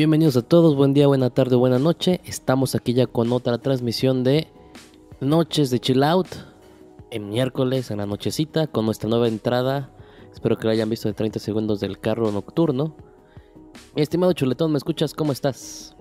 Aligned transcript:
Bienvenidos 0.00 0.34
a 0.38 0.40
todos, 0.40 0.76
buen 0.76 0.94
día, 0.94 1.08
buena 1.08 1.28
tarde, 1.28 1.56
buena 1.56 1.78
noche. 1.78 2.22
Estamos 2.24 2.74
aquí 2.74 2.94
ya 2.94 3.06
con 3.06 3.30
otra 3.32 3.58
transmisión 3.58 4.24
de 4.24 4.46
Noches 5.20 5.68
de 5.68 5.78
Chill 5.78 6.02
Out 6.02 6.28
en 7.10 7.28
miércoles, 7.28 7.90
en 7.90 7.98
la 7.98 8.06
nochecita, 8.06 8.66
con 8.66 8.86
nuestra 8.86 9.10
nueva 9.10 9.28
entrada. 9.28 9.90
Espero 10.32 10.56
que 10.56 10.66
la 10.66 10.72
hayan 10.72 10.88
visto 10.88 11.06
de 11.06 11.12
30 11.12 11.38
segundos 11.38 11.80
del 11.80 11.98
carro 11.98 12.32
nocturno. 12.32 12.96
Mi 13.94 14.00
estimado 14.00 14.32
chuletón, 14.32 14.72
¿me 14.72 14.78
escuchas? 14.78 15.12
¿Cómo 15.12 15.32
estás? 15.32 15.94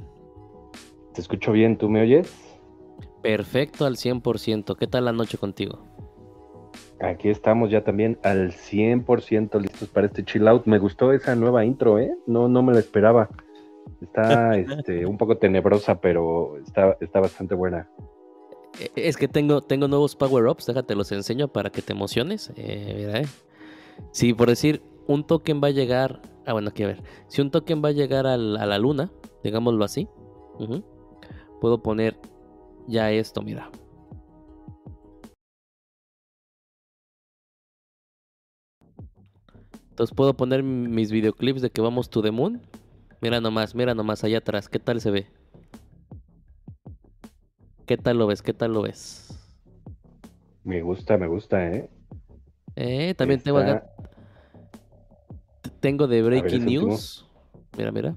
Te 1.14 1.20
escucho 1.20 1.52
bien, 1.52 1.78
¿tú 1.78 1.90
me 1.90 2.02
oyes? 2.02 2.34
Perfecto, 3.22 3.86
al 3.86 3.98
100%. 3.98 4.78
¿Qué 4.78 4.88
tal 4.88 5.04
la 5.04 5.12
noche 5.12 5.38
contigo? 5.38 5.80
Aquí 7.02 7.28
estamos 7.28 7.70
ya 7.70 7.84
también 7.84 8.18
al 8.24 8.54
100% 8.54 9.60
listos 9.60 9.90
para 9.90 10.08
este 10.08 10.24
chill 10.24 10.48
out. 10.48 10.68
Me 10.68 10.80
gustó 10.80 11.12
esa 11.12 11.36
nueva 11.36 11.66
intro, 11.66 12.00
¿eh? 12.00 12.16
No, 12.28 12.48
no 12.48 12.64
me 12.64 12.72
la 12.72 12.80
esperaba. 12.80 13.30
Está 14.02 14.58
este, 14.58 15.06
un 15.06 15.18
poco 15.18 15.38
tenebrosa, 15.38 16.00
pero 16.00 16.58
está, 16.58 16.98
está 17.00 17.20
bastante 17.20 17.56
buena. 17.56 17.90
Eh, 18.80 18.90
Es 18.96 19.18
que 19.18 19.28
tengo, 19.28 19.62
tengo 19.62 19.88
nuevos 19.88 20.16
power-ups, 20.16 20.66
déjate 20.66 20.96
los 20.96 21.12
enseño 21.12 21.48
para 21.48 21.70
que 21.70 21.82
te 21.82 21.94
emociones. 21.94 22.52
Eh, 22.56 22.94
mira, 22.98 23.22
eh. 23.22 23.26
Si 24.12 24.34
por 24.34 24.48
decir 24.50 24.82
un 25.08 25.26
token 25.26 25.60
va 25.62 25.68
a 25.68 25.72
llegar, 25.72 26.22
ah 26.46 26.54
bueno, 26.54 26.70
aquí 26.70 26.84
a 26.84 26.88
ver, 26.88 27.04
si 27.28 27.42
un 27.42 27.52
token 27.52 27.82
va 27.84 27.90
a 27.90 27.94
llegar 27.94 28.26
al- 28.28 28.58
a 28.58 28.66
la 28.66 28.78
luna, 28.78 29.12
digámoslo 29.44 29.84
así, 29.84 30.08
puedo 31.60 31.82
poner 31.84 32.18
ya 32.88 33.12
esto, 33.12 33.42
mira. 33.42 33.70
Entonces 39.90 40.16
puedo 40.16 40.34
poner 40.34 40.64
mis 40.64 41.12
videoclips 41.12 41.62
de 41.62 41.70
que 41.72 41.82
vamos 41.82 42.10
to 42.10 42.22
the 42.22 42.32
moon. 42.32 42.62
Mira 43.22 43.42
nomás, 43.42 43.76
mira 43.76 43.94
nomás 43.94 44.24
allá 44.24 44.38
atrás, 44.38 44.70
¿qué 44.70 44.80
tal 44.80 45.02
se 45.02 45.12
ve? 45.12 45.28
¿Qué 47.86 47.98
tal 47.98 48.18
lo 48.18 48.28
ves? 48.28 48.42
¿Qué 48.42 48.54
tal 48.54 48.74
lo 48.74 48.82
ves? 48.84 49.28
Me 50.64 50.82
gusta, 50.82 51.18
me 51.18 51.28
gusta, 51.28 51.68
¿eh? 51.68 51.90
Eh, 52.76 53.14
también 53.16 53.42
tengo 53.42 53.58
acá. 53.58 53.84
Tengo 55.80 56.08
de 56.08 56.22
ver, 56.22 56.42
Breaking 56.42 56.64
último. 56.64 56.86
News. 56.88 57.26
Mira, 57.78 57.92
mira. 57.92 58.16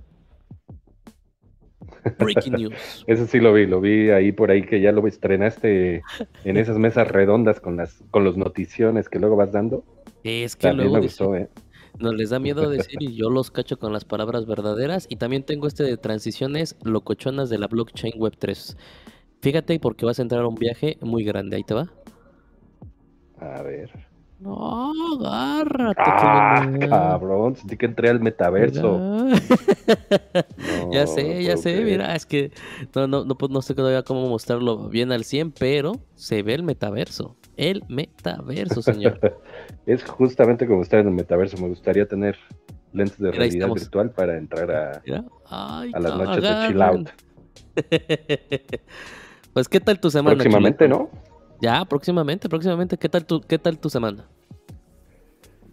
Breaking 2.19 2.53
News. 2.55 3.05
Ese 3.07 3.27
sí 3.27 3.41
lo 3.41 3.53
vi, 3.53 3.67
lo 3.67 3.81
vi 3.81 4.11
ahí 4.11 4.33
por 4.33 4.51
ahí 4.51 4.63
que 4.65 4.81
ya 4.81 4.93
lo 4.93 5.07
estrenaste 5.07 6.03
en 6.45 6.57
esas 6.57 6.79
mesas 6.79 7.09
redondas 7.09 7.61
con 7.61 7.77
las 7.77 8.03
con 8.11 8.25
los 8.25 8.37
noticiones 8.37 9.09
que 9.09 9.19
luego 9.19 9.37
vas 9.37 9.53
dando. 9.53 9.85
Es 10.23 10.55
que 10.57 10.69
También 10.69 10.91
luego 10.91 10.95
me 10.97 11.03
dice- 11.09 11.25
gustó, 11.25 11.37
¿eh? 11.37 11.49
Nos 11.99 12.15
les 12.15 12.31
da 12.31 12.39
miedo 12.39 12.69
decir 12.69 13.03
y 13.03 13.15
yo 13.15 13.31
los 13.31 13.51
cacho 13.51 13.79
con 13.79 13.93
las 13.93 14.05
palabras 14.05 14.47
verdaderas. 14.47 15.07
Y 15.09 15.17
también 15.17 15.45
tengo 15.45 15.67
este 15.67 15.85
de 15.85 15.97
transiciones 15.97 16.77
locochonas 16.83 17.51
de 17.51 17.59
la 17.59 17.67
blockchain 17.67 18.15
web 18.19 18.37
3. 18.39 18.77
Fíjate 19.41 19.79
porque 19.81 20.07
vas 20.07 20.19
a 20.19 20.23
entrar 20.23 20.43
a 20.43 20.49
un 20.49 20.55
viaje 20.55 20.99
muy 21.01 21.25
grande. 21.25 21.57
Ahí 21.57 21.65
te 21.65 21.75
va. 21.75 21.93
A 23.39 23.63
ver. 23.63 23.91
No, 24.39 24.93
agárrate. 25.15 26.03
Ah, 26.05 26.69
cabrón, 26.89 27.55
sentí 27.55 27.77
que 27.77 27.87
entré 27.87 28.09
al 28.11 28.21
metaverso. 28.21 29.27
Ya 30.91 31.07
sé, 31.07 31.35
no 31.35 31.41
ya 31.41 31.57
sé, 31.57 31.73
creer. 31.73 31.85
mira, 31.85 32.15
es 32.15 32.27
que 32.27 32.51
no, 32.95 33.07
no, 33.07 33.25
no, 33.25 33.37
pues, 33.37 33.51
no 33.51 33.63
sé 33.63 33.75
todavía 33.75 34.03
cómo 34.03 34.29
mostrarlo 34.29 34.89
bien 34.89 35.11
al 35.13 35.25
100, 35.25 35.53
pero 35.53 35.93
se 36.15 36.43
ve 36.43 36.55
el 36.55 36.63
metaverso. 36.63 37.37
El 37.57 37.85
metaverso, 37.89 38.83
señor. 38.83 39.39
Es 39.87 40.05
justamente 40.05 40.67
como 40.67 40.83
estar 40.83 41.01
en 41.01 41.09
el 41.09 41.15
metaverso. 41.15 41.57
Me 41.59 41.69
gustaría 41.69 42.07
tener 42.07 42.37
lentes 42.93 43.19
de 43.19 43.31
Mira, 43.31 43.39
realidad 43.39 43.69
virtual 43.69 44.11
para 44.11 44.37
entrar 44.37 44.71
a. 44.71 45.03
Ay, 45.47 45.91
a 45.95 46.01
las 46.01 46.17
no, 46.17 46.25
noches 46.25 46.43
de 46.43 46.69
chill 46.69 46.83
out. 46.83 47.09
pues, 49.53 49.69
¿qué 49.69 49.81
tal 49.81 50.01
tu 50.01 50.11
semana? 50.11 50.37
Próximamente? 50.37 50.89
¿no? 50.89 51.11
Ya, 51.61 51.85
próximamente, 51.85 52.49
próximamente. 52.49 52.97
¿Qué 52.97 53.09
tal 53.09 53.25
tu, 53.25 53.41
qué 53.41 53.59
tal 53.59 53.79
tu 53.79 53.89
semana? 53.91 54.27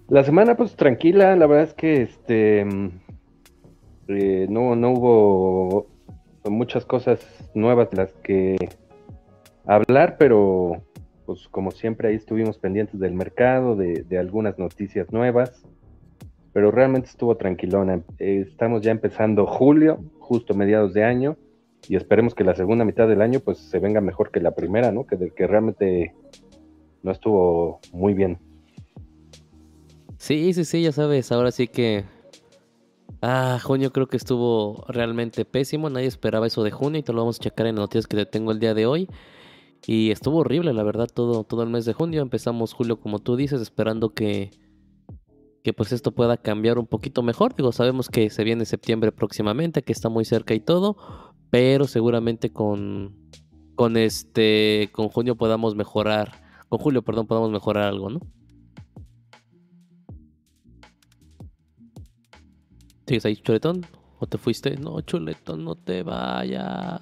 La 0.08 0.24
semana, 0.24 0.58
pues 0.58 0.76
tranquila, 0.76 1.36
la 1.36 1.46
verdad 1.46 1.66
es 1.66 1.74
que 1.76 2.02
este 2.02 2.66
mm, 2.66 2.90
eh, 4.08 4.48
no, 4.50 4.76
no 4.76 4.92
hubo 4.92 5.88
muchas 6.46 6.86
cosas 6.86 7.20
nuevas 7.54 7.92
de 7.92 7.98
las 7.98 8.14
que 8.24 8.58
hablar, 9.68 10.18
pero 10.18 10.82
pues 11.30 11.48
como 11.50 11.70
siempre 11.70 12.08
ahí 12.08 12.16
estuvimos 12.16 12.58
pendientes 12.58 13.00
del 13.00 13.14
mercado, 13.14 13.76
de, 13.76 14.02
de 14.02 14.18
algunas 14.18 14.58
noticias 14.58 15.12
nuevas, 15.12 15.64
pero 16.54 16.72
realmente 16.72 17.08
estuvo 17.08 17.38
tranquilona. 17.38 18.02
Eh, 18.18 18.46
estamos 18.50 18.82
ya 18.82 18.90
empezando 18.90 19.46
julio, 19.46 20.00
justo 20.18 20.56
mediados 20.56 20.96
de 20.96 21.04
año, 21.04 21.38
y 21.88 21.98
esperemos 21.98 22.34
que 22.34 22.44
la 22.44 22.56
segunda 22.56 22.84
mitad 22.84 23.08
del 23.08 23.22
año 23.22 23.42
pues 23.42 23.60
se 23.60 23.78
venga 23.78 24.02
mejor 24.02 24.32
que 24.32 24.40
la 24.40 24.56
primera, 24.56 24.92
¿no? 24.92 25.06
Que, 25.06 25.18
de- 25.18 25.30
que 25.30 25.46
realmente 25.46 26.16
no 27.04 27.12
estuvo 27.12 27.80
muy 27.94 28.16
bien. 28.16 28.40
Sí, 30.18 30.52
sí, 30.56 30.66
sí, 30.66 30.82
ya 30.82 30.92
sabes, 30.92 31.32
ahora 31.32 31.52
sí 31.52 31.68
que... 31.68 32.06
Ah, 33.22 33.60
junio 33.62 33.92
creo 33.92 34.08
que 34.08 34.18
estuvo 34.18 34.84
realmente 34.88 35.46
pésimo, 35.46 35.92
nadie 35.92 36.08
esperaba 36.08 36.48
eso 36.48 36.64
de 36.64 36.72
junio 36.72 37.02
y 37.02 37.04
te 37.04 37.14
lo 37.14 37.20
vamos 37.20 37.40
a 37.40 37.44
checar 37.44 37.68
en 37.68 37.76
las 37.76 37.84
noticias 37.84 38.08
que 38.08 38.18
te 38.18 38.26
tengo 38.26 38.52
el 38.52 38.60
día 38.60 38.74
de 38.74 38.88
hoy. 38.88 39.08
Y 39.86 40.12
estuvo 40.12 40.40
horrible, 40.40 40.74
la 40.74 40.84
verdad, 40.84 41.08
todo, 41.12 41.44
todo 41.44 41.64
el 41.64 41.70
mes 41.70 41.86
de 41.86 41.94
junio. 41.94 42.22
Empezamos 42.22 42.74
julio, 42.74 43.00
como 43.00 43.20
tú 43.20 43.36
dices, 43.36 43.62
esperando 43.62 44.14
que, 44.14 44.52
que 45.64 45.74
pues 45.74 45.92
esto 45.92 46.12
pueda 46.12 46.38
cambiar 46.38 46.78
un 46.78 46.88
poquito 46.88 47.24
mejor. 47.24 47.56
Digo, 47.56 47.72
sabemos 47.72 48.10
que 48.10 48.30
se 48.30 48.44
viene 48.44 48.66
septiembre 48.66 49.12
próximamente, 49.12 49.82
que 49.82 49.94
está 49.94 50.10
muy 50.10 50.26
cerca 50.26 50.54
y 50.54 50.60
todo, 50.60 50.98
pero 51.50 51.86
seguramente 51.86 52.52
con, 52.52 53.16
con 53.76 53.98
este, 53.98 54.90
con 54.92 55.10
junio 55.10 55.36
podamos 55.36 55.76
mejorar, 55.76 56.34
con 56.68 56.80
julio, 56.80 57.02
perdón, 57.02 57.28
podamos 57.28 57.52
mejorar 57.52 57.84
algo, 57.84 58.10
¿no? 58.10 58.20
¿Sigues 63.08 63.26
ahí, 63.26 63.38
chuletón? 63.38 63.88
¿O 64.20 64.28
te 64.28 64.38
fuiste? 64.38 64.76
No, 64.78 65.02
chuletón, 65.02 65.64
no 65.64 65.76
te 65.76 66.04
vayas. 66.04 67.02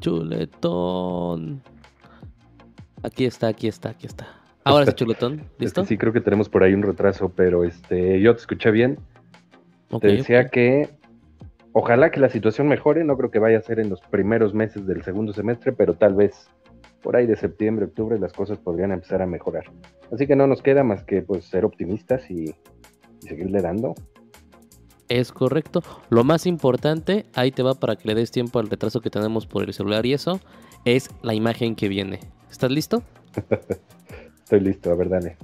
Chuletón. 0.00 1.62
Aquí 3.02 3.24
está, 3.24 3.48
aquí 3.48 3.68
está, 3.68 3.90
aquí 3.90 4.06
está. 4.06 4.28
Ahora 4.64 4.86
sí, 4.86 4.92
chuletón. 4.92 5.40
Es 5.40 5.60
¿Listo? 5.60 5.84
sí, 5.84 5.96
creo 5.96 6.12
que 6.12 6.20
tenemos 6.20 6.48
por 6.48 6.62
ahí 6.62 6.74
un 6.74 6.82
retraso, 6.82 7.30
pero 7.30 7.64
este, 7.64 8.20
yo 8.20 8.34
te 8.34 8.40
escuché 8.40 8.70
bien. 8.70 8.98
Te 10.00 10.08
decía 10.08 10.48
que 10.48 10.88
ojalá 11.72 12.10
que 12.10 12.20
la 12.20 12.28
situación 12.28 12.68
mejore, 12.68 13.04
no 13.04 13.16
creo 13.16 13.30
que 13.30 13.38
vaya 13.38 13.58
a 13.58 13.62
ser 13.62 13.80
en 13.80 13.88
los 13.88 14.00
primeros 14.02 14.54
meses 14.54 14.86
del 14.86 15.02
segundo 15.02 15.32
semestre, 15.32 15.72
pero 15.72 15.94
tal 15.94 16.14
vez 16.14 16.48
por 17.02 17.16
ahí 17.16 17.26
de 17.26 17.36
septiembre, 17.36 17.86
octubre 17.86 18.18
las 18.18 18.32
cosas 18.32 18.58
podrían 18.58 18.92
empezar 18.92 19.22
a 19.22 19.26
mejorar. 19.26 19.64
Así 20.12 20.26
que 20.26 20.36
no 20.36 20.46
nos 20.46 20.62
queda 20.62 20.84
más 20.84 21.02
que 21.04 21.22
pues 21.22 21.44
ser 21.44 21.64
optimistas 21.64 22.30
y, 22.30 22.54
y 23.22 23.26
seguirle 23.26 23.62
dando. 23.62 23.94
Es 25.10 25.32
correcto. 25.32 25.82
Lo 26.08 26.22
más 26.22 26.46
importante, 26.46 27.26
ahí 27.34 27.50
te 27.50 27.64
va 27.64 27.74
para 27.74 27.96
que 27.96 28.06
le 28.06 28.14
des 28.14 28.30
tiempo 28.30 28.60
al 28.60 28.70
retraso 28.70 29.00
que 29.00 29.10
tenemos 29.10 29.44
por 29.44 29.64
el 29.64 29.74
celular 29.74 30.06
y 30.06 30.12
eso, 30.12 30.38
es 30.84 31.10
la 31.22 31.34
imagen 31.34 31.74
que 31.74 31.88
viene. 31.88 32.20
¿Estás 32.48 32.70
listo? 32.70 33.02
Estoy 34.44 34.60
listo, 34.60 34.88
a 34.92 34.94
ver, 34.94 35.08
dale. 35.08 35.36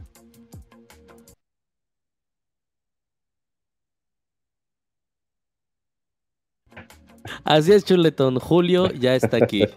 Así 7.43 7.73
es, 7.73 7.85
chuletón. 7.85 8.39
Julio 8.39 8.89
ya 8.93 9.17
está 9.17 9.39
aquí. 9.39 9.65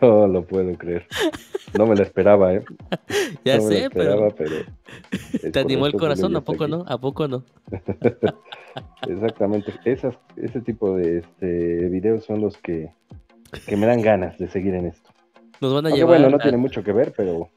No 0.00 0.26
lo 0.26 0.42
puedo 0.44 0.76
creer. 0.78 1.06
No 1.76 1.86
me 1.86 1.94
la 1.96 2.02
esperaba, 2.02 2.54
¿eh? 2.54 2.64
Ya 3.44 3.56
no 3.58 3.64
me 3.64 3.70
la 3.70 3.76
sé, 3.76 3.84
esperaba, 3.84 4.30
pero 4.30 4.56
te 5.52 5.60
animó 5.60 5.86
el 5.86 5.92
corazón, 5.94 6.34
¿a 6.36 6.40
poco 6.40 6.64
aquí. 6.64 6.70
no? 6.72 6.84
¿A 6.86 6.98
poco 7.00 7.28
no? 7.28 7.44
Exactamente. 9.08 9.72
Esas, 9.84 10.14
ese 10.36 10.60
tipo 10.60 10.96
de 10.96 11.18
este, 11.18 11.88
videos 11.88 12.24
son 12.24 12.40
los 12.40 12.56
que, 12.58 12.90
que 13.66 13.76
me 13.76 13.86
dan 13.86 14.02
ganas 14.02 14.38
de 14.38 14.48
seguir 14.48 14.74
en 14.74 14.86
esto. 14.86 15.10
Nos 15.60 15.74
van 15.74 15.86
a 15.86 15.88
Aunque 15.90 15.98
llevar, 16.00 16.18
bueno, 16.18 16.30
no 16.30 16.36
a- 16.36 16.40
tiene 16.42 16.56
mucho 16.58 16.82
que 16.82 16.92
ver, 16.92 17.12
pero... 17.16 17.48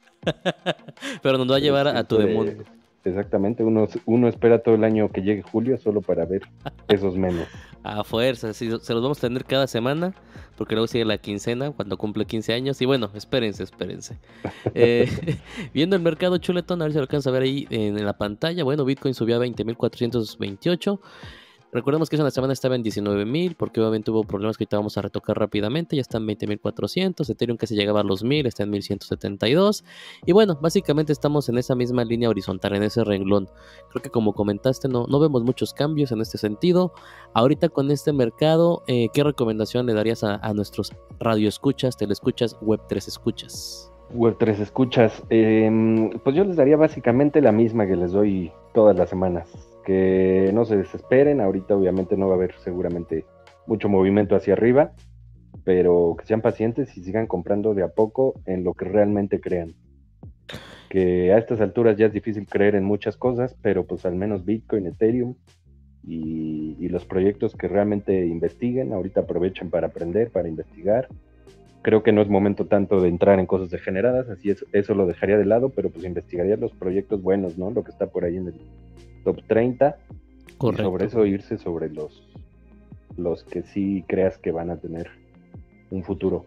pero 1.21 1.37
nos 1.37 1.51
va 1.51 1.55
a 1.57 1.59
llevar 1.59 1.87
a, 1.87 1.99
a 1.99 2.03
tu 2.03 2.17
demonio. 2.17 2.63
Exactamente, 3.05 3.63
uno, 3.63 3.87
uno 4.05 4.27
espera 4.29 4.59
todo 4.59 4.75
el 4.75 4.83
año 4.85 5.09
que 5.09 5.21
llegue 5.21 5.41
julio 5.41 5.77
solo 5.77 6.01
para 6.01 6.23
ver 6.25 6.41
esos 6.87 7.17
memes. 7.17 7.47
A 7.83 8.03
fuerza, 8.03 8.53
sí, 8.53 8.69
se 8.81 8.93
los 8.93 9.03
vamos 9.03 9.17
a 9.17 9.21
tener 9.21 9.43
cada 9.43 9.67
semana, 9.67 10.13
porque 10.57 10.73
luego 10.73 10.87
sigue 10.87 11.03
la 11.03 11.17
quincena 11.17 11.71
cuando 11.71 11.97
cumple 11.97 12.25
15 12.25 12.53
años. 12.53 12.81
Y 12.81 12.85
bueno, 12.85 13.09
espérense, 13.13 13.63
espérense. 13.63 14.17
Eh, 14.75 15.07
viendo 15.73 15.95
el 15.95 16.01
mercado 16.01 16.37
chuletón, 16.37 16.81
a 16.81 16.85
ver 16.85 16.93
si 16.93 16.97
lo 16.97 17.03
alcanza 17.03 17.29
a 17.29 17.33
ver 17.33 17.43
ahí 17.43 17.67
en 17.69 18.03
la 18.05 18.17
pantalla. 18.17 18.63
Bueno, 18.63 18.85
Bitcoin 18.85 19.13
subió 19.13 19.35
a 19.35 19.45
20.428. 19.45 20.99
Recordemos 21.73 22.07
que 22.07 22.17
esa 22.17 22.29
semana 22.29 22.53
estaba 22.53 22.75
en 22.75 22.83
19.000 22.83 23.55
porque 23.57 23.81
obviamente 23.81 24.11
hubo 24.11 24.23
problemas 24.23 24.57
que 24.57 24.63
ahorita 24.63 24.77
vamos 24.77 24.95
a 24.99 25.01
retocar 25.01 25.39
rápidamente. 25.39 25.95
Ya 25.95 26.01
está 26.01 26.19
en 26.19 26.27
20.400. 26.27 27.27
Ethereum 27.27 27.57
casi 27.57 27.75
llegaba 27.75 28.01
a 28.01 28.03
los 28.03 28.23
1.000, 28.23 28.45
está 28.45 28.61
en 28.61 28.71
1.172. 28.71 29.83
Y 30.23 30.33
bueno, 30.33 30.59
básicamente 30.61 31.11
estamos 31.11 31.49
en 31.49 31.57
esa 31.57 31.73
misma 31.73 32.05
línea 32.05 32.29
horizontal, 32.29 32.75
en 32.75 32.83
ese 32.83 33.03
renglón. 33.03 33.49
Creo 33.89 34.03
que 34.03 34.11
como 34.11 34.33
comentaste, 34.33 34.87
no, 34.87 35.07
no 35.07 35.19
vemos 35.19 35.43
muchos 35.43 35.73
cambios 35.73 36.11
en 36.11 36.21
este 36.21 36.37
sentido. 36.37 36.93
Ahorita 37.33 37.69
con 37.69 37.89
este 37.89 38.13
mercado, 38.13 38.83
eh, 38.85 39.07
¿qué 39.11 39.23
recomendación 39.23 39.87
le 39.87 39.95
darías 39.95 40.23
a, 40.23 40.35
a 40.35 40.53
nuestros 40.53 40.93
radioescuchas, 41.19 41.97
telescuchas, 41.97 42.55
web3 42.59 42.97
escuchas? 42.97 43.91
Web3 44.13 44.59
escuchas. 44.59 45.23
Em, 45.31 46.11
pues 46.19 46.35
yo 46.35 46.43
les 46.43 46.55
daría 46.55 46.77
básicamente 46.77 47.41
la 47.41 47.51
misma 47.51 47.87
que 47.87 47.95
les 47.95 48.11
doy 48.11 48.51
todas 48.75 48.95
las 48.95 49.09
semanas 49.09 49.72
que 49.83 50.51
no 50.53 50.65
se 50.65 50.77
desesperen, 50.77 51.41
ahorita 51.41 51.75
obviamente 51.75 52.17
no 52.17 52.27
va 52.27 52.33
a 52.33 52.37
haber 52.37 52.53
seguramente 52.59 53.25
mucho 53.67 53.89
movimiento 53.89 54.35
hacia 54.35 54.53
arriba, 54.53 54.93
pero 55.63 56.15
que 56.17 56.25
sean 56.25 56.41
pacientes 56.41 56.95
y 56.97 57.03
sigan 57.03 57.27
comprando 57.27 57.73
de 57.73 57.83
a 57.83 57.89
poco 57.89 58.33
en 58.45 58.63
lo 58.63 58.73
que 58.73 58.85
realmente 58.85 59.39
crean. 59.39 59.73
Que 60.89 61.33
a 61.33 61.37
estas 61.37 61.61
alturas 61.61 61.97
ya 61.97 62.07
es 62.07 62.13
difícil 62.13 62.45
creer 62.47 62.75
en 62.75 62.83
muchas 62.83 63.17
cosas, 63.17 63.55
pero 63.61 63.85
pues 63.85 64.05
al 64.05 64.15
menos 64.15 64.45
Bitcoin, 64.45 64.87
Ethereum 64.87 65.35
y, 66.03 66.75
y 66.79 66.89
los 66.89 67.05
proyectos 67.05 67.55
que 67.55 67.67
realmente 67.67 68.25
investiguen, 68.25 68.93
ahorita 68.93 69.21
aprovechen 69.21 69.69
para 69.69 69.87
aprender, 69.87 70.29
para 70.29 70.49
investigar. 70.49 71.07
Creo 71.81 72.03
que 72.03 72.11
no 72.11 72.21
es 72.21 72.29
momento 72.29 72.67
tanto 72.67 73.01
de 73.01 73.09
entrar 73.09 73.39
en 73.39 73.45
cosas 73.45 73.69
degeneradas, 73.69 74.29
así 74.29 74.49
es, 74.49 74.65
eso 74.71 74.93
lo 74.93 75.05
dejaría 75.05 75.37
de 75.37 75.45
lado, 75.45 75.69
pero 75.69 75.89
pues 75.89 76.05
investigaría 76.05 76.55
los 76.55 76.71
proyectos 76.73 77.21
buenos, 77.21 77.57
¿no? 77.57 77.71
Lo 77.71 77.83
que 77.83 77.91
está 77.91 78.07
por 78.07 78.23
ahí 78.23 78.37
en 78.37 78.47
el, 78.47 78.53
top 79.23 79.41
30. 79.47 79.97
Y 80.61 80.75
sobre 80.75 81.05
eso 81.05 81.25
irse 81.25 81.57
sobre 81.57 81.89
los, 81.89 82.23
los 83.17 83.43
que 83.43 83.63
sí 83.63 84.05
creas 84.07 84.37
que 84.37 84.51
van 84.51 84.69
a 84.69 84.77
tener 84.77 85.09
un 85.91 86.03
futuro. 86.03 86.45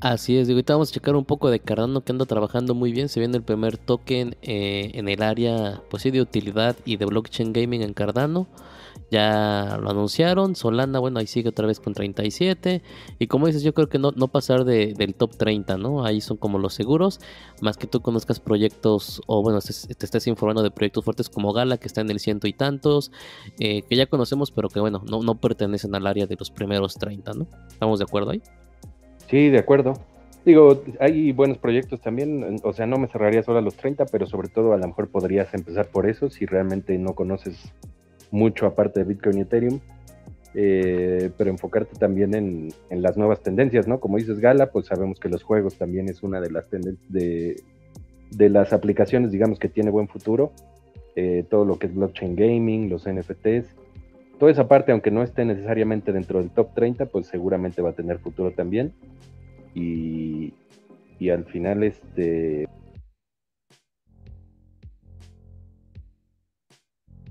Así 0.00 0.36
es, 0.36 0.46
digo, 0.46 0.58
ahorita 0.58 0.74
vamos 0.74 0.90
a 0.90 0.92
checar 0.92 1.16
un 1.16 1.24
poco 1.24 1.48
de 1.48 1.58
Cardano 1.58 2.02
que 2.02 2.12
anda 2.12 2.26
trabajando 2.26 2.74
muy 2.74 2.92
bien. 2.92 3.08
Se 3.08 3.18
viene 3.18 3.38
el 3.38 3.42
primer 3.42 3.78
token 3.78 4.36
eh, 4.42 4.90
en 4.92 5.08
el 5.08 5.22
área 5.22 5.82
pues 5.88 6.02
de 6.02 6.20
utilidad 6.20 6.76
y 6.84 6.98
de 6.98 7.06
blockchain 7.06 7.52
gaming 7.54 7.82
en 7.82 7.94
Cardano. 7.94 8.46
Ya 9.10 9.78
lo 9.80 9.90
anunciaron. 9.90 10.54
Solana, 10.54 10.98
bueno, 10.98 11.18
ahí 11.18 11.26
sigue 11.26 11.48
otra 11.48 11.66
vez 11.66 11.80
con 11.80 11.94
37. 11.94 12.82
Y 13.18 13.26
como 13.26 13.46
dices, 13.46 13.62
yo 13.62 13.72
creo 13.72 13.88
que 13.88 13.98
no, 13.98 14.12
no 14.12 14.28
pasar 14.28 14.64
de, 14.64 14.92
del 14.92 15.14
top 15.14 15.34
30, 15.36 15.78
¿no? 15.78 16.04
Ahí 16.04 16.20
son 16.20 16.36
como 16.36 16.58
los 16.58 16.74
seguros. 16.74 17.20
Más 17.62 17.78
que 17.78 17.86
tú 17.86 18.02
conozcas 18.02 18.38
proyectos, 18.38 19.22
o 19.26 19.42
bueno, 19.42 19.60
te, 19.60 19.70
estés 19.70 20.26
informando 20.26 20.62
de 20.62 20.70
proyectos 20.70 21.04
fuertes 21.04 21.30
como 21.30 21.54
Gala, 21.54 21.78
que 21.78 21.86
está 21.86 22.02
en 22.02 22.10
el 22.10 22.20
ciento 22.20 22.46
y 22.48 22.52
tantos, 22.52 23.12
eh, 23.60 23.82
que 23.88 23.96
ya 23.96 24.06
conocemos, 24.06 24.50
pero 24.50 24.68
que 24.68 24.80
bueno, 24.80 25.02
no, 25.08 25.22
no 25.22 25.40
pertenecen 25.40 25.94
al 25.94 26.06
área 26.06 26.26
de 26.26 26.36
los 26.38 26.50
primeros 26.50 26.94
30, 26.96 27.32
¿no? 27.32 27.46
¿Estamos 27.68 27.98
de 27.98 28.04
acuerdo 28.04 28.32
ahí? 28.32 28.42
Sí, 29.28 29.50
de 29.50 29.58
acuerdo. 29.58 29.94
Digo, 30.44 30.84
hay 31.00 31.32
buenos 31.32 31.58
proyectos 31.58 32.00
también, 32.00 32.60
o 32.62 32.72
sea, 32.72 32.86
no 32.86 32.98
me 32.98 33.08
cerraría 33.08 33.42
solo 33.42 33.58
a 33.58 33.62
los 33.62 33.74
30, 33.74 34.06
pero 34.06 34.26
sobre 34.26 34.48
todo 34.48 34.72
a 34.72 34.76
lo 34.76 34.86
mejor 34.86 35.08
podrías 35.08 35.52
empezar 35.54 35.88
por 35.88 36.08
eso 36.08 36.30
si 36.30 36.46
realmente 36.46 36.96
no 36.98 37.14
conoces 37.14 37.72
mucho 38.30 38.66
aparte 38.66 39.00
de 39.00 39.06
Bitcoin 39.06 39.38
y 39.38 39.40
Ethereum, 39.40 39.80
eh, 40.54 41.30
pero 41.36 41.50
enfocarte 41.50 41.98
también 41.98 42.34
en, 42.34 43.02
las 43.02 43.16
nuevas 43.16 43.42
tendencias, 43.42 43.88
¿no? 43.88 43.98
Como 43.98 44.18
dices 44.18 44.38
Gala, 44.38 44.70
pues 44.70 44.86
sabemos 44.86 45.18
que 45.18 45.28
los 45.28 45.42
juegos 45.42 45.76
también 45.76 46.08
es 46.08 46.22
una 46.22 46.40
de 46.40 46.50
las 46.52 46.64
de, 46.70 47.56
de 48.30 48.48
las 48.48 48.72
aplicaciones, 48.72 49.32
digamos, 49.32 49.58
que 49.58 49.68
tiene 49.68 49.90
buen 49.90 50.06
futuro. 50.06 50.52
Eh, 51.16 51.44
todo 51.48 51.64
lo 51.64 51.78
que 51.78 51.86
es 51.86 51.94
blockchain 51.94 52.36
gaming, 52.36 52.90
los 52.90 53.08
NFTs, 53.08 53.66
toda 54.38 54.52
esa 54.52 54.68
parte, 54.68 54.92
aunque 54.92 55.10
no 55.10 55.22
esté 55.22 55.44
necesariamente 55.44 56.12
dentro 56.12 56.38
del 56.38 56.50
top 56.50 56.74
30, 56.74 57.06
pues 57.06 57.26
seguramente 57.26 57.82
va 57.82 57.90
a 57.90 57.94
tener 57.94 58.18
futuro 58.18 58.52
también. 58.52 58.92
Y, 59.74 60.54
y 61.18 61.30
al 61.30 61.44
final, 61.44 61.82
este, 61.82 62.68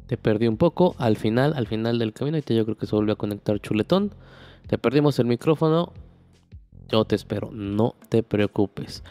Te 0.07 0.17
perdí 0.17 0.47
un 0.47 0.57
poco 0.57 0.95
al 0.99 1.17
final, 1.17 1.53
al 1.55 1.67
final 1.67 1.97
del 1.97 2.13
camino. 2.13 2.37
Y 2.37 2.41
yo 2.41 2.65
creo 2.65 2.77
que 2.77 2.85
se 2.85 2.95
volvió 2.95 3.13
a 3.13 3.17
conectar 3.17 3.59
chuletón. 3.59 4.11
Te 4.67 4.77
perdimos 4.77 5.17
el 5.19 5.25
micrófono. 5.25 5.93
Yo 6.87 7.05
te 7.05 7.15
espero, 7.15 7.49
no 7.51 7.95
te 8.09 8.21
preocupes. 8.21 9.03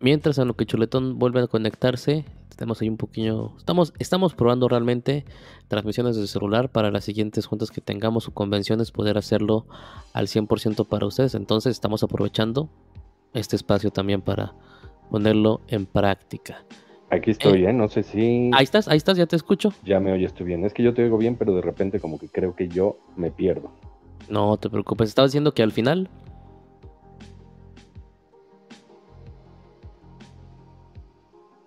Mientras 0.00 0.36
en 0.38 0.48
lo 0.48 0.54
que 0.54 0.66
chuletón 0.66 1.18
vuelve 1.18 1.40
a 1.40 1.46
conectarse, 1.46 2.26
tenemos 2.56 2.80
ahí 2.80 2.88
un 2.88 2.96
poquillo. 2.96 3.52
Estamos, 3.58 3.92
estamos 3.98 4.34
probando 4.34 4.68
realmente 4.68 5.24
transmisiones 5.68 6.16
de 6.16 6.26
celular 6.26 6.70
para 6.70 6.90
las 6.90 7.04
siguientes 7.04 7.46
juntas 7.46 7.70
que 7.70 7.80
tengamos 7.80 8.28
o 8.28 8.34
convenciones, 8.34 8.90
poder 8.90 9.18
hacerlo 9.18 9.66
al 10.12 10.26
100% 10.26 10.86
para 10.86 11.06
ustedes. 11.06 11.34
Entonces 11.34 11.72
estamos 11.72 12.02
aprovechando 12.02 12.68
este 13.34 13.56
espacio 13.56 13.90
también 13.90 14.22
para 14.22 14.54
ponerlo 15.10 15.60
en 15.68 15.86
práctica. 15.86 16.64
Aquí 17.10 17.30
estoy, 17.30 17.64
¿eh? 17.64 17.72
No 17.72 17.88
sé 17.88 18.02
si. 18.02 18.50
Ahí 18.52 18.64
estás, 18.64 18.88
ahí 18.88 18.96
estás, 18.96 19.16
ya 19.16 19.26
te 19.26 19.36
escucho. 19.36 19.72
Ya 19.84 20.00
me 20.00 20.12
oyes, 20.12 20.32
estoy 20.32 20.46
bien. 20.46 20.64
Es 20.64 20.74
que 20.74 20.82
yo 20.82 20.92
te 20.92 21.04
oigo 21.04 21.18
bien, 21.18 21.36
pero 21.36 21.54
de 21.54 21.62
repente 21.62 22.00
como 22.00 22.18
que 22.18 22.28
creo 22.28 22.56
que 22.56 22.68
yo 22.68 22.98
me 23.16 23.30
pierdo. 23.30 23.70
No 24.28 24.56
te 24.56 24.68
preocupes, 24.68 25.10
estaba 25.10 25.28
diciendo 25.28 25.52
que 25.52 25.62
al 25.62 25.70
final. 25.70 26.10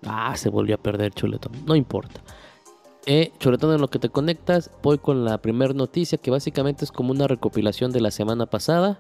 Ah, 0.06 0.36
se 0.36 0.50
volvió 0.50 0.76
a 0.76 0.78
perder 0.78 1.14
Chuletón. 1.14 1.54
No 1.66 1.76
importa. 1.76 2.22
Eh, 3.06 3.32
Chuletón, 3.40 3.74
en 3.74 3.82
lo 3.82 3.88
que 3.88 4.00
te 4.00 4.10
conectas, 4.10 4.72
voy 4.84 4.98
con 4.98 5.26
la 5.26 5.40
primera 5.40 5.74
noticia 5.74 6.18
que 6.18 6.32
básicamente 6.32 6.86
es 6.86 6.92
como 6.92 7.12
una 7.12 7.28
recopilación 7.28 7.92
de 7.92 8.02
la 8.02 8.12
semana 8.12 8.46
pasada. 8.46 9.00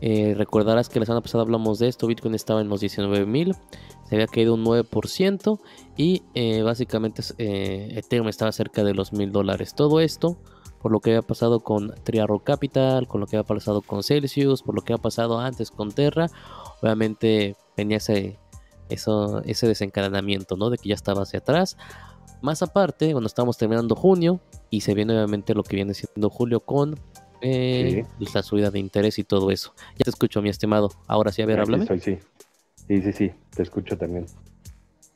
Eh, 0.00 0.34
recordarás 0.36 0.88
que 0.88 1.00
la 1.00 1.06
semana 1.06 1.22
pasada 1.22 1.42
hablamos 1.42 1.78
de 1.78 1.88
esto, 1.88 2.06
Bitcoin 2.06 2.34
estaba 2.34 2.60
en 2.60 2.68
los 2.68 2.82
19.000, 2.82 3.56
se 4.04 4.14
había 4.14 4.26
caído 4.26 4.52
un 4.52 4.62
9% 4.62 5.58
y 5.96 6.22
eh, 6.34 6.62
básicamente 6.62 7.22
eh, 7.38 7.94
Ethereum 7.96 8.28
estaba 8.28 8.52
cerca 8.52 8.84
de 8.84 8.92
los 8.92 9.12
1.000 9.12 9.30
dólares. 9.30 9.74
Todo 9.74 10.00
esto 10.00 10.36
por 10.82 10.92
lo 10.92 11.00
que 11.00 11.10
había 11.10 11.22
pasado 11.22 11.60
con 11.60 11.94
Triarro 12.04 12.40
Capital, 12.40 13.08
con 13.08 13.20
lo 13.20 13.26
que 13.26 13.36
había 13.36 13.46
pasado 13.46 13.82
con 13.82 14.04
Celsius, 14.04 14.62
por 14.62 14.74
lo 14.74 14.82
que 14.82 14.92
había 14.92 15.02
pasado 15.02 15.40
antes 15.40 15.70
con 15.70 15.90
Terra. 15.90 16.28
Obviamente 16.80 17.56
venía 17.76 17.96
ese, 17.96 18.38
eso, 18.88 19.42
ese 19.44 19.66
desencadenamiento, 19.66 20.56
¿no? 20.56 20.70
De 20.70 20.78
que 20.78 20.88
ya 20.88 20.94
estaba 20.94 21.22
hacia 21.22 21.40
atrás. 21.40 21.76
Más 22.42 22.62
aparte, 22.62 23.12
cuando 23.12 23.26
estamos 23.26 23.56
terminando 23.56 23.94
junio 23.94 24.40
y 24.70 24.82
se 24.82 24.94
viene 24.94 25.14
obviamente 25.14 25.54
lo 25.54 25.62
que 25.62 25.76
viene 25.76 25.94
siendo 25.94 26.28
julio 26.30 26.60
con 26.60 26.98
eh, 27.40 28.04
la 28.34 28.42
subida 28.42 28.70
de 28.70 28.78
interés 28.78 29.18
y 29.18 29.24
todo 29.24 29.50
eso. 29.50 29.74
Ya 29.96 30.04
te 30.04 30.10
escucho, 30.10 30.42
mi 30.42 30.48
estimado. 30.48 30.90
Ahora 31.06 31.32
sí, 31.32 31.42
a 31.42 31.46
ver, 31.46 31.60
háblame. 31.60 31.86
sí. 31.86 32.18
sí, 32.86 33.02
sí, 33.02 33.12
sí, 33.12 33.32
te 33.54 33.62
escucho 33.62 33.96
también. 33.96 34.26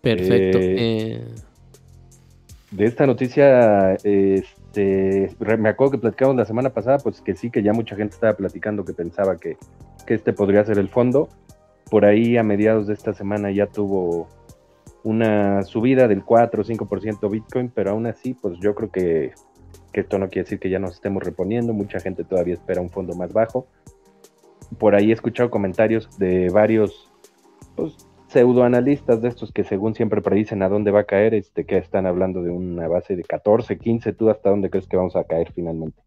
Perfecto. 0.01 0.59
Eh, 0.59 0.77
eh, 0.79 1.25
de 2.71 2.85
esta 2.85 3.07
noticia, 3.07 3.95
este, 3.95 5.35
me 5.59 5.69
acuerdo 5.69 5.93
que 5.93 5.99
platicamos 5.99 6.37
la 6.37 6.45
semana 6.45 6.71
pasada, 6.71 6.99
pues 6.99 7.21
que 7.21 7.35
sí, 7.35 7.51
que 7.51 7.63
ya 7.63 7.73
mucha 7.73 7.97
gente 7.97 8.15
estaba 8.15 8.35
platicando 8.35 8.85
que 8.85 8.93
pensaba 8.93 9.37
que, 9.37 9.57
que 10.07 10.15
este 10.15 10.33
podría 10.33 10.65
ser 10.65 10.79
el 10.79 10.89
fondo. 10.89 11.29
Por 11.91 12.05
ahí 12.05 12.37
a 12.37 12.43
mediados 12.43 12.87
de 12.87 12.95
esta 12.95 13.13
semana 13.13 13.51
ya 13.51 13.67
tuvo 13.67 14.29
una 15.03 15.63
subida 15.63 16.09
del 16.09 16.25
4 16.25 16.63
o 16.63 16.65
5% 16.65 17.31
Bitcoin, 17.31 17.71
pero 17.75 17.91
aún 17.91 18.07
así, 18.07 18.35
pues 18.35 18.59
yo 18.61 18.75
creo 18.75 18.91
que 18.91 19.33
esto 19.93 20.19
no 20.19 20.29
quiere 20.29 20.45
decir 20.45 20.59
que 20.59 20.71
ya 20.71 20.79
nos 20.79 20.95
estemos 20.95 21.23
reponiendo, 21.23 21.73
mucha 21.73 22.01
gente 22.01 22.25
todavía 22.25 22.55
espera 22.55 22.81
un 22.81 22.91
fondo 22.91 23.15
más 23.15 23.33
bajo. 23.33 23.67
Por 24.79 24.95
ahí 24.95 25.11
he 25.11 25.15
escuchado 25.15 25.51
comentarios 25.51 26.17
de 26.19 26.49
varios 26.51 27.11
pues, 27.75 27.97
pseudoanalistas 28.29 29.21
de 29.21 29.29
estos 29.29 29.53
que 29.53 29.65
según 29.65 29.95
siempre 29.95 30.23
predicen 30.23 30.63
a 30.63 30.69
dónde 30.69 30.93
va 30.93 31.01
a 31.01 31.05
caer, 31.05 31.35
este, 31.35 31.65
que 31.65 31.77
están 31.79 32.07
hablando 32.07 32.43
de 32.43 32.51
una 32.51 32.87
base 32.87 33.17
de 33.17 33.25
14, 33.25 33.79
15, 33.79 34.13
¿tú 34.13 34.31
hasta 34.31 34.51
dónde 34.51 34.71
crees 34.71 34.87
que 34.87 34.97
vamos 34.97 35.17
a 35.17 35.25
caer 35.25 35.53
finalmente? 35.53 36.01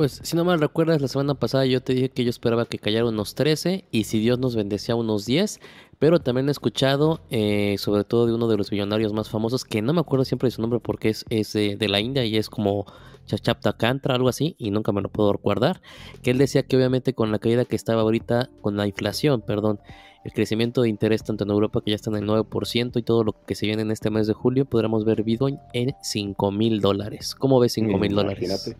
Pues 0.00 0.18
si 0.22 0.34
no 0.34 0.46
mal 0.46 0.58
recuerdas, 0.58 1.02
la 1.02 1.08
semana 1.08 1.34
pasada 1.34 1.66
yo 1.66 1.82
te 1.82 1.92
dije 1.92 2.08
que 2.08 2.24
yo 2.24 2.30
esperaba 2.30 2.64
que 2.64 2.78
cayera 2.78 3.04
unos 3.04 3.34
13 3.34 3.84
y 3.90 4.04
si 4.04 4.18
Dios 4.18 4.38
nos 4.38 4.56
bendecía 4.56 4.96
unos 4.96 5.26
10, 5.26 5.60
pero 5.98 6.20
también 6.20 6.48
he 6.48 6.52
escuchado 6.52 7.20
eh, 7.28 7.76
sobre 7.76 8.04
todo 8.04 8.24
de 8.24 8.32
uno 8.32 8.48
de 8.48 8.56
los 8.56 8.70
billonarios 8.70 9.12
más 9.12 9.28
famosos, 9.28 9.66
que 9.66 9.82
no 9.82 9.92
me 9.92 10.00
acuerdo 10.00 10.24
siempre 10.24 10.46
de 10.46 10.52
su 10.52 10.62
nombre 10.62 10.80
porque 10.80 11.10
es, 11.10 11.26
es 11.28 11.52
de, 11.52 11.76
de 11.76 11.88
la 11.88 12.00
India 12.00 12.24
y 12.24 12.38
es 12.38 12.48
como 12.48 12.86
Chachapta 13.26 13.74
Kantra, 13.74 14.14
algo 14.14 14.30
así, 14.30 14.56
y 14.56 14.70
nunca 14.70 14.90
me 14.90 15.02
lo 15.02 15.10
puedo 15.10 15.34
recordar, 15.34 15.82
que 16.22 16.30
él 16.30 16.38
decía 16.38 16.62
que 16.62 16.78
obviamente 16.78 17.12
con 17.12 17.30
la 17.30 17.38
caída 17.38 17.66
que 17.66 17.76
estaba 17.76 18.00
ahorita, 18.00 18.48
con 18.62 18.78
la 18.78 18.86
inflación, 18.86 19.42
perdón, 19.42 19.80
el 20.24 20.32
crecimiento 20.32 20.80
de 20.80 20.88
interés 20.88 21.24
tanto 21.24 21.44
en 21.44 21.50
Europa 21.50 21.82
que 21.84 21.90
ya 21.90 21.96
está 21.96 22.08
en 22.08 22.16
el 22.16 22.26
9% 22.26 22.98
y 22.98 23.02
todo 23.02 23.22
lo 23.22 23.34
que 23.44 23.54
se 23.54 23.66
viene 23.66 23.82
en 23.82 23.90
este 23.90 24.08
mes 24.08 24.26
de 24.26 24.32
julio, 24.32 24.64
podremos 24.64 25.04
ver 25.04 25.24
Bitcoin 25.24 25.58
en 25.74 25.94
5 26.00 26.52
mil 26.52 26.80
dólares. 26.80 27.34
¿Cómo 27.34 27.60
ves 27.60 27.74
5 27.74 27.98
mil 27.98 28.14
dólares? 28.14 28.74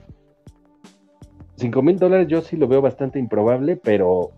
5 1.60 1.82
mil 1.82 1.98
dólares 1.98 2.28
yo 2.28 2.40
sí 2.40 2.56
lo 2.56 2.66
veo 2.68 2.80
bastante 2.80 3.18
improbable, 3.18 3.76
pero 3.76 4.32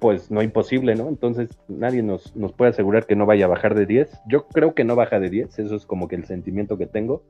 pues 0.00 0.30
no 0.30 0.42
imposible, 0.42 0.96
¿no? 0.96 1.08
Entonces 1.08 1.50
nadie 1.68 2.02
nos, 2.02 2.34
nos 2.36 2.52
puede 2.52 2.70
asegurar 2.70 3.06
que 3.06 3.16
no 3.16 3.26
vaya 3.26 3.46
a 3.46 3.48
bajar 3.48 3.74
de 3.74 3.86
10. 3.86 4.10
Yo 4.28 4.48
creo 4.48 4.74
que 4.74 4.84
no 4.84 4.96
baja 4.96 5.20
de 5.20 5.30
10, 5.30 5.58
eso 5.60 5.76
es 5.76 5.86
como 5.86 6.08
que 6.08 6.16
el 6.16 6.26
sentimiento 6.26 6.76
que 6.76 6.86
tengo 6.86 7.22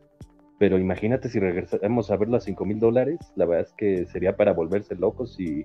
pero 0.59 0.79
imagínate 0.79 1.29
si 1.29 1.41
regresamos 1.41 2.11
a 2.11 2.17
verlo 2.17 2.37
a 2.37 2.41
5 2.41 2.65
mil 2.65 2.79
dólares, 2.79 3.19
la 3.37 3.47
verdad 3.47 3.67
es 3.67 3.73
que 3.73 4.07
sería 4.07 4.37
para 4.37 4.53
volverse 4.53 4.95
locos 4.95 5.39
y 5.39 5.63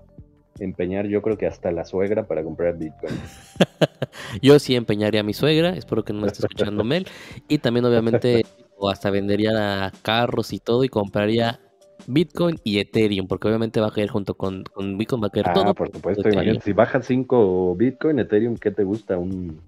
empeñar 0.59 1.07
yo 1.07 1.21
creo 1.21 1.37
que 1.37 1.47
hasta 1.47 1.71
la 1.71 1.85
suegra 1.85 2.27
para 2.27 2.43
comprar 2.43 2.77
Bitcoin. 2.77 3.13
yo 4.41 4.59
sí 4.59 4.75
empeñaría 4.75 5.21
a 5.21 5.23
mi 5.23 5.33
suegra, 5.33 5.69
espero 5.69 6.03
que 6.03 6.13
no 6.13 6.21
me 6.21 6.27
esté 6.27 6.39
escuchando 6.39 6.83
Mel, 6.85 7.07
y 7.47 7.59
también 7.59 7.85
obviamente 7.85 8.43
o 8.77 8.89
hasta 8.89 9.09
vendería 9.09 9.91
carros 10.01 10.53
y 10.53 10.59
todo 10.59 10.83
y 10.83 10.89
compraría 10.89 11.59
Bitcoin 12.07 12.59
y 12.63 12.79
Ethereum, 12.79 13.27
porque 13.27 13.47
obviamente 13.47 13.79
va 13.79 13.87
a 13.87 13.91
caer 13.91 14.09
junto 14.09 14.35
con, 14.35 14.63
Bitcoin, 14.97 15.21
va 15.21 15.27
a 15.27 15.29
caer 15.29 15.49
ah, 15.49 15.53
todo. 15.53 15.73
por 15.73 15.91
supuesto, 15.91 16.29
imagínate, 16.29 16.61
si 16.61 16.73
baja 16.73 17.01
5 17.01 17.75
Bitcoin, 17.75 18.19
Ethereum, 18.19 18.55
¿qué 18.55 18.71
te 18.71 18.83
gusta? 18.83 19.17
Un 19.17 19.59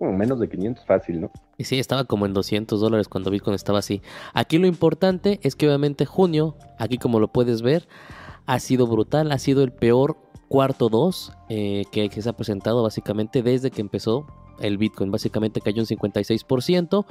menos 0.00 0.38
de 0.38 0.48
500 0.48 0.84
fácil, 0.86 1.20
¿no? 1.20 1.30
Y 1.56 1.64
sí, 1.64 1.78
estaba 1.78 2.04
como 2.04 2.26
en 2.26 2.32
200 2.32 2.80
dólares 2.80 3.08
cuando 3.08 3.30
Bitcoin 3.30 3.54
estaba 3.54 3.80
así. 3.80 4.00
Aquí 4.32 4.58
lo 4.58 4.66
importante 4.66 5.40
es 5.42 5.56
que 5.56 5.66
obviamente 5.66 6.06
junio, 6.06 6.56
aquí 6.78 6.98
como 6.98 7.18
lo 7.18 7.28
puedes 7.28 7.62
ver, 7.62 7.88
ha 8.46 8.60
sido 8.60 8.86
brutal, 8.86 9.32
ha 9.32 9.38
sido 9.38 9.62
el 9.62 9.72
peor 9.72 10.16
cuarto 10.48 10.88
2 10.88 11.32
eh, 11.48 11.84
que, 11.90 12.08
se 12.10 12.28
ha 12.28 12.32
presentado 12.32 12.82
básicamente 12.82 13.42
desde 13.42 13.70
que 13.70 13.80
empezó 13.80 14.26
el 14.60 14.78
Bitcoin. 14.78 15.10
Básicamente 15.10 15.60
cayó 15.60 15.82
un 15.82 15.86
56%. 15.86 17.06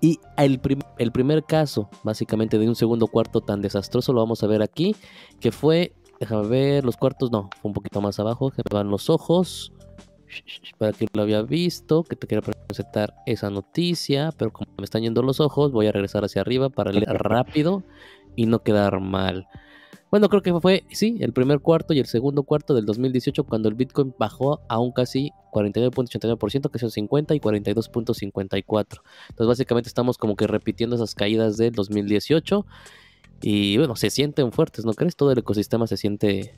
Y 0.00 0.18
el, 0.36 0.60
primer 0.60 1.44
caso, 1.44 1.88
básicamente 2.02 2.58
de 2.58 2.68
un 2.68 2.76
segundo 2.76 3.06
cuarto 3.06 3.40
tan 3.40 3.62
desastroso, 3.62 4.12
lo 4.12 4.20
vamos 4.20 4.42
a 4.42 4.46
ver 4.46 4.62
aquí, 4.62 4.94
que 5.40 5.52
fue, 5.52 5.92
déjame 6.20 6.48
ver, 6.48 6.84
los 6.84 6.96
cuartos, 6.96 7.30
no, 7.32 7.50
un 7.62 7.72
poquito 7.72 8.00
más 8.00 8.18
abajo, 8.20 8.50
que 8.50 8.62
van 8.70 8.90
los 8.90 9.10
ojos 9.10 9.72
para 10.76 10.92
que 10.92 11.06
lo 11.12 11.22
había 11.22 11.42
visto, 11.42 12.04
que 12.04 12.14
te 12.14 12.26
quiero 12.26 12.42
presentar 12.42 13.14
esa 13.26 13.50
noticia, 13.50 14.30
pero 14.36 14.52
como 14.52 14.70
me 14.76 14.84
están 14.84 15.02
yendo 15.02 15.22
los 15.22 15.40
ojos, 15.40 15.72
voy 15.72 15.86
a 15.86 15.92
regresar 15.92 16.24
hacia 16.24 16.42
arriba 16.42 16.68
para 16.68 16.92
leer 16.92 17.16
rápido 17.18 17.82
y 18.36 18.46
no 18.46 18.62
quedar 18.62 19.00
mal. 19.00 19.48
Bueno, 20.10 20.28
creo 20.30 20.42
que 20.42 20.52
fue, 20.60 20.84
sí, 20.90 21.18
el 21.20 21.32
primer 21.32 21.60
cuarto 21.60 21.92
y 21.92 21.98
el 21.98 22.06
segundo 22.06 22.42
cuarto 22.42 22.74
del 22.74 22.86
2018 22.86 23.44
cuando 23.44 23.68
el 23.68 23.74
Bitcoin 23.74 24.14
bajó 24.18 24.60
a 24.68 24.78
un 24.78 24.92
casi 24.92 25.32
49.89%, 25.52 26.70
que 26.70 26.78
son 26.78 26.90
50 26.90 27.34
y 27.34 27.40
42.54. 27.40 29.00
Entonces 29.28 29.46
básicamente 29.46 29.88
estamos 29.88 30.16
como 30.16 30.34
que 30.34 30.46
repitiendo 30.46 30.96
esas 30.96 31.14
caídas 31.14 31.58
del 31.58 31.72
2018 31.72 32.64
y 33.42 33.76
bueno, 33.76 33.96
se 33.96 34.08
sienten 34.08 34.50
fuertes, 34.50 34.86
¿no 34.86 34.94
crees? 34.94 35.14
Todo 35.14 35.32
el 35.32 35.38
ecosistema 35.38 35.86
se 35.86 35.96
siente 35.96 36.54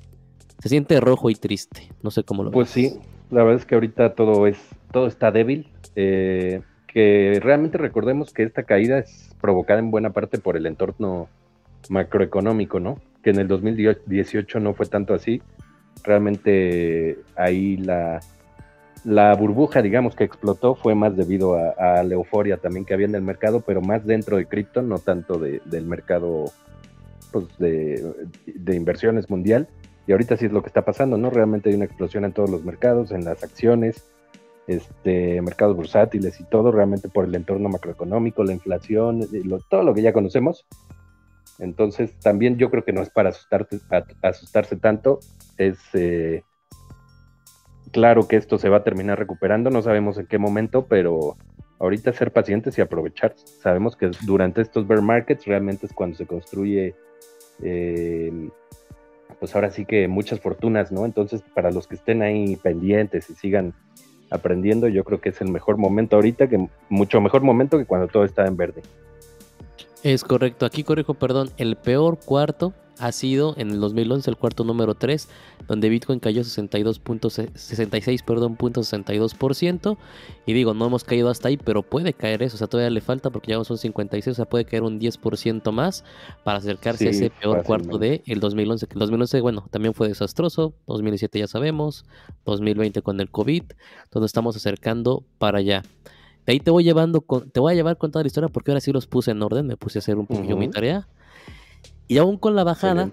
se 0.61 0.69
siente 0.69 1.00
rojo 1.00 1.30
y 1.30 1.35
triste. 1.35 1.88
No 2.02 2.11
sé 2.11 2.23
cómo 2.23 2.45
lo 2.45 2.50
Pues 2.52 2.71
sí, 2.71 3.00
la 3.30 3.42
verdad 3.42 3.61
es 3.61 3.66
que 3.66 3.75
ahorita 3.75 4.14
todo 4.14 4.47
es 4.47 4.59
todo 4.92 5.07
está 5.07 5.33
débil. 5.33 5.69
Eh, 5.97 6.62
que 6.87 7.38
realmente 7.42 7.78
recordemos 7.78 8.33
que 8.33 8.42
esta 8.42 8.64
caída 8.64 8.99
es 8.99 9.35
provocada 9.40 9.78
en 9.80 9.90
buena 9.90 10.11
parte 10.11 10.38
por 10.38 10.57
el 10.57 10.66
entorno 10.66 11.28
macroeconómico, 11.88 12.80
¿no? 12.80 13.00
Que 13.23 13.31
en 13.31 13.39
el 13.39 13.49
2018 13.49 14.61
no 14.61 14.75
fue 14.75 14.87
tanto 14.87 15.15
así. 15.15 15.43
Realmente 16.03 17.19
ahí 17.37 17.77
la, 17.77 18.21
la 19.05 19.35
burbuja, 19.35 19.83
digamos, 19.83 20.15
que 20.15 20.25
explotó 20.25 20.75
fue 20.75 20.95
más 20.95 21.17
debido 21.17 21.57
a, 21.57 22.03
la 22.03 22.15
euforia 22.15 22.57
también 22.57 22.85
que 22.85 22.95
había 22.95 23.07
en 23.07 23.15
el 23.15 23.23
mercado, 23.23 23.61
pero 23.61 23.81
más 23.81 24.07
dentro 24.07 24.37
de 24.37 24.47
cripto, 24.47 24.83
no 24.83 24.99
tanto 24.99 25.39
del 25.39 25.87
mercado 25.87 26.47
pues, 27.33 27.47
de, 27.59 28.29
de, 28.47 28.77
inversiones 28.77 29.31
mundial. 29.31 29.69
Y 30.07 30.12
ahorita 30.12 30.37
sí 30.37 30.47
es 30.47 30.53
lo 30.53 30.62
que 30.62 30.69
está 30.69 30.85
pasando, 30.85 31.17
¿no? 31.17 31.31
Realmente 31.31 31.71
hay 31.71 31.77
una 31.77 31.85
explosión 31.85 32.25
en 32.25 32.33
todos 32.33 32.50
los 32.50 32.65
mercados, 32.65 33.12
en 33.12 33.25
las 33.25 33.45
acciones, 33.45 34.05
este, 34.67 35.41
mercados 35.43 35.77
bursátiles 35.77 36.41
y 36.41 36.45
todo, 36.45 36.73
realmente 36.73 37.09
por 37.09 37.25
el 37.25 37.35
entorno 37.35 37.69
macroeconómico, 37.69 38.45
la 38.45 38.53
inflación, 38.53 39.27
todo 39.69 39.83
lo 39.83 39.95
que 39.95 40.03
ya 40.03 40.12
conocemos. 40.12 40.67
Entonces, 41.61 42.19
también 42.21 42.57
yo 42.57 42.71
creo 42.71 42.85
que 42.85 42.93
no 42.93 43.02
es 43.02 43.11
para 43.11 43.31
asustarse 43.31 44.76
tanto, 44.76 45.21
es 45.59 45.79
eh, 45.93 46.43
claro 47.93 48.26
que 48.26 48.37
esto 48.37 48.59
se 48.59 48.69
va 48.69 48.79
a 48.79 48.85
terminar 48.85 49.19
recuperando, 49.19 49.71
no 49.71 49.83
sabemos 49.83 50.19
en 50.19 50.26
qué 50.26 50.38
momento, 50.38 50.87
pero 50.87 51.37
ahorita 51.79 52.12
ser 52.12 52.33
pacientes 52.33 52.76
y 52.79 52.81
aprovechar. 52.81 53.35
Sabemos 53.37 53.97
que 53.97 54.11
durante 54.25 54.62
estos 54.62 54.87
bear 54.87 55.02
markets 55.02 55.47
realmente 55.47 55.87
es 55.87 55.93
cuando 55.93 56.17
se 56.17 56.26
construye 56.26 56.95
eh, 57.62 58.49
pues 59.38 59.55
ahora 59.55 59.71
sí 59.71 59.85
que 59.87 60.07
muchas 60.09 60.40
fortunas, 60.40 60.93
¿no? 60.93 61.07
Entonces, 61.07 61.43
para 61.55 61.71
los 61.71 61.87
que 61.87 61.95
estén 61.95 62.23
ahí 62.23 62.57
pendientes 62.57 63.31
y 63.31 63.35
sigan 63.35 63.75
aprendiendo, 64.31 64.87
yo 64.88 65.02
creo 65.02 65.21
que 65.21 65.31
es 65.31 65.40
el 65.40 65.49
mejor 65.49 65.79
momento 65.79 66.17
ahorita, 66.17 66.49
que 66.49 66.69
mucho 66.88 67.21
mejor 67.21 67.43
momento 67.43 67.79
que 67.79 67.87
cuando 67.87 68.09
todo 68.09 68.25
está 68.25 68.47
en 68.47 68.57
verde. 68.57 68.83
Es 70.02 70.25
correcto, 70.25 70.64
aquí 70.64 70.83
corrijo, 70.83 71.12
perdón, 71.12 71.50
el 71.59 71.76
peor 71.76 72.19
cuarto 72.19 72.73
ha 73.00 73.12
sido 73.12 73.54
en 73.59 73.71
el 73.71 73.80
2011 73.80 74.30
el 74.30 74.37
cuarto 74.37 74.64
número 74.64 74.95
3, 74.95 75.28
donde 75.66 75.88
Bitcoin 75.88 76.21
cayó 76.21 76.42
62.66, 76.42 78.25
perdón, 78.25 78.57
.62%. 78.57 79.99
Y 80.47 80.52
digo, 80.52 80.75
no 80.75 80.87
hemos 80.87 81.04
caído 81.04 81.28
hasta 81.28 81.49
ahí, 81.49 81.57
pero 81.57 81.83
puede 81.83 82.12
caer 82.14 82.42
eso, 82.42 82.57
o 82.57 82.59
sea, 82.59 82.66
todavía 82.66 82.90
le 82.90 83.00
falta 83.00 83.30
porque 83.30 83.52
ya 83.52 83.64
son 83.64 83.78
56, 83.78 84.33
o 84.33 84.37
sea, 84.37 84.45
puede 84.45 84.64
caer 84.64 84.83
un 84.85 85.00
10% 85.00 85.73
más 85.73 86.04
para 86.45 86.59
acercarse 86.59 87.09
a 87.09 87.11
ese 87.11 87.30
peor 87.30 87.62
cuarto 87.64 87.99
de 87.99 88.23
el 88.26 88.40
2011, 88.40 88.87
que 88.87 88.95
el 88.95 89.00
2011, 89.00 89.40
bueno, 89.40 89.66
también 89.71 89.95
fue 89.95 90.09
desastroso, 90.09 90.75
2017 90.87 91.40
ya 91.40 91.47
sabemos, 91.47 92.04
2020 92.45 93.02
con 93.02 93.21
el 93.21 93.30
COVID, 93.30 93.64
donde 94.11 94.26
estamos 94.26 94.57
acercando 94.57 95.25
para 95.38 95.59
allá. 95.59 95.83
De 96.50 96.54
ahí 96.54 96.59
te 96.59 96.73
voy 96.73 96.83
llevando, 96.83 97.25
te 97.52 97.61
voy 97.61 97.73
a 97.73 97.76
llevar 97.76 97.97
con 97.97 98.11
toda 98.11 98.25
la 98.25 98.26
historia 98.26 98.49
porque 98.49 98.73
ahora 98.73 98.80
sí 98.80 98.90
los 98.90 99.07
puse 99.07 99.30
en 99.30 99.40
orden, 99.40 99.69
me 99.69 99.76
puse 99.76 99.99
a 99.99 100.00
hacer 100.00 100.19
un 100.19 100.26
poquillo 100.26 100.57
mi 100.57 100.69
tarea. 100.69 101.07
Y 102.09 102.19
aún 102.19 102.38
con 102.38 102.57
la 102.57 102.64
bajada, 102.64 103.09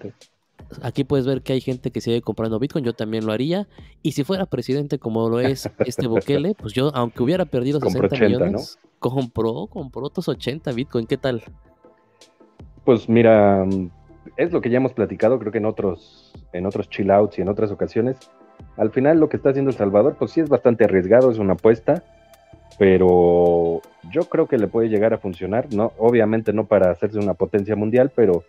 aquí 0.81 1.03
puedes 1.03 1.27
ver 1.27 1.43
que 1.43 1.53
hay 1.53 1.61
gente 1.61 1.91
que 1.91 2.01
sigue 2.01 2.19
comprando 2.23 2.57
Bitcoin, 2.57 2.83
yo 2.83 2.93
también 2.93 3.27
lo 3.27 3.31
haría. 3.31 3.67
Y 4.01 4.13
si 4.13 4.23
fuera 4.23 4.47
presidente 4.47 4.97
como 4.97 5.29
lo 5.29 5.39
es 5.39 5.69
este 5.85 6.07
Bukele, 6.07 6.55
pues 6.55 6.73
yo, 6.73 6.89
aunque 6.95 7.21
hubiera 7.21 7.45
perdido 7.45 7.79
60 7.79 8.15
millones, 8.17 8.79
compró, 8.97 9.67
compró 9.67 10.07
otros 10.07 10.27
80 10.29 10.71
Bitcoin, 10.71 11.05
¿qué 11.05 11.17
tal? 11.17 11.43
Pues 12.85 13.07
mira, 13.07 13.67
es 14.35 14.51
lo 14.51 14.61
que 14.61 14.71
ya 14.71 14.77
hemos 14.77 14.93
platicado, 14.93 15.37
creo 15.37 15.51
que 15.51 15.59
en 15.59 15.65
otros, 15.65 16.33
en 16.53 16.65
otros 16.65 16.89
chill 16.89 17.11
outs 17.11 17.37
y 17.37 17.43
en 17.43 17.49
otras 17.49 17.69
ocasiones. 17.69 18.17
Al 18.77 18.89
final 18.89 19.19
lo 19.19 19.29
que 19.29 19.37
está 19.37 19.51
haciendo 19.51 19.69
El 19.69 19.77
Salvador, 19.77 20.15
pues 20.17 20.31
sí 20.31 20.39
es 20.39 20.49
bastante 20.49 20.85
arriesgado, 20.85 21.29
es 21.29 21.37
una 21.37 21.53
apuesta, 21.53 22.03
pero 22.77 23.81
yo 24.11 24.25
creo 24.29 24.47
que 24.47 24.57
le 24.57 24.67
puede 24.67 24.89
llegar 24.89 25.13
a 25.13 25.17
funcionar, 25.17 25.73
¿no? 25.73 25.93
Obviamente 25.97 26.53
no 26.53 26.65
para 26.65 26.91
hacerse 26.91 27.17
una 27.17 27.33
potencia 27.33 27.75
mundial, 27.75 28.11
pero 28.15 28.43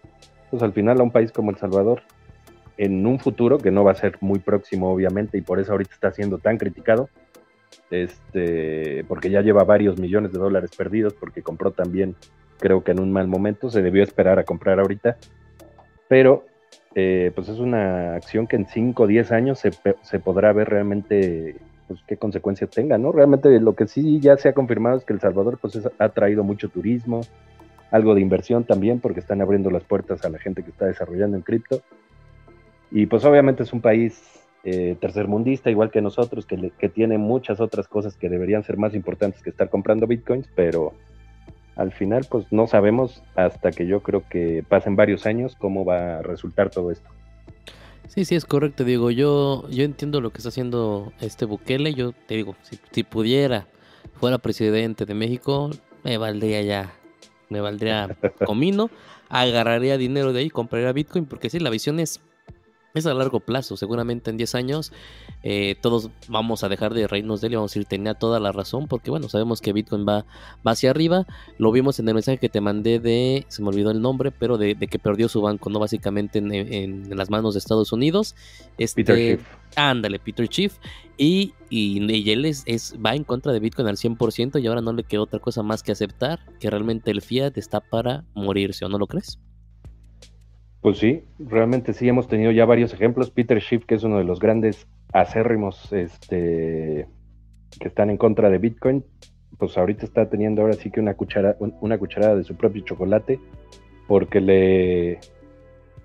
pues 0.51 0.63
al 0.63 0.73
final 0.73 1.01
a 1.01 1.03
un 1.03 1.11
país 1.11 1.33
como 1.33 1.51
El 1.51 1.57
Salvador, 1.57 2.03
en 2.77 3.07
un 3.07 3.19
futuro, 3.19 3.59
que 3.59 3.71
no 3.71 3.85
va 3.85 3.93
a 3.93 3.97
ser 3.97 4.19
muy 4.21 4.39
próximo 4.39 4.93
obviamente, 4.93 5.39
y 5.39 5.41
por 5.41 5.59
eso 5.59 5.73
ahorita 5.73 5.95
está 5.95 6.13
siendo 6.13 6.39
tan 6.39 6.59
criticado, 6.59 7.09
este, 7.91 9.05
porque 9.09 9.31
ya 9.31 9.41
lleva 9.41 9.65
varios 9.65 9.99
millones 9.99 10.33
de 10.33 10.39
dólares 10.39 10.71
perdidos, 10.77 11.15
porque 11.15 11.43
compró 11.43 11.73
también, 11.73 12.15
creo 12.59 12.85
que 12.85 12.93
en 12.93 13.01
un 13.01 13.13
mal 13.13 13.29
momento, 13.29 13.71
se 13.71 13.83
debió 13.83 14.03
esperar 14.03 14.39
a 14.39 14.45
comprar 14.45 14.79
ahorita, 14.79 15.17
pero 16.07 16.45
eh, 16.95 17.33
pues 17.35 17.49
es 17.49 17.59
una 17.59 18.15
acción 18.15 18.47
que 18.47 18.57
en 18.57 18.67
5 18.67 19.03
o 19.03 19.07
10 19.07 19.33
años 19.33 19.59
se, 19.59 19.71
se 20.03 20.21
podrá 20.21 20.53
ver 20.53 20.69
realmente 20.69 21.57
pues, 21.89 22.01
qué 22.07 22.17
consecuencias 22.17 22.71
tenga, 22.71 22.99
¿no? 22.99 23.11
Realmente 23.11 23.59
lo 23.61 23.75
que 23.75 23.87
sí 23.87 24.21
ya 24.21 24.37
se 24.37 24.49
ha 24.49 24.53
confirmado 24.53 24.99
es 24.99 25.05
que 25.05 25.15
El 25.15 25.21
Salvador 25.21 25.59
pues 25.61 25.81
ha 25.99 26.09
traído 26.11 26.45
mucho 26.45 26.69
turismo, 26.69 27.23
algo 27.91 28.15
de 28.15 28.21
inversión 28.21 28.65
también, 28.65 29.01
porque 29.01 29.21
están 29.21 29.41
abriendo 29.41 29.71
las 29.71 29.83
puertas 29.85 30.25
a 30.25 30.29
la 30.29 30.39
gente 30.39 30.63
que 30.63 30.71
está 30.71 30.87
desarrollando 30.87 31.37
en 31.37 31.43
cripto. 31.43 31.81
Y 32.91 33.07
pues 33.07 33.25
obviamente 33.25 33.63
es 33.63 33.73
un 33.73 33.81
país 33.81 34.23
eh, 34.65 34.97
tercermundista, 35.01 35.71
igual 35.71 35.91
que 35.91 36.03
nosotros, 36.03 36.47
que, 36.47 36.71
que 36.79 36.89
tiene 36.89 37.19
muchas 37.19 37.61
otras 37.61 37.89
cosas 37.89 38.17
que 38.17 38.29
deberían 38.29 38.63
ser 38.65 38.77
más 38.77 38.95
importantes 38.95 39.43
que 39.43 39.51
estar 39.51 39.71
comprando 39.71 40.07
bitcoins, 40.07 40.49
pero 40.55 40.93
al 41.77 41.93
final 41.93 42.27
pues 42.29 42.53
no 42.53 42.67
sabemos 42.67 43.23
hasta 43.37 43.71
que 43.71 43.87
yo 43.87 44.03
creo 44.03 44.25
que 44.29 44.65
pasen 44.69 44.97
varios 44.97 45.27
años 45.27 45.57
cómo 45.57 45.85
va 45.85 46.19
a 46.19 46.23
resultar 46.23 46.71
todo 46.71 46.91
esto. 46.91 47.09
Sí, 48.09 48.25
sí, 48.25 48.35
es 48.35 48.45
correcto, 48.45 48.85
digo, 48.85 49.11
yo, 49.11 49.69
yo 49.71 49.85
entiendo 49.85 50.21
lo 50.21 50.31
que 50.31 50.39
está 50.39 50.49
haciendo 50.49 51.13
este 51.21 51.45
Bukele, 51.45 51.95
yo 51.95 52.13
te 52.13 52.35
digo, 52.35 52.57
si, 52.63 52.79
si 52.91 53.05
pudiera, 53.05 53.69
fuera 54.15 54.39
presidente 54.39 55.05
de 55.05 55.15
México, 55.15 55.71
me 56.03 56.19
valdría 56.19 56.63
ya 56.63 56.99
me 57.49 57.61
valdría 57.61 58.17
comino, 58.45 58.91
agarraría 59.29 59.97
dinero 59.99 60.33
de 60.33 60.41
ahí, 60.41 60.51
compraría 60.51 60.93
Bitcoin, 60.93 61.27
porque 61.27 61.51
sí, 61.51 61.59
la 61.59 61.71
visión 61.71 62.01
es 62.01 62.21
es 62.95 63.07
a 63.07 63.15
largo 63.15 63.41
plazo. 63.41 63.77
Seguramente 63.77 64.31
en 64.31 64.37
10 64.37 64.55
años 64.55 64.93
eh, 65.43 65.77
todos 65.81 66.11
vamos 66.29 66.65
a 66.65 66.69
dejar 66.69 66.95
de 66.95 67.07
reírnos 67.07 67.41
de 67.41 67.49
él 67.49 67.53
y 67.53 67.57
vamos 67.57 67.73
a 67.73 67.75
decir, 67.75 67.87
tenía 67.87 68.15
toda 68.15 68.41
la 68.41 68.53
razón, 68.53 68.89
porque 68.89 69.11
bueno, 69.11 69.29
sabemos 69.29 69.61
que 69.61 69.73
Bitcoin 69.73 70.07
va, 70.07 70.25
va 70.67 70.73
hacia 70.73 70.91
arriba. 70.91 71.27
Lo 71.59 71.73
vimos 71.73 71.99
en 71.99 72.09
el 72.09 72.15
mensaje 72.15 72.39
que 72.39 72.49
te 72.49 72.61
mandé 72.61 72.99
de, 72.99 73.47
se 73.49 73.63
me 73.63 73.69
olvidó 73.69 73.91
el 73.91 74.01
nombre, 74.01 74.31
pero 74.31 74.59
de, 74.59 74.75
que 74.77 74.99
perdió 74.99 75.29
su 75.29 75.43
banco, 75.43 75.71
¿no? 75.71 75.79
Básicamente 75.79 76.39
en, 76.39 77.17
las 77.17 77.31
manos 77.31 77.55
de 77.55 77.59
Estados 77.59 77.93
Unidos. 77.93 78.35
Este, 78.79 79.05
Peter 79.05 79.17
Schiff. 79.17 79.49
Ándale, 79.77 80.19
Peter 80.19 80.47
Schiff. 80.47 80.79
Y, 81.17 81.55
y, 81.69 82.31
él 82.31 82.45
es, 82.45 82.63
es, 82.67 82.95
va 83.05 83.15
en 83.15 83.25
contra 83.25 83.53
de 83.53 83.61
Bitcoin 83.61 83.89
al 83.89 83.97
100% 83.97 84.63
y 84.63 84.67
ahora 84.67 84.81
no 84.81 84.93
le 84.93 85.05
queda 85.05 85.23
otra 85.23 85.41
cosa 85.41 85.63
más 85.63 85.83
que 85.83 85.93
aceptar 85.93 86.41
que 86.61 86.71
realmente 86.71 87.11
el 87.11 87.23
fiat 87.23 87.59
está 87.59 87.81
para 87.81 88.25
morirse, 88.35 88.85
¿o 88.85 88.89
no 88.89 88.99
lo 88.99 89.07
crees? 89.07 89.39
Pues 90.81 90.99
sí, 90.99 91.25
realmente 91.39 91.93
sí 91.93 92.09
hemos 92.09 92.29
tenido 92.29 92.53
ya 92.53 92.65
varios 92.65 92.93
ejemplos. 92.93 93.31
Peter 93.31 93.61
Schiff, 93.61 93.85
que 93.85 93.97
es 93.97 94.05
uno 94.05 94.19
de 94.19 94.25
los 94.25 94.39
grandes 94.39 94.87
acérrimos 95.13 95.93
este, 95.93 97.07
que 97.81 97.89
están 97.89 98.11
en 98.11 98.17
contra 98.17 98.49
de 98.49 98.59
Bitcoin, 98.59 99.05
pues 99.59 99.77
ahorita 99.77 100.05
está 100.05 100.29
teniendo 100.29 100.63
ahora 100.63 100.75
sí 100.75 100.91
que 100.91 101.01
una, 101.01 101.15
cuchara, 101.15 101.57
una 101.59 101.99
cucharada 101.99 102.37
de 102.37 102.45
su 102.45 102.55
propio 102.55 102.85
chocolate, 102.85 103.41
porque 104.07 104.41
le, 104.41 105.19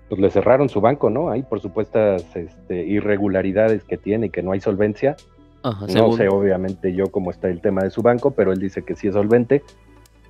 pues 0.08 0.20
le 0.20 0.30
cerraron 0.30 0.68
su 0.68 0.80
banco, 0.80 1.08
¿no? 1.08 1.30
Hay 1.30 1.42
por 1.42 1.60
supuestas 1.60 2.24
este, 2.34 2.84
irregularidades 2.84 3.84
que 3.84 3.96
tiene 3.96 4.26
y 4.26 4.30
que 4.30 4.42
no 4.42 4.52
hay 4.52 4.60
solvencia. 4.60 5.16
no 5.62 6.12
sé 6.12 6.28
obviamente 6.28 6.92
yo 6.94 7.06
cómo 7.12 7.30
está 7.30 7.48
el 7.48 7.60
tema 7.60 7.82
de 7.82 7.90
su 7.90 8.02
banco, 8.02 8.32
pero 8.32 8.52
él 8.52 8.58
dice 8.58 8.82
que 8.82 8.96
sí 8.96 9.06
es 9.06 9.14
solvente 9.14 9.62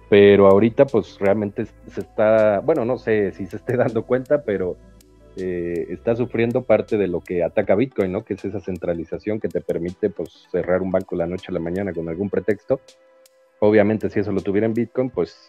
pero 0.09 0.49
ahorita 0.49 0.87
pues 0.87 1.19
realmente 1.19 1.67
se 1.89 2.01
está, 2.01 2.61
bueno, 2.61 2.85
no 2.85 2.99
sé 2.99 3.33
si 3.33 3.47
se 3.47 3.57
esté 3.57 3.77
dando 3.77 4.05
cuenta, 4.05 4.43
pero 4.43 4.77
eh, 5.37 5.87
está 5.91 6.15
sufriendo 6.15 6.63
parte 6.63 6.97
de 6.97 7.09
lo 7.09 7.21
que 7.21 7.43
ataca 7.43 7.75
Bitcoin, 7.75 8.13
¿no? 8.13 8.25
Que 8.25 8.35
es 8.35 8.45
esa 8.45 8.61
centralización 8.61 9.41
que 9.41 9.49
te 9.49 9.61
permite 9.61 10.11
pues 10.11 10.47
cerrar 10.51 10.83
un 10.83 10.93
banco 10.93 11.17
la 11.17 11.27
noche 11.27 11.47
a 11.49 11.53
la 11.53 11.61
mañana 11.61 11.93
con 11.93 12.09
algún 12.09 12.31
pretexto. 12.31 12.81
Obviamente 13.59 14.11
si 14.11 14.21
eso 14.21 14.33
lo 14.33 14.43
tuviera 14.43 14.67
en 14.67 14.75
Bitcoin, 14.75 15.11
pues 15.11 15.49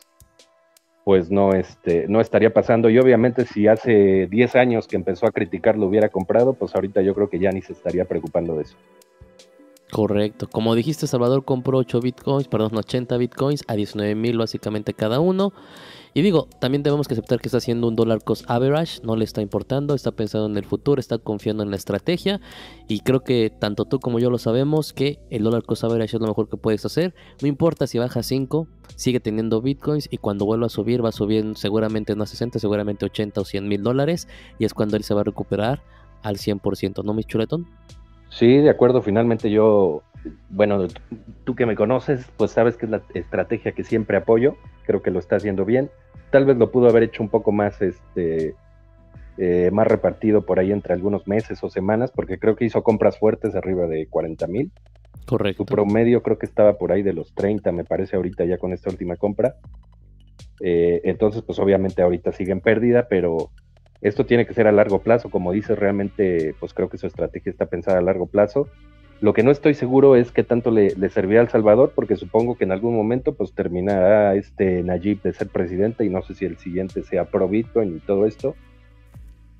pues 1.04 1.30
no, 1.30 1.54
este, 1.54 2.08
no 2.08 2.20
estaría 2.20 2.52
pasando. 2.52 2.90
Y 2.90 2.98
obviamente 2.98 3.46
si 3.46 3.68
hace 3.68 4.26
10 4.26 4.56
años 4.56 4.88
que 4.88 4.96
empezó 4.96 5.28
a 5.28 5.32
criticar 5.32 5.78
lo 5.78 5.86
hubiera 5.86 6.10
comprado, 6.10 6.54
pues 6.54 6.74
ahorita 6.74 7.04
yo 7.04 7.14
creo 7.14 7.30
que 7.30 7.38
ya 7.38 7.52
ni 7.52 7.62
se 7.62 7.74
estaría 7.74 8.06
preocupando 8.06 8.56
de 8.56 8.64
eso. 8.64 8.76
Correcto. 9.96 10.50
Como 10.50 10.76
dijiste, 10.76 11.08
Salvador 11.08 11.46
compró 11.46 11.78
8 11.78 12.02
bitcoins, 12.02 12.50
perdón, 12.50 12.76
80 12.76 13.16
bitcoins 13.16 13.64
a 13.66 13.76
19 13.76 14.14
mil 14.14 14.38
básicamente 14.38 14.94
cada 14.94 15.22
uno. 15.22 15.54
Y 16.14 16.22
digo, 16.22 16.50
también 16.60 16.84
debemos 16.84 17.08
que 17.08 17.14
aceptar 17.14 17.40
que 17.40 17.48
está 17.48 17.60
haciendo 17.60 17.88
un 17.88 17.96
dollar 17.96 18.22
cost 18.22 18.44
average, 18.52 19.00
no 19.04 19.16
le 19.16 19.24
está 19.24 19.42
importando, 19.42 19.96
está 19.96 20.12
pensando 20.12 20.48
en 20.48 20.58
el 20.58 20.66
futuro, 20.66 21.00
está 21.00 21.18
confiando 21.18 21.64
en 21.64 21.70
la 21.70 21.78
estrategia. 21.78 22.42
Y 22.90 23.00
creo 23.00 23.22
que 23.22 23.50
tanto 23.58 23.86
tú 23.86 24.02
como 24.02 24.20
yo 24.20 24.30
lo 24.30 24.38
sabemos 24.38 24.92
que 24.92 25.18
el 25.30 25.44
dollar 25.44 25.64
cost 25.64 25.86
average 25.86 26.18
es 26.18 26.22
lo 26.22 26.28
mejor 26.28 26.50
que 26.50 26.58
puedes 26.58 26.84
hacer. 26.84 27.16
No 27.42 27.48
importa 27.48 27.88
si 27.88 27.98
baja 27.98 28.22
5, 28.22 28.68
sigue 28.98 29.22
teniendo 29.22 29.62
bitcoins 29.62 30.10
y 30.12 30.18
cuando 30.18 30.44
vuelva 30.44 30.66
a 30.66 30.70
subir 30.70 31.06
va 31.06 31.08
a 31.08 31.14
subir 31.14 31.54
seguramente 31.56 32.18
no 32.18 32.24
a 32.24 32.28
60, 32.28 32.60
seguramente 32.60 33.06
80 33.06 33.40
o 33.40 33.46
100 33.46 33.66
mil 33.66 33.82
dólares. 33.82 34.28
Y 34.60 34.66
es 34.66 34.74
cuando 34.74 34.98
él 34.98 35.06
se 35.06 35.14
va 35.14 35.22
a 35.22 35.24
recuperar 35.24 35.84
al 36.22 36.36
100%, 36.36 37.02
¿no, 37.06 37.14
mi 37.14 37.24
chuletón? 37.24 37.66
Sí, 38.30 38.58
de 38.58 38.70
acuerdo. 38.70 39.02
Finalmente 39.02 39.50
yo, 39.50 40.04
bueno, 40.50 40.88
tú 41.44 41.56
que 41.56 41.66
me 41.66 41.76
conoces, 41.76 42.30
pues 42.38 42.52
sabes 42.52 42.78
que 42.78 42.86
es 42.86 42.92
la 42.92 43.02
estrategia 43.14 43.72
que 43.72 43.84
siempre 43.84 44.18
apoyo. 44.18 44.56
Creo 44.86 45.02
que 45.02 45.12
lo 45.12 45.20
está 45.20 45.38
haciendo 45.38 45.66
bien. 45.66 45.90
Tal 46.32 46.46
vez 46.46 46.58
lo 46.58 46.72
pudo 46.72 46.90
haber 46.90 47.04
hecho 47.04 47.24
un 47.24 47.30
poco 47.30 47.52
más, 47.52 47.82
este, 47.82 48.56
eh, 49.38 49.70
más 49.72 49.88
repartido 49.88 50.46
por 50.46 50.60
ahí 50.60 50.72
entre 50.72 50.94
algunos 50.94 51.28
meses 51.28 51.64
o 51.64 51.70
semanas, 51.70 52.12
porque 52.12 52.40
creo 52.40 52.56
que 52.56 52.66
hizo 52.66 52.84
compras 52.84 53.20
fuertes 53.20 53.56
arriba 53.56 53.88
de 53.88 54.08
40 54.08 54.48
mil. 54.48 54.72
Correcto. 55.26 55.64
Su 55.64 55.66
promedio 55.66 56.22
creo 56.22 56.38
que 56.38 56.46
estaba 56.46 56.78
por 56.78 56.92
ahí 56.92 57.02
de 57.02 57.14
los 57.14 57.34
30, 57.34 57.72
me 57.72 57.84
parece 57.84 58.16
ahorita 58.16 58.46
ya 58.46 58.58
con 58.58 58.74
esta 58.74 58.90
última 58.90 59.16
compra. 59.16 59.56
Eh, 60.62 61.02
entonces, 61.04 61.42
pues 61.42 61.60
obviamente 61.60 62.02
ahorita 62.02 62.32
sigue 62.32 62.52
en 62.52 62.62
pérdida, 62.62 63.08
pero 63.10 63.50
esto 64.02 64.26
tiene 64.26 64.46
que 64.46 64.54
ser 64.54 64.68
a 64.68 64.72
largo 64.72 65.02
plazo, 65.02 65.30
como 65.30 65.52
dices, 65.52 65.78
realmente, 65.78 66.56
pues 66.60 66.74
creo 66.74 66.90
que 66.90 66.98
su 66.98 67.08
estrategia 67.08 67.50
está 67.50 67.66
pensada 67.66 68.00
a 68.00 68.02
largo 68.02 68.28
plazo. 68.28 68.68
Lo 69.22 69.34
que 69.34 69.44
no 69.44 69.52
estoy 69.52 69.74
seguro 69.74 70.16
es 70.16 70.32
qué 70.32 70.44
tanto 70.44 70.72
le, 70.72 70.90
servirá 71.10 71.42
al 71.42 71.50
Salvador, 71.50 71.94
porque 71.96 72.18
supongo 72.18 72.58
que 72.58 72.66
en 72.66 72.72
algún 72.72 72.96
momento 72.96 73.34
pues 73.34 73.54
terminará 73.54 74.36
este 74.36 74.84
Nayib 74.84 75.22
de 75.22 75.34
ser 75.34 75.48
presidente 75.48 76.04
y 76.04 76.10
no 76.10 76.22
sé 76.22 76.36
si 76.36 76.46
el 76.46 76.58
siguiente 76.58 77.02
sea 77.04 77.26
pro 77.26 77.50
y 77.52 77.64
todo 78.06 78.26
esto. 78.26 78.56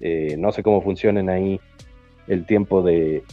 Eh, 0.02 0.36
no 0.38 0.52
sé 0.52 0.62
cómo 0.62 0.82
funcionen 0.82 1.30
ahí 1.30 1.60
el 2.28 2.46
tiempo 2.46 2.82
de 2.82 3.24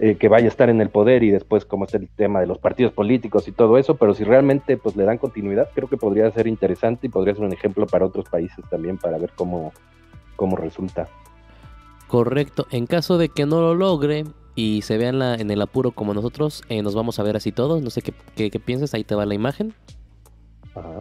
eh, 0.00 0.16
que 0.16 0.28
vaya 0.28 0.46
a 0.46 0.48
estar 0.48 0.70
en 0.70 0.80
el 0.80 0.90
poder 0.90 1.22
y 1.22 1.30
después 1.30 1.64
cómo 1.64 1.84
es 1.84 1.94
el 1.94 2.08
tema 2.08 2.40
de 2.40 2.46
los 2.46 2.58
partidos 2.58 2.92
políticos 2.92 3.46
y 3.46 3.52
todo 3.52 3.78
eso, 3.78 3.96
pero 3.96 4.12
si 4.14 4.24
realmente 4.24 4.76
pues 4.76 4.96
le 4.96 5.04
dan 5.04 5.18
continuidad, 5.18 5.68
creo 5.72 5.88
que 5.88 5.96
podría 5.96 6.30
ser 6.32 6.48
interesante 6.48 7.06
y 7.06 7.10
podría 7.10 7.34
ser 7.34 7.44
un 7.44 7.52
ejemplo 7.52 7.86
para 7.86 8.06
otros 8.06 8.28
países 8.28 8.64
también 8.68 8.98
para 8.98 9.18
ver 9.18 9.30
cómo, 9.36 9.72
cómo 10.34 10.56
resulta. 10.56 11.08
Correcto. 12.08 12.66
En 12.70 12.86
caso 12.86 13.18
de 13.18 13.28
que 13.28 13.46
no 13.46 13.60
lo 13.60 13.74
logre 13.74 14.24
y 14.54 14.82
se 14.82 14.98
vea 14.98 15.10
en, 15.10 15.50
el 15.50 15.62
apuro 15.62 15.92
como 15.92 16.14
nosotros, 16.14 16.62
eh, 16.68 16.82
nos 16.82 16.94
vamos 16.94 17.18
a 17.18 17.22
ver 17.22 17.36
así 17.36 17.52
todos. 17.52 17.82
No 17.82 17.90
sé 17.90 18.02
qué, 18.02 18.50
qué, 18.50 18.60
piensas. 18.60 18.94
Ahí 18.94 19.04
te 19.04 19.14
va 19.14 19.26
la 19.26 19.34
imagen. 19.34 19.74
Ajá. 20.74 20.98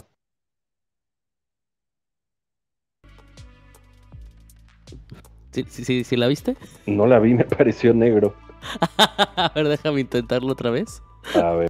¿Sí, 5.51 5.65
sí, 5.67 6.03
sí, 6.03 6.15
la 6.15 6.27
viste? 6.27 6.57
No 6.87 7.05
la 7.05 7.19
vi, 7.19 7.35
me 7.35 7.45
pareció 7.57 7.93
negro. 7.93 8.35
a 8.97 9.51
ver, 9.55 9.67
déjame 9.67 10.01
intentarlo 10.01 10.51
otra 10.51 10.69
vez. 10.69 11.01
A 11.35 11.53
ver. 11.53 11.69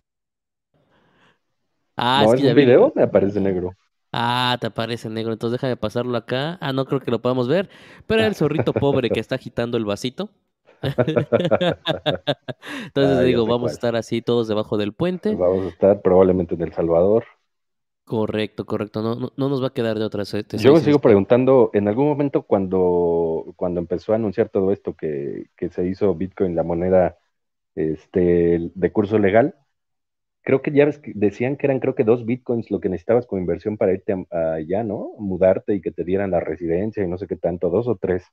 Ah, 1.95 2.23
es, 2.25 2.33
que 2.33 2.47
ya 2.47 2.53
video 2.53 2.91
me 2.95 3.03
aparece 3.03 3.39
negro. 3.39 3.75
Ah, 4.11 4.57
te 4.59 4.67
aparece 4.67 5.09
negro, 5.09 5.33
entonces 5.33 5.59
déjame 5.59 5.75
pasarlo 5.75 6.17
acá. 6.17 6.57
Ah, 6.61 6.73
no 6.73 6.85
creo 6.85 6.99
que 6.99 7.11
lo 7.11 7.21
podamos 7.21 7.47
ver, 7.47 7.69
pero 8.07 8.23
el 8.23 8.35
zorrito 8.35 8.73
pobre 8.73 9.09
que 9.09 9.19
está 9.19 9.35
agitando 9.35 9.77
el 9.77 9.85
vasito. 9.85 10.29
entonces 10.83 11.77
ah, 12.95 13.21
digo, 13.21 13.47
vamos 13.47 13.71
a 13.71 13.73
estar 13.73 13.95
así 13.95 14.21
todos 14.21 14.47
debajo 14.47 14.77
del 14.77 14.93
puente. 14.93 15.33
Vamos 15.33 15.65
a 15.65 15.69
estar 15.69 16.01
probablemente 16.01 16.55
en 16.55 16.61
El 16.61 16.73
Salvador. 16.73 17.23
Correcto, 18.13 18.63
correcto. 18.67 19.01
No, 19.01 19.31
no, 19.35 19.49
nos 19.49 19.63
va 19.63 19.69
a 19.69 19.73
quedar 19.73 19.97
de 19.97 20.05
otra. 20.05 20.23
Yo 20.23 20.71
me 20.71 20.81
sigo 20.81 20.99
preguntando, 20.99 21.71
en 21.73 21.87
algún 21.87 22.07
momento 22.07 22.43
cuando, 22.43 23.55
cuando 23.55 23.79
empezó 23.79 24.13
a 24.13 24.17
anunciar 24.17 24.49
todo 24.49 24.71
esto 24.71 24.95
que, 24.95 25.47
que 25.57 25.69
se 25.69 25.87
hizo 25.87 26.13
Bitcoin 26.13 26.55
la 26.55 26.61
moneda 26.61 27.17
este, 27.73 28.69
de 28.75 28.91
curso 28.91 29.17
legal, 29.17 29.55
creo 30.43 30.61
que 30.61 30.69
ya 30.69 30.87
decían 31.15 31.57
que 31.57 31.65
eran 31.65 31.79
creo 31.79 31.95
que 31.95 32.03
dos 32.03 32.23
bitcoins 32.23 32.69
lo 32.69 32.79
que 32.79 32.89
necesitabas 32.89 33.25
como 33.25 33.41
inversión 33.41 33.77
para 33.77 33.93
irte 33.93 34.13
allá, 34.29 34.83
¿no? 34.83 35.13
Mudarte 35.17 35.73
y 35.73 35.81
que 35.81 35.91
te 35.91 36.03
dieran 36.03 36.29
la 36.29 36.39
residencia 36.39 37.03
y 37.03 37.07
no 37.07 37.17
sé 37.17 37.25
qué 37.25 37.35
tanto, 37.35 37.71
dos 37.71 37.87
o 37.87 37.95
tres. 37.95 38.25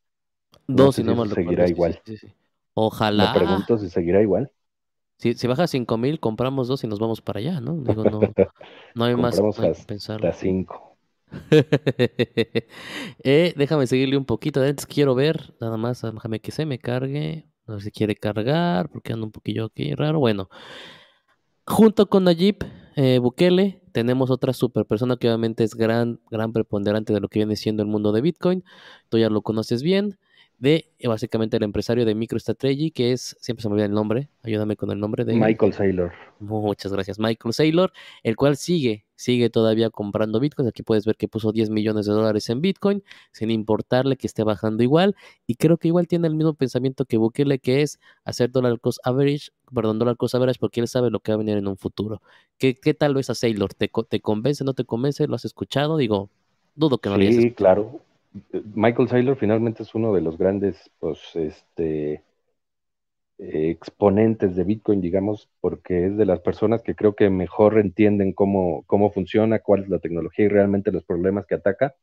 Dos, 0.66 0.98
y 0.98 1.04
no 1.04 1.24
si 1.24 1.36
seguirá 1.36 1.66
igual. 1.66 2.02
Ojalá. 2.74 3.32
Me 3.32 3.38
pregunto 3.38 3.78
si 3.78 3.88
seguirá 3.88 4.20
igual. 4.20 4.52
Si, 5.20 5.34
si 5.34 5.46
baja 5.46 5.66
cinco 5.66 5.98
mil, 5.98 6.18
compramos 6.18 6.66
dos 6.66 6.82
y 6.82 6.86
nos 6.86 6.98
vamos 6.98 7.20
para 7.20 7.40
allá, 7.40 7.60
¿no? 7.60 7.76
Digo, 7.76 8.04
no, 8.04 8.20
no 8.94 9.04
hay 9.04 9.14
más 9.16 9.38
que 9.38 9.74
pensar. 9.86 10.34
cinco. 10.34 10.96
eh, 13.22 13.52
déjame 13.54 13.86
seguirle 13.86 14.16
un 14.16 14.24
poquito. 14.24 14.62
Antes 14.62 14.86
quiero 14.86 15.14
ver, 15.14 15.54
nada 15.60 15.76
más, 15.76 16.02
déjame 16.02 16.40
que 16.40 16.52
se 16.52 16.64
me 16.64 16.78
cargue. 16.78 17.46
No 17.66 17.78
sé 17.78 17.84
si 17.84 17.90
quiere 17.90 18.16
cargar, 18.16 18.88
porque 18.88 19.12
anda 19.12 19.26
un 19.26 19.32
poquillo 19.32 19.66
aquí 19.66 19.94
raro. 19.94 20.18
Bueno, 20.18 20.48
Junto 21.70 22.08
con 22.08 22.24
Nayib 22.24 22.56
eh, 22.96 23.20
Bukele, 23.20 23.80
tenemos 23.92 24.30
otra 24.30 24.52
super 24.52 24.84
persona 24.86 25.16
que 25.16 25.28
obviamente 25.28 25.62
es 25.62 25.76
gran, 25.76 26.18
gran 26.28 26.52
preponderante 26.52 27.12
de 27.12 27.20
lo 27.20 27.28
que 27.28 27.38
viene 27.38 27.54
siendo 27.54 27.84
el 27.84 27.88
mundo 27.88 28.10
de 28.10 28.20
Bitcoin. 28.20 28.64
Tú 29.08 29.18
ya 29.18 29.28
lo 29.30 29.42
conoces 29.42 29.84
bien 29.84 30.18
de 30.60 30.92
eh, 30.98 31.08
básicamente 31.08 31.56
el 31.56 31.62
empresario 31.62 32.04
de 32.04 32.14
MicroStrategy, 32.14 32.90
que 32.90 33.12
es, 33.12 33.34
siempre 33.40 33.62
se 33.62 33.68
me 33.68 33.72
olvida 33.72 33.86
el 33.86 33.92
nombre, 33.92 34.28
ayúdame 34.42 34.76
con 34.76 34.90
el 34.90 35.00
nombre 35.00 35.24
de... 35.24 35.34
Michael 35.34 35.72
Saylor. 35.72 36.12
Muchas 36.38 36.92
gracias, 36.92 37.18
Michael 37.18 37.54
Saylor, 37.54 37.92
el 38.22 38.36
cual 38.36 38.58
sigue, 38.58 39.06
sigue 39.14 39.48
todavía 39.48 39.88
comprando 39.88 40.38
Bitcoin. 40.38 40.68
Aquí 40.68 40.82
puedes 40.82 41.06
ver 41.06 41.16
que 41.16 41.28
puso 41.28 41.50
10 41.50 41.70
millones 41.70 42.04
de 42.04 42.12
dólares 42.12 42.50
en 42.50 42.60
Bitcoin, 42.60 43.02
sin 43.32 43.50
importarle 43.50 44.18
que 44.18 44.26
esté 44.26 44.44
bajando 44.44 44.82
igual. 44.82 45.16
Y 45.46 45.54
creo 45.54 45.78
que 45.78 45.88
igual 45.88 46.06
tiene 46.06 46.28
el 46.28 46.34
mismo 46.34 46.52
pensamiento 46.52 47.06
que 47.06 47.16
Bukele, 47.16 47.58
que 47.58 47.80
es 47.80 47.98
hacer 48.24 48.50
dollar 48.50 48.78
cost 48.80 48.98
average, 49.02 49.48
perdón, 49.74 49.98
dollar 49.98 50.18
cost 50.18 50.34
average, 50.34 50.58
porque 50.60 50.80
él 50.80 50.88
sabe 50.88 51.08
lo 51.10 51.20
que 51.20 51.32
va 51.32 51.36
a 51.36 51.38
venir 51.38 51.56
en 51.56 51.68
un 51.68 51.78
futuro. 51.78 52.20
¿Qué, 52.58 52.74
qué 52.74 52.92
tal 52.92 53.14
ves 53.14 53.30
a 53.30 53.34
Saylor? 53.34 53.72
¿Te, 53.72 53.90
¿Te 54.10 54.20
convence, 54.20 54.62
no 54.62 54.74
te 54.74 54.84
convence? 54.84 55.26
¿Lo 55.26 55.36
has 55.36 55.46
escuchado? 55.46 55.96
Digo, 55.96 56.28
dudo 56.74 56.98
que 56.98 57.08
no 57.08 57.16
lo 57.16 57.24
Sí, 57.24 57.50
claro 57.52 58.02
Michael 58.74 59.08
Saylor 59.08 59.36
finalmente 59.36 59.82
es 59.82 59.94
uno 59.94 60.12
de 60.14 60.20
los 60.20 60.38
grandes 60.38 60.90
pues, 60.98 61.18
este, 61.34 62.24
exponentes 63.38 64.54
de 64.54 64.64
Bitcoin, 64.64 65.00
digamos, 65.00 65.48
porque 65.60 66.06
es 66.06 66.16
de 66.16 66.26
las 66.26 66.40
personas 66.40 66.82
que 66.82 66.94
creo 66.94 67.14
que 67.14 67.30
mejor 67.30 67.78
entienden 67.78 68.32
cómo, 68.32 68.84
cómo 68.86 69.10
funciona, 69.10 69.60
cuál 69.60 69.84
es 69.84 69.88
la 69.88 69.98
tecnología 69.98 70.44
y 70.44 70.48
realmente 70.48 70.92
los 70.92 71.04
problemas 71.04 71.46
que 71.46 71.54
ataca. 71.54 71.94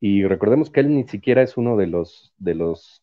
Y 0.00 0.24
recordemos 0.24 0.70
que 0.70 0.80
él 0.80 0.94
ni 0.94 1.04
siquiera 1.08 1.42
es 1.42 1.56
uno 1.56 1.76
de 1.76 1.86
los, 1.86 2.34
de 2.38 2.54
los, 2.54 3.02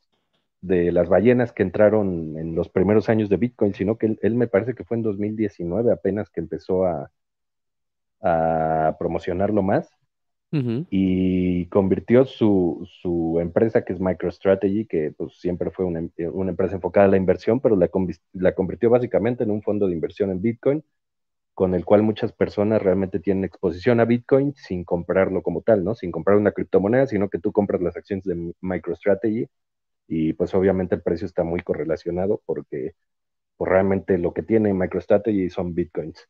de 0.62 0.92
las 0.92 1.10
ballenas 1.10 1.52
que 1.52 1.64
entraron 1.64 2.38
en 2.38 2.56
los 2.56 2.70
primeros 2.70 3.10
años 3.10 3.30
de 3.30 3.38
Bitcoin, 3.38 3.74
sino 3.74 3.98
que 3.98 4.16
él, 4.22 4.36
me 4.36 4.48
parece 4.48 4.76
que 4.76 4.84
fue 4.84 4.98
en 4.98 5.04
2019 5.04 5.92
apenas 5.92 6.30
que 6.30 6.40
empezó 6.42 6.86
a, 6.86 7.12
a 8.22 8.96
promocionarlo 9.00 9.64
más. 9.64 9.90
Y 10.92 11.66
convirtió 11.68 12.26
su, 12.26 12.88
su, 13.02 13.40
empresa, 13.40 13.84
que 13.84 13.94
es 13.94 14.00
MicroStrategy, 14.00 14.86
que 14.86 15.12
pues, 15.18 15.34
siempre 15.40 15.72
fue 15.72 15.86
una, 15.86 16.08
una, 16.32 16.52
empresa 16.52 16.76
enfocada 16.76 17.08
a 17.08 17.10
la 17.10 17.18
inversión, 17.18 17.60
pero 17.60 17.76
la, 17.76 17.90
la 18.34 18.54
convirtió 18.54 18.92
básicamente 18.92 19.44
en 19.44 19.52
un 19.52 19.64
fondo 19.64 19.88
de 19.88 19.94
inversión 19.94 20.30
en 20.30 20.42
Bitcoin 20.42 20.84
con 21.54 21.76
el 21.76 21.86
cual 21.86 22.02
muchas 22.04 22.32
personas 22.34 22.82
realmente 22.82 23.20
tienen 23.20 23.44
exposición 23.44 24.00
a 24.00 24.06
Bitcoin 24.06 24.54
sin 24.56 24.84
comprarlo 24.84 25.44
como 25.44 25.62
tal, 25.62 25.84
¿no? 25.84 25.96
Sin 25.96 26.12
comprar 26.12 26.38
una 26.38 26.52
criptomoneda, 26.52 27.08
sino 27.08 27.30
que 27.30 27.40
tú 27.40 27.52
compras 27.52 27.82
las 27.82 27.96
acciones 27.96 28.26
de 28.26 28.54
MicroStrategy 28.62 29.48
y 30.08 30.34
pues 30.34 30.54
obviamente 30.56 30.96
el 30.96 31.02
precio 31.02 31.26
está 31.26 31.44
muy 31.44 31.62
correlacionado 31.62 32.42
porque 32.46 32.94
pues, 33.58 33.72
realmente 33.72 34.18
lo 34.18 34.34
que 34.34 34.44
tiene 34.44 34.74
MicroStrategy 34.74 35.50
son 35.50 35.76
Bitcoins. 35.76 36.28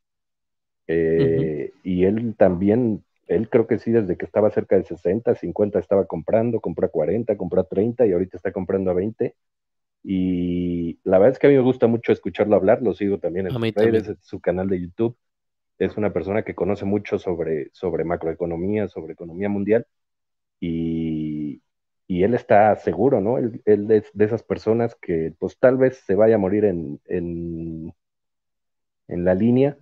Eh, 0.87 1.71
y 1.83 2.03
él 2.03 2.35
también, 2.37 3.03
él 3.27 3.49
creo 3.49 3.67
que 3.67 3.79
sí, 3.79 3.91
desde 3.91 4.17
que 4.17 4.25
estaba 4.25 4.51
cerca 4.51 4.75
de 4.77 4.83
60, 4.83 5.35
50 5.35 5.79
estaba 5.79 6.05
comprando, 6.05 6.59
compró 6.59 6.87
a 6.87 6.91
40, 6.91 7.37
compró 7.37 7.61
a 7.61 7.65
30 7.65 8.05
y 8.05 8.11
ahorita 8.11 8.37
está 8.37 8.51
comprando 8.51 8.91
a 8.91 8.93
20 8.93 9.35
y 10.03 10.99
la 11.05 11.17
verdad 11.17 11.31
es 11.31 11.39
que 11.39 11.47
a 11.47 11.49
mí 11.49 11.55
me 11.55 11.61
gusta 11.61 11.87
mucho 11.87 12.11
escucharlo 12.11 12.55
hablar, 12.55 12.81
lo 12.81 12.93
sigo 12.93 13.19
también 13.19 13.47
en 13.47 14.17
su 14.21 14.41
canal 14.41 14.67
de 14.67 14.81
YouTube. 14.81 15.17
Es 15.79 15.97
una 15.97 16.11
persona 16.11 16.43
que 16.43 16.55
conoce 16.55 16.85
mucho 16.85 17.17
sobre, 17.17 17.69
sobre 17.73 18.03
macroeconomía, 18.03 18.89
sobre 18.89 19.13
economía 19.13 19.49
mundial, 19.49 19.87
y, 20.59 21.61
y 22.07 22.23
él 22.23 22.33
está 22.33 22.75
seguro, 22.75 23.21
¿no? 23.21 23.37
Él, 23.37 23.61
él, 23.65 23.89
es 23.91 24.11
de 24.13 24.25
esas 24.25 24.43
personas 24.43 24.95
que 24.95 25.33
pues 25.39 25.57
tal 25.57 25.77
vez 25.77 26.03
se 26.05 26.15
vaya 26.15 26.35
a 26.35 26.39
morir 26.39 26.65
en, 26.65 26.99
en, 27.05 27.93
en 29.07 29.25
la 29.25 29.35
línea, 29.35 29.77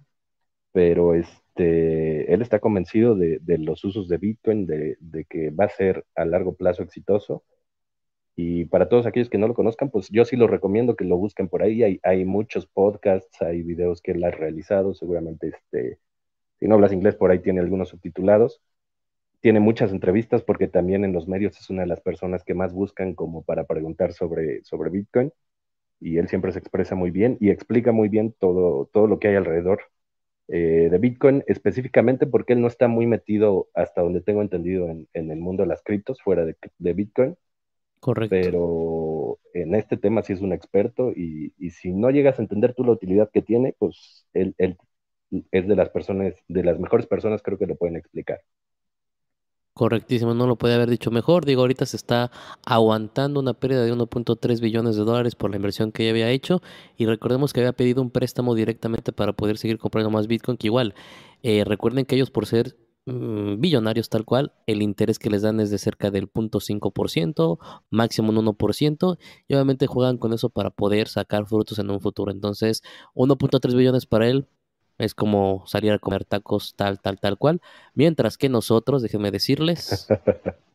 pero 0.72 1.16
este, 1.16 1.42
él 1.62 2.42
está 2.42 2.60
convencido 2.60 3.16
de, 3.16 3.40
de 3.40 3.58
los 3.58 3.84
usos 3.84 4.08
de 4.08 4.18
Bitcoin, 4.18 4.66
de, 4.66 4.98
de 5.00 5.26
que 5.26 5.50
va 5.52 5.66
a 5.66 5.70
ser 5.70 6.06
a 6.16 6.26
largo 6.26 6.56
plazo 6.56 6.84
exitoso 6.84 7.44
y 8.36 8.66
para 8.66 8.90
todos 8.90 9.06
aquellos 9.06 9.30
que 9.30 9.38
no 9.38 9.48
lo 9.48 9.54
conozcan, 9.54 9.90
pues 9.90 10.10
yo 10.10 10.26
sí 10.26 10.36
lo 10.36 10.48
recomiendo 10.48 10.96
que 10.96 11.06
lo 11.06 11.18
busquen 11.18 11.50
por 11.50 11.64
ahí. 11.64 11.84
Hay, 11.84 12.00
hay 12.04 12.26
muchos 12.26 12.66
podcasts, 12.66 13.42
hay 13.42 13.62
videos 13.62 14.02
que 14.02 14.12
él 14.12 14.24
ha 14.24 14.32
realizado. 14.32 14.94
Seguramente, 14.94 15.50
este, 15.50 16.00
si 16.60 16.68
no 16.68 16.76
hablas 16.76 16.94
inglés, 16.94 17.16
por 17.16 17.32
ahí 17.32 17.40
tiene 17.40 17.60
algunos 17.62 17.90
subtitulados. 17.90 18.62
Tiene 19.42 19.60
muchas 19.60 19.92
entrevistas 19.92 20.44
porque 20.44 20.68
también 20.68 21.06
en 21.06 21.14
los 21.14 21.28
medios 21.28 21.60
es 21.60 21.70
una 21.70 21.82
de 21.84 21.88
las 21.88 22.02
personas 22.02 22.44
que 22.44 22.54
más 22.54 22.74
buscan 22.74 23.16
como 23.16 23.44
para 23.44 23.66
preguntar 23.66 24.14
sobre, 24.14 24.64
sobre 24.64 24.90
Bitcoin. 24.92 25.32
Y 26.00 26.18
él 26.18 26.28
siempre 26.30 26.52
se 26.52 26.60
expresa 26.60 26.96
muy 26.96 27.12
bien 27.12 27.38
y 27.40 27.50
explica 27.52 27.92
muy 27.92 28.10
bien 28.10 28.34
todo, 28.34 28.88
todo 28.94 29.08
lo 29.08 29.20
que 29.20 29.30
hay 29.30 29.36
alrededor 29.36 29.82
eh, 30.52 30.90
de 30.92 30.98
Bitcoin, 30.98 31.44
específicamente 31.48 32.28
porque 32.28 32.54
él 32.54 32.62
no 32.62 32.68
está 32.68 32.88
muy 32.88 33.08
metido, 33.08 33.70
hasta 33.74 34.02
donde 34.02 34.22
tengo 34.22 34.42
entendido, 34.42 34.90
en, 34.90 35.08
en 35.14 35.32
el 35.32 35.40
mundo 35.40 35.64
de 35.64 35.70
las 35.70 35.82
criptos, 35.82 36.22
fuera 36.22 36.46
de, 36.46 36.56
de 36.78 36.94
Bitcoin 36.94 37.38
Correcto. 38.02 38.36
Pero 38.36 39.40
en 39.54 39.76
este 39.76 39.96
tema 39.96 40.24
sí 40.24 40.34
es 40.34 40.42
un 40.42 40.54
experto 40.54 41.12
y, 41.12 41.54
si 41.70 41.94
no 41.94 42.10
llegas 42.10 42.40
a 42.40 42.42
entender 42.42 42.74
tú 42.74 42.84
la 42.84 42.94
utilidad 42.94 43.30
que 43.32 43.44
tiene, 43.44 43.76
pues 43.78 44.26
él, 44.34 44.56
es 45.52 45.68
de 45.68 45.76
las 45.76 45.90
personas, 45.90 46.34
de 46.48 46.64
las 46.64 46.80
mejores 46.80 47.06
personas 47.06 47.44
creo 47.44 47.60
que 47.60 47.68
lo 47.68 47.76
pueden 47.76 47.98
explicar. 47.98 48.42
Correctísimo, 49.74 50.34
no 50.34 50.48
lo 50.48 50.58
puede 50.58 50.76
haber 50.76 50.90
dicho 50.90 51.12
mejor. 51.12 51.46
Digo, 51.46 51.62
ahorita 51.62 51.86
se 51.86 51.96
está 51.96 52.30
aguantando 52.66 53.40
una 53.40 53.54
pérdida 53.54 53.84
de 53.84 53.94
1.3 53.94 54.60
billones 54.60 54.96
de 54.98 55.04
dólares 55.04 55.36
por 55.36 55.50
la 55.50 55.56
inversión 55.56 55.92
que 55.92 56.04
ya 56.06 56.12
había 56.12 56.30
hecho. 56.30 56.62
Y 56.98 57.06
recordemos 57.06 57.54
que 57.54 57.62
había 57.62 57.74
pedido 57.74 58.02
un 58.02 58.12
préstamo 58.12 58.54
directamente 58.54 59.14
para 59.14 59.34
poder 59.34 59.58
seguir 59.58 59.78
comprando 59.78 60.12
más 60.12 60.28
Bitcoin, 60.28 60.58
que 60.58 60.68
igual, 60.68 60.94
eh, 61.42 61.64
recuerden 61.66 62.06
que 62.06 62.16
ellos 62.16 62.32
por 62.32 62.46
ser 62.46 62.76
Mm, 63.06 63.60
billonarios 63.60 64.10
tal 64.10 64.26
cual, 64.26 64.54
el 64.68 64.84
interés 64.84 65.18
que 65.18 65.32
les 65.32 65.42
dan 65.42 65.60
es 65.60 65.72
de 65.72 65.80
cerca 65.80 66.12
del 66.12 66.28
0.5%, 66.28 67.58
máximo 67.90 68.30
un 68.30 68.38
1%, 68.38 69.18
y 69.48 69.56
obviamente 69.56 69.88
juegan 69.88 70.18
con 70.18 70.34
eso 70.34 70.50
para 70.50 70.70
poder 70.70 71.08
sacar 71.08 71.48
frutos 71.48 71.80
en 71.80 71.90
un 71.90 72.00
futuro. 72.00 72.32
Entonces, 72.32 72.84
1.3 73.16 73.74
billones 73.76 74.06
para 74.06 74.28
él 74.30 74.48
es 75.02 75.16
como 75.16 75.64
salir 75.68 75.92
a 75.92 76.00
comer 76.00 76.26
tacos 76.26 76.76
tal, 76.76 77.00
tal, 77.00 77.20
tal 77.20 77.38
cual, 77.38 77.62
mientras 77.94 78.38
que 78.38 78.50
nosotros, 78.50 79.02
déjenme 79.02 79.32
decirles, 79.32 80.08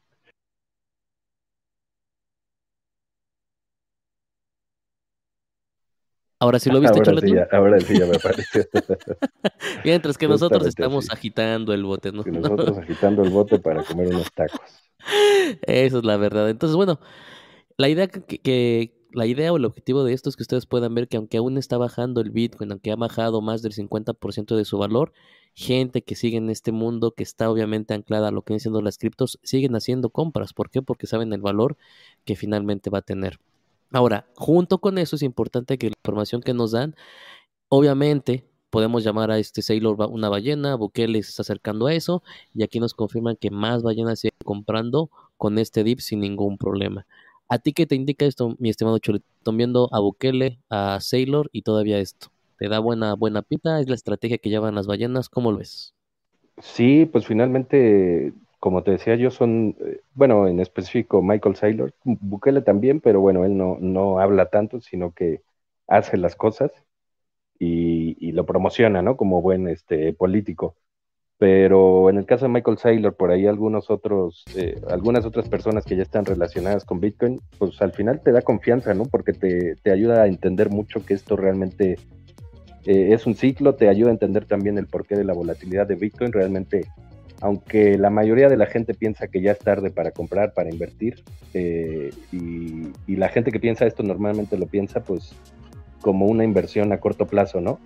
Ahora 6.39 6.59
sí 6.59 6.69
lo 6.69 6.81
viste, 6.81 6.99
ahora 6.99 7.21
sí, 7.21 7.35
ya, 7.35 7.49
ahora 7.51 7.81
sí 7.81 7.99
ya 7.99 8.05
me 8.05 8.19
pareció. 8.19 8.63
Mientras 9.85 10.19
que 10.19 10.29
nosotros 10.29 10.67
estamos 10.67 11.11
agitando 11.11 11.73
el 11.73 11.83
bote, 11.83 12.13
¿no? 12.13 12.23
nosotros 12.25 12.77
agitando 12.77 13.23
el 13.23 13.31
bote 13.31 13.59
para 13.59 13.83
comer 13.83 14.09
unos 14.09 14.31
tacos. 14.33 14.61
Eso 15.63 15.99
es 15.99 16.05
la 16.05 16.19
verdad. 16.19 16.51
Entonces, 16.51 16.77
bueno, 16.77 17.01
la 17.79 17.89
idea 17.89 18.09
que, 18.09 19.06
la 19.17 19.27
idea 19.27 19.53
o 19.53 19.57
el 19.57 19.65
objetivo 19.65 20.05
de 20.05 20.13
esto 20.13 20.29
es 20.29 20.37
que 20.37 20.43
ustedes 20.43 20.67
puedan 20.67 20.95
ver 20.95 21.09
que 21.09 21.17
aunque 21.17 21.39
aún 21.39 21.57
está 21.57 21.79
bajando 21.79 22.21
el 22.21 22.31
Bitcoin, 22.31 22.71
aunque 22.71 22.93
ha 22.93 22.97
bajado 22.97 23.41
más 23.41 23.63
del 23.63 23.73
50% 23.73 24.57
de 24.57 24.65
su 24.67 24.77
valor, 24.77 25.13
gente 25.55 26.03
que 26.03 26.15
sigue 26.15 26.37
en 26.37 26.51
este 26.51 26.71
mundo, 26.71 27.13
que 27.13 27.23
está 27.23 27.51
obviamente 27.51 27.95
anclada 27.95 28.29
a 28.29 28.31
lo 28.31 28.43
que 28.43 28.53
vienen 28.53 28.61
siendo 28.61 28.83
las 28.83 28.99
criptos, 28.99 29.39
siguen 29.43 29.75
haciendo 29.75 30.11
compras. 30.11 30.53
¿Por 30.53 30.69
qué? 30.69 30.83
Porque 30.83 31.07
saben 31.07 31.33
el 31.33 31.41
valor 31.41 31.79
que 32.27 32.37
finalmente 32.37 32.91
va 32.91 32.99
a 32.99 33.03
tener. 33.03 33.41
Ahora, 33.91 34.27
junto 34.37 34.79
con 34.79 34.99
eso 34.99 35.17
es 35.17 35.23
importante 35.23 35.79
que 35.79 35.87
la 35.89 35.95
información 35.97 36.43
que 36.43 36.53
nos 36.53 36.73
dan, 36.73 36.95
obviamente 37.69 38.45
podemos 38.69 39.03
llamar 39.03 39.31
a 39.31 39.39
este 39.39 39.63
Sailor 39.63 39.97
una 40.11 40.29
ballena, 40.29 40.75
Bukele 40.75 41.23
se 41.23 41.31
está 41.31 41.41
acercando 41.43 41.87
a 41.87 41.95
eso 41.95 42.23
y 42.53 42.63
aquí 42.65 42.81
nos 42.81 42.93
confirman 42.93 43.37
que 43.37 43.51
más 43.51 43.83
ballenas 43.83 44.21
siguen 44.21 44.37
comprando 44.45 45.11
con 45.39 45.59
este 45.59 45.85
dip 45.85 46.01
sin 46.01 46.21
ningún 46.21 46.59
problema. 46.59 47.07
¿A 47.49 47.59
ti 47.59 47.73
qué 47.73 47.87
te 47.87 47.95
indica 47.95 48.27
esto, 48.27 48.57
mi 48.59 48.71
estimado 48.71 48.99
Chulito? 48.99 49.25
Viendo 49.53 49.89
a 49.93 50.01
Bukele, 50.01 50.59
a 50.69 50.99
Sailor 51.01 51.49
y 51.53 51.63
todavía 51.63 51.99
esto. 51.99 52.29
¿Te 52.59 52.69
da 52.69 52.79
buena, 52.81 53.15
buena 53.15 53.43
pita? 53.43 53.81
¿Es 53.81 53.89
la 53.89 53.95
estrategia 53.95 54.39
que 54.39 54.51
llevan 54.51 54.75
las 54.75 54.87
ballenas? 54.87 55.29
¿Cómo 55.29 55.53
lo 55.53 55.59
ves? 55.59 55.95
Sí, 56.59 57.07
pues 57.07 57.27
finalmente 57.27 58.33
como 58.67 58.83
te 58.83 58.91
decía 58.91 59.15
yo, 59.15 59.31
son, 59.31 59.77
eh, 59.79 60.01
bueno, 60.15 60.49
en 60.49 60.59
específico 60.61 61.23
Michael 61.23 61.55
Saylor, 61.55 61.95
Bukele 62.03 62.63
también, 62.63 63.01
pero 63.01 63.21
bueno, 63.21 63.45
él 63.45 63.57
no, 63.57 63.79
no 63.81 64.19
habla 64.19 64.51
tanto, 64.51 64.81
sino 64.81 65.13
que 65.13 65.43
hace 65.87 66.17
las 66.17 66.35
cosas 66.35 66.73
y, 67.61 68.33
lo 68.33 68.45
promociona, 68.45 69.03
¿no? 69.03 69.17
Como 69.17 69.41
buen 69.41 69.69
este, 69.69 70.13
político. 70.13 70.77
Pero 71.39 72.09
en 72.09 72.17
el 72.17 72.25
caso 72.25 72.47
de 72.47 72.53
Michael 72.53 72.79
Saylor, 72.79 73.15
por 73.15 73.31
ahí 73.31 73.47
algunos 73.47 73.91
otros, 73.91 74.45
eh, 74.57 74.81
algunas 74.89 75.27
otras 75.27 75.49
personas 75.49 75.85
que 75.85 75.97
ya 75.97 76.03
están 76.03 76.25
relacionadas 76.25 76.85
con 76.85 77.01
Bitcoin, 77.01 77.41
pues 77.59 77.81
al 77.83 77.93
final 77.93 78.23
te 78.23 78.33
da 78.33 78.41
confianza, 78.41 78.95
¿no? 78.95 79.05
Porque 79.05 79.33
te, 79.35 79.91
ayuda 79.91 80.23
a 80.23 80.27
entender 80.27 80.71
mucho 80.71 81.05
que 81.05 81.13
esto 81.13 81.37
realmente 81.37 81.99
eh, 82.87 83.09
es 83.13 83.27
un 83.27 83.35
ciclo, 83.35 83.75
te 83.75 83.89
ayuda 83.89 84.09
a 84.09 84.13
entender 84.13 84.47
también 84.47 84.79
el 84.79 84.87
porqué 84.87 85.15
de 85.15 85.25
la 85.25 85.35
volatilidad 85.35 85.87
de 85.87 85.97
Bitcoin. 85.97 86.33
Realmente 86.33 86.87
aunque 87.41 87.99
la 87.99 88.11
mayoría 88.11 88.49
de 88.49 88.57
la 88.57 88.67
gente 88.67 88.95
piensa 88.95 89.29
que 89.29 89.41
ya 89.41 89.53
es 89.53 89.59
tarde 89.59 89.91
para 89.91 90.11
comprar, 90.11 90.55
para 90.55 90.71
invertir, 90.71 91.23
eh, 91.55 92.11
y, 92.33 93.17
la 93.17 93.29
gente 93.29 93.51
que 93.51 93.61
piensa 93.61 93.87
esto 93.87 94.03
normalmente 94.03 94.59
lo 94.59 94.67
piensa 94.67 95.03
pues 95.03 95.35
como 96.03 96.27
una 96.27 96.45
inversión 96.45 96.93
a 96.93 97.01
corto 97.01 97.27
plazo, 97.27 97.61
¿no? 97.61 97.79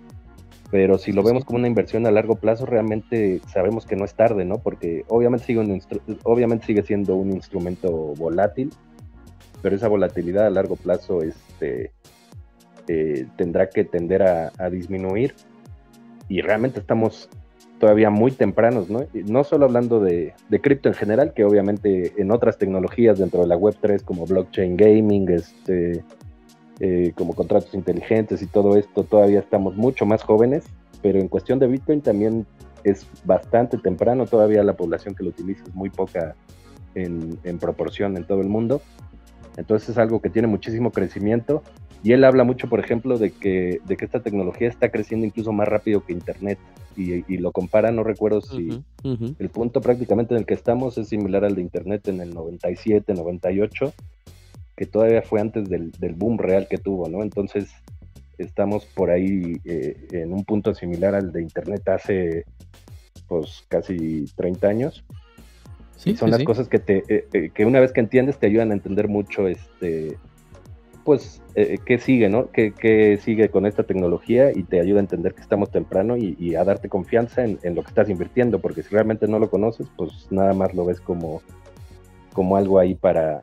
Pero 0.71 0.97
si 0.97 1.11
lo 1.11 1.21
vemos 1.21 1.43
como 1.43 1.59
una 1.59 1.67
inversión 1.67 2.07
a 2.07 2.11
largo 2.11 2.35
plazo, 2.35 2.65
realmente 2.65 3.41
sabemos 3.47 3.85
que 3.85 3.97
no 3.97 4.05
es 4.05 4.15
tarde, 4.15 4.45
¿no? 4.45 4.59
Porque 4.59 5.03
obviamente 5.09 5.45
sigue, 5.45 5.81
obviamente 6.23 6.65
sigue 6.65 6.83
siendo 6.83 7.15
un 7.15 7.31
instrumento 7.31 7.91
volátil, 8.15 8.71
pero 9.61 9.75
esa 9.75 9.89
volatilidad 9.89 10.47
a 10.47 10.49
largo 10.49 10.77
plazo 10.77 11.21
este, 11.21 11.91
eh, 12.87 13.27
tendrá 13.35 13.69
que 13.69 13.83
tender 13.83 14.23
a, 14.23 14.51
a 14.57 14.69
disminuir 14.69 15.35
y 16.29 16.41
realmente 16.41 16.79
estamos 16.79 17.29
todavía 17.81 18.11
muy 18.11 18.31
tempranos, 18.31 18.91
¿no? 18.91 19.05
no 19.25 19.43
solo 19.43 19.65
hablando 19.65 19.99
de, 19.99 20.35
cripto 20.61 20.87
en 20.87 20.93
general, 20.93 21.33
que 21.33 21.43
obviamente 21.43 22.13
en 22.15 22.31
otras 22.31 22.59
tecnologías 22.59 23.17
dentro 23.17 23.41
de 23.41 23.47
la 23.47 23.57
Web3 23.57 24.03
como 24.03 24.27
blockchain 24.27 24.77
gaming, 24.77 25.27
este, 25.29 26.03
eh, 26.83 27.13
como 27.15 27.35
contratos 27.35 27.73
inteligentes 27.75 28.41
y 28.41 28.47
todo 28.47 28.75
esto, 28.75 29.03
todavía 29.03 29.39
estamos 29.39 29.75
mucho 29.75 30.05
más 30.07 30.23
jóvenes, 30.23 30.63
pero 31.03 31.19
en 31.19 31.27
cuestión 31.27 31.59
de 31.59 31.67
Bitcoin 31.67 32.01
también 32.01 32.47
es 32.83 33.05
bastante 33.23 33.77
temprano, 33.77 34.25
todavía 34.25 34.63
la 34.63 34.73
población 34.73 35.13
que 35.13 35.23
lo 35.23 35.29
utiliza 35.29 35.63
es 35.63 35.75
muy 35.75 35.91
poca 35.91 36.35
en, 36.95 37.37
en 37.43 37.59
proporción 37.59 38.17
en 38.17 38.25
todo 38.25 38.41
el 38.41 38.49
mundo. 38.49 38.81
Entonces 39.57 39.89
es 39.89 39.97
algo 39.99 40.21
que 40.21 40.31
tiene 40.31 40.47
muchísimo 40.47 40.91
crecimiento 40.91 41.61
Y 42.03 42.13
él 42.13 42.23
habla 42.23 42.43
mucho, 42.43 42.67
por 42.67 42.79
ejemplo, 42.79 43.19
de 43.19 43.29
que, 43.29 43.79
de 43.85 43.95
que 43.95 44.05
esta 44.05 44.21
tecnología 44.21 44.67
está 44.67 44.89
creciendo 44.89 45.27
incluso 45.27 45.51
más 45.51 45.67
rápido 45.67 46.03
que 46.03 46.13
Internet. 46.13 46.57
Y, 46.97 47.37
lo 47.37 47.51
compara, 47.51 47.91
no 47.91 48.03
recuerdo 48.03 48.41
si 48.41 48.83
el 49.03 49.49
punto 49.49 49.81
prácticamente 49.81 50.33
en 50.33 50.39
el 50.39 50.45
que 50.45 50.55
estamos 50.55 50.97
es 50.97 51.07
similar 51.07 51.45
al 51.45 51.55
de 51.55 51.61
Internet 51.61 52.07
en 52.07 52.21
el 52.21 52.33
97, 52.33 53.13
98, 53.13 53.93
que 54.81 54.87
todavía 54.87 55.21
fue 55.21 55.39
antes 55.39 55.69
del, 55.69 55.91
boom 56.15 56.39
real 56.39 56.67
que 56.67 56.79
tuvo, 56.79 57.07
¿no? 57.07 57.21
Entonces 57.21 57.69
estamos 58.39 58.83
por 58.87 59.11
ahí 59.11 59.61
eh, 59.63 60.07
en 60.11 60.33
un 60.33 60.43
punto 60.43 60.73
similar 60.73 61.13
al 61.13 61.31
de 61.31 61.43
Internet 61.43 61.87
hace 61.87 62.45
pues 63.27 63.63
casi 63.67 64.25
30 64.35 64.67
años. 64.67 65.03
Sí, 65.97 66.17
son 66.17 66.31
las 66.31 66.43
cosas 66.43 66.67
que 66.67 66.79
te 66.79 67.03
eh, 67.09 67.27
eh, 67.31 67.51
que 67.53 67.63
una 67.63 67.79
vez 67.79 67.91
que 67.91 67.99
entiendes 67.99 68.39
te 68.39 68.47
ayudan 68.47 68.71
a 68.71 68.73
entender 68.73 69.07
mucho 69.07 69.47
este 69.47 70.17
pues, 71.03 71.43
eh, 71.53 71.77
qué 71.85 71.99
sigue, 71.99 72.27
¿no? 72.29 72.49
¿Qué, 72.49 73.19
sigue 73.21 73.49
con 73.49 73.67
esta 73.67 73.83
tecnología 73.83 74.51
y 74.51 74.63
te 74.63 74.79
ayuda 74.79 74.97
a 74.97 75.01
entender 75.01 75.35
que 75.35 75.41
estamos 75.41 75.69
temprano 75.69 76.17
y, 76.17 76.55
a 76.55 76.63
darte 76.63 76.89
confianza 76.89 77.43
en, 77.43 77.59
lo 77.75 77.83
que 77.83 77.89
estás 77.89 78.09
invirtiendo, 78.09 78.59
porque 78.59 78.81
si 78.81 78.89
realmente 78.89 79.27
no 79.27 79.37
lo 79.37 79.51
conoces, 79.51 79.87
pues 79.95 80.27
nada 80.31 80.53
más 80.53 80.73
lo 80.73 80.85
ves 80.85 80.99
como, 80.99 81.43
como 82.33 82.55
algo 82.55 82.79
ahí 82.79 82.95
para, 82.95 83.41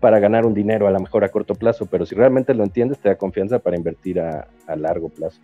para 0.00 0.18
ganar 0.18 0.46
un 0.46 0.54
dinero 0.54 0.88
a 0.88 0.90
lo 0.90 0.98
mejor 0.98 1.24
a 1.24 1.28
corto 1.28 1.54
plazo, 1.54 1.86
pero 1.86 2.06
si 2.06 2.14
realmente 2.14 2.54
lo 2.54 2.64
entiendes, 2.64 2.98
te 2.98 3.10
da 3.10 3.16
confianza 3.16 3.58
para 3.58 3.76
invertir 3.76 4.18
a, 4.20 4.48
largo 4.76 5.08
plazo. 5.10 5.38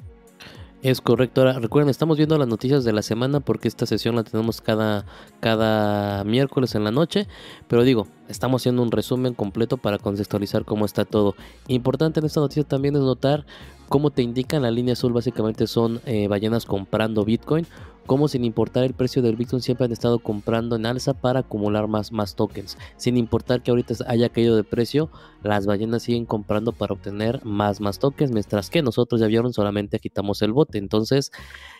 Es 0.82 1.00
correcto. 1.00 1.40
Ahora, 1.40 1.58
recuerden, 1.58 1.90
estamos 1.90 2.16
viendo 2.16 2.38
las 2.38 2.46
noticias 2.46 2.84
de 2.84 2.92
la 2.92 3.02
semana 3.02 3.40
porque 3.40 3.66
esta 3.66 3.86
sesión 3.86 4.14
la 4.14 4.22
tenemos 4.22 4.60
cada, 4.60 5.04
cada 5.40 6.22
miércoles 6.24 6.74
en 6.74 6.84
la 6.84 6.90
noche. 6.90 7.26
Pero 7.66 7.82
digo, 7.82 8.06
estamos 8.28 8.62
haciendo 8.62 8.82
un 8.82 8.92
resumen 8.92 9.34
completo 9.34 9.78
para 9.78 9.98
contextualizar 9.98 10.64
cómo 10.64 10.84
está 10.84 11.04
todo. 11.04 11.34
Importante 11.66 12.20
en 12.20 12.26
esta 12.26 12.40
noticia 12.40 12.62
también 12.62 12.94
es 12.94 13.00
notar 13.00 13.46
cómo 13.88 14.10
te 14.10 14.22
indican 14.22 14.62
la 14.62 14.70
línea 14.70 14.92
azul. 14.92 15.12
Básicamente 15.12 15.66
son 15.66 16.00
eh, 16.06 16.28
ballenas 16.28 16.66
comprando 16.66 17.24
Bitcoin 17.24 17.66
como 18.06 18.28
sin 18.28 18.44
importar 18.44 18.84
el 18.84 18.94
precio 18.94 19.22
del 19.22 19.36
Bitcoin 19.36 19.60
siempre 19.60 19.84
han 19.84 19.92
estado 19.92 20.18
comprando 20.18 20.76
en 20.76 20.86
alza 20.86 21.14
para 21.14 21.40
acumular 21.40 21.88
más, 21.88 22.12
más 22.12 22.34
tokens. 22.34 22.78
Sin 22.96 23.16
importar 23.16 23.62
que 23.62 23.70
ahorita 23.70 23.94
haya 24.06 24.28
caído 24.28 24.56
de 24.56 24.64
precio, 24.64 25.10
las 25.42 25.66
ballenas 25.66 26.02
siguen 26.02 26.24
comprando 26.24 26.72
para 26.72 26.94
obtener 26.94 27.44
más, 27.44 27.80
más 27.80 27.98
tokens, 27.98 28.30
mientras 28.32 28.70
que 28.70 28.82
nosotros 28.82 29.20
ya 29.20 29.26
vieron 29.26 29.52
solamente 29.52 29.98
quitamos 29.98 30.42
el 30.42 30.52
bote. 30.52 30.78
Entonces, 30.78 31.32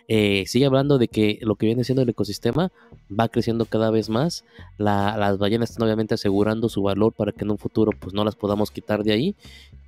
eh, 0.09 0.45
sigue 0.47 0.67
hablando 0.67 0.99
de 0.99 1.09
que 1.09 1.39
lo 1.43 1.57
que 1.57 1.67
viene 1.67 1.85
siendo 1.85 2.03
el 2.03 2.09
ecosistema 2.09 2.73
va 3.09 3.29
creciendo 3.29 3.65
cada 3.65 3.91
vez 3.91 4.09
más. 4.09 4.45
las 4.79 5.39
ballenas 5.39 5.71
están 5.71 5.85
obviamente 5.85 6.15
asegurando 6.15 6.69
su 6.69 6.83
valor 6.83 7.12
para 7.12 7.33
que 7.33 7.45
en 7.45 7.51
un 7.51 7.59
futuro 7.59 7.93
pues 7.99 8.15
no 8.15 8.25
las 8.25 8.37
podamos 8.37 8.71
quitar 8.71 9.03
de 9.03 9.12
ahí. 9.12 9.37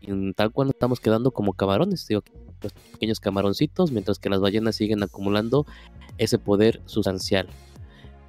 Y 0.01 0.33
tal 0.33 0.53
cual 0.53 0.71
estamos 0.71 1.01
quedando 1.01 1.31
como 1.31 1.53
camarones, 1.53 2.07
digo, 2.07 2.23
los 2.63 2.73
pequeños 2.73 3.21
camaroncitos, 3.21 3.93
mientras 3.93 4.19
que 4.19 4.31
las 4.31 4.41
ballenas 4.41 4.77
siguen 4.77 5.03
acumulando 5.03 5.67
ese 6.19 6.39
poder 6.39 6.81
sustancial. 6.87 7.49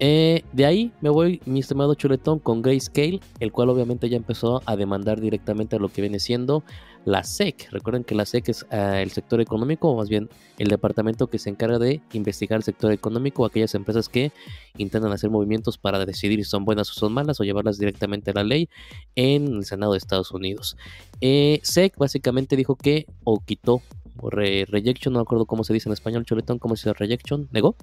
Eh, 0.01 0.43
de 0.53 0.65
ahí 0.65 0.93
me 1.01 1.09
voy, 1.09 1.41
mi 1.45 1.59
estimado 1.59 1.93
chuletón, 1.93 2.39
con 2.39 2.61
Grayscale, 2.61 3.19
el 3.41 3.51
cual 3.51 3.69
obviamente 3.69 4.07
ya 4.07 4.15
empezó 4.15 4.61
a 4.65 4.77
demandar 4.77 5.19
directamente 5.19 5.75
a 5.75 5.79
lo 5.79 5.89
que 5.89 6.01
viene 6.01 6.19
siendo 6.19 6.63
la 7.03 7.23
SEC. 7.23 7.67
Recuerden 7.71 8.05
que 8.05 8.15
la 8.15 8.25
SEC 8.25 8.47
es 8.49 8.65
eh, 8.71 9.01
el 9.01 9.11
sector 9.11 9.41
económico, 9.41 9.89
o 9.89 9.97
más 9.97 10.07
bien 10.07 10.29
el 10.57 10.69
departamento 10.69 11.27
que 11.27 11.37
se 11.37 11.49
encarga 11.49 11.79
de 11.79 12.01
investigar 12.13 12.57
el 12.57 12.63
sector 12.63 12.93
económico, 12.93 13.45
aquellas 13.45 13.75
empresas 13.75 14.07
que 14.07 14.31
intentan 14.77 15.11
hacer 15.11 15.29
movimientos 15.29 15.77
para 15.77 16.05
decidir 16.05 16.43
si 16.43 16.49
son 16.49 16.63
buenas 16.63 16.89
o 16.91 16.93
son 16.93 17.11
malas, 17.11 17.41
o 17.41 17.43
llevarlas 17.43 17.77
directamente 17.77 18.31
a 18.31 18.35
la 18.35 18.43
ley 18.43 18.69
en 19.15 19.47
el 19.47 19.65
Senado 19.65 19.93
de 19.93 19.97
Estados 19.97 20.31
Unidos. 20.31 20.77
Eh, 21.19 21.59
SEC 21.63 21.97
básicamente 21.97 22.55
dijo 22.55 22.77
que, 22.77 23.05
o 23.25 23.41
quitó 23.43 23.81
rejection, 24.21 25.13
no 25.13 25.19
me 25.19 25.23
acuerdo 25.23 25.45
cómo 25.45 25.63
se 25.63 25.73
dice 25.73 25.89
en 25.89 25.93
español, 25.93 26.25
Choletón, 26.25 26.59
¿cómo 26.59 26.75
se 26.75 26.89
dice 26.89 26.99
rejection? 26.99 27.47
¿Negó? 27.51 27.75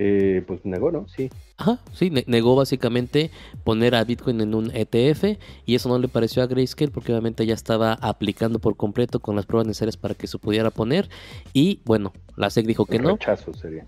Eh, 0.00 0.44
pues 0.46 0.64
negó, 0.64 0.92
¿no? 0.92 1.08
Sí. 1.08 1.28
Ajá, 1.56 1.80
sí, 1.92 2.12
negó 2.26 2.54
básicamente 2.54 3.32
poner 3.64 3.96
a 3.96 4.04
Bitcoin 4.04 4.40
en 4.40 4.54
un 4.54 4.70
ETF 4.72 5.38
y 5.66 5.74
eso 5.74 5.88
no 5.88 5.98
le 5.98 6.06
pareció 6.06 6.40
a 6.42 6.46
Grayscale 6.46 6.92
porque 6.92 7.10
obviamente 7.10 7.44
ya 7.46 7.54
estaba 7.54 7.94
aplicando 7.94 8.60
por 8.60 8.76
completo 8.76 9.18
con 9.18 9.34
las 9.34 9.44
pruebas 9.44 9.66
necesarias 9.66 9.96
para 9.96 10.14
que 10.14 10.28
se 10.28 10.38
pudiera 10.38 10.70
poner 10.70 11.08
y 11.52 11.80
bueno, 11.84 12.12
la 12.36 12.48
SEC 12.48 12.64
dijo 12.64 12.86
que 12.86 13.00
no. 13.00 13.16
Rechazo 13.16 13.52
sería. 13.54 13.86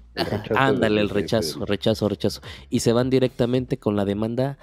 Ándale, 0.57 1.01
el 1.01 1.11
rechazo, 1.11 1.65
rechazo, 1.65 2.09
rechazo. 2.09 2.41
Y 2.71 2.81
se 2.81 2.93
van 2.93 3.09
directamente 3.09 3.79
con 3.79 3.95
la 3.95 4.05
demanda 4.05 4.59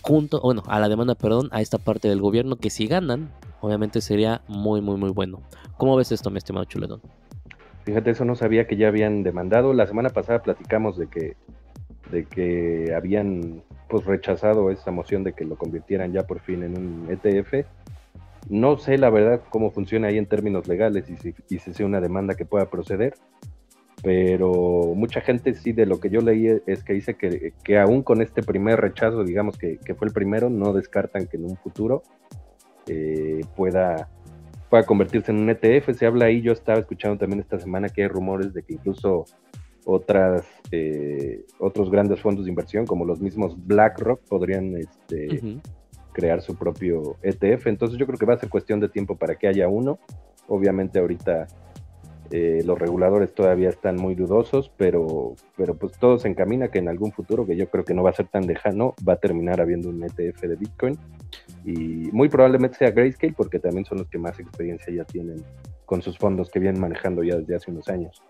junto, 0.00 0.40
bueno, 0.40 0.64
a 0.66 0.80
la 0.80 0.88
demanda, 0.88 1.14
perdón, 1.14 1.48
a 1.52 1.60
esta 1.60 1.78
parte 1.78 2.08
del 2.08 2.20
gobierno 2.20 2.56
que 2.56 2.70
si 2.70 2.88
ganan, 2.88 3.30
obviamente 3.60 4.00
sería 4.00 4.42
muy, 4.48 4.80
muy, 4.80 4.96
muy 4.96 5.10
bueno. 5.10 5.42
¿Cómo 5.76 5.96
ves 5.96 6.12
esto, 6.12 6.30
mi 6.30 6.38
estimado 6.38 6.64
Chuledón? 6.64 7.00
Fíjate, 7.84 8.10
eso 8.10 8.24
no 8.24 8.34
sabía 8.34 8.66
que 8.66 8.76
ya 8.76 8.88
habían 8.88 9.22
demandado. 9.22 9.72
La 9.72 9.86
semana 9.86 10.10
pasada 10.10 10.42
platicamos 10.42 10.98
de 10.98 11.06
que, 11.08 11.36
de 12.10 12.24
que 12.26 12.92
habían 12.94 13.62
pues 13.88 14.04
rechazado 14.04 14.70
esa 14.70 14.90
moción 14.90 15.24
de 15.24 15.32
que 15.32 15.44
lo 15.44 15.56
convirtieran 15.56 16.12
ya 16.12 16.26
por 16.26 16.40
fin 16.40 16.62
en 16.62 16.76
un 16.76 17.08
ETF. 17.10 17.66
No 18.50 18.78
sé 18.78 18.98
la 18.98 19.10
verdad 19.10 19.42
cómo 19.48 19.70
funciona 19.70 20.08
ahí 20.08 20.18
en 20.18 20.26
términos 20.26 20.68
legales 20.68 21.08
y 21.08 21.16
si, 21.16 21.34
y 21.48 21.58
si 21.58 21.74
sea 21.74 21.86
una 21.86 22.00
demanda 22.00 22.34
que 22.34 22.44
pueda 22.44 22.70
proceder, 22.70 23.14
pero 24.02 24.92
mucha 24.94 25.20
gente 25.20 25.54
sí 25.54 25.72
de 25.72 25.86
lo 25.86 26.00
que 26.00 26.10
yo 26.10 26.20
leí 26.20 26.60
es 26.66 26.84
que 26.84 26.92
dice 26.92 27.14
que, 27.14 27.52
que 27.64 27.78
aún 27.78 28.02
con 28.02 28.22
este 28.22 28.42
primer 28.42 28.80
rechazo, 28.80 29.24
digamos 29.24 29.58
que, 29.58 29.78
que, 29.78 29.94
fue 29.94 30.08
el 30.08 30.14
primero, 30.14 30.50
no 30.50 30.72
descartan 30.72 31.26
que 31.26 31.36
en 31.36 31.44
un 31.44 31.56
futuro 31.56 32.02
eh, 32.88 33.40
pueda 33.56 34.08
pueda 34.68 34.84
convertirse 34.84 35.32
en 35.32 35.38
un 35.38 35.50
ETF. 35.50 35.94
Se 35.94 36.06
habla 36.06 36.26
ahí, 36.26 36.42
yo 36.42 36.52
estaba 36.52 36.78
escuchando 36.78 37.18
también 37.18 37.40
esta 37.40 37.58
semana 37.58 37.88
que 37.88 38.02
hay 38.02 38.08
rumores 38.08 38.52
de 38.52 38.62
que 38.62 38.74
incluso 38.74 39.24
otras 39.84 40.44
eh, 40.70 41.46
otros 41.58 41.90
grandes 41.90 42.20
fondos 42.20 42.44
de 42.44 42.50
inversión 42.50 42.84
como 42.84 43.06
los 43.06 43.20
mismos 43.20 43.56
BlackRock 43.66 44.20
podrían 44.28 44.76
este, 44.76 45.60
crear 46.12 46.42
su 46.42 46.56
propio 46.56 47.16
ETF. 47.22 47.68
Entonces 47.68 47.98
yo 47.98 48.06
creo 48.06 48.18
que 48.18 48.26
va 48.26 48.34
a 48.34 48.38
ser 48.38 48.50
cuestión 48.50 48.80
de 48.80 48.88
tiempo 48.88 49.16
para 49.16 49.36
que 49.36 49.48
haya 49.48 49.68
uno. 49.68 49.98
Obviamente 50.46 50.98
ahorita 50.98 51.46
eh, 52.30 52.62
los 52.64 52.78
reguladores 52.78 53.32
todavía 53.32 53.70
están 53.70 53.96
muy 53.96 54.14
dudosos, 54.14 54.70
pero, 54.76 55.34
pero 55.56 55.74
pues 55.74 55.92
todo 55.98 56.18
se 56.18 56.28
encamina 56.28 56.68
que 56.68 56.78
en 56.78 56.88
algún 56.88 57.12
futuro, 57.12 57.46
que 57.46 57.56
yo 57.56 57.70
creo 57.70 57.84
que 57.84 57.94
no 57.94 58.02
va 58.02 58.10
a 58.10 58.14
ser 58.14 58.28
tan 58.28 58.46
lejano, 58.46 58.94
va 59.06 59.14
a 59.14 59.16
terminar 59.16 59.60
habiendo 59.60 59.88
un 59.88 60.02
ETF 60.04 60.42
de 60.42 60.56
Bitcoin. 60.56 60.98
Y 61.64 62.10
muy 62.12 62.28
probablemente 62.28 62.78
sea 62.78 62.90
Grayscale, 62.90 63.34
porque 63.36 63.58
también 63.58 63.84
son 63.84 63.98
los 63.98 64.08
que 64.08 64.18
más 64.18 64.38
experiencia 64.38 64.92
ya 64.92 65.04
tienen 65.04 65.42
con 65.86 66.02
sus 66.02 66.18
fondos 66.18 66.50
que 66.50 66.58
vienen 66.58 66.80
manejando 66.80 67.22
ya 67.22 67.36
desde 67.36 67.56
hace 67.56 67.70
unos 67.70 67.88
años. 67.88 68.22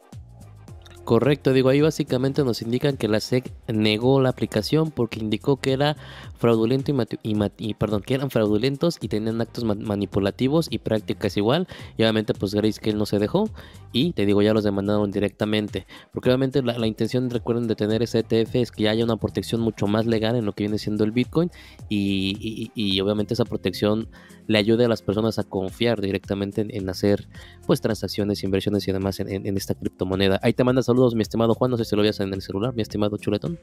Correcto, 1.09 1.55
digo, 1.55 1.71
ahí 1.71 1.81
básicamente 1.81 2.45
nos 2.45 2.61
indican 2.61 2.99
que 2.99 3.09
la 3.09 3.21
SEC 3.21 3.51
negó 3.67 4.21
la 4.21 4.29
aplicación 4.29 4.91
porque 4.91 5.19
indicó 5.19 5.57
que 5.57 5.73
era 5.73 5.97
fraudulento 6.37 6.93
y, 7.23 7.75
perdón, 7.75 8.03
que 8.03 8.13
eran 8.13 8.29
fraudulentos 8.29 8.99
y 9.01 9.09
tenían 9.09 9.41
actos 9.41 9.65
manipulativos 9.65 10.69
y 10.71 10.77
prácticas 10.77 11.39
igual. 11.39 11.67
Y 11.97 12.03
obviamente 12.03 12.35
pues 12.35 12.53
Grayscale 12.53 12.99
no 12.99 13.07
se 13.07 13.19
dejó 13.19 13.49
y 13.91 14.13
te 14.13 14.27
digo 14.27 14.43
ya 14.43 14.53
los 14.53 14.65
demandaron 14.65 15.11
directamente. 15.11 15.87
Porque 16.13 16.29
obviamente 16.29 16.61
la, 16.61 16.87
intención, 16.87 17.31
recuerden, 17.31 17.69
de 17.69 17.75
tener 17.75 18.03
ese 18.03 18.19
ETF 18.19 18.57
es 18.57 18.71
que 18.71 18.91
haya 18.91 19.03
una 19.03 19.17
protección 19.17 19.63
mucho 19.63 19.87
más 19.87 20.05
legal 20.05 20.37
en 20.37 20.45
lo 20.45 20.53
que 20.53 20.65
viene 20.65 20.77
siendo 20.77 21.05
el 21.05 21.13
Bitcoin 21.13 21.51
y, 21.89 22.71
y 22.75 23.01
obviamente 23.01 23.33
esa 23.33 23.47
protección 23.47 24.11
le 24.49 24.59
ayude 24.59 24.87
a 24.87 24.89
las 24.89 25.03
personas 25.03 25.39
a 25.39 25.45
confiar 25.45 26.01
directamente 26.01 26.67
en, 26.69 26.89
hacer 26.89 27.29
pues 27.67 27.81
transacciones, 27.83 28.43
inversiones 28.43 28.89
y 28.89 28.93
demás 28.93 29.21
en, 29.21 29.57
esta 29.57 29.75
criptomoneda. 29.75 30.41
Ahí 30.43 30.55
te 30.55 30.65
manda 30.65 30.83
saludos, 30.83 30.98
mi 31.15 31.23
estimado 31.23 31.55
Juan, 31.55 31.71
no 31.71 31.77
sé 31.77 31.85
si 31.85 31.97
lo 31.97 32.03
veas 32.03 32.21
en 32.21 32.33
el 32.33 32.43
celular, 32.43 32.75
mi 32.75 32.83
estimado 32.83 33.17
Chuletón. 33.17 33.59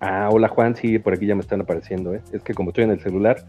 Ah, 0.00 0.28
hola 0.32 0.48
Juan, 0.48 0.74
sí, 0.74 0.98
por 0.98 1.14
aquí 1.14 1.26
ya 1.26 1.34
me 1.34 1.42
están 1.42 1.60
apareciendo, 1.60 2.12
¿eh? 2.14 2.22
Es 2.32 2.42
que 2.42 2.54
como 2.54 2.70
estoy 2.70 2.84
en 2.84 2.90
el 2.90 3.00
celular, 3.00 3.44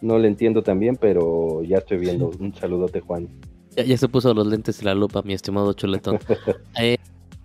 no 0.00 0.18
le 0.18 0.28
entiendo 0.28 0.62
tan 0.62 0.78
bien, 0.78 0.96
pero 0.96 1.62
ya 1.62 1.78
estoy 1.78 1.98
viendo. 1.98 2.30
Un 2.38 2.54
saludote, 2.54 3.00
Juan. 3.00 3.28
Ya, 3.76 3.96
se 3.96 4.08
puso 4.08 4.34
los 4.34 4.46
lentes 4.46 4.82
y 4.82 4.84
la 4.84 4.94
lupa, 4.94 5.22
mi 5.22 5.32
estimado 5.32 5.72
Chuletón. 5.72 6.18
eh, 6.80 6.96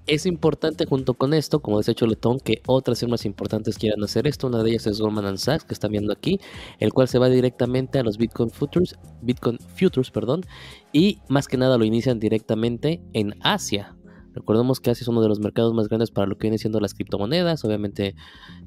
es 0.07 0.25
importante 0.25 0.85
junto 0.85 1.13
con 1.13 1.33
esto, 1.33 1.59
como 1.59 1.77
decía 1.77 1.93
Choletón, 1.93 2.39
que 2.39 2.61
otras 2.65 3.01
firmas 3.01 3.25
importantes 3.25 3.77
quieran 3.77 4.01
hacer 4.03 4.25
esto. 4.25 4.47
Una 4.47 4.63
de 4.63 4.71
ellas 4.71 4.87
es 4.87 5.01
Goldman 5.01 5.37
Sachs, 5.37 5.65
que 5.65 5.73
están 5.73 5.91
viendo 5.91 6.13
aquí, 6.13 6.39
el 6.79 6.93
cual 6.93 7.09
se 7.09 7.19
va 7.19 7.27
directamente 7.27 7.99
a 7.99 8.03
los 8.03 8.17
Bitcoin 8.17 8.49
Futures, 8.49 8.95
Bitcoin 9.21 9.59
Futures, 9.75 10.09
perdón, 10.09 10.45
y 10.93 11.19
más 11.27 11.47
que 11.49 11.57
nada 11.57 11.77
lo 11.77 11.83
inician 11.83 12.19
directamente 12.19 13.01
en 13.11 13.35
Asia. 13.41 13.96
Recordemos 14.37 14.79
que 14.79 14.91
Asia 14.91 15.03
es 15.03 15.07
uno 15.07 15.21
de 15.21 15.27
los 15.27 15.39
mercados 15.39 15.73
más 15.73 15.89
grandes 15.89 16.11
para 16.11 16.27
lo 16.27 16.37
que 16.37 16.43
vienen 16.43 16.59
siendo 16.59 16.79
las 16.79 16.93
criptomonedas. 16.93 17.65
Obviamente, 17.65 18.15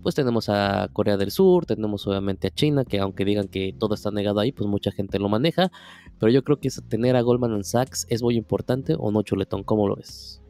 pues 0.02 0.14
tenemos 0.14 0.48
a 0.48 0.88
Corea 0.92 1.16
del 1.16 1.30
Sur, 1.30 1.64
tenemos 1.64 2.06
obviamente 2.06 2.48
a 2.48 2.50
China, 2.50 2.85
que 2.85 2.98
aunque 2.98 3.24
digan 3.24 3.48
que 3.48 3.74
todo 3.78 3.94
está 3.94 4.11
negado 4.11 4.40
ahí, 4.40 4.52
pues 4.52 4.68
mucha 4.68 4.90
gente 4.90 5.18
lo 5.18 5.28
maneja. 5.28 5.70
Pero 6.18 6.33
yo 6.33 6.42
creo 6.42 6.59
que 6.59 6.68
tener 6.88 7.16
a 7.16 7.22
Goldman 7.22 7.62
Sachs 7.64 8.06
es 8.11 8.22
muy 8.22 8.37
importante, 8.37 8.94
¿o 8.98 9.11
no, 9.11 9.22
Choletón? 9.22 9.62
¿Cómo 9.62 9.88
lo 9.88 9.96
ves? 9.96 10.42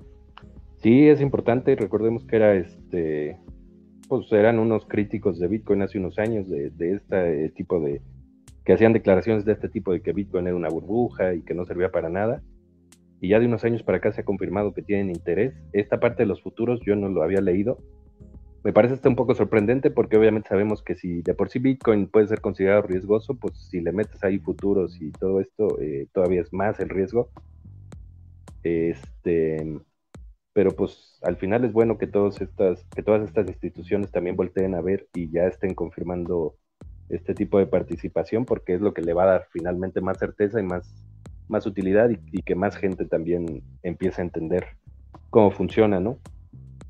Sí, 0.82 1.08
es 1.08 1.20
importante. 1.20 1.76
Recordemos 1.76 2.24
que 2.24 2.36
era 2.36 2.54
este, 2.54 3.38
pues 4.08 4.32
eran 4.32 4.58
unos 4.58 4.86
críticos 4.86 5.38
de 5.38 5.46
Bitcoin 5.46 5.82
hace 5.82 5.98
unos 5.98 6.18
años 6.18 6.48
de, 6.48 6.72
este 6.78 7.50
tipo 7.50 7.78
de, 7.78 8.00
que 8.64 8.72
hacían 8.72 8.92
declaraciones 8.92 9.44
de 9.44 9.52
este 9.52 9.68
tipo 9.68 9.92
de 9.92 10.00
que 10.00 10.12
Bitcoin 10.12 10.46
era 10.46 10.56
una 10.56 10.68
burbuja 10.68 11.34
y 11.34 11.42
que 11.42 11.54
no 11.54 11.64
servía 11.64 11.90
para 11.90 12.08
nada. 12.08 12.42
Y 13.20 13.28
ya 13.28 13.38
de 13.38 13.46
unos 13.46 13.64
años 13.64 13.82
para 13.82 13.98
acá 13.98 14.12
se 14.12 14.22
ha 14.22 14.24
confirmado 14.24 14.72
que 14.72 14.82
tienen 14.82 15.10
interés. 15.10 15.54
Esta 15.72 16.00
parte 16.00 16.22
de 16.22 16.26
los 16.26 16.42
futuros 16.42 16.80
yo 16.84 16.96
no 16.96 17.08
lo 17.08 17.22
había 17.22 17.40
leído. 17.40 17.78
Me 18.62 18.72
parece 18.72 18.94
hasta 18.94 19.08
un 19.08 19.16
poco 19.16 19.34
sorprendente 19.34 19.90
porque 19.90 20.16
obviamente 20.16 20.48
sabemos 20.48 20.82
que 20.82 20.94
si 20.94 21.22
de 21.22 21.34
por 21.34 21.48
sí 21.48 21.58
Bitcoin 21.58 22.08
puede 22.08 22.26
ser 22.26 22.40
considerado 22.40 22.82
riesgoso, 22.82 23.34
pues 23.34 23.56
si 23.70 23.80
le 23.80 23.92
metes 23.92 24.22
ahí 24.22 24.38
futuros 24.38 25.00
y 25.00 25.12
todo 25.12 25.40
esto, 25.40 25.80
eh, 25.80 26.08
todavía 26.12 26.42
es 26.42 26.52
más 26.52 26.78
el 26.80 26.90
riesgo. 26.90 27.30
Este, 28.62 29.80
pero 30.52 30.72
pues 30.72 31.18
al 31.22 31.36
final 31.36 31.64
es 31.64 31.72
bueno 31.72 31.96
que 31.96 32.06
todas 32.06 32.40
estas, 32.40 32.84
que 32.94 33.02
todas 33.02 33.22
estas 33.22 33.48
instituciones 33.48 34.10
también 34.10 34.36
volteen 34.36 34.74
a 34.74 34.82
ver 34.82 35.08
y 35.14 35.30
ya 35.30 35.46
estén 35.46 35.74
confirmando 35.74 36.56
este 37.08 37.34
tipo 37.34 37.58
de 37.58 37.66
participación 37.66 38.44
porque 38.44 38.74
es 38.74 38.80
lo 38.80 38.94
que 38.94 39.02
le 39.02 39.14
va 39.14 39.24
a 39.24 39.32
dar 39.32 39.48
finalmente 39.50 40.00
más 40.00 40.18
certeza 40.18 40.60
y 40.60 40.64
más, 40.64 41.04
más 41.50 41.66
utilidad 41.66 42.10
y, 42.10 42.42
que 42.42 42.54
más 42.54 42.76
gente 42.76 43.04
también 43.04 43.62
empiece 43.82 44.22
a 44.22 44.24
entender 44.24 44.66
cómo 45.28 45.50
funciona, 45.50 46.00
¿no? 46.00 46.18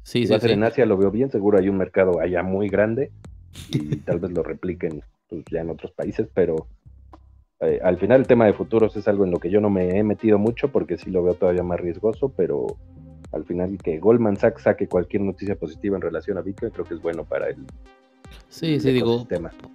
Sí, 0.02 0.24
sí, 0.24 0.30
va 0.30 0.36
a 0.36 0.40
ser 0.40 0.52
en 0.52 0.64
Asia, 0.64 0.86
lo 0.86 0.96
veo 0.96 1.10
bien, 1.10 1.30
seguro 1.30 1.58
hay 1.58 1.68
un 1.68 1.76
mercado 1.76 2.20
allá 2.20 2.42
muy 2.42 2.68
grande 2.68 3.10
y 3.70 3.96
tal 4.06 4.20
vez 4.20 4.30
lo 4.32 4.42
repliquen 4.42 5.02
pues, 5.28 5.44
ya 5.50 5.60
en 5.60 5.70
otros 5.70 5.92
países, 5.92 6.28
pero 6.32 6.66
eh, 7.60 7.80
al 7.82 7.98
final 7.98 8.20
el 8.20 8.26
tema 8.26 8.46
de 8.46 8.52
futuros 8.52 8.96
es 8.96 9.06
algo 9.08 9.24
en 9.24 9.30
lo 9.30 9.38
que 9.38 9.50
yo 9.50 9.60
no 9.60 9.70
me 9.70 9.98
he 9.98 10.02
metido 10.02 10.38
mucho 10.38 10.68
porque 10.68 10.96
sí 10.96 11.10
lo 11.10 11.22
veo 11.22 11.34
todavía 11.34 11.62
más 11.62 11.80
riesgoso, 11.80 12.32
pero 12.34 12.78
al 13.32 13.44
final 13.44 13.78
que 13.78 13.98
Goldman 13.98 14.36
Sachs 14.36 14.62
saque 14.62 14.88
cualquier 14.88 15.22
noticia 15.22 15.56
positiva 15.56 15.96
en 15.96 16.02
relación 16.02 16.38
a 16.38 16.42
Bitcoin 16.42 16.72
creo 16.72 16.84
que 16.84 16.94
es 16.94 17.02
bueno 17.02 17.24
para 17.24 17.48
el, 17.48 17.66
Sí, 18.48 18.80
sí, 18.80 18.90
digo, 18.92 19.26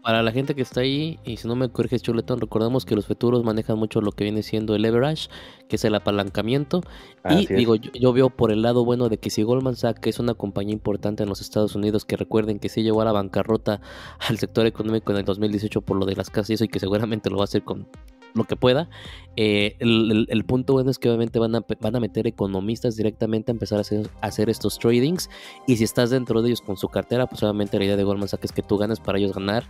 para 0.01 0.21
la 0.21 0.31
gente 0.31 0.53
que 0.53 0.61
está 0.61 0.81
ahí, 0.81 1.17
y 1.23 1.37
si 1.37 1.47
no 1.47 1.55
me 1.55 1.69
corriges, 1.69 2.01
Chuletón, 2.01 2.41
recordemos 2.41 2.85
que 2.85 2.95
los 2.95 3.05
futuros 3.05 3.43
manejan 3.43 3.77
mucho 3.77 4.01
lo 4.01 4.11
que 4.11 4.25
viene 4.25 4.43
siendo 4.43 4.75
el 4.75 4.81
leverage, 4.81 5.29
que 5.69 5.77
es 5.77 5.85
el 5.85 5.95
apalancamiento. 5.95 6.81
y 7.29 7.47
digo, 7.47 7.75
yo, 7.75 8.13
veo 8.13 8.29
por 8.29 8.51
el 8.51 8.61
lado 8.61 8.83
bueno 8.83 9.07
de 9.07 9.17
que 9.17 9.29
si 9.29 9.43
Goldman 9.43 9.75
Sachs, 9.75 10.01
que 10.01 10.09
es 10.09 10.19
una 10.19 10.33
compañía 10.33 10.73
importante 10.73 11.23
en 11.23 11.29
los 11.29 11.41
Estados 11.41 11.75
Unidos, 11.75 12.03
que 12.03 12.17
recuerden 12.17 12.59
que 12.59 12.69
sí 12.69 12.83
llevó 12.83 13.01
a 13.01 13.05
la 13.05 13.11
bancarrota 13.13 13.79
al 14.27 14.37
sector 14.37 14.65
económico 14.65 15.11
en 15.11 15.19
el 15.19 15.25
2018 15.25 15.81
por 15.81 15.97
lo 15.97 16.05
de 16.05 16.15
las 16.15 16.29
casas 16.29 16.49
y 16.49 16.53
eso, 16.53 16.65
y 16.65 16.67
que 16.67 16.79
seguramente 16.79 17.29
lo 17.29 17.37
va 17.37 17.43
a 17.43 17.45
hacer 17.45 17.63
con 17.63 17.87
lo 18.35 18.43
que 18.43 18.55
pueda. 18.55 18.89
Eh, 19.37 19.75
el, 19.79 20.45
punto 20.45 20.73
bueno 20.73 20.91
es 20.91 20.99
que 20.99 21.09
obviamente 21.09 21.39
van 21.39 21.55
a, 21.55 21.65
van 21.81 21.95
a 21.95 21.99
meter 21.99 22.27
economistas 22.27 22.95
directamente 22.95 23.51
a 23.51 23.53
empezar 23.53 23.79
a 23.79 24.27
hacer, 24.27 24.49
estos 24.49 24.77
tradings. 24.77 25.29
Y 25.67 25.77
si 25.77 25.83
estás 25.83 26.09
dentro 26.09 26.41
de 26.41 26.49
ellos 26.49 26.61
con 26.61 26.77
su 26.77 26.87
cartera, 26.89 27.25
pues 27.27 27.41
obviamente 27.43 27.77
la 27.79 27.85
idea 27.85 27.97
de 27.97 28.03
Goldman 28.03 28.27
Sachs 28.27 28.45
es 28.45 28.51
que 28.51 28.61
tú 28.61 28.77
ganes 28.77 28.99
para 28.99 29.17
ellos 29.17 29.33
ganar 29.33 29.63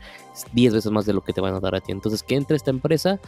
10 0.54 0.74
veces 0.74 0.92
más 0.92 1.06
de 1.06 1.14
lo 1.14 1.22
que 1.22 1.34
te 1.34 1.42
van 1.42 1.54
a 1.54 1.60
dar 1.60 1.76
a 1.76 1.82
ti. 1.82 1.92
Entonces, 1.92 2.24
que 2.24 2.36
entre 2.36 2.58
esta 2.58 2.72
empresa, 2.72 3.20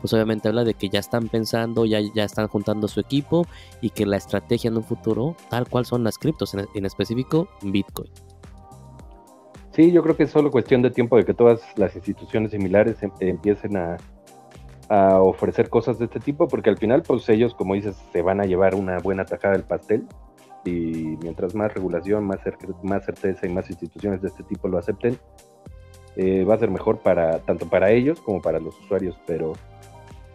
pues 0.00 0.12
obviamente 0.12 0.48
habla 0.48 0.64
de 0.64 0.74
que 0.74 0.88
ya 0.88 0.98
están 0.98 1.28
pensando, 1.28 1.84
ya, 1.84 2.00
ya 2.00 2.24
están 2.24 2.48
juntando 2.48 2.88
su 2.88 3.00
equipo 3.00 3.46
y 3.80 3.90
que 3.90 4.06
la 4.06 4.16
estrategia 4.16 4.68
en 4.68 4.76
un 4.76 4.84
futuro, 4.84 5.36
tal 5.50 5.68
cual 5.68 5.86
son 5.86 6.02
las 6.04 6.18
criptos, 6.18 6.54
en, 6.54 6.66
en 6.74 6.86
específico 6.86 7.48
Bitcoin. 7.62 8.10
Sí, 9.76 9.92
yo 9.92 10.02
creo 10.02 10.16
que 10.16 10.22
es 10.22 10.30
solo 10.30 10.50
cuestión 10.50 10.80
de 10.80 10.90
tiempo 10.90 11.18
de 11.18 11.26
que 11.26 11.34
todas 11.34 11.60
las 11.76 11.94
instituciones 11.94 12.50
similares 12.50 13.02
em, 13.02 13.10
empiecen 13.20 13.76
a, 13.76 13.98
a 14.88 15.20
ofrecer 15.20 15.68
cosas 15.68 15.98
de 15.98 16.06
este 16.06 16.20
tipo, 16.20 16.48
porque 16.48 16.70
al 16.70 16.78
final, 16.78 17.02
pues 17.02 17.28
ellos, 17.28 17.54
como 17.54 17.74
dices, 17.74 17.96
se 18.12 18.22
van 18.22 18.40
a 18.40 18.44
llevar 18.44 18.74
una 18.74 18.98
buena 18.98 19.24
tajada 19.24 19.54
del 19.54 19.64
pastel. 19.64 20.06
Y 20.64 21.16
mientras 21.22 21.54
más 21.54 21.72
regulación, 21.72 22.24
más, 22.24 22.40
más 22.82 23.04
certeza 23.04 23.46
y 23.46 23.50
más 23.50 23.70
instituciones 23.70 24.20
de 24.20 24.28
este 24.28 24.42
tipo 24.42 24.68
lo 24.68 24.78
acepten, 24.78 25.16
eh, 26.16 26.44
va 26.44 26.54
a 26.54 26.58
ser 26.58 26.70
mejor 26.70 26.98
para 26.98 27.38
tanto 27.40 27.68
para 27.68 27.90
ellos 27.90 28.20
como 28.20 28.40
para 28.40 28.58
los 28.58 28.78
usuarios. 28.80 29.16
Pero 29.26 29.52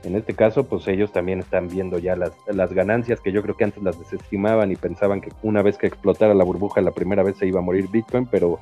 en 0.03 0.15
este 0.15 0.33
caso, 0.33 0.63
pues 0.63 0.87
ellos 0.87 1.11
también 1.11 1.39
están 1.39 1.67
viendo 1.67 1.99
ya 1.99 2.15
las, 2.15 2.31
las 2.47 2.73
ganancias 2.73 3.19
que 3.19 3.31
yo 3.31 3.41
creo 3.41 3.57
que 3.57 3.65
antes 3.65 3.83
las 3.83 3.99
desestimaban 3.99 4.71
y 4.71 4.75
pensaban 4.75 5.21
que 5.21 5.31
una 5.43 5.61
vez 5.61 5.77
que 5.77 5.87
explotara 5.87 6.33
la 6.33 6.43
burbuja 6.43 6.81
la 6.81 6.91
primera 6.91 7.23
vez 7.23 7.37
se 7.37 7.47
iba 7.47 7.59
a 7.59 7.63
morir 7.63 7.87
Bitcoin, 7.89 8.25
pero, 8.25 8.59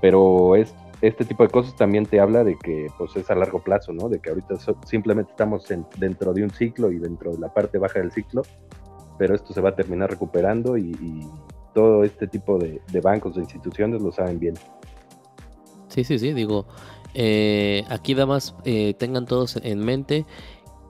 pero 0.00 0.56
es 0.56 0.74
este 1.06 1.24
tipo 1.24 1.42
de 1.42 1.50
cosas 1.50 1.76
también 1.76 2.06
te 2.06 2.18
habla 2.18 2.44
de 2.44 2.56
que 2.56 2.86
pues 2.96 3.14
es 3.16 3.30
a 3.30 3.34
largo 3.34 3.62
plazo, 3.62 3.92
¿no? 3.92 4.08
De 4.08 4.20
que 4.20 4.30
ahorita 4.30 4.54
simplemente 4.86 5.32
estamos 5.32 5.66
dentro 5.98 6.32
de 6.32 6.44
un 6.44 6.50
ciclo 6.50 6.90
y 6.90 6.98
dentro 6.98 7.32
de 7.32 7.38
la 7.38 7.52
parte 7.52 7.78
baja 7.78 7.98
del 7.98 8.10
ciclo, 8.10 8.42
pero 9.18 9.34
esto 9.34 9.52
se 9.52 9.60
va 9.60 9.70
a 9.70 9.76
terminar 9.76 10.10
recuperando 10.10 10.76
y, 10.76 10.94
todo 11.74 12.04
este 12.04 12.28
tipo 12.28 12.56
de, 12.56 12.80
bancos, 13.00 13.34
de 13.34 13.40
instituciones 13.40 14.00
lo 14.00 14.12
saben 14.12 14.38
bien. 14.38 14.54
Sí, 15.88 16.04
sí, 16.04 16.20
sí, 16.20 16.32
digo, 16.32 16.66
eh, 17.14 17.82
aquí 17.88 18.12
además 18.12 18.54
eh, 18.64 18.94
tengan 18.96 19.26
todos 19.26 19.56
en 19.56 19.80
mente 19.80 20.24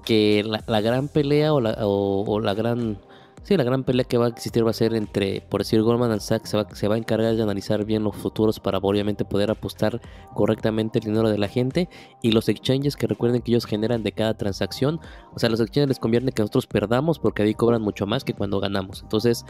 que 0.05 0.44
la, 0.44 0.81
gran 0.83 1.09
pelea 1.09 1.55
o 1.55 1.62
la, 1.62 1.79
o 1.81 2.38
la 2.38 2.53
gran 2.53 2.98
Sí, 3.45 3.59
la 3.59 3.65
gran 3.65 3.85
pelea 3.85 4.05
que 4.05 4.17
va 4.17 4.25
a 4.25 4.29
existir 4.31 4.65
va 4.65 4.71
a 4.71 4.73
ser 4.73 4.95
entre, 4.95 5.43
por 5.43 5.61
decir, 5.61 5.83
Goldman 5.83 6.19
Sachs 6.19 6.49
se 6.49 6.57
va, 6.57 6.67
se 6.73 6.89
va 6.89 6.95
a 6.95 6.99
encargar 6.99 7.37
de 7.37 7.43
analizar 7.43 7.85
bien 7.85 8.03
los 8.03 8.17
futuros 8.17 8.59
para 8.59 8.79
obviamente 8.79 9.27
poder 9.27 9.51
apostar 9.51 10.01
correctamente 10.33 10.99
el 10.99 11.05
dinero 11.05 11.29
de 11.29 11.37
la 11.37 11.47
gente 11.47 11.91
y 12.23 12.33
los 12.33 12.49
exchanges 12.49 12.97
que 12.97 13.07
recuerden 13.07 13.43
que 13.43 13.51
ellos 13.51 13.67
generan 13.67 14.03
de 14.03 14.13
cada 14.13 14.33
transacción. 14.33 14.99
O 15.35 15.39
sea, 15.39 15.51
los 15.51 15.61
exchanges 15.61 15.89
les 15.89 15.99
conviene 15.99 16.33
que 16.33 16.41
nosotros 16.41 16.67
perdamos 16.67 17.19
porque 17.19 17.43
ahí 17.43 17.53
cobran 17.53 17.83
mucho 17.83 18.07
más 18.07 18.25
que 18.25 18.33
cuando 18.33 18.61
ganamos. 18.61 19.03
Entonces 19.03 19.45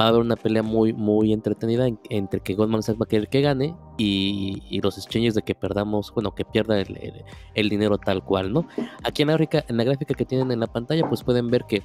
va 0.00 0.04
a 0.04 0.08
haber 0.10 0.20
una 0.20 0.36
pelea 0.36 0.62
muy, 0.62 0.92
muy 0.92 1.32
entretenida 1.32 1.88
entre 2.08 2.38
que 2.42 2.54
Goldman 2.54 2.84
Sachs 2.84 3.00
va 3.00 3.06
a 3.06 3.08
querer 3.08 3.28
que 3.28 3.40
gane 3.40 3.74
y, 3.98 4.80
los 4.80 4.96
exchanges 4.96 5.34
de 5.34 5.42
que 5.42 5.56
perdamos, 5.56 6.12
bueno, 6.14 6.36
que 6.36 6.44
pierda 6.44 6.80
el, 6.80 7.68
dinero 7.68 7.98
tal 7.98 8.24
cual, 8.24 8.52
¿no? 8.52 8.68
Aquí 9.02 9.22
en 9.22 9.30
África, 9.30 9.64
en 9.66 9.76
la 9.76 9.82
gráfica 9.82 10.14
que 10.14 10.24
tienen 10.24 10.52
en 10.52 10.60
la 10.60 10.68
pantalla, 10.68 11.08
pues 11.08 11.24
pueden 11.24 11.50
ver 11.50 11.64
que 11.68 11.82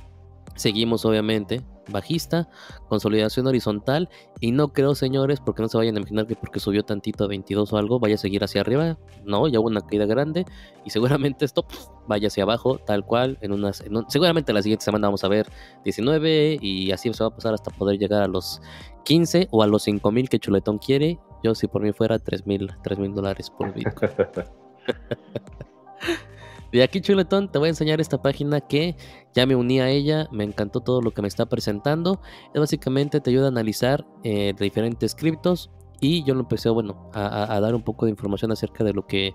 Seguimos 0.56 1.06
obviamente 1.06 1.64
bajista, 1.90 2.50
consolidación 2.88 3.48
horizontal 3.48 4.10
y 4.40 4.52
no 4.52 4.74
creo 4.74 4.96
señores, 4.96 5.40
porque 5.40 5.62
no 5.62 5.68
se 5.68 5.78
vayan 5.78 5.96
a 5.96 6.00
imaginar 6.00 6.28
que 6.28 6.36
porque 6.36 6.60
subió 6.60 6.84
tantito 6.84 7.24
a 7.24 7.28
22 7.28 7.72
o 7.72 7.78
algo 7.78 8.00
vaya 8.00 8.16
a 8.16 8.18
seguir 8.18 8.44
hacia 8.44 8.62
arriba, 8.62 8.98
no, 9.24 9.48
ya 9.48 9.60
hubo 9.60 9.68
una 9.68 9.82
caída 9.82 10.06
grande 10.06 10.46
y 10.84 10.90
seguramente 10.90 11.46
esto 11.46 11.66
vaya 12.08 12.28
hacia 12.28 12.44
abajo 12.44 12.80
tal 12.80 13.06
cual, 13.06 13.38
en 13.42 13.52
unas, 13.52 13.84
seguramente 14.08 14.54
la 14.54 14.62
siguiente 14.62 14.86
semana 14.86 15.08
vamos 15.08 15.24
a 15.24 15.28
ver 15.28 15.48
19 15.84 16.60
y 16.62 16.92
así 16.92 17.12
se 17.14 17.24
va 17.24 17.30
a 17.30 17.36
pasar 17.36 17.54
hasta 17.54 17.72
poder 17.72 18.00
llegar 18.00 18.24
a 18.24 18.28
los 18.28 18.62
15 19.04 19.50
o 19.52 19.64
a 19.64 19.68
los 19.68 19.84
5000 19.84 20.30
que 20.30 20.40
Chuletón 20.40 20.80
quiere, 20.80 21.20
yo 21.44 21.56
si 21.56 21.68
por 21.68 21.84
mí 21.84 21.94
fuera 21.94 22.20
3000 22.20 22.70
mil 22.98 23.14
dólares 23.14 23.50
por 23.50 23.74
Bitcoin. 23.74 24.12
De 26.72 26.84
aquí, 26.84 27.02
chuletón, 27.02 27.52
te 27.52 27.60
voy 27.60 27.68
a 27.68 27.70
enseñar 27.70 28.02
esta 28.02 28.22
página 28.22 28.62
que 28.62 28.96
ya 29.34 29.46
me 29.46 29.56
uní 29.56 29.80
a 29.80 29.90
ella, 29.90 30.28
me 30.32 30.44
encantó 30.44 30.82
todo 30.82 31.02
lo 31.02 31.12
que 31.12 31.22
me 31.22 31.28
está 31.28 31.46
presentando. 31.46 32.22
Es 32.54 32.60
básicamente 32.60 33.22
te 33.22 33.30
ayuda 33.30 33.46
a 33.46 33.50
analizar 33.50 34.06
eh, 34.24 34.54
diferentes 34.60 35.16
criptos 35.16 35.72
y 36.02 36.24
yo 36.24 36.34
lo 36.34 36.42
empecé, 36.42 36.70
bueno, 36.70 37.10
a, 37.14 37.60
dar 37.60 37.74
un 37.76 37.82
poco 37.82 38.06
de 38.06 38.12
información 38.12 38.52
acerca 38.52 38.84
de 38.84 38.94
lo 38.94 39.08
que 39.08 39.34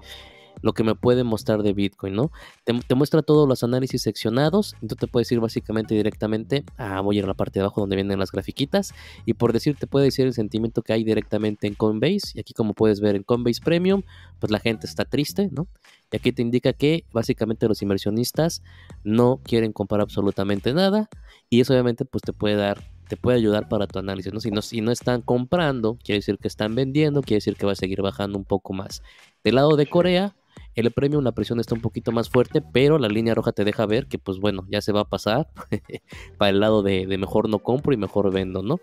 lo 0.62 0.72
que 0.72 0.84
me 0.84 0.94
puede 0.94 1.24
mostrar 1.24 1.62
de 1.62 1.72
Bitcoin, 1.72 2.14
¿no? 2.14 2.30
Te, 2.64 2.94
muestra 2.94 3.22
todos 3.22 3.48
los 3.48 3.62
análisis 3.62 4.02
seccionados, 4.02 4.74
entonces 4.74 4.98
te 4.98 5.06
puedes 5.06 5.30
ir 5.32 5.40
básicamente 5.40 5.94
directamente 5.94 6.64
a, 6.76 7.00
voy 7.00 7.16
a 7.16 7.18
ir 7.20 7.24
a 7.24 7.28
la 7.28 7.34
parte 7.34 7.58
de 7.58 7.64
abajo 7.64 7.80
donde 7.80 7.96
vienen 7.96 8.18
las 8.18 8.30
grafiquitas, 8.32 8.94
y 9.24 9.34
por 9.34 9.52
decir, 9.52 9.76
te 9.76 9.86
puede 9.86 10.06
decir 10.06 10.26
el 10.26 10.34
sentimiento 10.34 10.82
que 10.82 10.92
hay 10.92 11.04
directamente 11.04 11.66
en 11.66 11.74
Coinbase, 11.74 12.32
y 12.34 12.40
aquí 12.40 12.52
como 12.52 12.74
puedes 12.74 13.00
ver 13.00 13.16
en 13.16 13.22
Coinbase 13.22 13.60
Premium, 13.62 14.02
pues 14.38 14.50
la 14.50 14.58
gente 14.58 14.86
está 14.86 15.04
triste, 15.04 15.48
¿no? 15.52 15.68
Y 16.12 16.16
aquí 16.16 16.32
te 16.32 16.42
indica 16.42 16.72
que 16.72 17.04
básicamente 17.12 17.68
los 17.68 17.82
inversionistas 17.82 18.62
no 19.04 19.40
quieren 19.44 19.72
comprar 19.72 20.00
absolutamente 20.00 20.74
nada, 20.74 21.08
y 21.48 21.60
eso 21.60 21.72
obviamente 21.72 22.04
pues 22.04 22.22
te 22.22 22.32
puede 22.32 22.56
dar 22.56 22.82
te 23.10 23.16
puede 23.16 23.38
ayudar 23.38 23.68
para 23.68 23.88
tu 23.88 23.98
análisis. 23.98 24.32
¿no? 24.32 24.38
Si, 24.38 24.52
no, 24.52 24.62
si 24.62 24.80
no 24.80 24.92
están 24.92 25.20
comprando, 25.20 25.98
quiere 26.02 26.20
decir 26.20 26.38
que 26.38 26.46
están 26.46 26.76
vendiendo, 26.76 27.22
quiere 27.22 27.38
decir 27.38 27.56
que 27.56 27.66
va 27.66 27.72
a 27.72 27.74
seguir 27.74 28.00
bajando 28.02 28.38
un 28.38 28.44
poco 28.44 28.72
más. 28.72 29.02
Del 29.42 29.56
lado 29.56 29.74
de 29.76 29.86
Corea, 29.86 30.36
el 30.74 30.90
premium, 30.90 31.24
la 31.24 31.32
presión 31.32 31.60
está 31.60 31.74
un 31.74 31.80
poquito 31.80 32.12
más 32.12 32.28
fuerte, 32.28 32.62
pero 32.62 32.98
la 32.98 33.08
línea 33.08 33.34
roja 33.34 33.52
te 33.52 33.64
deja 33.64 33.86
ver 33.86 34.06
que, 34.06 34.18
pues 34.18 34.38
bueno, 34.38 34.66
ya 34.70 34.80
se 34.80 34.92
va 34.92 35.00
a 35.00 35.08
pasar 35.08 35.48
para 36.38 36.50
el 36.50 36.60
lado 36.60 36.82
de, 36.82 37.06
mejor 37.18 37.48
no 37.48 37.58
compro 37.58 37.92
y 37.92 37.96
mejor 37.96 38.32
vendo, 38.32 38.62
¿no? 38.62 38.80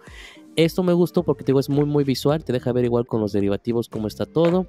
Esto 0.56 0.84
me 0.84 0.94
gustó 0.94 1.24
porque 1.24 1.44
te 1.44 1.52
digo, 1.52 1.60
es 1.60 1.70
muy, 1.70 1.86
muy 1.86 2.04
visual, 2.04 2.44
te 2.44 2.54
deja 2.54 2.72
ver 2.72 2.86
igual 2.86 3.06
con 3.06 3.22
los 3.22 3.32
derivativos 3.32 3.90
cómo 3.90 4.08
está 4.08 4.26
todo, 4.26 4.68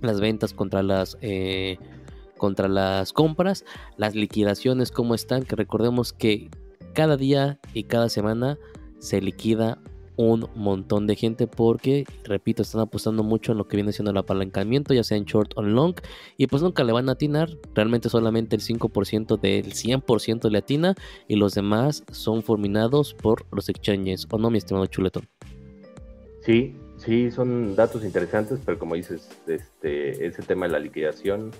las 0.00 0.20
ventas 0.20 0.52
contra 0.52 0.82
las. 0.82 1.16
Eh, 1.20 1.78
contra 2.36 2.68
las 2.68 3.14
compras, 3.14 3.64
las 3.96 4.14
liquidaciones 4.14 4.90
cómo 4.90 5.14
están, 5.14 5.44
que 5.44 5.56
recordemos 5.56 6.12
que 6.12 6.50
cada 6.92 7.16
día 7.16 7.58
y 7.72 7.84
cada 7.84 8.10
semana 8.10 8.58
se 8.98 9.22
liquida 9.22 9.78
un 10.16 10.48
montón 10.54 11.06
de 11.06 11.14
gente 11.14 11.46
porque, 11.46 12.04
repito, 12.24 12.62
están 12.62 12.80
apostando 12.80 13.22
mucho 13.22 13.52
en 13.52 13.58
lo 13.58 13.68
que 13.68 13.76
viene 13.76 13.92
siendo 13.92 14.10
el 14.10 14.16
apalancamiento, 14.16 14.94
ya 14.94 15.04
sea 15.04 15.16
en 15.16 15.24
short 15.24 15.52
o 15.56 15.62
en 15.62 15.74
long, 15.74 15.94
y 16.36 16.46
pues 16.46 16.62
nunca 16.62 16.84
le 16.84 16.92
van 16.92 17.08
a 17.08 17.12
atinar, 17.12 17.50
realmente 17.74 18.08
solamente 18.08 18.56
el 18.56 18.62
5% 18.62 19.38
del 19.38 19.72
100% 19.72 20.50
le 20.50 20.58
atina 20.58 20.94
y 21.28 21.36
los 21.36 21.54
demás 21.54 22.04
son 22.10 22.42
fulminados 22.42 23.14
por 23.14 23.44
los 23.52 23.68
exchanges, 23.68 24.26
¿o 24.30 24.38
no, 24.38 24.50
mi 24.50 24.58
estimado 24.58 24.86
chuletón? 24.86 25.28
Sí, 26.40 26.74
sí, 26.96 27.30
son 27.30 27.74
datos 27.76 28.04
interesantes, 28.04 28.60
pero 28.64 28.78
como 28.78 28.94
dices, 28.94 29.28
este, 29.46 30.26
ese 30.26 30.42
tema 30.42 30.66
de 30.66 30.72
la 30.72 30.78
liquidación 30.78 31.50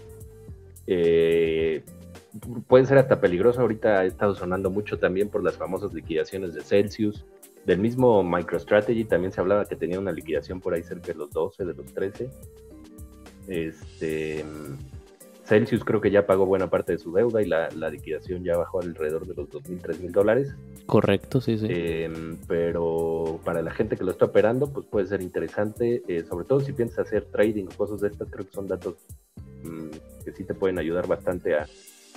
Eh, 0.86 1.82
puede 2.68 2.86
ser 2.86 2.98
hasta 2.98 3.20
peligroso. 3.20 3.60
Ahorita 3.60 4.00
ha 4.00 4.04
estado 4.04 4.34
sonando 4.34 4.70
mucho 4.70 4.98
también 4.98 5.28
por 5.28 5.42
las 5.42 5.56
famosas 5.56 5.92
liquidaciones 5.92 6.54
de 6.54 6.62
Celsius. 6.62 7.24
Del 7.66 7.80
mismo 7.80 8.22
MicroStrategy 8.22 9.04
también 9.04 9.32
se 9.32 9.40
hablaba 9.40 9.64
que 9.64 9.74
tenía 9.74 9.98
una 9.98 10.12
liquidación 10.12 10.60
por 10.60 10.72
ahí 10.72 10.84
cerca 10.84 11.08
de 11.08 11.14
los 11.14 11.30
12, 11.32 11.64
de 11.64 11.74
los 11.74 11.92
13. 11.92 12.30
Este, 13.48 14.44
Celsius 15.44 15.84
creo 15.84 16.00
que 16.00 16.12
ya 16.12 16.26
pagó 16.26 16.46
buena 16.46 16.70
parte 16.70 16.92
de 16.92 16.98
su 16.98 17.12
deuda 17.12 17.42
y 17.42 17.46
la, 17.46 17.68
liquidación 17.90 18.44
ya 18.44 18.56
bajó 18.56 18.80
alrededor 18.80 19.26
de 19.26 19.34
los 19.34 19.48
2.000, 19.48 19.80
3.000 19.80 20.10
dólares. 20.12 20.54
Correcto, 20.86 21.40
sí, 21.40 21.58
sí. 21.58 21.66
Em, 21.68 22.36
pero 22.46 23.40
para 23.44 23.62
la 23.62 23.72
gente 23.72 23.96
que 23.96 24.04
lo 24.04 24.12
está 24.12 24.26
operando, 24.26 24.72
pues 24.72 24.86
puede 24.86 25.06
ser 25.08 25.20
interesante, 25.20 26.04
eh, 26.06 26.24
sobre 26.24 26.44
todo 26.44 26.60
si 26.60 26.72
piensas 26.72 27.00
hacer 27.06 27.24
trading 27.24 27.64
o 27.64 27.76
cosas 27.76 28.00
de 28.00 28.08
estas, 28.08 28.28
creo 28.30 28.46
que 28.46 28.52
son 28.52 28.68
datos 28.68 28.94
mm, 29.64 30.24
que 30.24 30.32
sí 30.32 30.44
te 30.44 30.54
pueden 30.54 30.78
ayudar 30.78 31.08
bastante 31.08 31.56
a, 31.56 31.66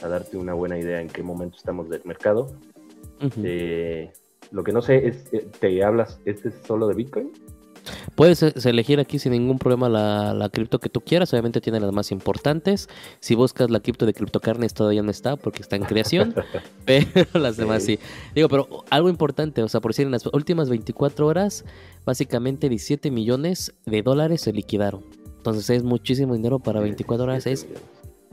darte 0.02 0.38
una 0.38 0.54
buena 0.54 0.78
idea 0.78 1.02
en 1.02 1.08
qué 1.08 1.24
momento 1.24 1.58
estamos 1.58 1.89
del 1.89 2.02
mercado. 2.06 2.56
Lo 4.52 4.64
que 4.64 4.72
no 4.72 4.82
sé 4.82 5.08
es, 5.08 5.32
eh, 5.32 5.47
¿te 5.60 5.84
hablas, 5.84 6.20
este 6.26 6.50
es 6.50 6.56
solo 6.66 6.88
de 6.88 6.95
Bitcoin? 6.95 7.32
Puedes 8.16 8.43
eh, 8.43 8.54
elegir 8.66 9.00
aquí 9.00 9.20
sin 9.20 9.32
ningún 9.32 9.60
problema 9.60 9.89
la, 9.89 10.50
cripto 10.50 10.80
que 10.80 10.89
tú 10.89 11.02
quieras. 11.02 11.32
Obviamente 11.34 11.62
tiene 11.62 11.80
las 11.80 11.91
más 11.91 12.12
importantes. 12.12 12.89
Si 13.20 13.36
buscas 13.36 13.70
la 13.70 13.80
cripto 13.80 14.06
de 14.06 14.14
CryptoCarnes 14.14 14.74
todavía 14.74 15.02
no 15.02 15.12
está 15.12 15.36
porque 15.36 15.62
está 15.62 15.76
en 15.76 15.84
creación. 15.84 16.36
pero 16.86 17.26
las 17.34 17.58
demás 17.58 17.84
sí. 17.84 18.00
Digo, 18.36 18.50
pero 18.50 18.84
algo 18.89 19.10
importante, 19.10 19.64
o 19.64 19.70
sea, 19.70 19.82
por 19.82 19.91
decir, 19.91 20.06
en 20.06 20.12
las 20.12 20.26
últimas 20.28 20.70
24 20.70 21.28
horas, 21.28 21.66
básicamente 22.06 22.70
17 22.70 23.12
millones 23.12 23.74
de 23.86 24.02
dólares 24.02 24.41
se 24.41 24.54
liquidaron. 24.54 25.04
Entonces 25.38 25.70
es 25.70 25.84
muchísimo 25.84 26.34
dinero 26.36 26.60
para 26.60 26.82
24 26.82 27.24
horas. 27.24 27.47
Es 27.47 27.68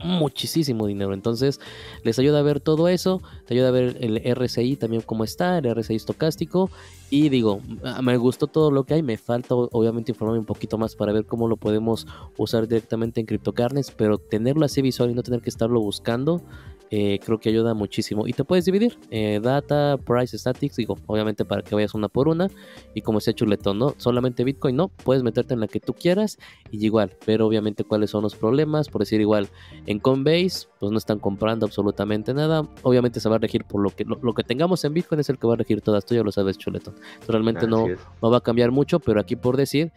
muchísimo 0.03 0.87
dinero. 0.87 1.13
Entonces, 1.13 1.59
les 2.03 2.19
ayuda 2.19 2.39
a 2.39 2.43
ver 2.43 2.59
todo 2.59 2.87
eso, 2.87 3.21
te 3.45 3.53
ayuda 3.53 3.69
a 3.69 3.71
ver 3.71 3.97
el 4.01 4.21
RSI 4.35 4.75
también 4.75 5.01
cómo 5.01 5.23
está, 5.23 5.57
el 5.57 5.75
RSI 5.75 5.95
estocástico. 5.95 6.69
Y 7.09 7.29
digo, 7.29 7.61
ah, 7.83 8.01
me 8.01 8.17
gustó 8.17 8.47
todo 8.47 8.69
lo 8.69 8.83
que 8.83 8.95
hay, 8.95 9.03
me 9.03 9.17
falta 9.17 9.55
obviamente 9.55 10.11
informarme 10.11 10.39
un 10.39 10.45
poquito 10.45 10.77
más 10.77 10.95
para 10.95 11.13
ver 11.13 11.25
cómo 11.25 11.47
lo 11.47 11.55
podemos 11.55 12.05
usar 12.37 12.67
directamente 12.67 13.21
en 13.21 13.25
CryptoCarnes, 13.25 13.91
pero 13.91 14.17
tenerlo 14.17 14.65
así 14.65 14.81
visual 14.81 15.11
y 15.11 15.13
no 15.13 15.23
tener 15.23 15.41
que 15.41 15.49
estarlo 15.49 15.79
buscando 15.79 16.41
eh, 16.89 17.19
creo 17.23 17.39
que 17.39 17.49
ayuda 17.49 17.73
muchísimo. 17.73 18.27
Y 18.27 18.33
te 18.33 18.43
puedes 18.43 18.65
dividir 18.65 18.97
eh, 19.11 19.39
data, 19.41 19.97
price, 19.97 20.37
statics, 20.37 20.77
digo, 20.77 20.97
obviamente 21.05 21.45
para 21.45 21.61
que 21.61 21.75
vayas 21.75 21.93
una 21.93 22.07
por 22.07 22.27
una. 22.27 22.49
Y 22.93 23.01
como 23.01 23.19
sea 23.19 23.33
chuletón, 23.33 23.79
¿no? 23.79 23.93
Solamente 23.97 24.43
Bitcoin, 24.43 24.75
no, 24.75 24.89
puedes 24.89 25.23
meterte 25.23 25.53
en 25.53 25.59
la 25.59 25.67
que 25.67 25.79
tú 25.79 25.93
quieras 25.93 26.37
y 26.71 26.83
igual, 26.85 27.11
pero 27.25 27.45
obviamente 27.47 27.83
cuáles 27.83 28.11
son 28.11 28.23
los 28.23 28.35
problemas. 28.35 28.89
Por 28.89 29.01
decir 29.01 29.19
igual, 29.21 29.49
en 29.85 29.99
Coinbase, 29.99 30.67
pues 30.79 30.91
no 30.91 30.97
están 30.97 31.19
comprando 31.19 31.65
absolutamente 31.65 32.33
nada. 32.33 32.67
Obviamente 32.83 33.19
se 33.19 33.29
va 33.29 33.35
a 33.35 33.39
regir 33.39 33.65
por 33.65 33.81
lo 33.81 33.89
que 33.89 34.05
lo, 34.05 34.33
que 34.33 34.43
tengamos 34.43 34.83
en 34.85 34.93
Bitcoin 34.93 35.19
es 35.19 35.29
el 35.29 35.37
que 35.37 35.47
va 35.47 35.53
a 35.53 35.57
regir 35.57 35.81
todas. 35.81 36.05
Tú 36.05 36.15
ya 36.15 36.23
lo 36.23 36.31
sabes, 36.31 36.57
chuletón. 36.57 36.95
Realmente 37.27 37.67
no, 37.67 37.85
no 38.21 38.31
va 38.31 38.37
a 38.37 38.41
cambiar 38.41 38.71
mucho, 38.71 38.99
pero 38.99 39.19
aquí 39.19 39.35
por 39.35 39.57
decir 39.57 39.91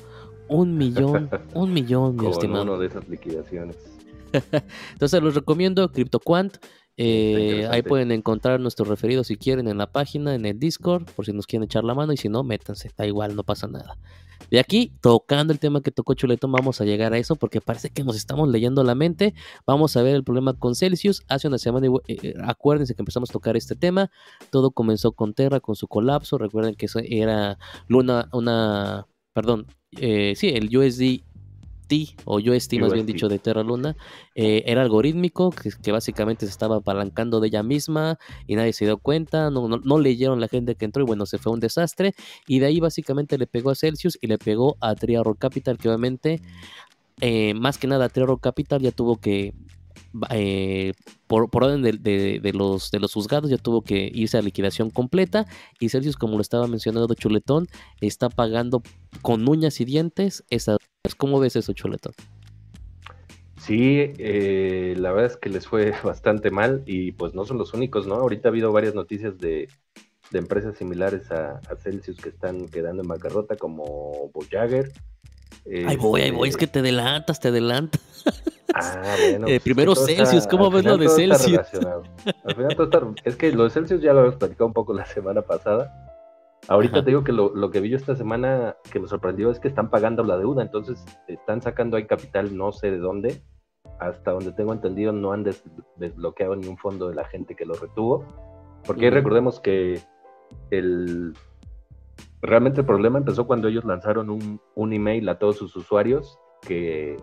Un 0.49 0.77
millón, 0.77 1.31
un 1.55 1.73
millón, 1.73 2.17
mi 2.17 2.27
estimado. 2.27 2.65
uno 2.65 2.77
de 2.77 2.89
esas 2.89 3.09
liquidaciones. 3.09 3.77
Entonces 4.93 5.23
los 5.23 5.37
recomiendo 5.37 5.93
CryptoQuant. 5.93 6.57
Eh, 6.97 7.67
ahí 7.71 7.83
pueden 7.83 8.13
encontrar 8.13 8.61
nuestros 8.61 8.89
referidos 8.89 9.27
si 9.27 9.37
quieren 9.37 9.69
en 9.69 9.79
la 9.79 9.91
página, 9.91 10.35
en 10.35 10.47
el 10.47 10.59
Discord, 10.59 11.05
por 11.17 11.27
si 11.27 11.33
nos 11.33 11.47
quieren 11.47 11.65
echar 11.65 11.85
la 11.85 11.95
mano. 11.95 12.13
Y 12.13 12.17
si 12.17 12.29
no, 12.29 12.43
métanse, 12.45 12.91
da 12.97 13.07
igual, 13.07 13.35
no 13.37 13.43
pasa 13.43 13.67
nada. 13.67 13.97
De 14.51 14.61
aquí, 14.61 14.93
tocando 15.01 15.53
el 15.53 15.59
tema 15.59 15.83
que 15.83 15.91
tocó 15.91 16.15
Chuletón, 16.15 16.53
vamos 16.53 16.81
a 16.81 16.85
llegar 16.85 17.13
a 17.13 17.19
eso 17.19 17.37
porque 17.37 17.61
parece 17.61 17.91
que 17.91 18.05
nos 18.05 18.17
estamos 18.17 18.49
leyendo 18.49 18.85
la 18.85 18.95
mente. 18.95 19.35
Vamos 19.67 19.97
a 19.97 20.03
ver 20.03 20.15
el 20.15 20.25
problema 20.25 20.55
con 20.55 20.75
Celsius. 20.75 21.23
Hace 21.29 21.49
una 21.49 21.59
semana, 21.59 21.87
eh, 22.07 22.17
eh, 22.23 22.35
acuérdense 22.45 22.95
que 22.95 23.03
empezamos 23.03 23.31
a 23.31 23.33
tocar 23.33 23.57
este 23.57 23.75
tema. 23.75 24.11
Todo 24.51 24.71
comenzó 24.71 25.13
con 25.13 25.35
Terra, 25.35 25.61
con 25.61 25.77
su 25.77 25.89
colapso. 25.89 26.39
Recuerden 26.39 26.75
que 26.75 26.87
eso 26.87 27.01
era 27.03 27.59
Luna, 27.89 28.29
una, 28.33 29.07
perdón, 29.33 29.67
eh, 29.99 30.35
sí, 30.37 30.49
el 30.49 30.77
USD 30.77 31.23
o 32.25 32.41
yo 32.41 32.53
más 32.53 32.93
bien 32.93 33.07
dicho, 33.07 33.29
de 33.29 33.39
Terra 33.39 33.63
Luna, 33.63 33.97
eh, 34.35 34.63
era 34.67 34.83
algorítmico, 34.83 35.51
que, 35.83 35.93
básicamente 35.93 36.47
se 36.47 36.53
estaba 36.53 36.77
apalancando 36.77 37.41
de 37.41 37.49
ella 37.49 37.63
misma 37.63 38.19
y 38.47 38.57
nadie 38.57 38.73
se 38.73 38.85
dio 38.85 38.99
cuenta, 38.99 39.51
no, 39.51 39.69
no, 39.69 39.99
leyeron 39.99 40.41
la 40.41 40.49
gente 40.49 40.75
que 40.75 40.85
entró 40.85 41.03
y 41.03 41.07
bueno, 41.07 41.27
se 41.27 41.39
fue 41.39 41.53
un 41.53 41.61
desastre. 41.61 42.15
Y 42.47 42.59
de 42.59 42.67
ahí 42.67 42.81
básicamente 42.81 43.39
le 43.39 43.47
pegó 43.47 43.71
a 43.71 43.75
Celsius 43.75 44.19
y 44.21 44.27
le 44.27 44.39
pegó 44.39 44.77
a 44.81 44.95
Triarro 44.95 45.35
Capital, 45.35 45.79
que 45.79 45.89
obviamente, 45.89 46.41
eh, 47.21 47.55
más 47.55 47.79
que 47.79 47.87
nada, 47.87 48.09
Triarro 48.09 48.39
Capital 48.39 48.81
ya 48.81 48.91
tuvo 48.91 49.17
que 49.17 49.55
eh, 50.31 50.93
por, 51.27 51.49
orden 51.53 51.83
de, 51.83 52.53
los, 52.55 52.91
de 52.91 53.01
los 53.01 53.13
juzgados 53.13 53.51
ya 53.51 53.59
tuvo 53.59 53.83
que 53.83 54.11
irse 54.13 54.39
a 54.39 54.43
liquidación 54.43 54.91
completa 54.91 55.47
y 55.81 55.89
Celsius, 55.89 56.17
como 56.17 56.37
lo 56.37 56.43
estaba 56.43 56.67
mencionando 56.67 57.13
Chuletón, 57.15 57.67
está 58.01 58.29
pagando 58.29 58.83
con 59.23 59.49
uñas 59.49 59.81
y 59.81 59.85
dientes 59.85 60.45
esa... 60.51 60.77
¿Cómo 61.19 61.39
ves 61.39 61.57
eso, 61.57 61.73
Chuletón? 61.73 62.15
Sí, 63.65 64.13
eh, 64.19 64.95
la 64.99 65.13
verdad 65.13 65.33
es 65.33 65.37
que 65.39 65.49
les 65.49 65.67
fue 65.67 65.93
bastante 66.05 66.51
mal 66.51 66.83
y 66.85 67.13
pues 67.13 67.35
no 67.35 67.47
son 67.47 67.57
los 67.57 67.73
únicos, 67.73 68.07
¿no? 68.07 68.17
Ahorita 68.17 68.49
ha 68.49 68.51
habido 68.51 68.73
varias 68.73 68.95
noticias 68.95 69.39
de, 69.39 69.69
empresas 70.33 70.77
similares 70.77 71.31
a, 71.31 71.61
Celsius 71.79 72.19
que 72.19 72.29
están 72.29 72.69
quedando 72.69 73.03
en 73.03 73.09
bancarrota 73.09 73.57
como 73.57 74.31
Voyager. 74.35 74.93
Ahí 75.87 75.97
voy, 75.97 76.23
ahí 76.23 76.31
voy, 76.31 76.49
es 76.49 76.57
que 76.57 76.67
te 76.67 76.81
adelantas, 76.81 77.41
te 77.41 77.49
adelantas. 77.49 78.01
Ah, 78.75 79.15
bueno. 79.21 79.47
Eh, 79.49 79.61
pues 79.61 79.63
primero 79.63 79.95
Celsius, 79.95 80.47
¿cómo 80.49 80.71
ves 80.71 80.85
lo 80.85 80.97
de 80.97 81.09
Celsius? 81.09 81.61
Al 82.45 82.55
final 82.55 82.77
todo 82.77 82.85
está, 82.85 83.01
es 83.25 83.37
que 83.37 83.53
lo 83.53 83.65
de 83.65 83.71
Celsius 83.71 84.01
ya 84.03 84.13
lo 84.13 84.21
habíamos 84.21 84.39
platicado 84.39 84.67
un 84.67 84.73
poco 84.73 84.93
la 84.93 85.07
semana 85.07 85.43
pasada. 85.43 85.93
Ahorita 86.69 87.05
te 87.05 87.11
digo 87.11 87.25
que 87.25 87.33
lo, 87.33 87.71
que 87.71 87.81
vi 87.81 87.91
yo 87.91 87.97
esta 87.97 88.17
semana 88.17 88.77
que 88.91 88.99
me 88.99 89.07
sorprendió 89.07 89.51
es 89.51 89.61
que 89.61 89.69
están 89.69 89.91
pagando 89.91 90.25
la 90.25 90.39
deuda, 90.39 90.63
entonces 90.63 91.05
están 91.29 91.61
sacando 91.61 91.97
ahí 91.97 92.07
capital 92.07 92.57
no 92.57 92.73
sé 92.73 92.91
de 92.91 92.99
dónde. 92.99 93.43
Hasta 94.01 94.33
donde 94.33 94.53
tengo 94.53 94.73
entendido 94.73 95.13
no 95.13 95.33
han 95.33 95.45
desbloqueado 95.97 96.57
ni 96.57 96.67
un 96.67 96.79
fondo 96.79 97.09
de 97.09 97.15
la 97.15 97.25
gente 97.25 97.55
que 97.55 97.67
lo 97.67 97.75
retuvo. 97.75 98.25
Porque 98.87 99.11
recordemos 99.11 99.61
que 99.61 100.01
el, 100.71 101.35
realmente 102.43 102.81
el 102.81 102.87
problema 102.87 103.19
empezó 103.19 103.47
cuando 103.47 103.69
ellos 103.69 103.85
lanzaron 103.85 104.31
un, 104.31 104.61
un 104.75 104.93
email 104.93 105.29
a 105.29 105.39
todos 105.39 105.57
sus 105.57 105.75
usuarios 105.77 106.39
que 106.61 107.17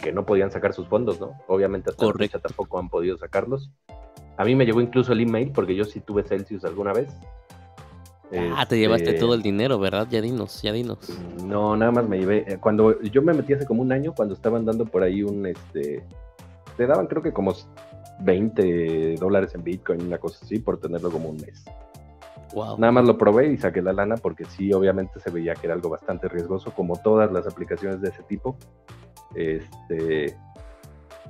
que 0.00 0.12
no 0.12 0.24
podían 0.24 0.50
sacar 0.50 0.72
sus 0.72 0.88
fondos, 0.88 1.20
¿no? 1.20 1.32
Obviamente 1.46 1.90
hasta 1.90 2.06
la 2.06 2.40
tampoco 2.40 2.78
han 2.78 2.88
podido 2.88 3.16
sacarlos. 3.16 3.70
A 4.36 4.44
mí 4.44 4.54
me 4.54 4.64
llegó 4.64 4.80
incluso 4.80 5.12
el 5.12 5.20
email 5.20 5.52
porque 5.52 5.74
yo 5.74 5.84
sí 5.84 6.00
tuve 6.00 6.22
Celsius 6.22 6.64
alguna 6.64 6.92
vez. 6.92 7.10
Ah, 8.56 8.64
te 8.66 8.78
llevaste 8.78 9.08
este, 9.08 9.20
todo 9.20 9.34
el 9.34 9.42
dinero, 9.42 9.78
¿verdad? 9.78 10.06
Ya 10.08 10.20
dinos, 10.20 10.62
ya 10.62 10.72
dinos. 10.72 10.98
No, 11.44 11.76
nada 11.76 11.90
más 11.90 12.08
me 12.08 12.18
llevé. 12.18 12.44
Eh, 12.46 12.58
cuando 12.60 13.00
yo 13.02 13.22
me 13.22 13.34
metí 13.34 13.54
hace 13.54 13.66
como 13.66 13.82
un 13.82 13.90
año, 13.90 14.14
cuando 14.14 14.34
estaban 14.34 14.64
dando 14.64 14.86
por 14.86 15.02
ahí 15.02 15.24
un, 15.24 15.46
este, 15.46 16.04
te 16.76 16.86
daban 16.86 17.08
creo 17.08 17.22
que 17.22 17.32
como 17.32 17.54
20 18.20 19.16
dólares 19.16 19.54
en 19.56 19.64
Bitcoin, 19.64 20.02
una 20.02 20.18
cosa 20.18 20.38
así, 20.44 20.60
por 20.60 20.78
tenerlo 20.78 21.10
como 21.10 21.28
un 21.28 21.38
mes. 21.38 21.64
Wow. 22.52 22.78
Nada 22.78 22.92
más 22.92 23.04
lo 23.06 23.16
probé 23.16 23.52
y 23.52 23.56
saqué 23.56 23.80
la 23.80 23.92
lana 23.92 24.16
porque 24.16 24.44
sí, 24.44 24.72
obviamente 24.72 25.20
se 25.20 25.30
veía 25.30 25.54
que 25.54 25.66
era 25.66 25.74
algo 25.74 25.88
bastante 25.88 26.28
riesgoso, 26.28 26.72
como 26.72 26.96
todas 26.96 27.30
las 27.32 27.46
aplicaciones 27.46 28.00
de 28.00 28.08
ese 28.08 28.22
tipo. 28.24 28.56
Este, 29.34 30.36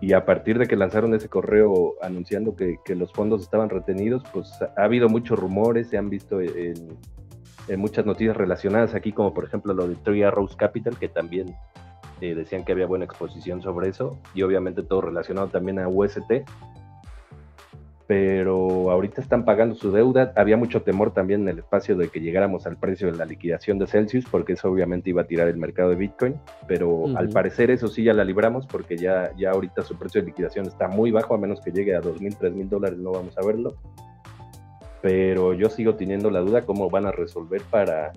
y 0.00 0.14
a 0.14 0.24
partir 0.24 0.58
de 0.58 0.66
que 0.66 0.76
lanzaron 0.76 1.14
ese 1.14 1.28
correo 1.28 1.94
anunciando 2.00 2.56
que, 2.56 2.78
los 2.94 3.12
fondos 3.12 3.42
estaban 3.42 3.68
retenidos, 3.68 4.22
pues 4.32 4.50
ha 4.62 4.82
habido 4.82 5.08
muchos 5.08 5.38
rumores, 5.38 5.88
se 5.88 5.98
han 5.98 6.08
visto 6.08 6.40
en, 6.40 6.98
muchas 7.76 8.06
noticias 8.06 8.36
relacionadas 8.36 8.94
aquí, 8.94 9.12
como 9.12 9.32
por 9.32 9.44
ejemplo 9.44 9.74
lo 9.74 9.86
de 9.86 9.94
Three 9.96 10.22
Arrows 10.22 10.56
Capital, 10.56 10.96
que 10.98 11.08
también 11.08 11.54
eh, 12.20 12.34
decían 12.34 12.64
que 12.64 12.72
había 12.72 12.86
buena 12.86 13.04
exposición 13.04 13.62
sobre 13.62 13.90
eso, 13.90 14.18
y 14.34 14.42
obviamente 14.42 14.82
todo 14.82 15.02
relacionado 15.02 15.48
también 15.48 15.78
a 15.78 15.86
UST, 15.86 16.44
pero 18.10 18.90
ahorita 18.90 19.20
están 19.20 19.44
pagando 19.44 19.76
su 19.76 19.92
deuda. 19.92 20.32
Había 20.34 20.56
mucho 20.56 20.82
temor 20.82 21.14
también 21.14 21.42
en 21.42 21.48
el 21.50 21.58
espacio 21.60 21.96
de 21.96 22.08
que 22.08 22.18
llegáramos 22.18 22.66
al 22.66 22.76
precio 22.76 23.12
de 23.12 23.16
la 23.16 23.24
liquidación 23.24 23.78
de 23.78 23.86
Celsius, 23.86 24.24
porque 24.28 24.54
eso 24.54 24.68
obviamente 24.68 25.10
iba 25.10 25.22
a 25.22 25.26
tirar 25.28 25.46
el 25.46 25.58
mercado 25.58 25.90
de 25.90 25.94
Bitcoin, 25.94 26.34
pero 26.66 27.04
al 27.16 27.28
parecer 27.28 27.70
eso 27.70 27.86
sí 27.86 28.02
ya 28.02 28.12
la 28.12 28.24
libramos, 28.24 28.66
porque 28.66 28.96
ya, 28.96 29.30
ya 29.36 29.52
ahorita 29.52 29.82
su 29.82 29.96
precio 29.96 30.22
de 30.22 30.26
liquidación 30.26 30.66
está 30.66 30.88
muy 30.88 31.12
bajo, 31.12 31.36
a 31.36 31.38
menos 31.38 31.60
que 31.60 31.70
llegue 31.70 31.94
a 31.94 32.00
2.000, 32.00 32.36
3.000 32.36 32.68
dólares, 32.68 32.98
no 32.98 33.12
vamos 33.12 33.38
a 33.38 33.46
verlo. 33.46 33.76
Pero 35.02 35.54
yo 35.54 35.70
sigo 35.70 35.94
teniendo 35.94 36.32
la 36.32 36.40
duda 36.40 36.62
cómo 36.62 36.90
van 36.90 37.06
a 37.06 37.12
resolver 37.12 37.62
para, 37.70 38.10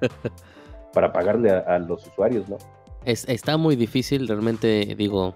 para 0.94 1.12
pagarle 1.12 1.50
a, 1.50 1.76
los 1.80 2.06
usuarios, 2.06 2.48
¿no? 2.48 2.56
está 3.04 3.56
muy 3.56 3.74
difícil, 3.74 4.28
realmente 4.28 4.94
digo, 4.96 5.34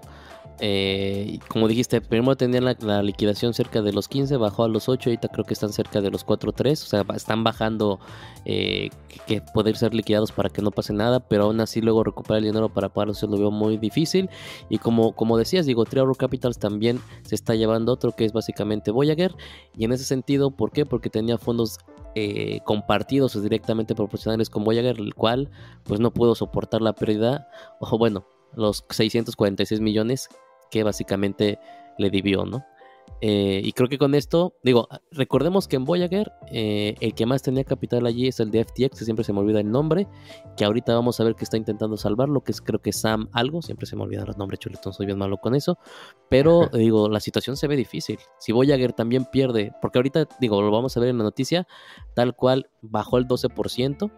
eh, 0.59 1.39
como 1.49 1.67
dijiste, 1.67 1.99
primero 1.99 2.37
tenían 2.37 2.63
la, 2.63 3.03
liquidación 3.03 3.53
cerca 3.53 3.81
de 3.81 3.91
los 3.91 4.07
15, 4.07 4.37
bajó 4.37 4.63
a 4.63 4.69
los 4.69 4.87
8, 4.87 5.09
ahorita 5.09 5.27
creo 5.27 5.43
que 5.43 5.53
están 5.53 5.73
cerca 5.73 5.99
de 6.01 6.09
los 6.09 6.25
4.3, 6.25 6.71
o 6.71 6.75
sea, 6.75 7.05
están 7.13 7.43
bajando 7.43 7.99
eh, 8.45 8.89
que, 9.27 9.41
poder 9.41 9.75
ser 9.75 9.93
liquidados 9.93 10.31
para 10.31 10.49
que 10.49 10.61
no 10.61 10.71
pase 10.71 10.93
nada, 10.93 11.19
pero 11.19 11.45
aún 11.45 11.59
así 11.59 11.81
luego 11.81 12.03
recuperar 12.03 12.37
el 12.37 12.45
dinero 12.45 12.69
para 12.69 12.89
pagarlos 12.89 13.21
lo 13.23 13.37
veo 13.37 13.51
muy 13.51 13.77
difícil. 13.77 14.29
Y 14.69 14.77
como, 14.77 15.13
como 15.13 15.37
decías, 15.37 15.65
digo, 15.65 15.83
Triaro 15.83 16.13
Capitals 16.15 16.57
también 16.57 16.99
se 17.23 17.35
está 17.35 17.55
llevando 17.55 17.91
otro 17.91 18.13
que 18.13 18.23
es 18.23 18.31
básicamente 18.31 18.91
Voyager, 18.91 19.35
y 19.75 19.83
en 19.83 19.91
ese 19.91 20.05
sentido, 20.05 20.51
¿por 20.51 20.71
qué? 20.71 20.85
Porque 20.85 21.09
tenía 21.09 21.37
fondos 21.37 21.79
eh, 22.15 22.61
compartidos 22.63 23.35
o 23.35 23.41
directamente 23.41 23.93
proporcionales 23.93 24.49
con 24.49 24.63
Voyager, 24.63 24.97
el 24.99 25.13
cual 25.15 25.51
pues 25.83 25.99
no 25.99 26.13
pudo 26.13 26.33
soportar 26.33 26.81
la 26.81 26.93
pérdida, 26.93 27.49
o 27.81 27.97
bueno, 27.97 28.25
los 28.55 28.85
646 28.89 29.81
millones 29.81 30.29
que 30.69 30.83
básicamente 30.83 31.59
le 31.97 32.09
divió, 32.09 32.45
¿no? 32.45 32.65
Eh, 33.21 33.61
y 33.63 33.71
creo 33.71 33.87
que 33.87 33.97
con 33.97 34.13
esto, 34.13 34.55
digo, 34.61 34.87
recordemos 35.11 35.67
que 35.67 35.77
en 35.77 35.85
Voyager 35.85 36.33
eh, 36.51 36.95
el 36.99 37.13
que 37.13 37.25
más 37.25 37.41
tenía 37.41 37.63
capital 37.63 38.05
allí 38.05 38.27
es 38.27 38.39
el 38.39 38.51
de 38.51 38.63
FTX, 38.63 38.99
que 38.99 39.05
siempre 39.05 39.23
se 39.23 39.31
me 39.31 39.39
olvida 39.39 39.61
el 39.61 39.71
nombre, 39.71 40.07
que 40.57 40.65
ahorita 40.65 40.93
vamos 40.93 41.19
a 41.19 41.23
ver 41.23 41.35
que 41.35 41.45
está 41.45 41.55
intentando 41.55 41.95
salvarlo, 41.97 42.41
que 42.41 42.51
es 42.51 42.61
creo 42.61 42.81
que 42.81 42.91
Sam 42.91 43.29
algo, 43.31 43.61
siempre 43.61 43.87
se 43.87 43.95
me 43.95 44.03
olvidan 44.03 44.27
los 44.27 44.37
nombres, 44.37 44.59
chuletón, 44.59 44.93
soy 44.93 45.05
bien 45.05 45.17
malo 45.17 45.37
con 45.37 45.55
eso, 45.55 45.77
pero 46.29 46.67
digo, 46.73 47.07
la 47.09 47.19
situación 47.19 47.55
se 47.55 47.67
ve 47.67 47.77
difícil. 47.77 48.19
Si 48.37 48.51
Voyager 48.51 48.91
también 48.91 49.25
pierde, 49.25 49.71
porque 49.81 49.97
ahorita, 49.97 50.27
digo, 50.39 50.61
lo 50.61 50.71
vamos 50.71 50.95
a 50.97 50.99
ver 50.99 51.09
en 51.09 51.17
la 51.17 51.23
noticia, 51.23 51.67
tal 52.15 52.35
cual 52.35 52.69
bajó 52.81 53.17
el 53.17 53.27
12%, 53.27 54.11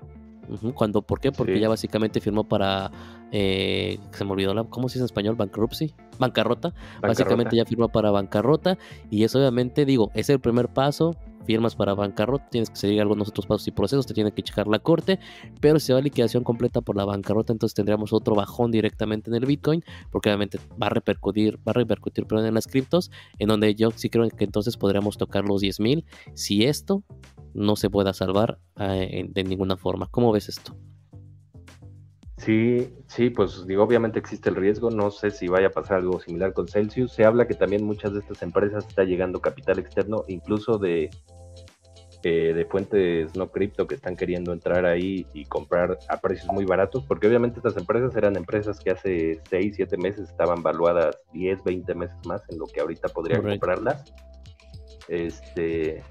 cuando, 0.73 1.01
¿Por 1.01 1.19
qué? 1.19 1.31
Porque 1.31 1.59
ya 1.59 1.69
básicamente 1.69 2.21
firmó 2.21 2.43
para, 2.43 2.91
eh, 3.31 3.99
se 4.11 4.25
me 4.25 4.31
olvidó, 4.31 4.53
la, 4.53 4.63
¿cómo 4.63 4.89
se 4.89 4.93
dice 4.93 5.03
en 5.03 5.05
español? 5.05 5.35
Bankruptcy, 5.35 5.93
bancarrota. 6.19 6.73
Básicamente 7.01 7.55
ya 7.55 7.65
firmó 7.65 7.89
para 7.89 8.11
bancarrota 8.11 8.77
y 9.09 9.23
eso 9.23 9.39
obviamente, 9.39 9.85
digo, 9.85 10.11
es 10.13 10.29
el 10.29 10.39
primer 10.39 10.69
paso, 10.69 11.15
firmas 11.47 11.75
para 11.75 11.95
bancarrota, 11.95 12.49
tienes 12.49 12.69
que 12.69 12.75
seguir 12.75 13.01
algunos 13.01 13.29
otros 13.29 13.47
pasos 13.47 13.67
y 13.67 13.71
procesos, 13.71 14.05
te 14.05 14.13
tiene 14.13 14.33
que 14.33 14.43
checar 14.43 14.67
la 14.67 14.79
corte, 14.79 15.19
pero 15.61 15.79
si 15.79 15.93
va 15.93 15.99
a 15.99 16.01
liquidación 16.01 16.43
completa 16.43 16.81
por 16.81 16.97
la 16.97 17.05
bancarrota, 17.05 17.53
entonces 17.53 17.73
tendríamos 17.73 18.11
otro 18.13 18.35
bajón 18.35 18.69
directamente 18.69 19.29
en 19.29 19.35
el 19.37 19.45
Bitcoin, 19.45 19.83
porque 20.11 20.29
obviamente 20.29 20.59
va 20.81 20.87
a 20.87 20.89
repercutir, 20.89 21.57
va 21.59 21.71
a 21.71 21.73
repercutir 21.73 22.27
perdón, 22.27 22.45
en 22.47 22.53
las 22.53 22.67
criptos, 22.67 23.09
en 23.39 23.47
donde 23.47 23.73
yo 23.73 23.91
sí 23.91 24.09
creo 24.09 24.29
que 24.29 24.43
entonces 24.43 24.75
podríamos 24.75 25.17
tocar 25.17 25.45
los 25.45 25.61
10 25.61 25.79
mil, 25.79 26.05
si 26.33 26.65
esto 26.65 27.03
no 27.53 27.75
se 27.77 27.89
pueda 27.89 28.13
salvar 28.13 28.59
eh, 28.77 29.25
de 29.27 29.43
ninguna 29.43 29.77
forma. 29.77 30.07
¿Cómo 30.11 30.31
ves 30.31 30.49
esto? 30.49 30.75
Sí, 32.37 32.93
sí, 33.07 33.31
pues 33.31 33.65
digo, 33.65 33.83
obviamente 33.83 34.19
existe 34.19 34.49
el 34.49 34.55
riesgo, 34.55 34.91
no 34.91 35.09
sé 35.09 35.31
si 35.31 35.47
vaya 35.47 35.67
a 35.67 35.71
pasar 35.71 35.97
algo 35.97 36.19
similar 36.19 36.53
con 36.53 36.67
Celsius. 36.67 37.11
Se 37.11 37.25
habla 37.25 37.47
que 37.47 37.55
también 37.55 37.83
muchas 37.83 38.13
de 38.13 38.19
estas 38.19 38.43
empresas 38.43 38.85
está 38.87 39.03
llegando 39.03 39.41
capital 39.41 39.79
externo, 39.79 40.23
incluso 40.27 40.77
de, 40.77 41.09
eh, 42.23 42.53
de 42.53 42.65
fuentes 42.65 43.35
no 43.35 43.51
cripto 43.51 43.87
que 43.87 43.95
están 43.95 44.15
queriendo 44.15 44.51
entrar 44.51 44.85
ahí 44.85 45.27
y 45.33 45.45
comprar 45.45 45.99
a 46.09 46.17
precios 46.19 46.51
muy 46.51 46.65
baratos, 46.65 47.03
porque 47.05 47.27
obviamente 47.27 47.59
estas 47.59 47.77
empresas 47.77 48.15
eran 48.15 48.35
empresas 48.35 48.79
que 48.79 48.91
hace 48.91 49.41
6, 49.49 49.75
7 49.75 49.97
meses 49.97 50.29
estaban 50.29 50.63
valuadas 50.63 51.19
10, 51.33 51.63
20 51.63 51.95
meses 51.95 52.17
más 52.25 52.41
en 52.49 52.57
lo 52.57 52.65
que 52.65 52.81
ahorita 52.81 53.09
podrían 53.09 53.43
comprarlas. 53.43 54.13
Este, 55.07 56.03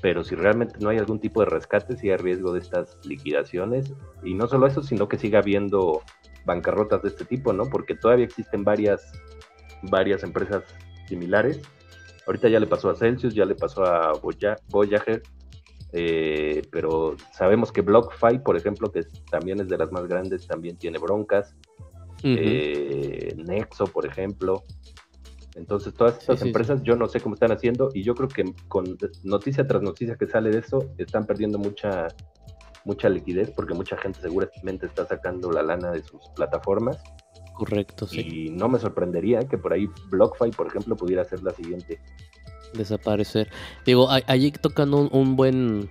pero 0.00 0.24
si 0.24 0.34
realmente 0.34 0.76
no 0.80 0.88
hay 0.88 0.98
algún 0.98 1.20
tipo 1.20 1.40
de 1.40 1.46
rescate, 1.46 1.96
si 1.96 2.10
hay 2.10 2.16
riesgo 2.16 2.52
de 2.52 2.60
estas 2.60 2.98
liquidaciones. 3.04 3.92
Y 4.22 4.34
no 4.34 4.46
solo 4.48 4.66
eso, 4.66 4.82
sino 4.82 5.08
que 5.08 5.18
siga 5.18 5.38
habiendo 5.38 6.02
bancarrotas 6.44 7.02
de 7.02 7.08
este 7.08 7.24
tipo, 7.24 7.52
¿no? 7.52 7.64
Porque 7.66 7.94
todavía 7.94 8.24
existen 8.24 8.64
varias, 8.64 9.12
varias 9.82 10.22
empresas 10.22 10.64
similares. 11.08 11.60
Ahorita 12.26 12.48
ya 12.48 12.60
le 12.60 12.66
pasó 12.66 12.90
a 12.90 12.96
Celsius, 12.96 13.34
ya 13.34 13.44
le 13.44 13.54
pasó 13.54 13.84
a 13.84 14.12
Voyager, 14.68 15.22
eh, 15.92 16.62
pero 16.70 17.16
sabemos 17.32 17.72
que 17.72 17.82
BlockFi, 17.82 18.40
por 18.40 18.56
ejemplo, 18.56 18.90
que 18.90 19.04
también 19.30 19.60
es 19.60 19.68
de 19.68 19.78
las 19.78 19.92
más 19.92 20.06
grandes, 20.06 20.46
también 20.46 20.76
tiene 20.76 20.98
broncas. 20.98 21.54
Eh, 22.22 23.34
Nexo, 23.36 23.86
por 23.86 24.06
ejemplo. 24.06 24.64
Entonces, 25.54 25.94
todas 25.94 26.18
estas 26.18 26.42
empresas, 26.42 26.82
yo 26.82 26.96
no 26.96 27.08
sé 27.08 27.20
cómo 27.20 27.34
están 27.34 27.50
haciendo 27.50 27.90
y 27.94 28.02
yo 28.02 28.14
creo 28.14 28.28
que 28.28 28.44
con 28.68 28.98
noticia 29.24 29.66
tras 29.66 29.82
noticia 29.82 30.16
que 30.16 30.26
sale 30.26 30.50
de 30.50 30.58
eso, 30.58 30.90
están 30.98 31.24
perdiendo 31.24 31.58
mucha, 31.58 32.08
mucha 32.84 33.08
liquidez 33.08 33.50
porque 33.52 33.72
mucha 33.72 33.96
gente 33.96 34.20
seguramente 34.20 34.84
está 34.84 35.06
sacando 35.06 35.50
la 35.50 35.62
lana 35.62 35.92
de 35.92 36.02
sus 36.02 36.28
plataformas. 36.34 37.02
Correcto, 37.54 38.06
sí. 38.06 38.20
Y 38.20 38.50
no 38.50 38.68
me 38.68 38.78
sorprendería 38.78 39.40
que 39.40 39.56
por 39.56 39.72
ahí 39.72 39.88
BlockFi, 40.10 40.50
por 40.50 40.66
ejemplo, 40.66 40.94
pudiera 40.94 41.24
ser 41.24 41.42
la 41.42 41.52
siguiente. 41.52 42.00
Desaparecer. 42.76 43.50
Digo, 43.84 44.08
allí 44.10 44.50
tocan 44.52 44.94
un 44.94 45.36
buen 45.36 45.88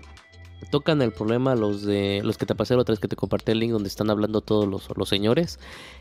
tocan 0.70 1.02
el 1.02 1.12
problema 1.12 1.56
los 1.56 1.84
de 1.84 2.22
los 2.24 2.38
que 2.38 2.46
te 2.46 2.56
pasé 2.56 2.76
la 2.76 2.82
otra 2.82 2.94
vez 2.94 3.00
que 3.00 3.08
te 3.08 3.16
compartí 3.16 3.52
el 3.52 3.60
link 3.60 3.72
donde 3.72 3.88
están 3.88 4.10
hablando 4.10 4.42
todos 4.42 4.68
los, 4.68 4.88
los 4.96 5.10
señores, 5.10 5.60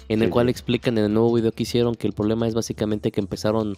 en 0.08 0.22
el 0.22 0.30
cual 0.30 0.48
explican 0.48 0.96
en 0.98 1.04
el 1.04 1.12
nuevo 1.12 1.32
video 1.32 1.52
que 1.52 1.64
hicieron 1.64 1.94
que 1.94 2.06
el 2.06 2.12
problema 2.12 2.46
es 2.46 2.54
básicamente 2.54 3.10
que 3.10 3.20
empezaron, 3.20 3.76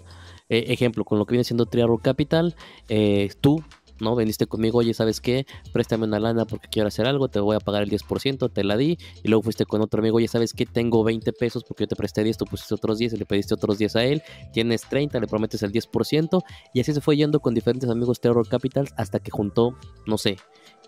eh, 0.48 0.66
ejemplo, 0.68 1.04
con 1.04 1.18
lo 1.18 1.26
que 1.26 1.32
viene 1.32 1.44
siendo 1.44 1.66
Triarro 1.66 1.98
Capital, 1.98 2.54
eh, 2.88 3.30
tú 3.40 3.62
¿no? 4.00 4.14
Veniste 4.14 4.46
conmigo, 4.46 4.78
oye, 4.78 4.94
¿sabes 4.94 5.20
qué? 5.20 5.46
Préstame 5.72 6.04
una 6.04 6.20
lana 6.20 6.44
porque 6.44 6.68
quiero 6.68 6.88
hacer 6.88 7.06
algo, 7.06 7.28
te 7.28 7.40
voy 7.40 7.56
a 7.56 7.60
pagar 7.60 7.82
el 7.82 7.90
10%, 7.90 8.52
te 8.52 8.64
la 8.64 8.76
di. 8.76 8.98
Y 9.22 9.28
luego 9.28 9.42
fuiste 9.42 9.64
con 9.64 9.80
otro 9.80 10.00
amigo, 10.00 10.16
oye, 10.16 10.28
¿sabes 10.28 10.52
qué? 10.52 10.66
Tengo 10.66 11.04
20 11.04 11.32
pesos 11.32 11.64
porque 11.64 11.84
yo 11.84 11.88
te 11.88 11.96
presté 11.96 12.24
10, 12.24 12.36
tú 12.36 12.44
pusiste 12.44 12.74
otros 12.74 12.98
10 12.98 13.14
y 13.14 13.16
le 13.16 13.26
pediste 13.26 13.54
otros 13.54 13.78
10 13.78 13.96
a 13.96 14.04
él. 14.04 14.22
Tienes 14.52 14.82
30, 14.82 15.20
le 15.20 15.26
prometes 15.26 15.62
el 15.62 15.72
10%. 15.72 16.42
Y 16.74 16.80
así 16.80 16.92
se 16.92 17.00
fue 17.00 17.16
yendo 17.16 17.40
con 17.40 17.54
diferentes 17.54 17.88
amigos 17.90 18.20
Terror 18.20 18.46
Capitals 18.48 18.92
hasta 18.96 19.18
que 19.18 19.30
juntó, 19.30 19.76
no 20.06 20.18
sé, 20.18 20.36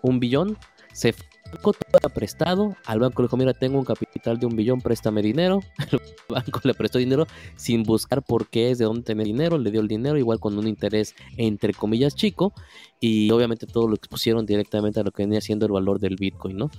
un 0.01 0.19
billón, 0.19 0.57
se 0.93 1.13
todo 1.57 2.09
prestado, 2.13 2.75
al 2.85 2.99
banco 2.99 3.21
le 3.21 3.27
dijo, 3.27 3.37
mira, 3.37 3.53
tengo 3.53 3.79
un 3.79 3.85
capital 3.85 4.39
de 4.39 4.45
un 4.45 4.55
billón, 4.55 4.81
préstame 4.81 5.21
dinero, 5.21 5.61
el 5.91 5.99
banco 6.27 6.61
le 6.63 6.73
prestó 6.73 6.99
dinero 6.99 7.27
sin 7.55 7.83
buscar 7.83 8.23
por 8.23 8.47
qué 8.47 8.71
es, 8.71 8.77
de 8.77 8.85
dónde 8.85 9.03
tener 9.03 9.25
dinero, 9.25 9.57
le 9.57 9.71
dio 9.71 9.81
el 9.81 9.87
dinero, 9.87 10.17
igual 10.17 10.39
con 10.39 10.57
un 10.57 10.67
interés 10.67 11.15
entre 11.37 11.73
comillas 11.73 12.15
chico, 12.15 12.53
y 12.99 13.31
obviamente 13.31 13.67
todo 13.67 13.87
lo 13.87 13.95
expusieron 13.95 14.45
directamente 14.45 14.99
a 14.99 15.03
lo 15.03 15.11
que 15.11 15.23
venía 15.23 15.41
siendo 15.41 15.65
el 15.65 15.71
valor 15.71 15.99
del 15.99 16.15
Bitcoin, 16.15 16.57
¿no? 16.57 16.71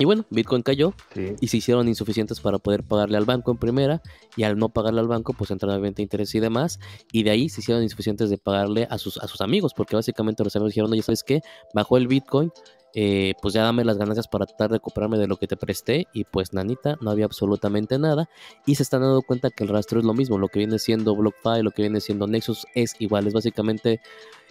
Y 0.00 0.04
bueno, 0.04 0.24
Bitcoin 0.30 0.62
cayó 0.62 0.94
y 1.40 1.48
se 1.48 1.56
hicieron 1.56 1.88
insuficientes 1.88 2.38
para 2.38 2.60
poder 2.60 2.84
pagarle 2.84 3.16
al 3.16 3.24
banco 3.24 3.50
en 3.50 3.56
primera 3.56 4.00
y 4.36 4.44
al 4.44 4.56
no 4.56 4.68
pagarle 4.68 5.00
al 5.00 5.08
banco 5.08 5.32
pues 5.32 5.50
entraron 5.50 5.76
a 5.76 5.80
venta 5.80 6.02
interés 6.02 6.32
y 6.36 6.40
demás 6.40 6.78
y 7.10 7.24
de 7.24 7.30
ahí 7.30 7.48
se 7.48 7.62
hicieron 7.62 7.82
insuficientes 7.82 8.30
de 8.30 8.38
pagarle 8.38 8.86
a 8.90 8.98
sus, 8.98 9.18
a 9.18 9.26
sus 9.26 9.40
amigos 9.40 9.74
porque 9.76 9.96
básicamente 9.96 10.44
los 10.44 10.54
amigos 10.54 10.70
dijeron, 10.70 10.92
oye, 10.92 11.02
¿sabes 11.02 11.24
qué? 11.24 11.40
Bajó 11.74 11.96
el 11.96 12.06
Bitcoin, 12.06 12.52
eh, 13.00 13.34
pues 13.40 13.54
ya 13.54 13.62
dame 13.62 13.84
las 13.84 13.96
ganancias 13.96 14.26
para 14.26 14.44
tratar 14.44 14.70
de 14.70 14.78
recuperarme 14.78 15.18
de 15.18 15.28
lo 15.28 15.36
que 15.36 15.46
te 15.46 15.56
presté 15.56 16.08
y 16.12 16.24
pues 16.24 16.52
nanita, 16.52 16.98
no 17.00 17.12
había 17.12 17.26
absolutamente 17.26 17.96
nada 17.96 18.28
y 18.66 18.74
se 18.74 18.82
están 18.82 19.02
dando 19.02 19.22
cuenta 19.22 19.50
que 19.50 19.62
el 19.62 19.70
rastro 19.70 20.00
es 20.00 20.04
lo 20.04 20.14
mismo, 20.14 20.36
lo 20.36 20.48
que 20.48 20.58
viene 20.58 20.80
siendo 20.80 21.14
BlockFi, 21.14 21.62
lo 21.62 21.70
que 21.70 21.82
viene 21.82 22.00
siendo 22.00 22.26
Nexus 22.26 22.66
es 22.74 22.96
igual, 22.98 23.28
es 23.28 23.34
básicamente 23.34 24.00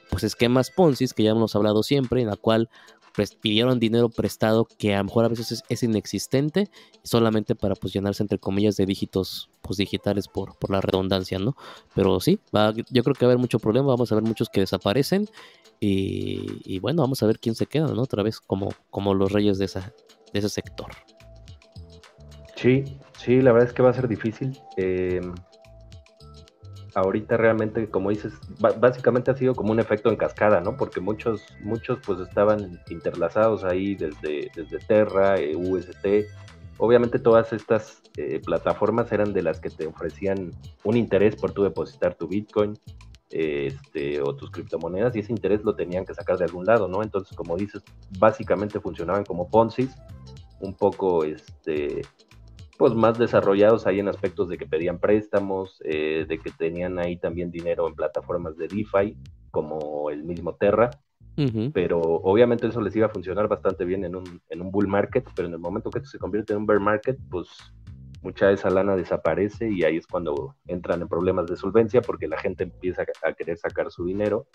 pues 0.10 0.24
esquemas 0.24 0.72
Ponzi 0.72 1.08
que 1.10 1.24
ya 1.24 1.32
hemos 1.32 1.58
hablado 1.58 1.84
siempre 1.84 2.22
en 2.22 2.28
la 2.28 2.38
cual 2.38 2.70
pidieron 3.42 3.80
dinero 3.80 4.10
prestado 4.10 4.68
que 4.78 4.94
a 4.94 5.00
lo 5.00 5.06
mejor 5.06 5.26
a 5.26 5.30
veces 5.30 5.64
es, 5.68 5.84
inexistente 5.84 6.70
solamente 7.04 7.56
para 7.56 7.76
pues 7.76 7.94
llenarse 7.94 8.24
entre 8.24 8.38
comillas 8.38 8.78
de 8.78 8.86
dígitos 8.86 9.50
pues 9.62 9.78
digitales 9.78 10.28
por, 10.28 10.58
por 10.58 10.70
la 10.70 10.82
redundancia, 10.82 11.40
¿no? 11.40 11.56
Pero 11.96 12.20
sí, 12.20 12.40
va, 12.56 12.74
yo 12.74 13.04
creo 13.04 13.16
que 13.16 13.26
va 13.26 13.32
a 13.32 13.34
haber 13.34 13.42
mucho 13.42 13.60
problema, 13.60 13.88
vamos 13.88 14.12
a 14.12 14.16
ver 14.16 14.24
muchos 14.24 14.50
que 14.50 14.62
desaparecen 14.62 15.28
y, 15.80 16.80
bueno, 16.80 17.04
vamos 17.04 17.22
a 17.22 17.28
ver 17.28 17.40
quién 17.40 17.56
se 17.56 17.68
queda, 17.68 17.88
¿no? 17.88 18.02
Otra 18.02 18.24
vez 18.24 18.40
como, 18.40 18.70
como 18.90 19.14
los 19.14 19.32
reyes 19.32 19.58
de, 19.60 19.66
esa, 19.66 19.94
de 20.34 20.40
ese 20.40 20.50
sector. 20.50 20.92
Sí, 22.56 22.84
sí, 23.20 23.42
la 23.42 23.52
verdad 23.52 23.70
es 23.70 23.74
que 23.76 23.84
va 23.84 23.92
a 23.92 23.94
ser 23.94 24.08
difícil. 24.08 24.58
Eh, 24.78 25.22
ahorita 26.98 27.38
realmente, 27.38 27.90
como 27.90 28.10
dices, 28.10 28.34
básicamente 28.80 29.30
ha 29.30 29.36
sido 29.36 29.54
como 29.54 29.72
un 29.72 29.80
efecto 29.80 30.10
en 30.10 30.16
cascada, 30.16 30.62
¿no? 30.62 30.78
Porque 30.78 31.00
muchos, 31.00 31.46
muchos 31.62 32.00
pues 32.04 32.20
estaban 32.20 32.82
interlazados 32.90 33.64
ahí 33.64 33.94
desde, 33.94 34.50
desde 34.56 34.80
Terra, 34.80 35.40
eh, 35.40 35.56
UST. 35.56 36.26
Obviamente 36.80 37.20
todas 37.20 37.54
estas 37.54 38.02
eh, 38.18 38.42
plataformas 38.44 39.12
eran 39.12 39.32
de 39.32 39.44
las 39.44 39.60
que 39.60 39.70
te 39.70 39.86
ofrecían 39.86 40.52
un 40.84 40.98
interés 40.98 41.36
por 41.36 41.52
tu 41.52 41.64
depositar 41.64 42.16
tu 42.16 42.28
Bitcoin 42.28 42.74
este, 43.30 44.20
o 44.22 44.36
tus 44.36 44.50
criptomonedas 44.50 45.16
y 45.16 45.20
ese 45.20 45.32
interés 45.32 45.64
lo 45.64 45.76
tenían 45.76 46.04
que 46.04 46.16
sacar 46.16 46.40
de 46.40 46.46
algún 46.46 46.66
lado, 46.66 46.88
¿no? 46.88 47.04
Entonces, 47.04 47.38
como 47.38 47.58
dices, 47.58 47.84
básicamente 48.18 48.80
funcionaban 48.80 49.24
como 49.24 49.50
Ponzi, 49.50 49.88
un 50.62 50.74
poco 50.74 51.24
este, 51.24 52.02
pues 52.78 52.94
más 52.94 53.18
desarrollados 53.18 53.88
ahí 53.88 54.00
en 54.00 54.08
aspectos 54.08 54.50
de 54.50 54.58
que 54.58 54.66
pedían 54.66 55.00
préstamos, 55.00 55.82
eh, 55.84 56.26
de 56.28 56.40
que 56.40 56.52
tenían 56.52 57.00
ahí 57.00 57.18
también 57.18 57.52
dinero 57.52 57.88
en 57.88 57.96
plataformas 57.96 58.58
de 58.58 58.68
DeFi, 58.68 59.18
como 59.52 60.10
el 60.10 60.24
mismo 60.24 60.56
Terra, 60.56 60.90
pero 61.72 62.00
obviamente 62.00 62.66
eso 62.66 62.82
les 62.82 62.96
iba 62.96 63.06
a 63.06 63.12
funcionar 63.12 63.48
bastante 63.48 63.86
bien 63.86 64.04
en 64.04 64.16
un, 64.16 64.42
en 64.50 64.62
un 64.62 64.72
bull 64.72 64.88
market, 64.88 65.24
pero 65.36 65.48
en 65.48 65.54
el 65.54 65.60
momento 65.60 65.92
que 65.92 66.00
esto 66.00 66.10
se 66.10 66.18
convierte 66.18 66.54
en 66.54 66.60
un 66.60 66.66
bear 66.66 66.80
market, 66.80 67.18
pues 67.30 67.48
mucha 68.24 68.48
de 68.48 68.56
esa 68.56 68.70
lana 68.72 68.96
desaparece 68.96 69.70
y 69.72 69.84
ahí 69.84 69.98
es 69.98 70.08
cuando 70.08 70.56
entran 70.66 71.02
en 71.02 71.08
problemas 71.08 71.46
de 71.46 71.56
solvencia 71.56 72.02
porque 72.02 72.28
la 72.28 72.40
gente 72.40 72.64
empieza 72.64 73.06
a 73.24 73.34
querer 73.34 73.58
sacar 73.58 73.92
su 73.92 74.06
dinero 74.06 74.48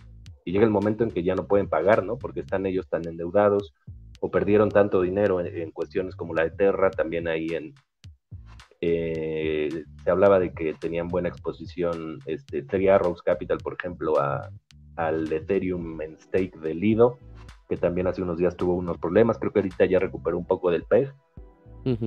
y 0.44 0.52
llega 0.52 0.64
el 0.64 0.70
momento 0.70 1.04
en 1.04 1.10
que 1.10 1.22
ya 1.22 1.34
no 1.34 1.46
pueden 1.46 1.68
pagar, 1.68 2.04
¿no? 2.04 2.18
Porque 2.18 2.40
están 2.40 2.66
ellos 2.66 2.88
tan 2.88 3.06
endeudados 3.06 3.74
o 4.20 4.30
perdieron 4.30 4.68
tanto 4.68 5.00
dinero 5.00 5.40
en, 5.40 5.70
cuestiones 5.70 6.16
como 6.16 6.34
la 6.34 6.44
de 6.44 6.50
Terra, 6.50 6.90
también 6.90 7.28
ahí 7.28 7.48
en... 7.48 7.74
Eh, 8.84 9.84
se 10.02 10.10
hablaba 10.10 10.40
de 10.40 10.52
que 10.52 10.74
tenían 10.74 11.06
buena 11.06 11.28
exposición 11.28 12.18
este, 12.26 12.64
Three 12.64 12.88
Arrows 12.88 13.22
Capital, 13.22 13.58
por 13.58 13.74
ejemplo, 13.78 14.18
a, 14.18 14.50
al 14.96 15.32
Ethereum 15.32 16.00
en 16.00 16.18
stake 16.18 16.58
de 16.58 16.74
Lido, 16.74 17.16
que 17.68 17.76
también 17.76 18.08
hace 18.08 18.22
unos 18.22 18.38
días 18.38 18.56
tuvo 18.56 18.74
unos 18.74 18.98
problemas, 18.98 19.38
creo 19.38 19.52
que 19.52 19.60
ahorita 19.60 19.84
ya 19.84 20.00
recuperó 20.00 20.36
un 20.36 20.46
poco 20.46 20.72
del 20.72 20.82
PEG, 20.82 21.14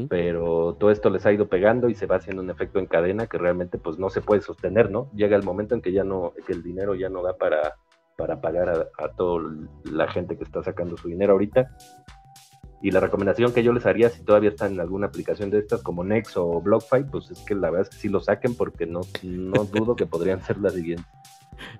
pero 0.09 0.76
todo 0.78 0.91
esto 0.91 1.09
les 1.09 1.26
ha 1.26 1.32
ido 1.32 1.47
pegando 1.47 1.88
y 1.89 1.95
se 1.95 2.07
va 2.07 2.17
haciendo 2.17 2.41
un 2.41 2.49
efecto 2.49 2.80
en 2.80 2.88
cadena 2.88 3.28
que 3.28 3.38
realmente 3.38 3.78
pues 3.78 3.97
no 3.97 4.09
se 4.09 4.21
puede 4.21 4.41
sostener, 4.41 4.91
¿no? 4.91 5.09
Llega 5.13 5.38
el 5.38 5.43
momento 5.43 5.76
en 5.76 5.82
que 5.82 5.93
ya 5.93 6.03
no, 6.03 6.34
que 6.45 6.53
el 6.53 6.61
dinero 6.61 6.95
ya 6.95 7.09
no 7.09 7.23
da 7.23 7.38
para, 7.38 7.76
para 8.17 8.41
pagar 8.41 8.69
a, 8.69 9.03
a 9.03 9.09
toda 9.15 9.43
la 9.86 10.07
gente 10.09 10.38
que 10.38 10.43
está 10.43 10.61
sacando 10.61 10.97
su 10.97 11.07
dinero 11.07 11.34
ahorita. 11.34 11.69
Y 12.82 12.91
la 12.91 12.99
recomendación 12.99 13.53
que 13.53 13.63
yo 13.63 13.73
les 13.73 13.86
haría 13.86 14.09
si 14.09 14.21
todavía 14.21 14.49
están 14.49 14.73
en 14.73 14.80
alguna 14.80 15.07
aplicación 15.07 15.49
de 15.49 15.59
estas 15.59 15.82
como 15.82 16.03
Nex 16.03 16.38
o 16.38 16.61
BlockFi, 16.61 17.05
pues 17.11 17.32
es 17.32 17.39
que 17.39 17.55
la 17.55 17.69
verdad 17.69 17.88
es 17.89 17.95
que 17.95 18.01
sí 18.01 18.09
lo 18.09 18.19
saquen 18.19 18.55
porque 18.55 18.86
no, 18.86 19.01
no 19.23 19.63
dudo 19.73 19.95
que 19.95 20.05
podrían 20.05 20.43
ser 20.43 20.57
las 20.57 20.73
siguientes. 20.73 21.05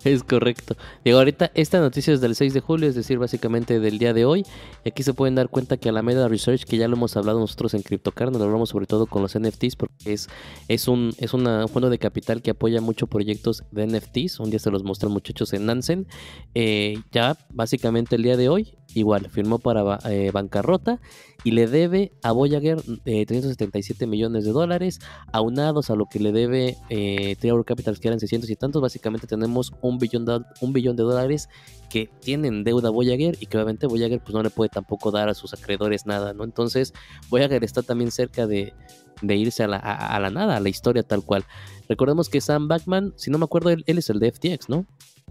Es 0.04 0.24
correcto. 0.24 0.76
Digo, 1.04 1.18
ahorita 1.18 1.52
esta 1.54 1.80
noticia 1.80 2.14
es 2.14 2.22
del 2.22 2.36
6 2.36 2.54
de 2.54 2.60
julio, 2.60 2.88
es 2.88 2.96
decir, 2.96 3.18
básicamente 3.18 3.80
del 3.80 3.98
día 3.98 4.14
de 4.14 4.26
hoy. 4.26 4.46
Y 4.84 4.90
aquí 4.90 5.04
se 5.04 5.14
pueden 5.14 5.36
dar 5.36 5.50
cuenta 5.50 5.78
que 5.78 5.90
Alameda 5.90 6.28
Research, 6.28 6.64
que 6.64 6.78
ya 6.78 6.88
lo 6.88 6.96
hemos 6.96 7.16
hablado 7.18 7.40
nosotros 7.40 7.74
en 7.74 7.82
CryptoCard, 7.82 8.32
nos 8.32 8.40
lo 8.40 8.46
hablamos 8.46 8.70
sobre 8.70 8.86
todo 8.86 9.06
con 9.06 9.22
los 9.22 9.38
NFTs, 9.38 9.76
porque 9.76 10.14
es, 10.14 10.28
es, 10.68 10.88
un, 10.88 11.14
es 11.18 11.34
una, 11.34 11.68
fondo 11.68 11.90
de 11.90 12.00
capital 12.00 12.42
que 12.42 12.52
apoya 12.52 12.82
mucho 12.82 13.08
proyectos 13.08 13.64
de 13.72 13.88
NFTs. 13.88 14.40
Un 14.40 14.50
día 14.50 14.60
se 14.60 14.72
los 14.72 14.84
mostré 14.84 15.10
muchachos 15.10 15.54
en 15.54 15.66
Nansen. 15.66 16.08
Eh, 16.54 17.00
ya 17.12 17.38
básicamente 17.50 18.16
el 18.16 18.24
día 18.24 18.38
de 18.38 18.50
hoy, 18.50 18.78
igual, 18.96 19.30
firmó 19.30 19.60
para 19.60 20.00
eh, 20.10 20.32
bancarrota 20.32 21.00
y 21.44 21.52
le 21.52 21.68
debe 21.68 22.14
a 22.24 22.32
Voyager 22.32 22.82
377 22.82 24.04
eh, 24.04 24.08
millones 24.08 24.46
de 24.46 24.52
dólares, 24.52 25.00
aunados 25.32 25.90
a 25.90 25.96
lo 25.96 26.08
que 26.08 26.20
le 26.20 26.32
debe 26.32 26.78
eh, 26.90 27.36
Capital, 27.66 28.00
que 28.00 28.08
eran 28.08 28.20
600 28.20 28.50
y 28.50 28.56
tantos. 28.56 28.82
Básicamente 28.82 29.28
tenemos 29.28 29.74
un 29.82 30.00
billón, 30.00 30.26
de, 30.26 30.42
un 30.62 30.74
billón 30.74 30.96
de 30.96 31.04
dólares 31.04 31.50
que 31.90 32.10
tienen 32.22 32.64
deuda 32.64 32.88
a 32.88 32.92
Voyager 32.92 33.38
y 33.40 33.46
que 33.46 33.58
obviamente 33.58 33.86
Voyager 33.86 34.22
pues 34.22 34.34
no 34.34 34.42
le 34.42 34.50
puede 34.50 34.70
tampoco 34.70 35.12
dar 35.12 35.30
a 35.30 35.34
sus 35.34 35.54
acreedores 35.54 36.06
nada, 36.06 36.34
¿no? 36.34 36.44
Entonces 36.44 36.94
Voyager 37.30 37.64
está 37.64 37.84
también 37.84 38.12
cerca 38.12 38.48
de, 38.48 38.74
irse 39.22 39.64
a 39.64 39.68
la, 39.68 40.30
nada, 40.32 40.56
a 40.56 40.60
la 40.60 40.70
historia 40.70 41.04
tal 41.04 41.24
cual. 41.24 41.46
Recordemos 41.90 42.30
que 42.30 42.42
Sam 42.42 42.68
Backman, 42.68 43.14
si 43.18 43.30
no 43.30 43.38
me 43.38 43.46
acuerdo, 43.46 43.70
él, 43.70 43.84
es 43.86 44.10
el 44.10 44.20
de 44.20 44.32
FTX, 44.32 44.70
¿no? 44.70 44.86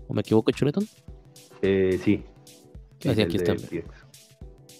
¿O 0.06 0.14
me 0.14 0.20
equivoco, 0.20 0.52
Chuleton? 0.52 0.86
Eh, 1.62 1.98
sí. 2.04 2.22
Aquí 3.10 3.36
está. 3.36 3.54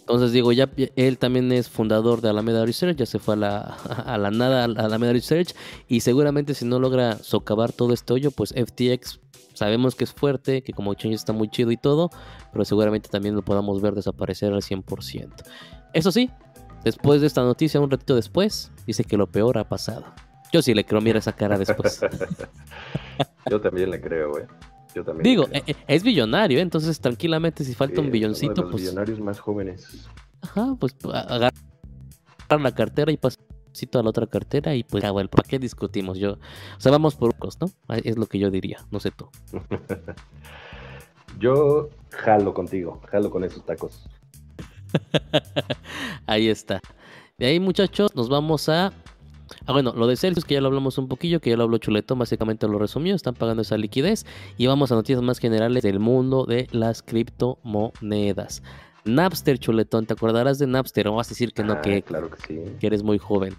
Entonces 0.01 0.33
digo, 0.33 0.53
ya 0.53 0.69
él 0.97 1.17
también 1.17 1.51
es 1.51 1.71
fundador 1.71 2.21
de 2.21 2.29
Alameda 2.29 2.67
Research, 2.67 2.97
ya 2.99 3.07
se 3.07 3.19
fue 3.19 3.35
a 3.35 3.37
la, 3.39 3.61
a 4.07 4.19
la 4.19 4.31
nada 4.31 4.63
a 4.63 4.65
Alameda 4.65 5.13
Research 5.13 5.55
y 5.89 6.01
seguramente 6.01 6.53
si 6.53 6.67
no 6.67 6.79
logra 6.79 7.17
socavar 7.17 7.73
todo 7.73 7.95
este 7.95 8.13
hoyo, 8.13 8.31
pues 8.31 8.53
FTX 8.53 9.21
sabemos 9.55 9.95
que 9.95 10.05
es 10.05 10.13
fuerte, 10.13 10.63
que 10.63 10.73
como 10.73 10.93
Change 10.95 11.15
está 11.15 11.33
muy 11.33 11.49
chido 11.49 11.71
y 11.71 11.77
todo, 11.77 12.11
pero 12.53 12.65
seguramente 12.65 13.09
también 13.09 13.35
lo 13.35 13.43
podamos 13.43 13.81
ver 13.81 13.95
desaparecer 13.95 14.53
al 14.53 14.61
100%. 14.61 15.33
Eso 15.95 16.13
sí, 16.13 16.31
después 16.85 17.21
de 17.21 17.27
esta 17.27 17.43
noticia, 17.43 17.81
un 17.81 17.91
ratito 17.91 18.15
después, 18.15 18.71
dice 18.87 19.05
que 19.05 19.17
lo 19.17 19.29
peor 19.29 19.57
ha 19.59 19.69
pasado. 19.69 20.05
Yo 20.53 20.61
sí 20.61 20.75
le 20.75 20.85
creo, 20.85 21.01
mira 21.01 21.19
esa 21.19 21.33
cara 21.33 21.59
después. 21.59 22.01
Yo 23.51 23.61
también 23.61 23.91
le 23.91 24.01
creo, 24.01 24.31
güey. 24.31 24.45
Digo, 25.23 25.47
e, 25.51 25.63
e, 25.67 25.77
es 25.89 26.03
billonario, 26.03 26.61
entonces 26.61 27.01
tranquilamente 27.01 27.65
si 27.65 27.75
falta 27.75 28.01
un 28.01 28.11
billoncito, 28.11 28.63
los 28.63 28.71
pues. 28.71 28.83
billonarios 28.83 29.21
más 29.21 29.41
jóvenes. 29.41 30.09
Ajá, 30.43 30.77
pues 30.79 30.97
agarrar 31.13 31.53
la 32.61 32.75
cartera 32.75 33.11
y 33.11 33.17
pasito 33.17 33.99
a 33.99 34.03
la 34.03 34.11
otra 34.11 34.27
cartera 34.27 34.75
y 34.75 34.85
pues, 34.85 35.03
ah, 35.05 35.11
bueno, 35.11 35.29
¿para 35.29 35.49
qué 35.49 35.59
discutimos? 35.59 36.19
Yo, 36.19 36.33
o 36.33 36.81
sea, 36.81 36.93
vamos 36.93 37.17
por 37.17 37.35
unos, 37.41 37.59
¿no? 37.61 37.71
Es 37.97 38.17
lo 38.17 38.27
que 38.27 38.39
yo 38.39 38.51
diría, 38.51 38.79
no 38.91 39.01
sé 39.01 39.11
tú. 39.11 39.29
yo 41.39 41.91
jalo 42.11 42.55
contigo, 42.55 43.01
jalo 43.11 43.31
con 43.31 43.45
esos 43.45 43.65
tacos. 43.65 44.09
ahí 46.27 46.49
está. 46.49 46.81
De 47.37 47.47
ahí, 47.47 47.59
muchachos, 47.59 48.15
nos 48.15 48.29
vamos 48.29 48.69
a 48.69 48.93
Ah, 49.67 49.73
bueno, 49.73 49.93
lo 49.97 50.07
de 50.07 50.17
Celsius, 50.17 50.45
que 50.45 50.55
ya 50.55 50.61
lo 50.61 50.69
hablamos 50.69 50.99
un 50.99 51.09
poquillo, 51.09 51.41
que 51.41 51.51
ya 51.51 51.57
lo 51.57 51.65
habló 51.65 51.79
Chuletón, 51.79 52.19
básicamente 52.19 52.69
lo 52.69 52.79
resumió, 52.79 53.15
están 53.15 53.35
pagando 53.35 53.63
esa 53.63 53.77
liquidez. 53.77 54.27
Y 54.57 54.67
vamos 54.67 54.93
a 54.93 54.95
noticias 54.95 55.23
más 55.23 55.39
generales 55.39 55.83
del 55.83 56.01
mundo 56.01 56.45
de 56.45 56.69
las 56.73 57.03
criptomonedas. 57.03 58.63
Napster, 59.05 59.59
Chuletón, 59.59 60.07
¿te 60.07 60.15
acordarás 60.15 60.59
de 60.59 60.67
Napster? 60.67 61.09
O 61.09 61.15
vas 61.15 61.29
a 61.29 61.31
decir 61.31 61.53
que 61.53 61.63
no, 61.63 61.81
que, 61.83 62.03
claro 62.03 62.31
que, 62.31 62.41
sí. 62.47 62.77
que 62.81 62.87
eres 62.87 63.03
muy 63.03 63.19
joven. 63.19 63.55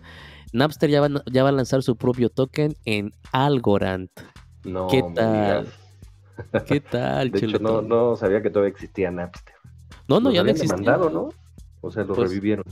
Napster 0.54 0.90
ya 0.90 1.02
va, 1.02 1.10
ya 1.32 1.44
va 1.44 1.50
a 1.50 1.52
lanzar 1.52 1.84
su 1.84 1.96
propio 1.96 2.30
token 2.30 2.76
en 2.86 3.14
Algorand. 3.32 4.10
No, 4.64 4.88
¿Qué 4.88 5.04
tal? 5.14 5.68
¿Qué 6.66 6.80
tal, 6.80 7.32
de 7.32 7.40
Hecho, 7.40 7.60
no, 7.60 7.82
no 7.82 8.16
sabía 8.16 8.42
que 8.42 8.50
todavía 8.50 8.72
existía 8.72 9.12
Napster. 9.12 9.56
No, 10.08 10.20
no, 10.20 10.32
ya 10.32 10.44
no 10.44 10.50
existía. 10.50 10.76
demandado, 10.76 11.10
¿no? 11.10 11.30
O 11.82 11.92
sea, 11.92 12.04
lo 12.04 12.16
pues 12.16 12.30
revivieron. 12.30 12.66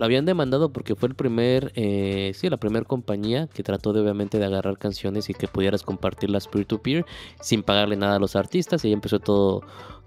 Lo 0.00 0.06
habían 0.06 0.24
demandado 0.24 0.72
porque 0.72 0.94
fue 0.94 1.10
el 1.10 1.14
primer, 1.14 1.72
eh, 1.74 2.32
sí, 2.34 2.48
la 2.48 2.56
primera 2.56 2.86
compañía 2.86 3.48
que 3.48 3.62
trató 3.62 3.92
de 3.92 4.00
obviamente 4.00 4.38
de 4.38 4.46
agarrar 4.46 4.78
canciones 4.78 5.28
y 5.28 5.34
que 5.34 5.46
pudieras 5.46 5.82
compartirlas 5.82 6.48
peer-to-peer 6.48 7.04
sin 7.42 7.62
pagarle 7.62 7.96
nada 7.96 8.16
a 8.16 8.18
los 8.18 8.34
artistas 8.34 8.82
y 8.82 8.88
ahí 8.88 8.94
empezó 8.94 9.18
todo, 9.20 9.60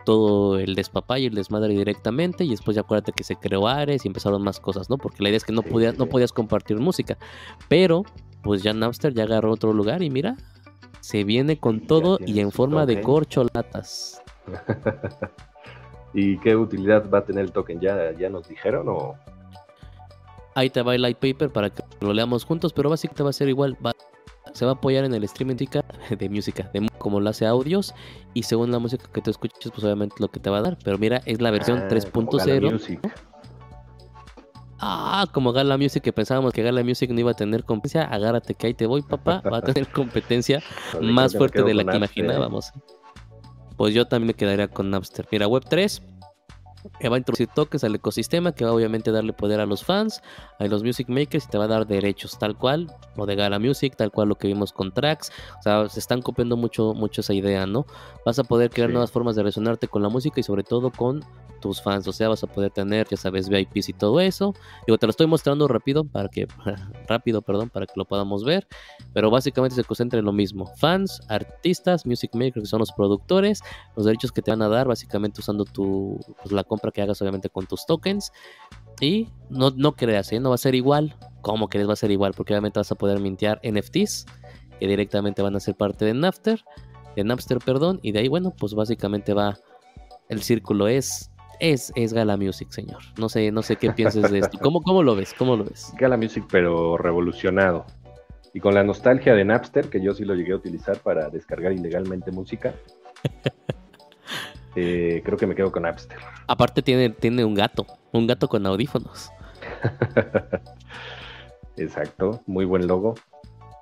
todo 0.04 0.58
el 0.58 0.74
despapá 0.74 1.20
y 1.20 1.28
el 1.28 1.36
desmadre 1.36 1.76
directamente 1.76 2.44
y 2.44 2.50
después 2.50 2.74
ya 2.74 2.82
acuérdate 2.82 3.12
que 3.12 3.24
se 3.24 3.36
creó 3.36 3.68
Ares 3.68 4.04
y 4.04 4.08
empezaron 4.08 4.42
más 4.42 4.60
cosas, 4.60 4.90
¿no? 4.90 4.98
Porque 4.98 5.22
la 5.22 5.30
idea 5.30 5.38
es 5.38 5.44
que 5.44 5.54
no, 5.54 5.62
podías, 5.62 5.96
no 5.96 6.08
podías 6.08 6.32
compartir 6.32 6.80
música, 6.80 7.20
pero 7.70 8.04
pues 8.42 8.64
ya 8.64 8.74
Napster 8.74 9.14
ya 9.14 9.26
agarró 9.26 9.52
otro 9.52 9.74
lugar 9.74 10.02
y 10.02 10.10
mira, 10.10 10.38
se 11.02 11.24
viene 11.24 11.60
con 11.60 11.82
todo 11.82 12.18
y 12.20 12.40
en 12.40 12.52
forma 12.52 12.88
de 12.88 13.00
corcholatas. 13.00 14.24
¿Y 16.16 16.40
qué 16.40 16.56
utilidad 16.56 17.08
va 17.12 17.20
a 17.20 17.26
tener 17.26 17.46
el 17.46 17.52
token? 17.52 17.80
¿Ya, 17.80 18.12
ya 18.18 18.32
nos 18.32 18.48
dijeron 18.48 18.88
o...? 18.90 19.16
Ahí 20.56 20.70
te 20.70 20.82
va 20.82 20.96
el 20.96 21.02
light 21.02 21.18
paper 21.18 21.52
para 21.52 21.70
que 21.70 21.84
lo 22.02 22.14
leamos 22.14 22.46
juntos, 22.46 22.74
pero 22.74 22.90
básicamente 22.90 23.24
va 23.24 23.30
a 23.32 23.34
ser 23.34 23.50
igual. 23.50 23.78
se 24.54 24.66
va 24.66 24.72
a 24.72 24.74
apoyar 24.76 25.04
en 25.06 25.14
el 25.14 25.24
streaming 25.24 25.56
de 26.20 26.30
música, 26.30 26.70
de 26.74 26.88
como 26.98 27.20
lo 27.20 27.30
hace 27.30 27.46
audios. 27.46 27.94
Y 28.34 28.44
según 28.44 28.72
la 28.72 28.80
música 28.80 29.06
que 29.12 29.22
tú 29.22 29.32
escuches, 29.32 29.72
pues 29.72 29.84
obviamente 29.84 30.16
lo 30.20 30.30
que 30.30 30.40
te 30.40 30.50
va 30.50 30.60
a 30.60 30.62
dar. 30.62 30.78
Pero 30.84 30.98
mira, 30.98 31.22
es 31.26 31.42
la 31.42 31.52
versión 31.52 31.80
3.0. 31.90 33.00
Ah, 34.86 35.28
como 35.32 35.54
Gala 35.54 35.78
Music, 35.78 36.04
que 36.04 36.12
pensábamos 36.12 36.52
que 36.52 36.62
Gala 36.62 36.84
Music 36.84 37.10
no 37.10 37.20
iba 37.20 37.32
a 37.32 37.36
tener 37.36 37.64
competencia. 37.64 38.04
Agárrate 38.04 38.54
que 38.54 38.68
ahí 38.68 38.74
te 38.74 38.86
voy, 38.86 39.02
papá. 39.02 39.42
Va 39.42 39.60
a 39.60 39.62
tener 39.62 39.88
competencia 39.88 40.62
más 41.02 41.36
fuerte 41.38 41.64
de 41.64 41.74
la 41.74 41.86
que 41.86 41.98
imaginábamos. 41.98 42.72
Pues 43.78 43.94
yo 43.94 44.06
también 44.06 44.28
me 44.28 44.34
quedaría 44.34 44.68
con 44.68 44.90
Napster. 44.90 45.26
Mira, 45.32 45.48
Web 45.48 45.64
3 45.70 46.02
que 47.00 47.10
va 47.10 47.16
a 47.16 47.20
introducir 47.20 47.48
toques 47.48 47.84
al 47.84 47.96
ecosistema, 47.96 48.54
que 48.54 48.66
va 48.66 48.74
obviamente 48.74 49.10
a 49.10 49.14
darle 49.14 49.34
poder 49.34 49.60
a 49.60 49.66
los 49.66 49.84
fans, 49.84 50.22
a 50.60 50.66
los 50.66 50.84
music 50.84 51.10
makers 51.10 51.46
y 51.46 51.48
te 51.48 51.58
va 51.58 51.66
a 51.66 51.68
dar 51.68 51.88
derechos, 51.88 52.38
tal 52.38 52.58
cual, 52.58 52.94
lo 53.16 53.26
de 53.26 53.36
Gala 53.36 53.60
Music, 53.60 53.96
tal 53.96 54.12
cual 54.12 54.30
lo 54.30 54.36
que 54.36 54.48
vimos 54.48 54.74
con 54.74 54.94
tracks, 54.94 55.32
o 55.60 55.62
sea, 55.62 55.90
se 55.90 56.00
están 56.00 56.22
copiando 56.22 56.58
mucho, 56.58 56.94
mucho 56.94 57.22
esa 57.22 57.34
idea, 57.34 57.66
¿no? 57.66 57.86
Vas 58.26 58.40
a 58.40 58.44
poder 58.44 58.70
crear 58.70 58.90
nuevas 58.90 59.12
formas 59.12 59.36
de 59.36 59.44
resonarte 59.44 59.88
con 59.88 60.02
la 60.02 60.10
música 60.10 60.40
y 60.40 60.44
sobre 60.44 60.64
todo 60.64 60.92
con 60.92 61.24
tus 61.64 61.82
fans, 61.82 62.06
o 62.10 62.12
sea, 62.12 62.28
vas 62.28 62.44
a 62.44 62.48
poder 62.48 62.72
tener, 62.72 63.08
ya 63.10 63.16
sabes, 63.16 63.48
VIPs 63.48 63.88
y 63.88 63.94
todo 63.94 64.20
eso. 64.20 64.54
Digo, 64.86 64.98
te 64.98 65.08
lo 65.08 65.12
estoy 65.12 65.28
mostrando 65.28 65.66
rápido 65.70 66.04
para 66.04 66.28
que, 66.28 66.46
rápido, 67.08 67.42
perdón, 67.42 67.70
para 67.70 67.86
que 67.86 67.94
lo 67.96 68.04
podamos 68.04 68.44
ver, 68.44 68.68
pero 69.14 69.32
básicamente 69.32 69.74
se 69.76 69.86
concentra 69.86 70.20
en 70.20 70.26
lo 70.26 70.34
mismo. 70.34 70.66
Fans, 70.76 71.22
artistas, 71.30 72.06
music 72.06 72.32
makers, 72.36 72.64
que 72.64 72.68
son 72.68 72.80
los 72.80 72.92
productores, 72.92 73.62
los 73.96 74.06
derechos 74.06 74.34
que 74.34 74.42
te 74.42 74.52
van 74.52 74.62
a 74.62 74.68
dar, 74.68 74.90
básicamente 74.90 75.40
usando 75.40 75.64
tu, 75.64 76.20
pues, 76.42 76.52
la 76.52 76.66
compra 76.74 76.92
que 76.92 77.02
hagas 77.02 77.22
obviamente 77.22 77.50
con 77.50 77.66
tus 77.68 77.86
tokens. 77.86 78.32
Y 79.00 79.30
no, 79.50 79.72
no 79.72 79.94
creas, 79.94 80.32
¿eh? 80.32 80.40
no 80.40 80.50
va 80.50 80.56
a 80.56 80.58
ser 80.58 80.76
igual. 80.76 81.16
¿Cómo 81.42 81.70
crees 81.70 81.88
va 81.88 81.94
a 81.94 81.98
ser 81.98 82.12
igual? 82.12 82.34
Porque 82.36 82.54
obviamente 82.54 82.80
vas 82.80 82.92
a 82.92 82.96
poder 82.96 83.20
mintear 83.20 83.60
NFTs 83.64 84.26
que 84.80 84.88
directamente 84.88 85.42
van 85.42 85.56
a 85.56 85.60
ser 85.60 85.76
parte 85.76 86.06
de 86.06 86.14
Napster, 86.14 86.64
de 87.16 87.24
Napster, 87.24 87.60
perdón, 87.60 88.00
y 88.02 88.12
de 88.12 88.20
ahí, 88.20 88.28
bueno, 88.28 88.54
pues 88.58 88.74
básicamente 88.74 89.34
va 89.34 89.58
el 90.30 90.42
círculo 90.42 90.88
es 90.88 91.30
es, 91.60 91.94
es 91.96 92.14
Gala 92.14 92.36
Music, 92.38 92.70
señor. 92.72 93.02
No 93.18 93.30
sé, 93.30 93.52
no 93.52 93.62
sé 93.62 93.76
qué 93.76 93.92
piensas 93.92 94.32
de 94.32 94.40
esto. 94.40 94.58
¿Cómo, 94.60 94.82
¿Cómo 94.82 95.04
lo 95.04 95.16
ves? 95.16 95.34
¿Cómo 95.38 95.56
lo 95.56 95.64
ves? 95.64 95.94
Gala 95.98 96.18
Music, 96.18 96.46
pero 96.52 96.98
revolucionado. 96.98 97.86
Y 98.54 98.60
con 98.60 98.74
la 98.74 98.84
nostalgia 98.84 99.34
de 99.34 99.46
Napster, 99.46 99.90
que 99.90 100.02
yo 100.02 100.14
sí 100.14 100.26
lo 100.26 100.36
llegué 100.36 100.54
a 100.54 100.58
utilizar 100.58 100.98
para 100.98 101.30
descargar 101.30 101.72
ilegalmente 101.72 102.32
música. 102.32 102.74
Eh, 104.76 105.22
creo 105.24 105.38
que 105.38 105.48
me 105.48 105.56
quedo 105.56 105.72
con 105.72 105.84
Napster. 105.84 106.18
Aparte 106.48 106.82
tiene, 106.82 107.10
tiene 107.10 107.46
un 107.46 107.54
gato, 107.54 107.86
un 108.12 108.28
gato 108.28 108.48
con 108.48 108.66
audífonos. 108.66 109.32
Exacto, 111.78 112.42
muy 112.46 112.66
buen 112.66 112.88
logo. 112.88 113.16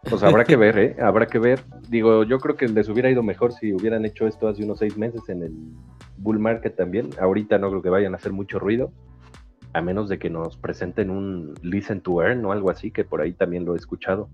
Pues 0.09 0.23
habrá 0.23 0.43
que 0.45 0.55
ver, 0.55 0.77
¿eh? 0.79 0.95
Habrá 0.99 1.27
que 1.27 1.37
ver. 1.37 1.61
Digo, 1.87 2.23
yo 2.23 2.39
creo 2.39 2.55
que 2.55 2.67
les 2.67 2.89
hubiera 2.89 3.09
ido 3.11 3.21
mejor 3.21 3.53
si 3.53 3.71
hubieran 3.73 4.03
hecho 4.05 4.25
esto 4.25 4.47
hace 4.47 4.63
unos 4.63 4.79
seis 4.79 4.97
meses 4.97 5.21
en 5.29 5.43
el 5.43 5.53
bull 6.17 6.39
market 6.39 6.75
también. 6.75 7.09
Ahorita 7.19 7.59
no 7.59 7.69
creo 7.69 7.81
que 7.81 7.89
vayan 7.89 8.13
a 8.13 8.17
hacer 8.17 8.31
mucho 8.31 8.57
ruido, 8.57 8.91
a 9.73 9.81
menos 9.81 10.09
de 10.09 10.17
que 10.17 10.29
nos 10.29 10.57
presenten 10.57 11.11
un 11.11 11.53
listen 11.61 12.01
to 12.01 12.23
earn 12.23 12.43
o 12.45 12.51
algo 12.51 12.71
así, 12.71 12.89
que 12.89 13.03
por 13.03 13.21
ahí 13.21 13.33
también 13.33 13.63
lo 13.63 13.75
he 13.75 13.77
escuchado. 13.77 14.29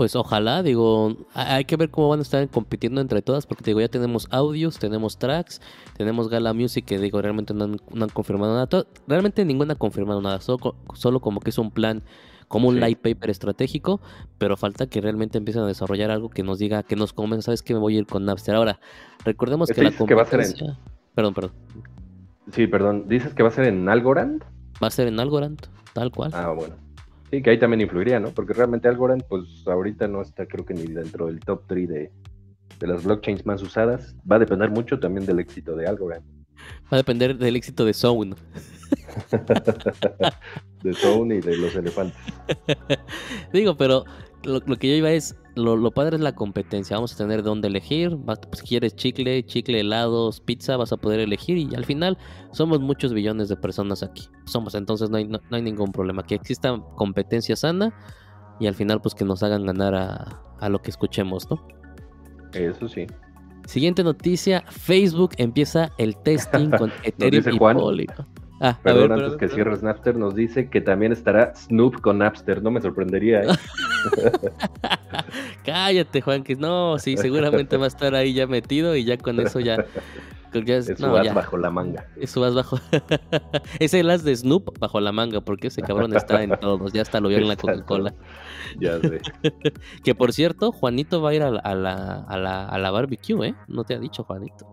Pues 0.00 0.16
ojalá, 0.16 0.62
digo, 0.62 1.14
hay 1.34 1.66
que 1.66 1.76
ver 1.76 1.90
cómo 1.90 2.08
van 2.08 2.20
a 2.20 2.22
estar 2.22 2.48
compitiendo 2.48 3.02
entre 3.02 3.20
todas, 3.20 3.44
porque 3.44 3.64
digo, 3.64 3.82
ya 3.82 3.88
tenemos 3.88 4.28
audios, 4.30 4.78
tenemos 4.78 5.18
tracks, 5.18 5.60
tenemos 5.94 6.30
Gala 6.30 6.54
Music, 6.54 6.86
que 6.86 6.98
digo, 6.98 7.20
realmente 7.20 7.52
no 7.52 7.64
han, 7.64 8.08
confirmado 8.08 8.54
nada. 8.54 8.86
Realmente 9.06 9.44
ninguna 9.44 9.74
ha 9.74 9.76
confirmado 9.76 10.22
nada, 10.22 10.40
solo, 10.40 10.74
solo 10.94 11.20
como 11.20 11.40
que 11.40 11.50
es 11.50 11.58
un 11.58 11.70
plan, 11.70 12.02
como 12.48 12.68
un 12.68 12.80
light 12.80 12.98
paper 12.98 13.28
estratégico, 13.28 14.00
pero 14.38 14.56
falta 14.56 14.86
que 14.86 15.02
realmente 15.02 15.36
empiecen 15.36 15.64
a 15.64 15.66
desarrollar 15.66 16.10
algo 16.10 16.30
que 16.30 16.42
nos 16.42 16.58
diga, 16.58 16.82
que 16.82 16.96
nos 16.96 17.12
comenten, 17.12 17.42
sabes 17.42 17.62
que 17.62 17.74
me 17.74 17.80
voy 17.80 17.96
a 17.96 17.98
ir 17.98 18.06
con 18.06 18.24
Napster. 18.24 18.54
Ahora, 18.54 18.80
recordemos 19.26 19.68
que 19.68 19.82
la 19.82 19.92
competencia... 19.92 20.78
Perdón, 21.14 21.34
perdón. 21.34 21.52
Sí, 22.52 22.66
perdón, 22.66 23.04
¿dices 23.06 23.34
que 23.34 23.42
va 23.42 23.50
a 23.50 23.52
ser 23.52 23.66
en 23.66 23.86
Algorand? 23.86 24.44
Va 24.82 24.86
a 24.86 24.90
ser 24.90 25.08
en 25.08 25.20
Algorand, 25.20 25.60
tal 25.92 26.10
cual. 26.10 26.30
Ah, 26.32 26.52
bueno. 26.56 26.74
Sí, 27.30 27.42
que 27.42 27.50
ahí 27.50 27.58
también 27.58 27.80
influiría, 27.82 28.18
¿no? 28.18 28.30
Porque 28.30 28.52
realmente 28.52 28.88
Algorand, 28.88 29.22
pues 29.28 29.44
ahorita 29.66 30.08
no 30.08 30.20
está, 30.20 30.46
creo 30.46 30.66
que 30.66 30.74
ni 30.74 30.82
dentro 30.82 31.26
del 31.26 31.38
top 31.38 31.62
3 31.68 31.88
de, 31.88 32.10
las 32.80 33.04
blockchains 33.04 33.46
más 33.46 33.62
usadas. 33.62 34.16
Va 34.30 34.36
a 34.36 34.40
depender 34.40 34.70
mucho 34.70 34.98
también 34.98 35.26
del 35.26 35.38
éxito 35.38 35.76
de 35.76 35.86
Algorand. 35.86 36.24
Va 36.92 36.92
a 36.92 36.96
depender 36.96 37.36
del 37.38 37.54
éxito 37.54 37.84
de 37.84 37.94
Zone. 37.94 38.34
de 40.82 40.94
Zone 40.94 41.36
y 41.36 41.40
de 41.40 41.56
los 41.56 41.76
elefantes. 41.76 42.18
Digo, 43.52 43.76
pero 43.76 44.04
lo, 44.42 44.60
que 44.60 44.88
yo 44.88 44.94
iba 44.94 45.12
es, 45.12 45.36
lo, 45.54 45.90
padre 45.90 46.16
es 46.16 46.22
la 46.22 46.34
competencia. 46.34 46.96
Vamos 46.96 47.14
a 47.14 47.16
tener 47.16 47.42
dónde 47.42 47.68
elegir. 47.68 48.16
si 48.52 48.62
quieres 48.66 48.94
chicle, 48.96 49.44
chicle, 49.44 49.80
helados, 49.80 50.40
pizza, 50.40 50.76
vas 50.76 50.92
a 50.92 50.96
poder 50.96 51.20
elegir. 51.20 51.56
Y 51.56 51.74
al 51.74 51.84
final 51.84 52.18
somos 52.52 52.80
muchos 52.80 53.12
billones 53.12 53.48
de 53.48 53.56
personas 53.56 54.02
aquí. 54.02 54.28
Somos, 54.44 54.74
entonces 54.74 55.10
no 55.10 55.16
hay, 55.16 55.26
no, 55.26 55.40
hay 55.50 55.62
ningún 55.62 55.92
problema. 55.92 56.22
Que 56.22 56.34
exista 56.34 56.80
competencia 56.96 57.56
sana 57.56 57.94
y 58.58 58.66
al 58.66 58.74
final 58.74 59.00
pues 59.00 59.14
que 59.14 59.24
nos 59.24 59.42
hagan 59.42 59.66
ganar 59.66 59.94
a, 59.94 60.42
a 60.60 60.68
lo 60.68 60.80
que 60.80 60.90
escuchemos, 60.90 61.50
¿no? 61.50 61.66
Eso 62.52 62.88
sí. 62.88 63.06
Siguiente 63.66 64.02
noticia, 64.02 64.64
Facebook 64.68 65.32
empieza 65.36 65.92
el 65.98 66.16
testing 66.16 66.70
con 66.78 66.92
Ethereum 67.04 67.54
y 67.54 67.58
Polygon. 67.58 68.26
Ah, 68.62 68.78
Perdón, 68.82 69.12
antes 69.12 69.38
que 69.38 69.48
cierres 69.48 69.82
Napster, 69.82 70.16
nos 70.16 70.34
dice 70.34 70.68
que 70.68 70.82
también 70.82 71.12
estará 71.12 71.54
Snoop 71.54 72.02
con 72.02 72.18
Napster. 72.18 72.62
No 72.62 72.70
me 72.70 72.82
sorprendería. 72.82 73.42
¿eh? 73.42 73.46
Cállate, 75.64 76.20
Juan, 76.20 76.42
que 76.42 76.56
no, 76.56 76.98
sí, 76.98 77.16
seguramente 77.16 77.78
va 77.78 77.86
a 77.86 77.88
estar 77.88 78.14
ahí 78.14 78.34
ya 78.34 78.46
metido 78.46 78.94
y 78.94 79.04
ya 79.04 79.16
con 79.16 79.40
eso 79.40 79.60
ya. 79.60 79.86
eso 80.52 81.10
vas 81.10 81.32
bajo 81.32 81.56
la 81.56 81.70
manga. 81.70 82.06
Eso 82.16 82.42
vas 82.42 82.54
bajo. 82.54 82.78
Ese 83.78 84.00
el 84.00 84.10
as 84.10 84.24
de 84.24 84.36
Snoop 84.36 84.78
bajo 84.78 85.00
la 85.00 85.12
manga, 85.12 85.40
porque 85.40 85.68
ese 85.68 85.80
cabrón 85.80 86.14
está 86.14 86.42
en 86.42 86.50
todos. 86.60 86.92
Ya 86.92 87.00
hasta 87.00 87.18
lo 87.18 87.30
vio 87.30 87.38
en 87.38 87.48
la 87.48 87.56
Coca-Cola. 87.56 88.12
ya 88.78 89.00
sé. 89.00 89.22
que 90.04 90.14
por 90.14 90.34
cierto, 90.34 90.70
Juanito 90.70 91.22
va 91.22 91.30
a 91.30 91.34
ir 91.34 91.42
a 91.42 91.50
la, 91.50 91.60
a 91.60 91.74
la, 91.74 92.24
a 92.28 92.36
la, 92.36 92.66
a 92.66 92.78
la 92.78 92.90
barbecue, 92.90 93.48
¿eh? 93.48 93.54
No 93.68 93.84
te 93.84 93.94
ha 93.94 93.98
dicho, 93.98 94.22
Juanito. 94.24 94.66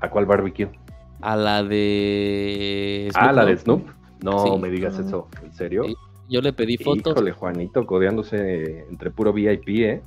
¿A 0.00 0.10
cuál 0.10 0.26
barbecue? 0.26 0.72
A 1.20 1.36
la 1.36 1.62
de. 1.62 3.08
Snoop 3.12 3.24
ah, 3.24 3.32
la 3.32 3.44
de 3.44 3.56
Snoop. 3.56 3.88
No 4.22 4.58
me 4.58 4.70
digas 4.70 4.98
eso, 4.98 5.28
¿en 5.42 5.52
serio? 5.52 5.84
Yo 6.28 6.40
le 6.40 6.52
pedí 6.52 6.76
fotos. 6.76 7.12
Híjole, 7.12 7.32
Juanito, 7.32 7.86
codeándose 7.86 8.86
entre 8.90 9.10
puro 9.10 9.32
VIP, 9.32 9.68
¿eh? 9.68 10.02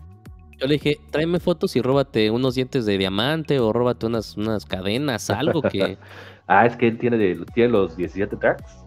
Yo 0.60 0.68
le 0.68 0.74
dije, 0.74 1.00
tráeme 1.12 1.40
fotos 1.40 1.76
y 1.78 1.82
róbate 1.82 2.30
unos 2.32 2.56
dientes 2.56 2.86
de 2.86 2.98
diamante 2.98 3.60
o 3.60 3.72
róbate 3.72 4.08
unas, 4.08 4.36
unas 4.36 4.66
cadenas, 4.66 5.30
algo 5.30 5.62
que. 5.62 5.98
ah, 6.48 6.66
es 6.66 6.76
que 6.76 6.90
él 6.90 6.98
tiene, 6.98 7.18
de, 7.18 7.46
tiene 7.54 7.70
los 7.70 7.96
17 7.96 8.36
tracks. 8.36 8.84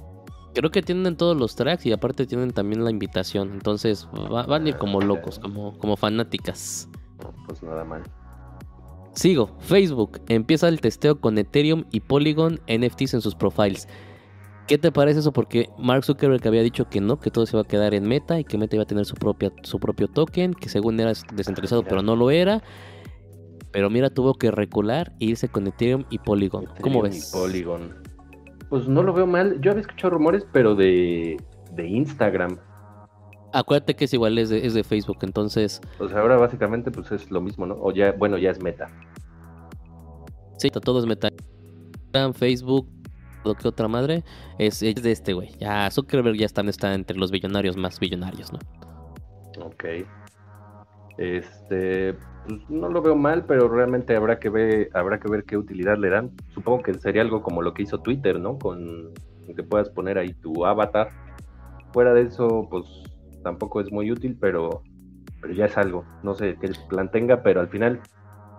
Creo 0.55 0.71
que 0.71 0.83
tienen 0.83 1.17
todos 1.17 1.35
los 1.35 1.57
tracks 1.57 1.87
y 1.87 1.93
aparte 1.93 2.27
tienen 2.27 2.53
también 2.53 2.85
la 2.85 2.91
invitación. 2.91 3.53
Entonces 3.53 4.07
van 4.13 4.67
a 4.67 4.69
ir 4.69 4.77
como 4.77 5.01
locos, 5.01 5.39
como, 5.39 5.79
como 5.79 5.97
fanáticas. 5.97 6.91
pues 7.47 7.63
nada 7.63 7.85
mal. 7.85 8.03
Sigo, 9.15 9.57
Facebook 9.61 10.21
empieza 10.29 10.69
el 10.69 10.81
testeo 10.81 11.21
con 11.21 11.37
Ethereum 11.37 11.85
y 11.91 12.01
Polygon 12.01 12.61
NFTs 12.67 13.15
en 13.15 13.21
sus 13.21 13.35
profiles. 13.35 13.87
¿Qué 14.67 14.79
te 14.79 14.93
parece 14.93 15.21
eso? 15.21 15.33
Porque 15.33 15.69
Mark 15.77 16.05
Zuckerberg 16.05 16.47
había 16.47 16.63
dicho 16.63 16.89
que 16.89 17.01
no, 17.01 17.19
que 17.21 17.31
todo 17.31 17.45
se 17.45 17.57
iba 17.57 17.63
a 17.63 17.67
quedar 17.67 17.95
en 17.95 18.09
Meta 18.09 18.39
y 18.39 18.45
que 18.45 18.57
Meta 18.57 18.77
iba 18.77 18.85
a 18.85 18.87
tener 18.87 19.05
su, 19.05 19.15
propia, 19.17 19.53
su 19.63 19.79
propio 19.79 20.09
token, 20.09 20.55
que 20.55 20.69
según 20.69 20.99
era 21.01 21.13
descentralizado, 21.35 21.83
pero 21.83 22.03
no 22.03 22.17
lo 22.17 22.31
era. 22.31 22.63
Pero 23.73 23.91
mira, 23.91 24.09
tuvo 24.11 24.35
que 24.35 24.51
recular 24.51 25.13
e 25.19 25.27
irse 25.27 25.49
con 25.49 25.67
Ethereum 25.67 26.05
y 26.11 26.19
Polygon. 26.19 26.67
¿Cómo 26.81 27.03
ves? 27.03 27.31
Polygon. 27.33 27.97
Pues 28.69 28.87
no 28.89 29.03
lo 29.03 29.13
veo 29.13 29.27
mal. 29.27 29.61
Yo 29.61 29.73
había 29.73 29.83
escuchado 29.83 30.11
rumores, 30.11 30.47
pero 30.53 30.75
de, 30.75 31.37
de 31.73 31.87
Instagram. 31.89 32.59
Acuérdate 33.53 33.95
que 33.95 34.07
es 34.07 34.15
igual, 34.15 34.39
es 34.39 34.49
de, 34.49 34.67
es 34.67 34.75
de 34.75 34.85
Facebook, 34.85 35.19
entonces. 35.23 35.81
Pues 35.99 36.13
ahora 36.15 36.37
básicamente 36.37 36.91
pues 36.91 37.11
es 37.13 37.31
lo 37.31 37.41
mismo, 37.41 37.67
¿no? 37.67 37.75
O 37.75 37.93
ya, 37.93 38.13
bueno, 38.13 38.39
ya 38.39 38.51
es 38.51 38.63
meta. 38.63 38.89
Sí, 40.59 40.71
todo 40.71 41.01
es 41.01 41.07
meta. 41.07 41.29
Facebook, 42.35 42.89
lo 43.45 43.55
que 43.55 43.69
otra 43.69 43.89
madre, 43.89 44.25
es, 44.59 44.81
de 44.81 45.13
este 45.13 45.33
güey. 45.33 45.51
Ya 45.59 45.91
Zuckerberg 45.91 46.37
ya 46.37 46.47
está, 46.47 46.63
está 46.63 46.95
entre 46.95 47.17
los 47.17 47.31
billonarios 47.31 47.77
más 47.77 47.99
billonarios, 47.99 48.53
¿no? 48.53 48.59
Ok. 49.65 49.85
Este, 51.19 52.15
pues 52.15 52.69
no 52.69 52.89
lo 52.89 53.03
veo 53.03 53.17
mal, 53.17 53.45
pero 53.45 53.69
realmente 53.69 54.17
habrá 54.17 54.39
que 54.39 54.49
ver, 54.49 54.91
habrá 54.95 55.21
que 55.21 55.31
ver 55.31 55.45
qué 55.45 55.57
utilidad 55.57 55.99
le 55.99 56.11
dan. 56.11 56.31
Supongo 56.55 56.83
que 56.83 56.95
sería 56.95 57.23
algo 57.23 57.43
como 57.43 57.63
lo 57.63 57.75
que 57.75 57.83
hizo 57.83 57.99
Twitter, 57.99 58.41
¿no? 58.41 58.59
Con 58.59 59.13
que 59.55 59.63
puedas 59.63 59.91
poner 59.91 60.19
ahí 60.19 60.33
tu 60.35 60.65
avatar. 60.65 61.11
Fuera 61.93 62.15
de 62.15 62.23
eso, 62.23 62.67
pues 62.71 62.87
tampoco 63.43 63.81
es 63.81 63.91
muy 63.93 64.11
útil, 64.11 64.37
pero, 64.41 64.83
pero 65.41 65.53
ya 65.55 65.67
es 65.67 65.77
algo. 65.77 66.05
No 66.23 66.35
sé 66.35 66.57
qué 66.61 66.71
plan 66.89 67.11
tenga, 67.11 67.43
pero 67.43 67.61
al 67.61 67.69
final, 67.69 68.01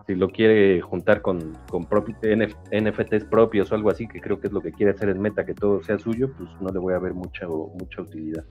si 0.07 0.15
lo 0.15 0.29
quiere 0.29 0.81
juntar 0.81 1.21
con, 1.21 1.57
con 1.69 1.83
NFTs 1.83 3.25
propios 3.25 3.71
o 3.71 3.75
algo 3.75 3.89
así, 3.89 4.07
que 4.07 4.19
creo 4.19 4.39
que 4.39 4.47
es 4.47 4.53
lo 4.53 4.61
que 4.61 4.71
quiere 4.71 4.91
hacer 4.91 5.09
en 5.09 5.21
Meta, 5.21 5.45
que 5.45 5.53
todo 5.53 5.81
sea 5.83 5.97
suyo, 5.97 6.31
pues 6.37 6.49
no 6.59 6.69
le 6.69 6.79
voy 6.79 6.93
a 6.93 6.99
ver 6.99 7.13
mucha, 7.13 7.47
mucha 7.47 8.01
utilidad. 8.01 8.43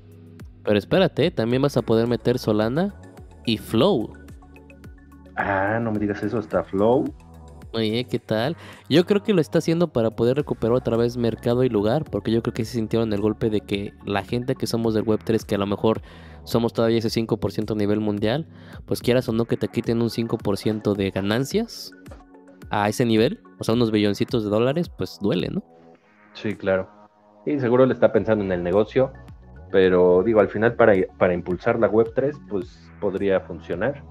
Pero 0.64 0.78
espérate, 0.78 1.30
también 1.30 1.62
vas 1.62 1.76
a 1.76 1.82
poder 1.82 2.06
meter 2.06 2.38
Solana 2.38 2.94
y 3.44 3.58
Flow. 3.58 4.12
Ah, 5.36 5.78
no 5.80 5.92
me 5.92 5.98
digas 5.98 6.22
eso, 6.22 6.38
hasta 6.38 6.62
Flow. 6.64 7.04
Oye, 7.74 8.04
¿qué 8.04 8.18
tal? 8.18 8.56
Yo 8.90 9.06
creo 9.06 9.22
que 9.22 9.32
lo 9.32 9.40
está 9.40 9.58
haciendo 9.58 9.88
para 9.88 10.10
poder 10.10 10.36
recuperar 10.36 10.76
otra 10.76 10.98
vez 10.98 11.16
mercado 11.16 11.64
y 11.64 11.70
lugar, 11.70 12.04
porque 12.04 12.30
yo 12.30 12.42
creo 12.42 12.52
que 12.52 12.66
se 12.66 12.72
sintieron 12.72 13.12
el 13.14 13.20
golpe 13.22 13.48
de 13.48 13.62
que 13.62 13.94
la 14.04 14.22
gente 14.22 14.54
que 14.54 14.66
somos 14.66 14.92
del 14.92 15.06
Web3, 15.06 15.44
que 15.46 15.54
a 15.54 15.58
lo 15.58 15.66
mejor 15.66 16.02
somos 16.44 16.74
todavía 16.74 16.98
ese 16.98 17.08
5% 17.08 17.72
a 17.72 17.76
nivel 17.76 18.00
mundial, 18.00 18.46
pues 18.84 19.00
quieras 19.00 19.26
o 19.30 19.32
no 19.32 19.46
que 19.46 19.56
te 19.56 19.68
quiten 19.68 20.02
un 20.02 20.10
5% 20.10 20.94
de 20.94 21.10
ganancias 21.10 21.92
a 22.68 22.90
ese 22.90 23.06
nivel, 23.06 23.40
o 23.58 23.64
sea, 23.64 23.74
unos 23.74 23.90
billoncitos 23.90 24.44
de 24.44 24.50
dólares, 24.50 24.90
pues 24.90 25.18
duele, 25.22 25.48
¿no? 25.48 25.64
Sí, 26.34 26.54
claro. 26.54 26.90
Y 27.46 27.58
seguro 27.58 27.86
le 27.86 27.94
está 27.94 28.12
pensando 28.12 28.44
en 28.44 28.52
el 28.52 28.62
negocio, 28.62 29.12
pero 29.70 30.22
digo, 30.22 30.40
al 30.40 30.48
final 30.48 30.74
para, 30.74 30.94
para 31.18 31.32
impulsar 31.32 31.78
la 31.78 31.90
Web3, 31.90 32.48
pues 32.50 32.90
podría 33.00 33.40
funcionar. 33.40 34.04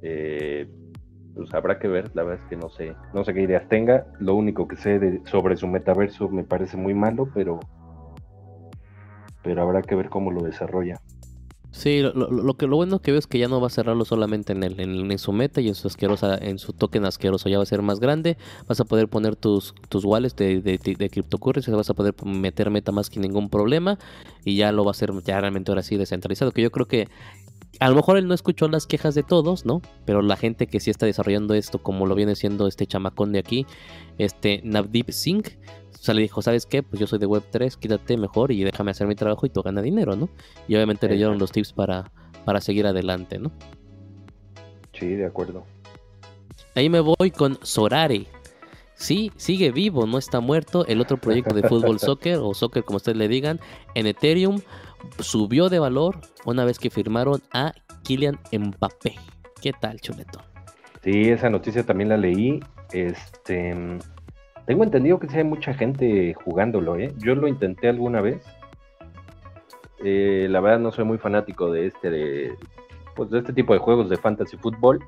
Eh, 0.00 0.68
pues 1.34 1.52
habrá 1.54 1.78
que 1.78 1.88
ver, 1.88 2.10
la 2.14 2.22
verdad 2.22 2.44
es 2.44 2.50
que 2.50 2.56
no 2.56 2.68
sé, 2.70 2.94
no 3.14 3.24
sé 3.24 3.34
qué 3.34 3.42
ideas 3.42 3.68
tenga, 3.68 4.06
lo 4.18 4.34
único 4.34 4.68
que 4.68 4.76
sé 4.76 4.98
de, 4.98 5.20
sobre 5.26 5.56
su 5.56 5.66
metaverso 5.66 6.28
me 6.28 6.44
parece 6.44 6.76
muy 6.76 6.94
malo, 6.94 7.28
pero, 7.34 7.60
pero 9.42 9.62
habrá 9.62 9.82
que 9.82 9.94
ver 9.94 10.08
cómo 10.08 10.30
lo 10.30 10.42
desarrolla. 10.42 11.00
Sí, 11.72 12.02
lo, 12.02 12.54
que 12.58 12.66
lo 12.66 12.76
bueno 12.76 13.00
que 13.00 13.12
veo 13.12 13.18
es 13.18 13.26
que 13.26 13.38
ya 13.38 13.48
no 13.48 13.58
va 13.58 13.68
a 13.68 13.70
cerrarlo 13.70 14.04
solamente 14.04 14.52
en, 14.52 14.62
el, 14.62 14.78
en, 14.78 15.18
su 15.18 15.32
meta 15.32 15.62
y 15.62 15.68
en 15.68 15.74
su 15.74 15.88
asquerosa, 15.88 16.36
en 16.36 16.58
su 16.58 16.74
token 16.74 17.06
asqueroso, 17.06 17.48
ya 17.48 17.56
va 17.56 17.62
a 17.62 17.66
ser 17.66 17.80
más 17.80 17.98
grande, 17.98 18.36
vas 18.68 18.78
a 18.80 18.84
poder 18.84 19.08
poner 19.08 19.36
tus, 19.36 19.74
tus 19.88 20.04
wallets 20.04 20.36
de, 20.36 20.60
de, 20.60 20.76
de, 20.76 21.10
cryptocurrency, 21.10 21.70
vas 21.70 21.88
a 21.88 21.94
poder 21.94 22.14
meter 22.26 22.68
meta 22.68 22.92
más 22.92 23.08
que 23.08 23.20
ningún 23.20 23.48
problema 23.48 23.98
y 24.44 24.56
ya 24.56 24.70
lo 24.70 24.84
va 24.84 24.90
a 24.90 24.92
hacer 24.92 25.12
ya 25.24 25.40
realmente 25.40 25.70
ahora 25.70 25.82
sí 25.82 25.96
descentralizado, 25.96 26.52
que 26.52 26.60
yo 26.60 26.70
creo 26.70 26.86
que 26.86 27.08
a 27.80 27.88
lo 27.88 27.96
mejor 27.96 28.16
él 28.16 28.28
no 28.28 28.34
escuchó 28.34 28.68
las 28.68 28.86
quejas 28.86 29.14
de 29.14 29.22
todos, 29.22 29.64
¿no? 29.64 29.82
Pero 30.04 30.22
la 30.22 30.36
gente 30.36 30.66
que 30.66 30.80
sí 30.80 30.90
está 30.90 31.06
desarrollando 31.06 31.54
esto, 31.54 31.82
como 31.82 32.06
lo 32.06 32.14
viene 32.14 32.36
siendo 32.36 32.66
este 32.66 32.86
chamacón 32.86 33.32
de 33.32 33.38
aquí, 33.38 33.66
este 34.18 34.60
Navdeep 34.64 35.10
Singh, 35.10 35.58
o 35.92 36.04
sea, 36.04 36.14
le 36.14 36.22
dijo, 36.22 36.42
¿sabes 36.42 36.66
qué? 36.66 36.82
Pues 36.82 37.00
yo 37.00 37.06
soy 37.06 37.18
de 37.18 37.28
Web3, 37.28 37.76
quítate 37.76 38.16
mejor 38.16 38.50
y 38.50 38.64
déjame 38.64 38.90
hacer 38.90 39.06
mi 39.06 39.14
trabajo 39.14 39.46
y 39.46 39.50
tú 39.50 39.62
gana 39.62 39.82
dinero, 39.82 40.16
¿no? 40.16 40.28
Y 40.68 40.74
obviamente 40.74 41.08
le 41.08 41.16
dieron 41.16 41.38
los 41.38 41.52
tips 41.52 41.72
para, 41.72 42.10
para 42.44 42.60
seguir 42.60 42.86
adelante, 42.86 43.38
¿no? 43.38 43.52
Sí, 44.92 45.06
de 45.14 45.26
acuerdo. 45.26 45.64
Ahí 46.74 46.88
me 46.88 47.00
voy 47.00 47.30
con 47.30 47.58
Sorare. 47.62 48.26
sí, 48.94 49.32
sigue 49.36 49.70
vivo, 49.72 50.06
no 50.06 50.18
está 50.18 50.40
muerto. 50.40 50.86
El 50.86 51.00
otro 51.00 51.18
proyecto 51.18 51.54
de 51.54 51.68
fútbol 51.68 51.98
soccer 52.00 52.38
o 52.42 52.54
soccer 52.54 52.84
como 52.84 52.96
ustedes 52.96 53.18
le 53.18 53.28
digan 53.28 53.60
en 53.94 54.06
Ethereum 54.06 54.60
subió 55.18 55.68
de 55.68 55.78
valor 55.78 56.20
una 56.44 56.64
vez 56.64 56.78
que 56.78 56.90
firmaron 56.90 57.40
a 57.52 57.72
Kylian 58.04 58.38
Mbappé. 58.52 59.14
¿Qué 59.60 59.72
tal, 59.72 60.00
Chuleto? 60.00 60.40
Sí, 61.02 61.30
esa 61.30 61.50
noticia 61.50 61.84
también 61.84 62.08
la 62.08 62.16
leí. 62.16 62.60
Este, 62.92 63.74
tengo 64.66 64.84
entendido 64.84 65.18
que 65.18 65.28
sí 65.28 65.38
hay 65.38 65.44
mucha 65.44 65.74
gente 65.74 66.34
jugándolo, 66.34 66.96
¿eh? 66.96 67.12
Yo 67.18 67.34
lo 67.34 67.48
intenté 67.48 67.88
alguna 67.88 68.20
vez. 68.20 68.42
Eh, 70.04 70.46
la 70.50 70.60
verdad 70.60 70.80
no 70.80 70.92
soy 70.92 71.04
muy 71.04 71.18
fanático 71.18 71.70
de 71.70 71.86
este 71.86 72.10
de, 72.10 72.56
pues, 73.14 73.30
de 73.30 73.38
este 73.38 73.52
tipo 73.52 73.72
de 73.72 73.78
juegos 73.78 74.08
de 74.08 74.16
fantasy 74.16 74.56
fútbol. 74.56 75.04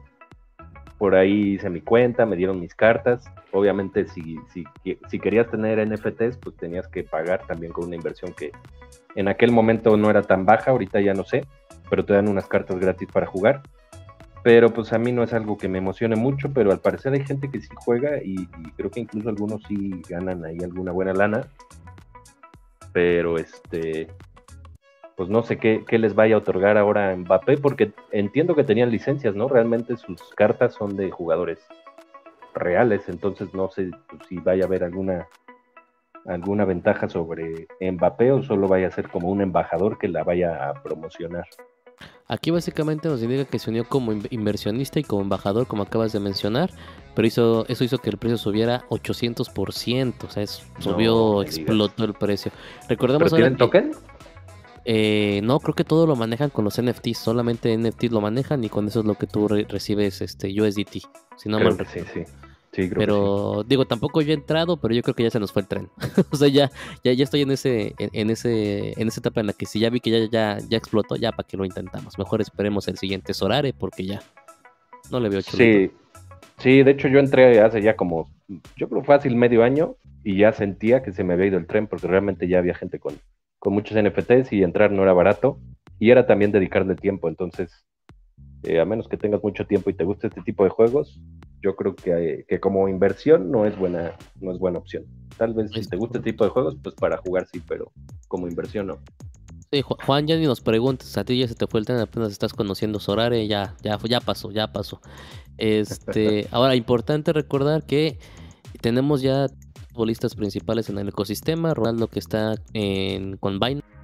Por 0.98 1.14
ahí 1.14 1.54
hice 1.54 1.70
mi 1.70 1.80
cuenta, 1.80 2.26
me 2.26 2.36
dieron 2.36 2.60
mis 2.60 2.74
cartas. 2.74 3.24
Obviamente, 3.52 4.06
si, 4.06 4.38
querías 5.20 5.50
tener 5.50 5.84
NFTs, 5.86 6.38
pues 6.38 6.56
tenías 6.56 6.88
que 6.88 7.04
pagar 7.04 7.46
también 7.46 7.72
con 7.72 7.86
una 7.86 7.96
inversión 7.96 8.32
que 8.32 8.52
en 9.14 9.28
aquel 9.28 9.52
momento 9.52 9.96
no 9.96 10.10
era 10.10 10.22
tan 10.22 10.44
baja, 10.44 10.70
ahorita 10.70 11.00
ya 11.00 11.14
no 11.14 11.24
sé, 11.24 11.46
pero 11.90 12.04
te 12.04 12.14
dan 12.14 12.28
unas 12.28 12.46
cartas 12.46 12.78
gratis 12.78 13.08
para 13.12 13.26
jugar. 13.26 13.62
Pero 14.42 14.74
pues 14.74 14.92
a 14.92 14.98
mí 14.98 15.10
no 15.10 15.22
es 15.22 15.32
algo 15.32 15.56
que 15.56 15.68
me 15.68 15.78
emocione 15.78 16.16
mucho, 16.16 16.52
pero 16.52 16.70
al 16.70 16.80
parecer 16.80 17.14
hay 17.14 17.24
gente 17.24 17.50
que 17.50 17.60
sí 17.60 17.68
juega 17.76 18.22
y, 18.22 18.46
creo 18.76 18.90
que 18.90 19.00
incluso 19.00 19.30
algunos 19.30 19.62
sí 19.66 20.02
ganan 20.08 20.44
ahí 20.44 20.58
alguna 20.62 20.92
buena 20.92 21.14
lana. 21.14 21.48
Pero 22.92 23.38
este, 23.38 24.08
pues 25.16 25.30
no 25.30 25.42
sé 25.42 25.56
qué, 25.56 25.84
les 25.90 26.14
vaya 26.14 26.34
a 26.34 26.38
otorgar 26.38 26.76
ahora 26.76 27.10
a 27.10 27.16
Mbappé, 27.16 27.56
porque 27.56 27.92
entiendo 28.10 28.54
que 28.54 28.64
tenían 28.64 28.90
licencias, 28.90 29.34
¿no? 29.34 29.48
Realmente 29.48 29.96
sus 29.96 30.20
cartas 30.36 30.74
son 30.74 30.96
de 30.96 31.10
jugadores 31.10 31.60
reales, 32.54 33.08
entonces 33.08 33.52
no 33.54 33.70
sé 33.70 33.90
si 34.28 34.36
vaya 34.38 34.64
a 34.64 34.66
haber 34.66 34.84
alguna 34.84 35.26
alguna 36.26 36.64
ventaja 36.64 37.08
sobre 37.08 37.66
Mbappé 37.80 38.32
o 38.32 38.42
solo 38.42 38.68
vaya 38.68 38.88
a 38.88 38.90
ser 38.90 39.08
como 39.08 39.28
un 39.28 39.40
embajador 39.40 39.98
que 39.98 40.08
la 40.08 40.24
vaya 40.24 40.70
a 40.70 40.82
promocionar. 40.82 41.46
Aquí 42.26 42.50
básicamente 42.50 43.08
nos 43.08 43.22
indica 43.22 43.44
que 43.44 43.58
se 43.58 43.70
unió 43.70 43.84
como 43.84 44.12
inversionista 44.30 44.98
y 44.98 45.04
como 45.04 45.22
embajador, 45.22 45.66
como 45.66 45.82
acabas 45.82 46.12
de 46.12 46.20
mencionar, 46.20 46.70
pero 47.14 47.28
hizo, 47.28 47.66
eso 47.68 47.84
hizo 47.84 47.98
que 47.98 48.10
el 48.10 48.16
precio 48.16 48.38
subiera 48.38 48.84
800%, 48.88 50.24
o 50.24 50.30
sea, 50.30 50.46
subió, 50.78 51.42
explotó 51.42 52.04
el 52.04 52.14
precio. 52.14 52.50
Recordemos 52.88 53.30
¿Pero 53.30 53.36
tienen 53.36 53.56
token? 53.58 53.92
Eh, 54.86 55.40
no, 55.44 55.60
creo 55.60 55.74
que 55.74 55.84
todo 55.84 56.06
lo 56.06 56.16
manejan 56.16 56.50
con 56.50 56.64
los 56.64 56.80
NFTs, 56.80 57.18
solamente 57.18 57.76
NFTs 57.76 58.10
lo 58.10 58.20
manejan 58.20 58.64
y 58.64 58.68
con 58.68 58.86
eso 58.86 59.00
es 59.00 59.06
lo 59.06 59.14
que 59.14 59.26
tú 59.26 59.46
recibes 59.48 60.20
este 60.22 60.48
USDT, 60.60 61.06
si 61.36 61.48
no 61.48 61.60
mal 61.60 61.76
sí, 61.86 62.00
sí 62.12 62.24
pero 62.94 63.64
digo, 63.66 63.84
tampoco 63.86 64.20
yo 64.22 64.32
he 64.32 64.34
entrado, 64.34 64.76
pero 64.78 64.94
yo 64.94 65.02
creo 65.02 65.14
que 65.14 65.22
ya 65.22 65.30
se 65.30 65.40
nos 65.40 65.52
fue 65.52 65.62
el 65.62 65.68
tren. 65.68 65.88
o 66.30 66.36
sea, 66.36 66.48
ya, 66.48 66.70
ya, 67.02 67.12
ya 67.12 67.24
estoy 67.24 67.42
en 67.42 67.50
ese, 67.50 67.94
en, 67.98 68.30
ese, 68.30 69.00
en 69.00 69.08
esa 69.08 69.20
etapa 69.20 69.40
en 69.40 69.46
la 69.46 69.52
que 69.52 69.66
si 69.66 69.80
ya 69.80 69.90
vi 69.90 70.00
que 70.00 70.10
ya, 70.10 70.30
ya, 70.30 70.58
ya 70.68 70.78
explotó, 70.78 71.16
ya 71.16 71.32
para 71.32 71.46
que 71.46 71.56
lo 71.56 71.64
intentamos. 71.64 72.18
Mejor 72.18 72.40
esperemos 72.40 72.88
el 72.88 72.98
siguiente 72.98 73.34
Sorare, 73.34 73.72
porque 73.72 74.04
ya 74.04 74.20
no 75.10 75.20
le 75.20 75.28
veo 75.28 75.42
chulito. 75.42 75.92
Sí, 75.92 75.96
sí, 76.58 76.82
de 76.82 76.90
hecho 76.90 77.08
yo 77.08 77.18
entré 77.18 77.60
hace 77.60 77.82
ya 77.82 77.96
como, 77.96 78.28
yo 78.76 78.88
creo 78.88 79.04
fácil 79.04 79.36
medio 79.36 79.62
año, 79.62 79.96
y 80.24 80.38
ya 80.38 80.52
sentía 80.52 81.02
que 81.02 81.12
se 81.12 81.22
me 81.22 81.34
había 81.34 81.46
ido 81.46 81.58
el 81.58 81.66
tren, 81.66 81.86
porque 81.86 82.06
realmente 82.06 82.48
ya 82.48 82.58
había 82.58 82.74
gente 82.74 82.98
con, 82.98 83.14
con 83.58 83.74
muchos 83.74 84.02
NFTs 84.02 84.52
y 84.52 84.62
entrar 84.62 84.90
no 84.90 85.02
era 85.02 85.12
barato, 85.12 85.60
y 85.98 86.10
era 86.10 86.26
también 86.26 86.50
dedicarle 86.50 86.96
tiempo, 86.96 87.28
entonces, 87.28 87.84
eh, 88.64 88.80
a 88.80 88.84
menos 88.84 89.08
que 89.08 89.16
tengas 89.16 89.42
mucho 89.42 89.66
tiempo 89.66 89.90
y 89.90 89.94
te 89.94 90.04
guste 90.04 90.28
este 90.28 90.42
tipo 90.42 90.64
de 90.64 90.70
juegos, 90.70 91.20
yo 91.62 91.76
creo 91.76 91.94
que, 91.94 92.44
que, 92.48 92.60
como 92.60 92.88
inversión 92.88 93.50
no 93.50 93.64
es 93.64 93.76
buena, 93.78 94.14
no 94.40 94.52
es 94.52 94.58
buena 94.58 94.78
opción. 94.78 95.04
Tal 95.36 95.54
vez 95.54 95.70
si 95.72 95.88
te 95.88 95.96
gusta 95.96 96.18
este 96.18 96.30
tipo 96.30 96.44
de 96.44 96.50
juegos, 96.50 96.76
pues 96.82 96.94
para 96.94 97.18
jugar 97.18 97.46
sí, 97.52 97.62
pero 97.66 97.92
como 98.28 98.48
inversión 98.48 98.88
no. 98.88 98.98
Sí, 99.72 99.82
Juan, 99.82 100.26
ya 100.26 100.36
ni 100.36 100.44
nos 100.44 100.60
preguntes, 100.60 101.16
a 101.18 101.24
ti 101.24 101.38
ya 101.38 101.48
se 101.48 101.54
te 101.54 101.66
fue 101.66 101.80
el 101.80 101.86
tren, 101.86 101.98
apenas 101.98 102.30
estás 102.30 102.52
conociendo 102.52 103.00
Sorare, 103.00 103.46
ya, 103.48 103.74
ya, 103.82 103.98
ya 104.04 104.20
pasó, 104.20 104.50
ya 104.50 104.72
pasó. 104.72 105.00
Este, 105.58 106.46
ahora, 106.52 106.76
importante 106.76 107.32
recordar 107.32 107.84
que 107.84 108.18
tenemos 108.80 109.22
ya 109.22 109.46
futbolistas 109.88 110.34
principales 110.34 110.88
en 110.90 110.98
el 110.98 111.08
ecosistema, 111.08 111.74
Ronaldo 111.74 112.08
que 112.08 112.18
está 112.18 112.54
en, 112.72 113.36
con 113.36 113.58
Binance 113.58 113.94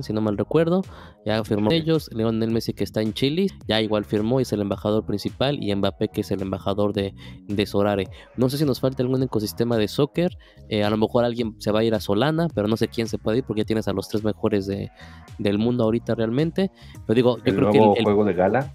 si 0.00 0.12
no 0.12 0.20
mal 0.20 0.36
recuerdo. 0.36 0.82
Ya 1.24 1.42
firmó 1.44 1.70
ellos. 1.72 2.10
Leonel 2.12 2.50
Messi 2.50 2.72
que 2.72 2.84
está 2.84 3.02
en 3.02 3.12
Chile, 3.12 3.48
ya 3.66 3.80
igual 3.80 4.04
firmó 4.04 4.40
y 4.40 4.42
es 4.42 4.52
el 4.52 4.60
embajador 4.60 5.04
principal. 5.04 5.62
Y 5.62 5.74
Mbappé 5.74 6.08
que 6.08 6.20
es 6.20 6.30
el 6.30 6.42
embajador 6.42 6.92
de, 6.92 7.14
de 7.46 7.66
Sorare. 7.66 8.08
No 8.36 8.48
sé 8.48 8.58
si 8.58 8.64
nos 8.64 8.80
falta 8.80 9.02
algún 9.02 9.22
ecosistema 9.22 9.76
de 9.76 9.88
soccer. 9.88 10.36
Eh, 10.68 10.84
a 10.84 10.90
lo 10.90 10.96
mejor 10.96 11.24
alguien 11.24 11.54
se 11.58 11.72
va 11.72 11.80
a 11.80 11.84
ir 11.84 11.94
a 11.94 12.00
Solana, 12.00 12.48
pero 12.54 12.68
no 12.68 12.76
sé 12.76 12.88
quién 12.88 13.08
se 13.08 13.18
puede 13.18 13.38
ir 13.38 13.44
porque 13.44 13.62
ya 13.62 13.66
tienes 13.66 13.88
a 13.88 13.92
los 13.92 14.08
tres 14.08 14.24
mejores 14.24 14.66
de, 14.66 14.90
del 15.38 15.58
mundo 15.58 15.84
ahorita 15.84 16.14
realmente. 16.14 16.70
Pero 17.06 17.14
digo, 17.14 17.36
yo 17.38 17.54
creo 17.54 17.70
que 17.70 17.78
el, 17.78 18.04
juego 18.04 18.24
de 18.24 18.34
gala. 18.34 18.74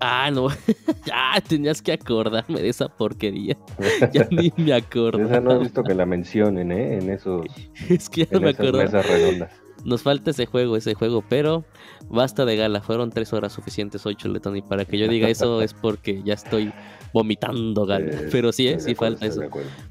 Ah, 0.00 0.30
no. 0.32 0.48
ya 1.06 1.40
tenías 1.46 1.82
que 1.82 1.92
acordarme 1.92 2.60
de 2.60 2.68
esa 2.68 2.88
porquería. 2.88 3.56
ya 4.12 4.28
ni 4.30 4.52
me 4.56 4.74
acuerdo. 4.74 5.22
Esa 5.22 5.40
no 5.40 5.52
he 5.52 5.58
visto 5.58 5.82
que 5.82 5.94
la 5.94 6.06
mencionen, 6.06 6.72
¿eh? 6.72 6.98
En 6.98 7.10
eso. 7.10 7.42
Es 7.88 8.08
que 8.08 8.26
ya 8.26 8.38
me 8.38 8.50
acuerdo. 8.50 8.84
redondas. 8.84 9.52
Nos 9.88 10.02
falta 10.02 10.32
ese 10.32 10.44
juego, 10.44 10.76
ese 10.76 10.92
juego, 10.92 11.24
pero 11.26 11.64
basta 12.10 12.44
de 12.44 12.56
gala. 12.56 12.82
Fueron 12.82 13.08
tres 13.08 13.32
horas 13.32 13.54
suficientes 13.54 14.04
hoy. 14.04 14.18
Y 14.54 14.60
para 14.60 14.84
que 14.84 14.98
yo 14.98 15.08
diga 15.08 15.30
eso 15.30 15.62
es 15.62 15.72
porque 15.72 16.22
ya 16.22 16.34
estoy 16.34 16.70
vomitando 17.14 17.86
gala. 17.86 18.12
pero 18.30 18.52
sí, 18.52 18.68
¿eh? 18.68 18.80
sí 18.80 18.94
falta 18.94 19.24
eso. 19.24 19.40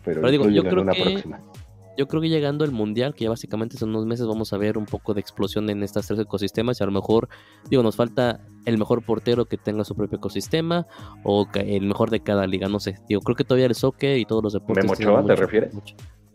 Pero, 0.05 0.29
digo, 0.29 0.49
yo 0.49 0.63
creo 0.63 0.85
que. 0.85 1.23
Yo 1.97 2.07
creo 2.07 2.21
que 2.21 2.29
llegando 2.29 2.63
el 2.63 2.69
mundial, 2.71 3.15
que 3.15 3.23
ya 3.23 3.31
básicamente 3.31 3.75
son 3.75 3.89
unos 3.89 4.05
meses, 4.05 4.27
vamos 4.27 4.53
a 4.53 4.57
ver 4.57 4.77
un 4.77 4.85
poco 4.85 5.15
de 5.15 5.19
explosión 5.19 5.67
en 5.71 5.81
estos 5.81 6.05
tres 6.05 6.19
ecosistemas. 6.19 6.79
Y 6.79 6.83
a 6.83 6.85
lo 6.85 6.91
mejor, 6.91 7.27
digo, 7.71 7.81
nos 7.81 7.95
falta 7.95 8.39
el 8.65 8.77
mejor 8.77 9.01
portero 9.03 9.45
que 9.45 9.57
tenga 9.57 9.83
su 9.83 9.95
propio 9.95 10.19
ecosistema 10.19 10.85
o 11.23 11.47
el 11.55 11.87
mejor 11.87 12.11
de 12.11 12.19
cada 12.19 12.45
liga. 12.45 12.67
No 12.67 12.79
sé, 12.79 12.99
digo, 13.09 13.21
creo 13.21 13.35
que 13.35 13.43
todavía 13.43 13.65
el 13.65 13.73
soccer 13.73 14.19
y 14.19 14.25
todos 14.25 14.43
los 14.43 14.53
deportes. 14.53 14.83
¿Memo 14.83 14.93
Ochoa 14.93 15.25
te 15.25 15.35
refieres? 15.35 15.73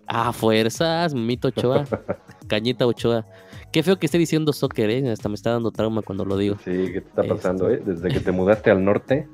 Ah, 0.09 0.33
fuerzas, 0.33 1.15
Mito 1.15 1.49
Ochoa, 1.49 1.85
Cañita 2.49 2.85
Ochoa. 2.85 3.25
Qué 3.73 3.83
feo 3.83 3.99
que 3.99 4.05
esté 4.05 4.19
diciendo 4.19 4.53
soccer, 4.53 4.91
¿eh? 4.91 5.11
Hasta 5.11 5.31
me 5.31 5.35
está 5.35 5.53
dando 5.53 5.71
trauma 5.71 6.03
cuando 6.03 6.27
lo 6.27 6.37
digo. 6.37 6.57
Sí, 6.63 6.93
¿qué 6.93 7.01
te 7.01 7.09
está 7.09 7.25
pasando, 7.25 7.71
eh? 7.71 7.83
Desde 7.85 8.11
que 8.11 8.21
te 8.21 8.31
mudaste 8.31 8.71
al 8.71 8.85
norte. 8.85 9.27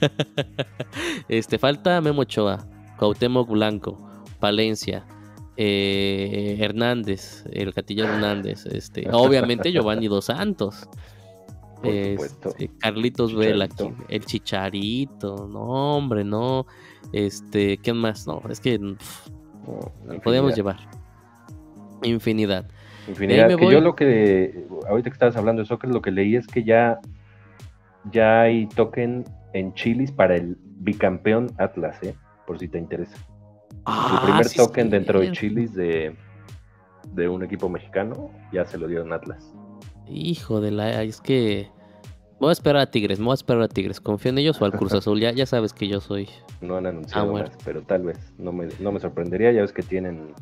este, 1.28 1.58
falta 1.58 2.00
Memo 2.00 2.22
Ochoa, 2.22 2.64
Cuauhtémoc 2.98 3.50
Blanco, 3.50 3.98
Palencia, 4.38 5.04
eh, 5.56 6.56
Hernández, 6.60 7.44
el 7.50 7.74
Catilla 7.74 8.04
Hernández, 8.04 8.64
este, 8.66 9.08
obviamente 9.12 9.72
Giovanni 9.72 10.06
Dos 10.06 10.26
Santos. 10.26 10.88
Este, 11.82 12.70
Carlitos 12.78 13.34
Vela, 13.34 13.66
el 14.08 14.24
Chicharito, 14.24 15.48
no 15.48 15.96
hombre, 15.96 16.24
no, 16.24 16.66
este, 17.12 17.78
¿qué 17.78 17.92
más? 17.94 18.26
No, 18.26 18.42
es 18.50 18.60
que 18.60 18.78
podemos 20.22 20.54
llevar. 20.54 20.78
Infinidad. 22.02 22.68
Infinidad. 23.08 23.56
Que 23.56 23.70
yo 23.70 23.80
lo 23.80 23.94
que, 23.94 24.66
ahorita 24.88 25.10
que 25.10 25.14
estabas 25.14 25.36
hablando 25.36 25.62
de 25.62 25.66
soccer, 25.66 25.90
lo 25.90 26.02
que 26.02 26.10
leí 26.10 26.36
es 26.36 26.46
que 26.46 26.64
ya, 26.64 26.98
ya 28.12 28.42
hay 28.42 28.66
token 28.68 29.24
en 29.52 29.74
Chilis 29.74 30.12
para 30.12 30.36
el 30.36 30.56
bicampeón 30.62 31.50
Atlas, 31.58 32.02
¿eh? 32.02 32.14
por 32.46 32.58
si 32.58 32.68
te 32.68 32.78
interesa. 32.78 33.16
el 33.16 33.82
ah, 33.86 34.20
primer 34.24 34.48
token 34.50 34.90
dentro 34.90 35.20
de 35.20 35.32
Chilis 35.32 35.74
de, 35.74 36.14
de 37.12 37.28
un 37.28 37.42
equipo 37.42 37.68
mexicano 37.68 38.30
ya 38.52 38.64
se 38.64 38.78
lo 38.78 38.86
dieron 38.86 39.12
Atlas. 39.12 39.52
Hijo 40.08 40.60
de 40.60 40.70
la, 40.70 41.02
es 41.02 41.20
que 41.20 41.68
voy 42.40 42.48
a 42.48 42.52
esperar 42.52 42.82
a 42.82 42.90
Tigres, 42.90 43.20
voy 43.20 43.30
a 43.30 43.34
esperar 43.34 43.62
a 43.62 43.68
Tigres. 43.68 44.00
Confío 44.00 44.30
en 44.30 44.38
ellos 44.38 44.60
o 44.60 44.64
al 44.64 44.72
Cruz 44.72 44.92
Azul, 44.94 45.20
ya, 45.20 45.32
ya 45.32 45.46
sabes 45.46 45.72
que 45.72 45.88
yo 45.88 46.00
soy. 46.00 46.28
No 46.60 46.76
han 46.76 46.86
anunciado 46.86 47.32
más, 47.32 47.50
pero 47.64 47.82
tal 47.82 48.04
vez, 48.04 48.18
no 48.38 48.52
me, 48.52 48.68
no 48.80 48.92
me 48.92 49.00
sorprendería, 49.00 49.52
ya 49.52 49.62
ves 49.62 49.72
que 49.72 49.82
tienen 49.82 50.34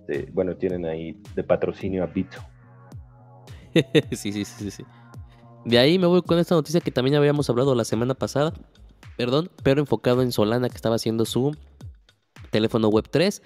este, 0.00 0.30
bueno, 0.32 0.56
tienen 0.56 0.86
ahí 0.86 1.20
de 1.34 1.44
patrocinio 1.44 2.02
a 2.02 2.06
Bito. 2.06 2.38
sí, 4.12 4.32
sí, 4.32 4.44
sí, 4.44 4.70
sí. 4.70 4.84
De 5.64 5.78
ahí 5.78 5.98
me 5.98 6.06
voy 6.06 6.22
con 6.22 6.38
esta 6.38 6.54
noticia 6.54 6.80
que 6.80 6.90
también 6.90 7.16
habíamos 7.16 7.48
hablado 7.50 7.74
la 7.74 7.84
semana 7.84 8.14
pasada, 8.14 8.52
perdón, 9.16 9.50
pero 9.62 9.80
enfocado 9.80 10.22
en 10.22 10.32
Solana 10.32 10.68
que 10.68 10.76
estaba 10.76 10.96
haciendo 10.96 11.24
su 11.24 11.54
teléfono 12.50 12.88
web 12.88 13.08
3, 13.08 13.42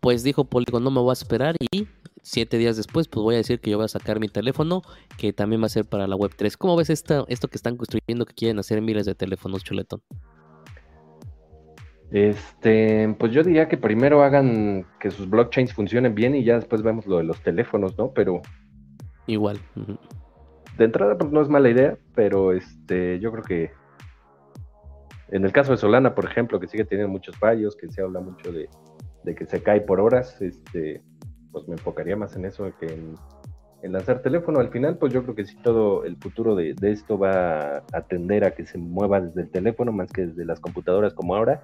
pues 0.00 0.22
dijo 0.22 0.44
Polygon 0.44 0.82
no 0.82 0.90
me 0.90 1.00
voy 1.00 1.10
a 1.10 1.12
esperar 1.12 1.56
y 1.70 1.86
siete 2.22 2.58
días 2.58 2.76
después 2.76 3.06
pues 3.06 3.22
voy 3.22 3.34
a 3.34 3.38
decir 3.38 3.60
que 3.60 3.70
yo 3.70 3.76
voy 3.76 3.84
a 3.84 3.88
sacar 3.88 4.18
mi 4.18 4.28
teléfono 4.28 4.82
que 5.16 5.32
también 5.32 5.62
va 5.62 5.66
a 5.66 5.70
ser 5.70 5.84
para 5.84 6.06
la 6.06 6.16
web 6.16 6.32
3. 6.36 6.56
¿Cómo 6.56 6.74
ves 6.76 6.90
esto, 6.90 7.26
esto 7.28 7.48
que 7.48 7.56
están 7.56 7.76
construyendo 7.76 8.26
que 8.26 8.34
quieren 8.34 8.58
hacer 8.58 8.80
miles 8.80 9.06
de 9.06 9.14
teléfonos, 9.14 9.62
chuletón? 9.62 10.02
Este, 12.10 13.14
pues 13.18 13.32
yo 13.32 13.42
diría 13.42 13.68
que 13.68 13.76
primero 13.76 14.22
hagan 14.22 14.86
que 14.98 15.10
sus 15.10 15.28
blockchains 15.28 15.74
funcionen 15.74 16.14
bien 16.14 16.34
y 16.34 16.44
ya 16.44 16.54
después 16.54 16.82
vemos 16.82 17.06
lo 17.06 17.18
de 17.18 17.24
los 17.24 17.42
teléfonos, 17.42 17.98
¿no? 17.98 18.12
Pero 18.12 18.40
igual. 19.26 19.58
De 20.78 20.84
entrada 20.84 21.18
pues 21.18 21.30
no 21.30 21.42
es 21.42 21.48
mala 21.48 21.68
idea, 21.68 21.98
pero 22.14 22.52
este, 22.52 23.20
yo 23.20 23.30
creo 23.32 23.44
que 23.44 23.70
en 25.30 25.44
el 25.44 25.52
caso 25.52 25.72
de 25.72 25.78
Solana, 25.78 26.14
por 26.14 26.24
ejemplo, 26.24 26.58
que 26.58 26.68
sigue 26.68 26.84
teniendo 26.84 27.12
muchos 27.12 27.36
fallos, 27.36 27.76
que 27.76 27.88
se 27.88 28.00
habla 28.00 28.20
mucho 28.20 28.50
de, 28.50 28.68
que 29.34 29.44
se 29.44 29.62
cae 29.62 29.82
por 29.82 30.00
horas, 30.00 30.40
este, 30.40 31.02
pues 31.52 31.68
me 31.68 31.74
enfocaría 31.74 32.16
más 32.16 32.34
en 32.36 32.46
eso 32.46 32.72
que 32.80 32.86
en, 32.86 33.92
lanzar 33.92 34.22
teléfono. 34.22 34.58
Al 34.58 34.70
final, 34.70 34.96
pues 34.96 35.12
yo 35.12 35.22
creo 35.22 35.34
que 35.34 35.44
sí 35.44 35.56
todo 35.62 36.04
el 36.04 36.16
futuro 36.16 36.54
de, 36.54 36.74
esto 36.80 37.18
va 37.18 37.84
a 37.92 38.00
tender 38.08 38.44
a 38.44 38.52
que 38.54 38.64
se 38.64 38.78
mueva 38.78 39.20
desde 39.20 39.42
el 39.42 39.50
teléfono 39.50 39.92
más 39.92 40.10
que 40.10 40.26
desde 40.26 40.46
las 40.46 40.60
computadoras 40.60 41.12
como 41.12 41.36
ahora. 41.36 41.62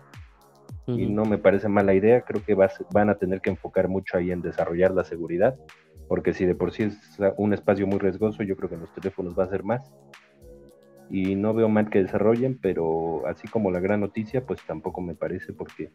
Y 0.87 1.07
no 1.07 1.25
me 1.25 1.39
parece 1.39 1.69
mala 1.69 1.95
idea, 1.95 2.23
creo 2.23 2.45
que 2.45 2.55
van 2.55 3.09
a 3.09 3.15
tener 3.15 3.41
que 3.41 3.51
enfocar 3.51 3.89
mucho 3.89 4.19
ahí 4.19 4.31
en 4.31 4.43
desarrollar 4.43 4.93
la 4.93 5.05
seguridad, 5.05 5.59
porque 6.09 6.35
si 6.35 6.45
de 6.45 6.55
por 6.55 6.73
sí 6.73 6.85
es 6.85 7.19
un 7.39 7.55
espacio 7.55 7.87
muy 7.87 7.99
riesgoso, 7.99 8.43
yo 8.43 8.55
creo 8.57 8.69
que 8.69 8.75
en 8.75 8.83
los 8.83 8.93
teléfonos 8.93 9.39
va 9.39 9.45
a 9.45 9.49
ser 9.49 9.65
más 9.65 9.91
y 11.11 11.35
no 11.35 11.55
veo 11.55 11.69
mal 11.69 11.91
que 11.91 12.03
desarrollen, 12.03 12.59
pero 12.61 13.27
así 13.27 13.49
como 13.49 13.71
la 13.71 13.81
gran 13.81 14.01
noticia, 14.01 14.45
pues 14.45 14.61
tampoco 14.67 15.01
me 15.01 15.15
parece 15.15 15.53
porque 15.53 15.91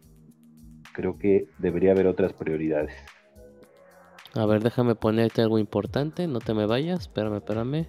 creo 0.94 1.18
que 1.18 1.48
debería 1.58 1.92
haber 1.92 2.08
otras 2.08 2.34
prioridades. 2.34 2.94
A 4.36 4.46
ver, 4.46 4.62
déjame 4.62 4.96
ponerte 4.96 5.42
algo 5.42 5.58
importante, 5.58 6.28
no 6.28 6.40
te 6.40 6.54
me 6.54 6.66
vayas, 6.66 7.02
espérame, 7.02 7.38
espérame. 7.38 7.88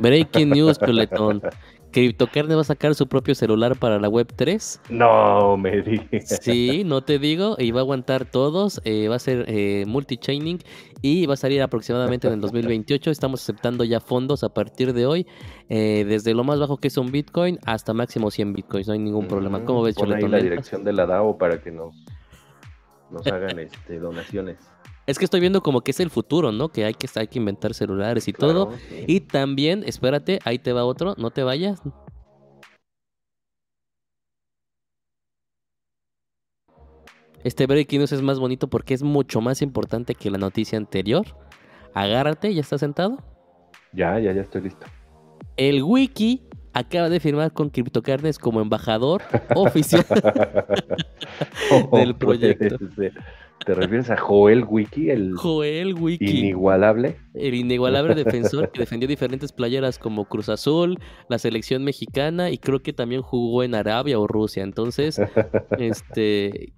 Breaking 0.00 0.50
news, 0.50 0.78
Chuletón. 0.78 1.42
CryptoCarne 1.90 2.54
va 2.54 2.60
a 2.60 2.64
sacar 2.64 2.94
su 2.94 3.08
propio 3.08 3.34
celular 3.34 3.76
para 3.76 3.98
la 3.98 4.08
web 4.08 4.32
3. 4.34 4.82
No, 4.90 5.56
me 5.56 5.82
digas. 5.82 6.38
Sí, 6.40 6.84
no 6.84 7.02
te 7.02 7.18
digo, 7.18 7.56
y 7.58 7.70
va 7.72 7.80
a 7.80 7.82
aguantar 7.82 8.24
todos, 8.24 8.80
eh, 8.84 9.08
va 9.08 9.16
a 9.16 9.18
ser 9.18 9.44
eh, 9.48 9.84
multi-chaining 9.86 10.60
y 11.02 11.26
va 11.26 11.34
a 11.34 11.36
salir 11.36 11.62
aproximadamente 11.62 12.28
en 12.28 12.34
el 12.34 12.40
2028. 12.40 13.10
Estamos 13.10 13.42
aceptando 13.42 13.84
ya 13.84 14.00
fondos 14.00 14.44
a 14.44 14.50
partir 14.50 14.92
de 14.92 15.06
hoy, 15.06 15.26
eh, 15.68 16.04
desde 16.06 16.34
lo 16.34 16.44
más 16.44 16.60
bajo 16.60 16.76
que 16.76 16.88
es 16.88 16.96
un 16.96 17.10
Bitcoin 17.10 17.58
hasta 17.66 17.92
máximo 17.92 18.30
100 18.30 18.52
Bitcoins, 18.52 18.86
no 18.86 18.92
hay 18.92 19.00
ningún 19.00 19.26
problema. 19.26 19.64
¿Cómo 19.64 19.82
ves, 19.82 19.96
Pon 19.96 20.12
ahí 20.12 20.22
la 20.22 20.38
dirección 20.38 20.84
de 20.84 20.92
la 20.92 21.06
DAO 21.06 21.38
para 21.38 21.60
que 21.60 21.70
nos, 21.70 21.94
nos 23.10 23.26
hagan 23.26 23.58
este, 23.58 23.98
donaciones. 23.98 24.69
Es 25.06 25.18
que 25.18 25.24
estoy 25.24 25.40
viendo 25.40 25.62
como 25.62 25.80
que 25.80 25.90
es 25.90 26.00
el 26.00 26.10
futuro, 26.10 26.52
¿no? 26.52 26.68
Que 26.68 26.84
hay 26.84 26.94
que, 26.94 27.08
hay 27.14 27.26
que 27.26 27.38
inventar 27.38 27.74
celulares 27.74 28.28
y 28.28 28.32
todo. 28.32 28.72
Y 29.06 29.20
también, 29.20 29.82
espérate, 29.86 30.38
ahí 30.44 30.58
te 30.58 30.72
va 30.72 30.84
otro, 30.84 31.14
no 31.18 31.30
te 31.30 31.42
vayas. 31.42 31.82
Este 37.42 37.66
breaking 37.66 38.00
news 38.00 38.12
es 38.12 38.20
más 38.20 38.38
bonito 38.38 38.68
porque 38.68 38.92
es 38.92 39.02
mucho 39.02 39.40
más 39.40 39.62
importante 39.62 40.14
que 40.14 40.30
la 40.30 40.38
noticia 40.38 40.76
anterior. 40.76 41.26
Agárrate, 41.94 42.54
¿ya 42.54 42.60
estás 42.60 42.80
sentado? 42.80 43.18
Ya, 43.92 44.18
ya, 44.18 44.32
ya 44.32 44.42
estoy 44.42 44.62
listo. 44.62 44.86
El 45.56 45.82
wiki 45.82 46.42
acaba 46.72 47.08
de 47.08 47.18
firmar 47.18 47.52
con 47.52 47.70
CryptoCarnes 47.70 48.38
como 48.38 48.60
embajador 48.60 49.22
oficial 49.54 50.04
del 51.92 52.14
proyecto. 52.14 52.76
¿Te 53.64 53.74
refieres 53.74 54.10
a 54.10 54.16
Joel 54.16 54.64
Wiki, 54.64 55.10
el 55.10 55.34
Joel 55.36 55.94
Wiki. 55.94 56.38
inigualable? 56.38 57.16
El 57.34 57.54
inigualable 57.54 58.14
defensor 58.14 58.70
que 58.72 58.80
defendió 58.80 59.06
diferentes 59.06 59.52
playeras 59.52 59.98
como 59.98 60.24
Cruz 60.24 60.48
Azul, 60.48 60.98
la 61.28 61.38
selección 61.38 61.84
mexicana 61.84 62.50
y 62.50 62.58
creo 62.58 62.82
que 62.82 62.92
también 62.92 63.22
jugó 63.22 63.62
en 63.62 63.74
Arabia 63.74 64.18
o 64.18 64.26
Rusia. 64.26 64.62
Entonces, 64.62 65.20
este 65.78 66.72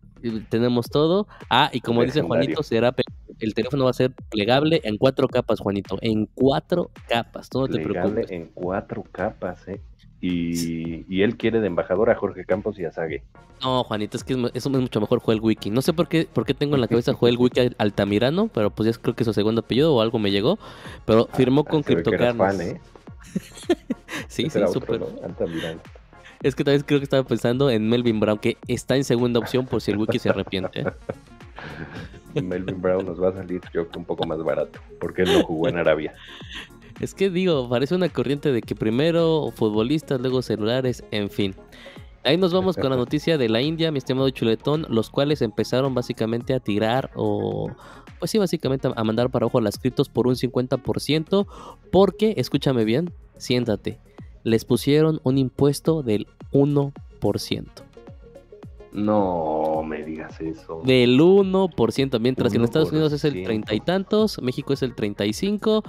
tenemos 0.48 0.88
todo. 0.88 1.26
Ah, 1.50 1.70
y 1.72 1.80
como 1.80 2.04
dice 2.04 2.22
Juanito, 2.22 2.62
será 2.62 2.94
el 3.40 3.54
teléfono 3.54 3.84
va 3.84 3.90
a 3.90 3.94
ser 3.94 4.12
plegable 4.30 4.80
en 4.84 4.96
cuatro 4.96 5.28
capas, 5.28 5.60
Juanito. 5.60 5.98
En 6.00 6.26
cuatro 6.26 6.90
capas, 7.08 7.48
no 7.54 7.66
te 7.66 7.80
preocupes. 7.80 8.30
En 8.30 8.50
cuatro 8.54 9.02
capas, 9.10 9.66
eh. 9.68 9.80
Y, 10.24 11.20
él 11.20 11.36
quiere 11.36 11.60
de 11.60 11.66
embajador 11.66 12.08
a 12.08 12.14
Jorge 12.14 12.44
Campos 12.44 12.78
y 12.78 12.84
a 12.84 12.92
Sague. 12.92 13.24
No, 13.60 13.82
Juanito, 13.82 14.16
es 14.16 14.22
que 14.22 14.34
eso 14.34 14.50
es 14.54 14.68
mucho 14.68 15.00
mejor 15.00 15.18
Joel 15.18 15.40
Wiki. 15.40 15.70
No 15.70 15.82
sé 15.82 15.92
por 15.92 16.06
qué, 16.06 16.28
por 16.32 16.46
qué 16.46 16.54
tengo 16.54 16.76
en 16.76 16.80
la 16.80 16.86
cabeza 16.86 17.12
Joel 17.18 17.36
Wiki 17.36 17.74
Altamirano, 17.76 18.46
pero 18.46 18.70
pues 18.70 18.88
ya 18.88 19.02
creo 19.02 19.16
que 19.16 19.24
es 19.24 19.26
su 19.26 19.32
segundo 19.32 19.62
apellido 19.62 19.92
o 19.92 20.00
algo 20.00 20.20
me 20.20 20.30
llegó. 20.30 20.60
Pero 21.06 21.28
ah, 21.28 21.36
firmó 21.36 21.64
con 21.64 21.82
CryptoCarnes. 21.82 22.60
¿eh? 22.60 22.80
sí, 24.28 24.48
sí, 24.48 24.60
súper. 24.72 25.02
Es 26.40 26.54
que 26.54 26.62
tal 26.62 26.74
vez 26.74 26.84
creo 26.84 27.00
que 27.00 27.04
estaba 27.04 27.24
pensando 27.24 27.68
en 27.68 27.88
Melvin 27.88 28.20
Brown, 28.20 28.38
que 28.38 28.58
está 28.68 28.94
en 28.94 29.02
segunda 29.02 29.40
opción 29.40 29.66
por 29.66 29.80
si 29.80 29.90
el 29.90 29.98
Wiki 29.98 30.20
se 30.20 30.28
arrepiente. 30.28 30.84
Melvin 32.40 32.80
Brown 32.80 33.04
nos 33.04 33.20
va 33.20 33.30
a 33.30 33.32
salir, 33.32 33.60
yo 33.74 33.86
un 33.96 34.04
poco 34.04 34.24
más 34.24 34.42
barato, 34.42 34.78
porque 35.00 35.22
él 35.22 35.32
no 35.32 35.42
jugó 35.42 35.68
en 35.68 35.78
Arabia. 35.78 36.14
Es 37.02 37.14
que 37.14 37.30
digo, 37.30 37.68
parece 37.68 37.96
una 37.96 38.08
corriente 38.08 38.52
de 38.52 38.62
que 38.62 38.76
primero 38.76 39.50
futbolistas, 39.56 40.20
luego 40.20 40.40
celulares, 40.40 41.02
en 41.10 41.30
fin. 41.30 41.52
Ahí 42.22 42.36
nos 42.36 42.52
vamos 42.52 42.76
con 42.76 42.90
la 42.90 42.96
noticia 42.96 43.36
de 43.36 43.48
la 43.48 43.60
India, 43.60 43.90
mi 43.90 43.98
estimado 43.98 44.30
chuletón, 44.30 44.86
los 44.88 45.10
cuales 45.10 45.42
empezaron 45.42 45.96
básicamente 45.96 46.54
a 46.54 46.60
tirar 46.60 47.10
o, 47.16 47.72
pues 48.20 48.30
sí, 48.30 48.38
básicamente 48.38 48.88
a 48.94 49.02
mandar 49.02 49.30
para 49.30 49.46
ojo 49.46 49.60
las 49.60 49.78
criptos 49.78 50.08
por 50.08 50.28
un 50.28 50.36
50%, 50.36 51.46
porque, 51.90 52.34
escúchame 52.36 52.84
bien, 52.84 53.12
siéntate, 53.36 53.98
les 54.44 54.64
pusieron 54.64 55.20
un 55.24 55.38
impuesto 55.38 56.04
del 56.04 56.28
1%. 56.52 56.92
No 58.92 59.82
me 59.84 60.04
digas 60.04 60.40
eso. 60.40 60.82
Del 60.84 61.18
1%, 61.18 62.20
mientras 62.20 62.52
que 62.52 62.58
en 62.58 62.64
Estados 62.64 62.92
Unidos 62.92 63.12
es 63.12 63.24
el 63.24 63.42
treinta 63.42 63.74
y 63.74 63.80
tantos, 63.80 64.40
México 64.40 64.72
es 64.72 64.82
el 64.82 64.94
35%, 64.94 65.82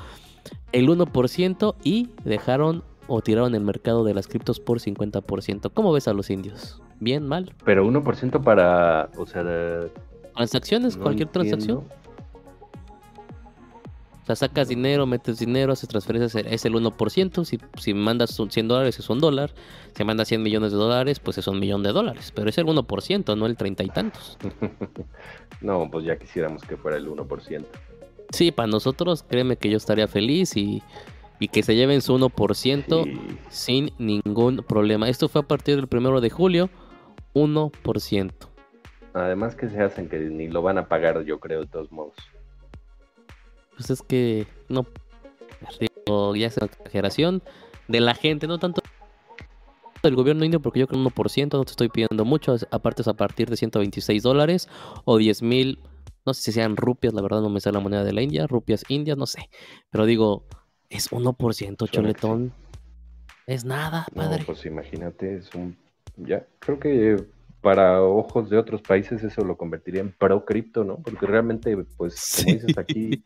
el 0.71 0.87
1% 0.87 1.75
y 1.83 2.09
dejaron 2.23 2.83
o 3.07 3.21
tiraron 3.21 3.53
el 3.55 3.61
mercado 3.61 4.03
de 4.03 4.13
las 4.13 4.27
criptos 4.27 4.59
por 4.59 4.79
50%. 4.79 5.71
¿Cómo 5.73 5.91
ves 5.91 6.07
a 6.07 6.13
los 6.13 6.29
indios? 6.29 6.81
¿Bien, 6.99 7.27
mal? 7.27 7.53
Pero 7.65 7.85
1% 7.85 8.43
para, 8.43 9.09
o 9.17 9.25
sea, 9.25 9.43
transacciones, 10.35 10.97
cualquier 10.97 11.29
transacción. 11.29 11.83
O 14.23 14.25
sea, 14.25 14.37
sacas 14.37 14.69
dinero, 14.69 15.05
metes 15.05 15.37
dinero, 15.37 15.73
haces 15.73 15.89
transferencias, 15.89 16.45
es 16.49 16.63
el 16.63 16.73
1%. 16.75 17.43
Si, 17.43 17.59
si 17.77 17.93
mandas 17.93 18.39
100 18.49 18.69
dólares 18.69 18.97
es 18.97 19.09
un 19.09 19.19
dólar. 19.19 19.51
Si 19.97 20.03
mandas 20.05 20.29
100 20.29 20.41
millones 20.41 20.71
de 20.71 20.77
dólares, 20.77 21.19
pues 21.19 21.37
es 21.37 21.47
un 21.47 21.59
millón 21.59 21.83
de 21.83 21.91
dólares. 21.91 22.31
Pero 22.33 22.49
es 22.49 22.57
el 22.57 22.65
1%, 22.65 23.37
no 23.37 23.45
el 23.45 23.57
treinta 23.57 23.83
y 23.83 23.89
tantos. 23.89 24.37
no, 25.61 25.91
pues 25.91 26.05
ya 26.05 26.17
quisiéramos 26.17 26.63
que 26.63 26.77
fuera 26.77 26.95
el 26.95 27.09
1%. 27.09 27.65
Sí, 28.33 28.51
para 28.51 28.67
nosotros, 28.67 29.21
créeme 29.21 29.57
que 29.57 29.69
yo 29.69 29.77
estaría 29.77 30.07
feliz 30.07 30.57
y, 30.57 30.81
que 31.51 31.61
se 31.61 31.75
lleven 31.75 32.01
su 32.01 32.17
1% 32.17 33.37
sin 33.49 33.91
ningún 33.99 34.63
problema. 34.67 35.07
Esto 35.07 35.29
fue 35.29 35.41
a 35.41 35.43
partir 35.43 35.75
del 35.75 35.87
primero 35.87 36.19
de 36.19 36.31
julio, 36.31 36.69
1%. 37.35 38.31
Además 39.13 39.55
que 39.55 39.69
se 39.69 39.83
hacen 39.83 40.09
que 40.09 40.17
ni 40.17 40.47
lo 40.47 40.63
van 40.63 40.79
a 40.79 40.87
pagar, 40.87 41.23
yo 41.25 41.39
creo, 41.39 41.59
de 41.59 41.67
todos 41.67 41.91
modos. 41.91 42.15
Pues 43.75 43.91
es 43.91 44.01
que 44.01 44.47
no, 44.67 44.87
ya 46.33 46.47
es 46.47 46.57
una 46.57 46.65
exageración 46.65 47.43
de 47.87 47.99
la 47.99 48.15
gente, 48.15 48.47
no 48.47 48.57
tanto 48.57 48.81
del 50.01 50.15
gobierno 50.15 50.43
indio, 50.43 50.59
porque 50.59 50.79
yo 50.79 50.87
creo 50.87 50.99
un 50.99 51.05
1%, 51.05 51.51
no 51.51 51.65
te 51.65 51.71
estoy 51.71 51.89
pidiendo 51.89 52.25
mucho, 52.25 52.55
aparte 52.71 53.03
es 53.03 53.07
a 53.07 53.13
partir 53.13 53.51
de 53.51 53.57
126 53.57 54.23
dólares 54.23 54.69
o 55.05 55.17
10 55.17 55.43
mil 55.43 55.77
no 56.25 56.33
sé 56.33 56.41
si 56.41 56.51
sean 56.51 56.77
rupias, 56.77 57.13
la 57.13 57.21
verdad 57.21 57.41
no 57.41 57.49
me 57.49 57.59
sale 57.59 57.77
la 57.77 57.83
moneda 57.83 58.03
de 58.03 58.13
la 58.13 58.21
India, 58.21 58.47
rupias 58.47 58.83
indias, 58.87 59.17
no 59.17 59.25
sé. 59.25 59.49
Pero 59.89 60.05
digo, 60.05 60.45
es 60.89 61.11
1% 61.11 61.89
choletón. 61.89 62.53
Es 63.45 63.65
nada, 63.65 64.07
padre. 64.13 64.39
No, 64.39 64.45
pues 64.45 64.65
imagínate, 64.65 65.37
es 65.37 65.53
un... 65.53 65.77
Ya, 66.15 66.45
creo 66.59 66.79
que 66.79 67.25
para 67.61 68.01
ojos 68.03 68.49
de 68.49 68.57
otros 68.57 68.81
países 68.81 69.23
eso 69.23 69.43
lo 69.43 69.57
convertiría 69.57 70.01
en 70.01 70.11
pro 70.11 70.45
cripto, 70.45 70.83
¿no? 70.83 70.97
Porque 70.97 71.25
realmente, 71.25 71.75
pues, 71.75 71.87
como 71.95 72.53
dices 72.53 72.77
aquí, 72.77 73.23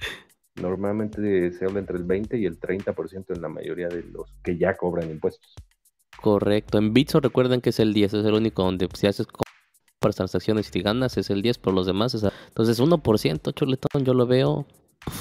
normalmente 0.54 1.52
se 1.52 1.64
habla 1.64 1.80
entre 1.80 1.96
el 1.96 2.04
20 2.04 2.38
y 2.38 2.46
el 2.46 2.60
30% 2.60 3.34
en 3.34 3.42
la 3.42 3.48
mayoría 3.48 3.88
de 3.88 4.02
los 4.04 4.32
que 4.42 4.56
ya 4.56 4.74
cobran 4.76 5.10
impuestos. 5.10 5.54
Correcto. 6.20 6.78
En 6.78 6.92
Bitso 6.92 7.20
recuerden 7.20 7.60
que 7.60 7.70
es 7.70 7.80
el 7.80 7.94
10, 7.94 8.14
es 8.14 8.24
el 8.24 8.34
único 8.34 8.62
donde 8.62 8.88
si 8.94 9.06
haces 9.06 9.26
para 10.00 10.14
transacciones 10.14 10.68
y 10.68 10.72
si 10.72 10.82
ganas 10.82 11.16
es 11.18 11.30
el 11.30 11.42
10 11.42 11.58
por 11.58 11.74
los 11.74 11.86
demás. 11.86 12.14
entonces 12.14 12.80
1%, 12.80 13.54
chuletón, 13.54 14.04
yo 14.04 14.14
lo 14.14 14.26
veo 14.26 14.66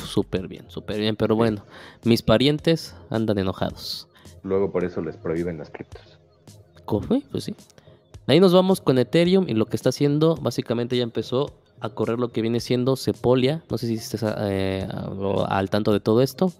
súper 0.05 0.47
bien, 0.47 0.65
súper 0.69 0.99
bien. 0.99 1.15
Pero 1.15 1.35
bueno, 1.35 1.63
mis 2.03 2.21
parientes 2.21 2.95
andan 3.09 3.37
enojados. 3.37 4.07
Luego 4.41 4.71
por 4.71 4.85
eso 4.85 5.01
les 5.01 5.17
prohíben 5.17 5.57
las 5.57 5.69
criptos. 5.69 6.17
Pues 7.29 7.43
sí. 7.43 7.55
Ahí 8.25 8.39
nos 8.39 8.53
vamos 8.53 8.81
con 8.81 8.97
Ethereum 8.97 9.47
y 9.47 9.53
lo 9.53 9.65
que 9.65 9.75
está 9.75 9.89
haciendo, 9.89 10.35
básicamente 10.35 10.97
ya 10.97 11.03
empezó 11.03 11.53
a 11.81 11.89
correr 11.89 12.17
lo 12.17 12.31
que 12.31 12.41
viene 12.41 12.59
siendo 12.59 12.95
Sepolia. 12.95 13.63
No 13.69 13.77
sé 13.77 13.87
si 13.87 13.95
estés 13.95 14.23
eh, 14.23 14.87
al 15.47 15.69
tanto 15.69 15.91
de 15.91 15.99
todo 15.99 16.21
esto. 16.21 16.51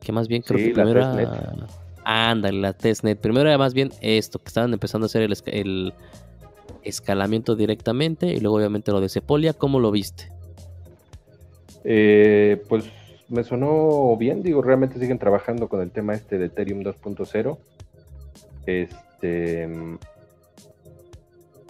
Que 0.00 0.12
más 0.12 0.28
bien 0.28 0.42
creo 0.42 0.58
que 0.58 0.74
primero. 0.74 1.06
Ándale, 2.04 2.60
la 2.60 2.72
testnet. 2.72 3.20
Primero 3.20 3.48
era 3.48 3.58
más 3.58 3.74
bien 3.74 3.92
esto, 4.00 4.38
que 4.38 4.46
estaban 4.46 4.72
empezando 4.72 5.04
a 5.04 5.06
hacer 5.06 5.22
el 5.22 5.92
escalamiento 6.82 7.56
directamente 7.56 8.26
y 8.26 8.40
luego 8.40 8.56
obviamente 8.56 8.92
lo 8.92 9.00
de 9.00 9.08
Sepolia, 9.08 9.52
¿cómo 9.52 9.80
lo 9.80 9.90
viste? 9.90 10.30
Eh, 11.84 12.62
pues 12.68 12.84
me 13.28 13.44
sonó 13.44 14.16
bien, 14.16 14.42
digo, 14.42 14.62
realmente 14.62 14.98
siguen 14.98 15.18
trabajando 15.18 15.68
con 15.68 15.80
el 15.80 15.90
tema 15.90 16.14
este 16.14 16.38
de 16.38 16.46
Ethereum 16.46 16.80
2.0. 16.80 17.58
Este 18.66 19.68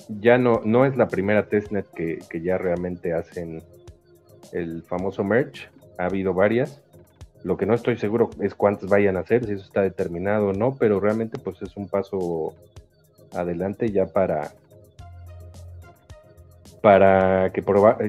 ya 0.09 0.39
no, 0.39 0.63
no 0.65 0.87
es 0.87 0.97
la 0.97 1.09
primera 1.09 1.49
testnet 1.49 1.87
que, 1.95 2.19
que 2.31 2.41
ya 2.41 2.57
realmente 2.59 3.13
hacen 3.13 3.63
el 4.53 4.83
famoso 4.83 5.23
merge. 5.25 5.69
Ha 5.99 6.07
habido 6.07 6.33
varias. 6.33 6.81
Lo 7.45 7.57
que 7.57 7.67
no 7.67 7.75
estoy 7.75 7.97
seguro 7.97 8.31
es 8.41 8.55
cuántas 8.55 8.89
vayan 8.89 9.17
a 9.17 9.21
hacer, 9.21 9.45
si 9.45 9.53
eso 9.53 9.65
está 9.65 9.83
determinado 9.83 10.49
o 10.49 10.53
no, 10.53 10.75
pero 10.77 10.99
realmente 10.99 11.39
pues 11.39 11.63
es 11.63 11.77
un 11.77 11.89
paso 11.89 12.55
adelante 13.33 13.91
ya 13.91 14.07
para 14.07 14.53
para 16.83 17.53
que 17.53 17.65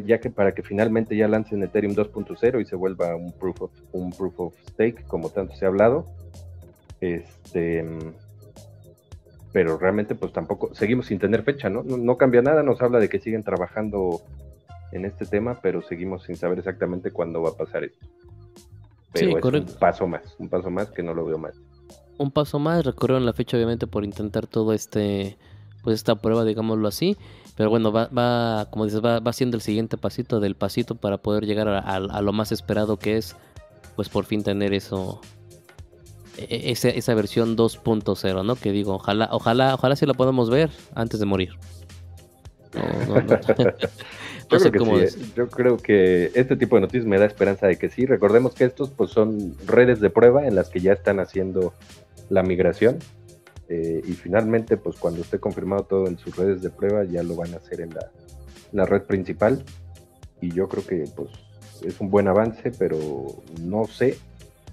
ya 0.06 0.20
que 0.20 0.30
para 0.30 0.54
que 0.54 0.64
finalmente 0.64 1.16
ya 1.16 1.28
lancen 1.28 1.64
Ethereum 1.64 1.96
2.0 1.96 2.62
y 2.62 2.66
se 2.66 2.76
vuelva 2.76 3.16
un 3.16 3.32
proof 3.32 3.64
of 3.64 3.72
un 3.92 4.12
proof 4.12 4.40
of 4.40 4.54
stake 4.70 5.06
como 5.08 5.30
tanto 5.30 5.56
se 5.56 5.66
ha 5.66 5.70
hablado. 5.70 6.08
Este 7.02 7.86
pero 9.52 9.78
realmente 9.78 10.16
pues 10.16 10.32
tampoco 10.32 10.74
seguimos 10.76 11.08
sin 11.08 11.20
tener 11.20 11.44
fecha, 11.44 11.70
¿no? 11.70 11.84
No, 11.84 12.18
cambia 12.18 12.42
nada, 12.42 12.64
nos 12.64 12.82
habla 12.82 13.00
de 13.00 13.10
que 13.10 13.20
siguen 13.20 13.44
trabajando 13.44 14.22
en 14.92 15.06
este 15.06 15.26
tema, 15.26 15.60
pero 15.62 15.82
seguimos 15.82 16.24
sin 16.24 16.36
saber 16.36 16.60
exactamente 16.60 17.12
cuándo 17.12 17.42
va 17.42 17.50
a 17.50 17.58
pasar 17.58 17.84
esto. 17.84 18.06
Pero 19.12 19.40
es 19.40 19.44
un 19.44 19.80
paso 19.80 20.08
más, 20.08 20.36
un 20.38 20.50
paso 20.50 20.70
más 20.70 20.92
que 20.92 21.02
no 21.02 21.16
lo 21.16 21.26
veo 21.26 21.40
mal. 21.40 21.54
Un 22.20 22.32
paso 22.32 22.60
más, 22.60 22.86
recorrieron 22.86 23.26
la 23.26 23.34
fecha 23.34 23.58
obviamente 23.58 23.88
por 23.88 24.04
intentar 24.04 24.46
todo 24.46 24.74
este, 24.74 25.38
pues 25.84 25.96
esta 25.96 26.16
prueba, 26.16 26.44
digámoslo 26.44 26.88
así, 26.88 27.18
pero 27.56 27.70
bueno, 27.70 27.92
va, 27.92 28.08
va 28.08 28.68
como 28.72 28.86
dices, 28.86 29.04
va, 29.04 29.20
va 29.20 29.34
siendo 29.34 29.58
el 29.58 29.62
siguiente 29.62 29.98
pasito 29.98 30.40
del 30.40 30.56
pasito 30.56 30.96
para 30.96 31.18
poder 31.18 31.46
llegar 31.46 31.68
a, 31.68 32.00
lo 32.00 32.34
más 32.34 32.52
esperado 32.52 32.98
que 32.98 33.18
es, 33.18 33.36
pues 33.96 34.10
por 34.10 34.26
fin 34.26 34.44
tener 34.44 34.74
eso, 34.74 35.22
e, 36.38 36.44
e, 36.44 36.72
esa, 36.72 36.90
esa 36.90 37.14
versión 37.16 37.58
2.0, 37.58 38.46
¿no? 38.46 38.56
Que 38.56 38.72
digo, 38.72 38.96
ojalá, 38.96 39.30
ojalá, 39.32 39.76
ojalá 39.76 39.96
si 39.96 40.06
la 40.06 40.14
podamos 40.14 40.50
ver 40.50 40.70
antes 40.96 41.20
de 41.20 41.26
morir. 41.26 41.52
yo, 44.50 44.72
creo 44.72 44.96
que 44.96 45.08
sí, 45.08 45.22
¿eh? 45.22 45.26
yo 45.36 45.50
creo 45.50 45.78
que 45.78 46.32
este 46.34 46.56
tipo 46.56 46.76
de 46.76 46.82
noticias 46.82 47.06
me 47.06 47.18
da 47.18 47.26
esperanza 47.26 47.68
de 47.68 47.78
que 47.78 47.90
sí. 47.90 48.06
Recordemos 48.06 48.54
que 48.54 48.66
estos 48.66 48.90
pues 48.90 49.12
son 49.12 49.56
redes 49.66 50.00
de 50.00 50.10
prueba 50.10 50.48
en 50.48 50.56
las 50.56 50.70
que 50.70 50.80
ya 50.80 50.94
están 50.94 51.20
haciendo 51.20 51.74
la 52.30 52.44
migración. 52.44 53.00
Eh, 53.70 54.02
y 54.04 54.14
finalmente, 54.14 54.78
pues 54.78 54.98
cuando 54.98 55.22
esté 55.22 55.40
confirmado 55.40 55.84
todo 55.84 56.08
en 56.08 56.18
sus 56.18 56.36
redes 56.36 56.62
de 56.62 56.72
prueba, 56.72 57.04
ya 57.04 57.22
lo 57.22 57.36
van 57.36 57.54
a 57.54 57.58
hacer 57.58 57.82
en 57.82 57.92
la, 57.94 58.12
la 58.72 58.86
red 58.86 59.04
principal. 59.04 59.64
Y 60.42 60.52
yo 60.52 60.68
creo 60.68 60.86
que 60.86 61.06
pues 61.16 61.30
es 61.84 62.02
un 62.02 62.10
buen 62.10 62.28
avance, 62.28 62.72
pero 62.78 62.98
no 63.62 63.86
sé. 63.86 64.18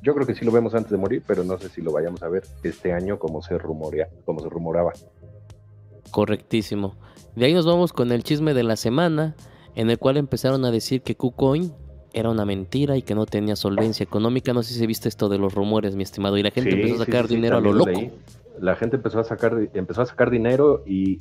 Yo 0.03 0.14
creo 0.14 0.26
que 0.26 0.34
sí 0.34 0.44
lo 0.44 0.53
vemos 0.53 0.74
antes 0.74 0.90
de 0.90 0.97
morir, 0.97 1.22
pero 1.26 1.44
no 1.44 1.59
sé 1.59 1.68
si 1.68 1.82
lo 1.82 1.92
vayamos 1.92 2.22
a 2.22 2.28
ver 2.28 2.44
este 2.62 2.92
año 2.92 3.18
como 3.18 3.42
se 3.42 3.59
rumorea, 3.59 4.09
como 4.24 4.40
se 4.40 4.49
rumoraba. 4.49 4.92
Correctísimo. 6.11 6.97
De 7.34 7.47
ahí 7.47 7.55
nos 7.55 7.66
vamos 7.66 7.92
con 7.92 8.12
el 8.12 8.22
chisme 8.22 8.55
de 8.55 8.62
la 8.62 8.76
semana, 8.76 9.36
en 9.74 9.90
el 9.90 9.99
cual 9.99 10.16
empezaron 10.16 10.64
a 10.64 10.70
decir 10.70 11.03
que 11.03 11.16
KuCoin 11.16 11.74
era 12.14 12.30
una 12.30 12.47
mentira 12.47 12.97
y 12.97 13.03
que 13.03 13.14
no 13.14 13.26
tenía 13.26 13.57
solvencia 13.57 14.05
económica. 14.05 14.55
No 14.55 14.62
sé 14.62 14.72
si 14.72 14.86
viste 14.86 15.09
esto 15.09 15.28
de 15.28 15.36
los 15.36 15.53
rumores, 15.53 15.97
mi 15.97 16.03
estimado. 16.03 16.38
Y 16.38 16.42
la 16.42 16.51
gente 16.51 16.70
empezó 16.70 17.03
a 17.03 17.05
sacar 17.05 17.28
dinero 17.28 17.59
a 17.59 17.61
lo 17.61 17.74
loco. 17.74 18.01
La 18.61 18.76
gente 18.76 18.96
empezó 18.96 19.20
a 19.20 19.24
sacar, 19.24 19.68
empezó 19.74 20.02
a 20.02 20.07
sacar 20.07 20.30
dinero 20.30 20.82
y 20.86 21.20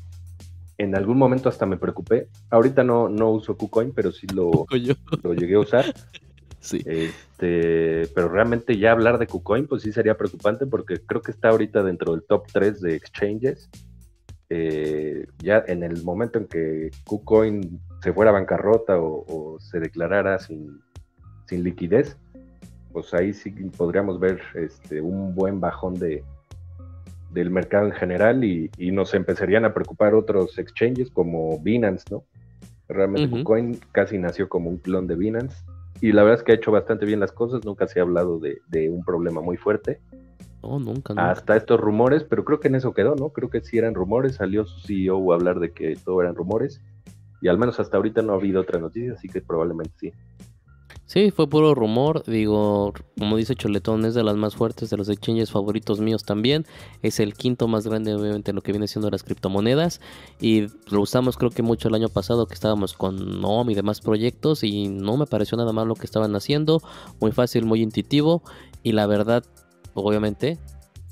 en 0.77 0.95
algún 0.95 1.17
momento 1.17 1.49
hasta 1.49 1.65
me 1.65 1.77
preocupé. 1.77 2.27
Ahorita 2.49 2.83
no, 2.83 3.09
no 3.09 3.31
uso 3.31 3.57
KuCoin, 3.57 3.93
pero 3.93 4.11
sí 4.11 4.27
lo, 4.27 4.65
lo 5.23 5.33
llegué 5.33 5.55
a 5.55 5.59
usar. 5.59 5.85
Sí. 6.61 6.81
Este, 6.83 8.07
pero 8.15 8.27
realmente 8.27 8.75
ya 8.79 8.91
hablar 8.91 9.19
de 9.19 9.27
KuCoin, 9.27 9.67
pues 9.67 9.83
sí 9.83 9.91
sería 9.91 10.17
preocupante 10.17 10.65
porque 10.65 10.99
creo 11.05 11.21
que 11.21 11.29
está 11.29 11.49
ahorita 11.49 11.83
dentro 11.83 12.13
del 12.13 12.23
top 12.23 12.47
3 12.51 12.81
de 12.81 12.95
exchanges 12.95 13.69
eh, 14.49 15.25
ya 15.39 15.63
en 15.67 15.81
el 15.81 16.03
momento 16.03 16.37
en 16.37 16.45
que 16.45 16.91
KuCoin 17.05 17.79
se 18.01 18.13
fuera 18.13 18.29
a 18.29 18.33
bancarrota 18.33 18.97
o, 18.99 19.57
se 19.59 19.79
declarara 19.79 20.37
sin, 20.39 20.81
liquidez, 21.49 22.17
pues 22.91 23.13
ahí 23.13 23.33
sí 23.33 23.51
podríamos 23.75 24.19
ver 24.19 24.41
este, 24.55 25.01
un 25.01 25.33
buen 25.33 25.59
bajón 25.59 25.95
de, 25.95 26.23
del 27.35 27.51
mercado 27.51 27.85
en 27.85 27.91
general 27.91 28.43
y, 28.43 28.71
nos 28.91 29.13
empezarían 29.13 29.65
a 29.65 29.73
preocupar 29.73 30.15
otros 30.15 30.57
exchanges 30.57 31.11
como 31.11 31.59
Binance, 31.59 32.05
¿no? 32.09 32.23
Realmente 32.87 33.29
KuCoin 33.29 33.79
casi 33.91 34.17
nació 34.17 34.49
como 34.49 34.69
un 34.69 34.77
clon 34.77 35.05
de 35.05 35.15
Binance 35.15 35.57
y 36.01 36.11
la 36.11 36.23
verdad 36.23 36.39
es 36.39 36.43
que 36.43 36.53
ha 36.53 36.55
hecho 36.55 36.71
bastante 36.71 37.05
bien 37.05 37.19
las 37.19 37.31
cosas, 37.31 37.63
nunca 37.65 37.87
se 37.87 37.99
ha 37.99 38.03
hablado 38.03 38.39
de, 38.39 38.59
de 38.67 38.89
un 38.89 39.03
problema 39.03 39.41
muy 39.41 39.57
fuerte 39.57 39.99
nunca, 40.65 41.13
Hasta 41.29 41.55
estos 41.55 41.79
rumores, 41.79 42.23
pero 42.23 42.43
creo 42.43 42.59
que 42.59 42.67
en 42.67 42.75
eso 42.75 42.93
quedó, 42.93 43.15
¿no? 43.15 43.29
Creo 43.29 43.49
que 43.49 43.61
sí 43.61 43.77
eran 43.77 43.93
rumores, 43.93 44.35
salió 44.35 44.65
su 44.65 44.79
CEO 44.81 45.31
a 45.31 45.35
hablar 45.35 45.59
de 45.59 45.71
que 45.71 45.95
todo 46.03 46.21
eran 46.21 46.35
rumores, 46.35 46.81
y 47.41 47.47
al 47.47 47.57
menos 47.57 47.79
hasta 47.79 47.97
ahorita 47.97 48.21
no 48.21 48.33
ha 48.33 48.37
habido 48.37 48.61
otra 48.61 48.79
noticia, 48.79 49.13
así 49.13 49.27
que 49.27 49.41
probablemente 49.41 49.93
sí. 49.99 50.13
Sí, 51.05 51.29
fue 51.29 51.47
puro 51.47 51.75
rumor, 51.75 52.23
digo, 52.25 52.91
como 53.19 53.37
dice 53.37 53.55
Choletón, 53.55 54.05
es 54.05 54.15
de 54.15 54.23
las 54.23 54.35
más 54.37 54.55
fuertes, 54.55 54.89
de 54.89 54.97
los 54.97 55.07
exchanges 55.07 55.51
favoritos 55.51 55.99
míos 55.99 56.23
también, 56.23 56.65
es 57.03 57.19
el 57.19 57.35
quinto 57.35 57.67
más 57.67 57.85
grande 57.85 58.15
obviamente 58.15 58.53
lo 58.53 58.61
que 58.61 58.71
viene 58.71 58.87
siendo 58.87 59.11
las 59.11 59.21
criptomonedas 59.21 60.01
y 60.41 60.67
lo 60.89 61.01
usamos 61.01 61.37
creo 61.37 61.51
que 61.51 61.61
mucho 61.61 61.89
el 61.89 61.95
año 61.95 62.09
pasado 62.09 62.47
que 62.47 62.55
estábamos 62.55 62.93
con 62.93 63.39
NOM 63.39 63.69
y 63.69 63.75
demás 63.75 64.01
proyectos 64.01 64.63
y 64.63 64.87
no 64.87 65.15
me 65.15 65.27
pareció 65.27 65.57
nada 65.57 65.71
mal 65.73 65.87
lo 65.87 65.95
que 65.95 66.05
estaban 66.05 66.35
haciendo, 66.35 66.81
muy 67.19 67.31
fácil, 67.31 67.65
muy 67.65 67.83
intuitivo 67.83 68.41
y 68.81 68.93
la 68.93 69.05
verdad 69.05 69.43
obviamente 69.93 70.57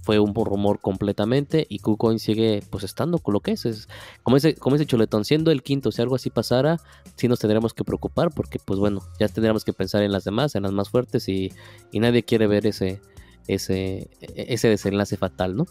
fue 0.03 0.19
un 0.19 0.35
rumor 0.35 0.79
completamente 0.79 1.65
y 1.69 1.79
KuCoin 1.79 2.19
sigue 2.19 2.61
pues 2.69 2.83
estando 2.83 3.19
con 3.19 3.33
lo 3.33 3.39
que 3.39 3.51
es, 3.51 3.65
es 3.65 3.87
como 4.21 4.37
ese 4.37 4.53
como 4.55 4.75
ese 4.75 4.85
choletón 4.85 5.25
siendo 5.25 5.49
el 5.49 5.63
quinto 5.63 5.91
si 5.91 6.01
algo 6.01 6.15
así 6.15 6.29
pasara 6.29 6.77
sí 7.15 7.27
nos 7.27 7.39
tendríamos 7.39 7.73
que 7.73 7.83
preocupar 7.83 8.29
porque 8.31 8.59
pues 8.59 8.79
bueno 8.79 9.01
ya 9.19 9.27
tendríamos 9.29 9.63
que 9.63 9.73
pensar 9.73 10.03
en 10.03 10.11
las 10.11 10.25
demás 10.25 10.55
en 10.55 10.63
las 10.63 10.73
más 10.73 10.89
fuertes 10.89 11.27
y, 11.29 11.51
nadie 11.93 12.23
quiere 12.23 12.47
ver 12.47 12.67
ese 12.67 13.01
ese 13.47 14.09
ese 14.35 14.67
desenlace 14.67 15.17
fatal 15.17 15.55
no 15.55 15.65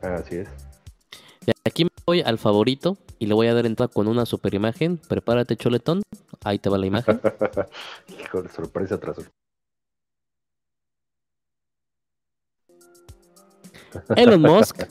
así 0.00 0.36
es. 0.36 0.48
De 1.44 1.54
aquí 1.64 1.84
me 1.84 1.90
voy 2.06 2.20
al 2.20 2.38
favorito 2.38 2.98
y 3.18 3.26
le 3.26 3.34
voy 3.34 3.46
a 3.46 3.54
dar 3.54 3.66
entrada 3.66 3.90
con 3.92 4.06
una 4.06 4.26
super 4.26 4.52
imagen. 4.54 4.98
Prepárate 4.98 5.56
choletón 5.56 6.02
ahí 6.44 6.58
te 6.58 6.68
va 6.68 6.78
la 6.78 6.86
imagen. 6.86 7.20
Hijo 8.20 8.42
de 8.42 8.48
sorpresa 8.50 8.98
tras 8.98 9.16
sorpresa 9.16 9.47
Elon 14.16 14.40
Musk. 14.40 14.82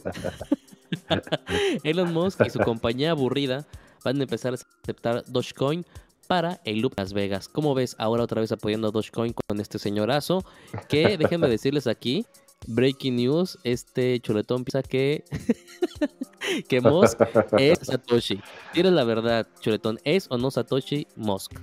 Elon 1.83 2.13
Musk 2.13 2.45
y 2.45 2.49
su 2.49 2.59
compañía 2.59 3.11
aburrida 3.11 3.65
van 4.03 4.19
a 4.19 4.23
empezar 4.23 4.53
a 4.53 4.57
aceptar 4.83 5.23
Dogecoin 5.27 5.85
para 6.27 6.59
el 6.65 6.79
Loop 6.79 6.93
Las 6.97 7.13
Vegas. 7.13 7.47
¿Cómo 7.47 7.73
ves 7.73 7.95
ahora 7.97 8.23
otra 8.23 8.41
vez 8.41 8.51
apoyando 8.51 8.87
a 8.87 8.91
Dogecoin 8.91 9.33
con 9.33 9.59
este 9.59 9.79
señorazo? 9.79 10.43
Que 10.87 11.17
déjenme 11.17 11.47
decirles 11.47 11.87
aquí, 11.87 12.25
breaking 12.67 13.15
news, 13.15 13.57
este 13.63 14.19
chuletón 14.19 14.63
piensa 14.63 14.83
que, 14.83 15.23
que 16.69 16.81
Musk 16.81 17.19
es 17.57 17.79
Satoshi. 17.79 18.41
Tienes 18.73 18.93
la 18.93 19.03
verdad, 19.03 19.47
chuletón, 19.61 19.99
¿es 20.03 20.27
o 20.29 20.37
no 20.37 20.51
Satoshi 20.51 21.07
Musk? 21.15 21.53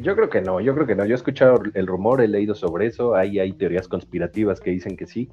Yo 0.00 0.14
creo 0.14 0.30
que 0.30 0.40
no, 0.40 0.60
yo 0.60 0.74
creo 0.74 0.86
que 0.86 0.94
no. 0.94 1.04
Yo 1.04 1.12
he 1.12 1.16
escuchado 1.16 1.60
el 1.74 1.86
rumor, 1.86 2.20
he 2.20 2.28
leído 2.28 2.54
sobre 2.54 2.86
eso, 2.86 3.14
ahí 3.14 3.38
hay 3.40 3.52
teorías 3.52 3.88
conspirativas 3.88 4.60
que 4.60 4.70
dicen 4.70 4.96
que 4.96 5.06
sí. 5.06 5.28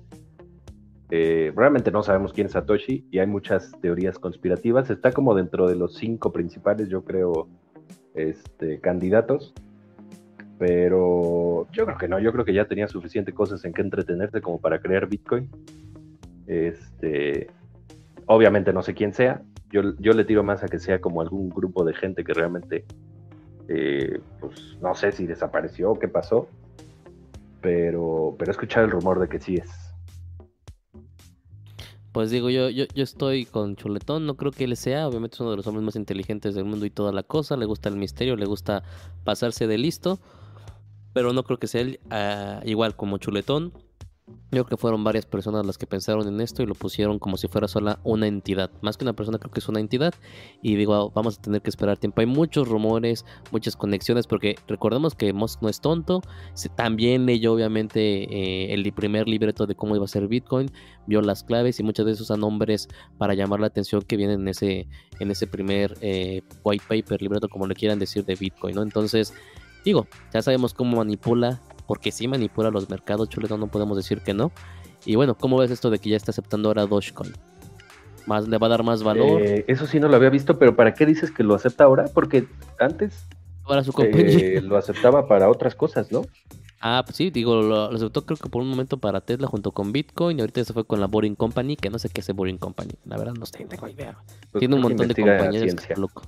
Eh, 1.10 1.54
realmente 1.56 1.90
no 1.90 2.04
sabemos 2.04 2.34
quién 2.34 2.48
es 2.48 2.54
Satoshi 2.54 3.08
y 3.12 3.20
hay 3.20 3.28
muchas 3.28 3.72
teorías 3.82 4.20
conspirativas. 4.20 4.90
Está 4.90 5.12
como 5.12 5.36
dentro 5.36 5.68
de 5.68 5.76
los 5.76 5.96
cinco 5.96 6.32
principales, 6.32 6.90
yo 6.90 7.04
creo, 7.04 7.48
este, 8.14 8.80
candidatos. 8.80 9.54
Pero 10.60 11.68
yo 11.72 11.86
creo 11.86 11.98
que 11.98 12.08
no, 12.08 12.20
yo 12.20 12.32
creo 12.34 12.44
que 12.44 12.54
ya 12.54 12.66
tenía 12.66 12.88
suficiente 12.88 13.32
cosas 13.34 13.64
en 13.64 13.74
que 13.74 13.82
entretenerse 13.82 14.42
como 14.42 14.60
para 14.60 14.80
crear 14.80 15.08
Bitcoin. 15.08 15.50
Este, 16.48 17.48
obviamente 18.26 18.74
no 18.74 18.82
sé 18.82 18.94
quién 18.94 19.14
sea. 19.14 19.42
Yo, 19.70 19.96
yo 20.00 20.14
le 20.14 20.26
tiro 20.26 20.44
más 20.44 20.64
a 20.64 20.68
que 20.68 20.80
sea 20.80 21.00
como 21.00 21.22
algún 21.22 21.50
grupo 21.50 21.84
de 21.84 21.94
gente 21.94 22.24
que 22.24 22.34
realmente, 22.34 22.86
eh, 23.68 24.20
pues 24.40 24.78
no 24.82 24.96
sé 24.96 25.12
si 25.12 25.28
desapareció 25.28 25.92
o 25.92 26.00
qué 26.00 26.08
pasó. 26.08 26.48
Pero, 27.62 28.36
pero 28.38 28.50
he 28.50 28.54
escuchado 28.54 28.86
el 28.86 28.92
rumor 28.92 29.20
de 29.20 29.28
que 29.28 29.40
sí 29.40 29.56
es, 29.56 29.87
pues 32.18 32.32
digo, 32.32 32.50
yo, 32.50 32.70
yo, 32.72 32.88
estoy 32.96 33.46
con 33.46 33.76
Chuletón, 33.76 34.26
no 34.26 34.38
creo 34.38 34.52
que 34.52 34.64
él 34.64 34.76
sea, 34.76 35.08
obviamente 35.08 35.36
es 35.36 35.40
uno 35.40 35.52
de 35.52 35.58
los 35.58 35.68
hombres 35.68 35.86
más 35.86 35.96
inteligentes 35.96 36.56
del 36.56 36.66
mundo 36.66 36.88
y 36.88 36.90
toda 36.90 37.12
la 37.12 37.22
cosa, 37.22 37.56
le 37.58 37.68
gusta 37.68 37.90
el 37.90 37.96
misterio, 37.96 38.36
le 38.36 38.48
gusta 38.48 38.82
pasarse 39.24 39.68
de 39.68 39.78
listo, 39.78 40.20
pero 41.14 41.32
no 41.32 41.44
creo 41.44 41.60
que 41.60 41.68
sea 41.68 41.82
él 41.82 42.00
ah, 42.10 42.62
igual 42.66 42.96
como 42.96 43.20
Chuletón. 43.20 43.72
Yo 44.28 44.64
creo 44.64 44.66
que 44.66 44.78
fueron 44.78 45.04
varias 45.04 45.26
personas 45.26 45.66
las 45.66 45.78
que 45.78 45.88
pensaron 45.88 46.28
en 46.28 46.42
esto 46.42 46.64
y 46.64 46.66
lo 46.66 46.74
pusieron 46.74 47.20
como 47.20 47.38
si 47.38 47.48
fuera 47.48 47.68
sola 47.68 48.00
una 48.04 48.28
entidad. 48.28 48.70
Más 48.82 48.98
que 48.98 49.06
una 49.06 49.14
persona, 49.14 49.40
creo 49.40 49.52
que 49.52 49.60
es 49.60 49.68
una 49.70 49.80
entidad. 49.80 50.14
Y 50.62 50.76
digo, 50.76 50.96
ah, 50.96 51.12
vamos 51.14 51.38
a 51.38 51.42
tener 51.42 51.62
que 51.62 51.70
esperar 51.70 51.98
tiempo. 51.98 52.22
Hay 52.22 52.28
muchos 52.28 52.68
rumores, 52.68 53.26
muchas 53.52 53.76
conexiones, 53.76 54.28
porque 54.28 54.56
recordemos 54.68 55.16
que 55.16 55.34
Musk 55.34 55.62
no 55.62 55.70
es 55.70 55.82
tonto. 55.82 56.22
También 56.76 57.26
leyó, 57.26 57.54
obviamente, 57.54 58.24
eh, 58.24 58.74
el 58.74 58.92
primer 58.94 59.28
libreto 59.28 59.66
de 59.66 59.76
cómo 59.76 59.96
iba 59.96 60.06
a 60.06 60.10
ser 60.10 60.28
Bitcoin, 60.28 60.72
vio 61.08 61.22
las 61.22 61.44
claves 61.44 61.80
y 61.80 61.84
muchas 61.84 62.06
de 62.06 62.14
esos 62.14 62.30
nombres 62.38 62.88
para 63.18 63.34
llamar 63.34 63.60
la 63.60 63.68
atención 63.68 64.02
que 64.02 64.18
vienen 64.18 64.42
en 64.42 64.48
ese, 64.50 64.88
en 65.20 65.32
ese 65.32 65.48
primer 65.48 65.98
eh, 66.02 66.42
white 66.64 66.84
paper, 66.88 67.22
libreto, 67.22 67.50
como 67.50 67.68
le 67.68 67.76
quieran 67.76 68.00
decir, 68.00 68.26
de 68.26 68.36
Bitcoin, 68.36 68.76
¿no? 68.76 68.82
Entonces, 68.82 69.34
digo, 69.86 70.08
ya 70.34 70.42
sabemos 70.42 70.74
cómo 70.74 70.98
manipula 70.98 71.62
porque 71.88 72.12
sí 72.12 72.28
manipula 72.28 72.70
los 72.70 72.90
mercados, 72.90 73.30
chuletón, 73.30 73.60
no 73.60 73.68
podemos 73.68 73.98
decir 73.98 74.22
que 74.22 74.34
no. 74.34 74.52
Y 75.06 75.16
bueno, 75.16 75.36
¿cómo 75.36 75.58
ves 75.58 75.72
esto 75.72 75.90
de 75.90 76.00
que 76.00 76.10
ya 76.10 76.18
está 76.18 76.32
aceptando 76.32 76.70
ahora 76.70 76.86
Dogecoin? 76.86 77.34
¿Más, 78.26 78.48
¿Le 78.48 78.58
va 78.58 78.68
a 78.68 78.70
dar 78.70 78.84
más 78.84 79.04
valor? 79.04 79.42
Eh, 79.42 79.64
eso 79.68 79.88
sí 79.88 80.00
no 80.00 80.10
lo 80.10 80.18
había 80.18 80.30
visto, 80.30 80.60
pero 80.60 80.76
¿para 80.76 80.94
qué 80.94 81.06
dices 81.06 81.32
que 81.32 81.44
lo 81.44 81.56
acepta 81.56 81.86
ahora? 81.86 82.06
Porque 82.14 82.48
antes 82.78 83.26
para 83.68 83.84
su 83.84 83.94
compañía. 83.94 84.38
Eh, 84.40 84.62
lo 84.62 84.78
aceptaba 84.78 85.28
para 85.28 85.50
otras 85.50 85.76
cosas, 85.76 86.12
¿no? 86.12 86.24
Ah, 86.80 87.04
pues 87.06 87.18
sí, 87.18 87.32
digo, 87.32 87.62
lo, 87.62 87.86
aceptó 87.86 88.26
creo 88.26 88.38
que 88.38 88.50
por 88.50 88.62
un 88.62 88.70
momento 88.70 88.98
para 88.98 89.20
Tesla 89.22 89.48
junto 89.48 89.72
con 89.72 89.92
Bitcoin 89.92 90.38
y 90.38 90.42
ahorita 90.42 90.64
se 90.64 90.74
fue 90.74 90.86
con 90.86 91.00
la 91.00 91.08
Boring 91.08 91.36
Company, 91.36 91.76
que 91.76 91.90
no 91.90 92.00
sé 92.00 92.10
qué 92.10 92.22
es 92.22 92.32
Boring 92.34 92.60
Company, 92.60 92.94
la 93.06 93.18
verdad 93.18 93.34
no 93.34 93.46
tengo 93.46 93.88
idea. 93.88 94.18
Pues 94.52 94.60
Tiene 94.60 94.76
un 94.76 94.82
montón 94.82 95.08
de 95.08 95.16
compañías 95.16 95.76
loco. 95.98 96.24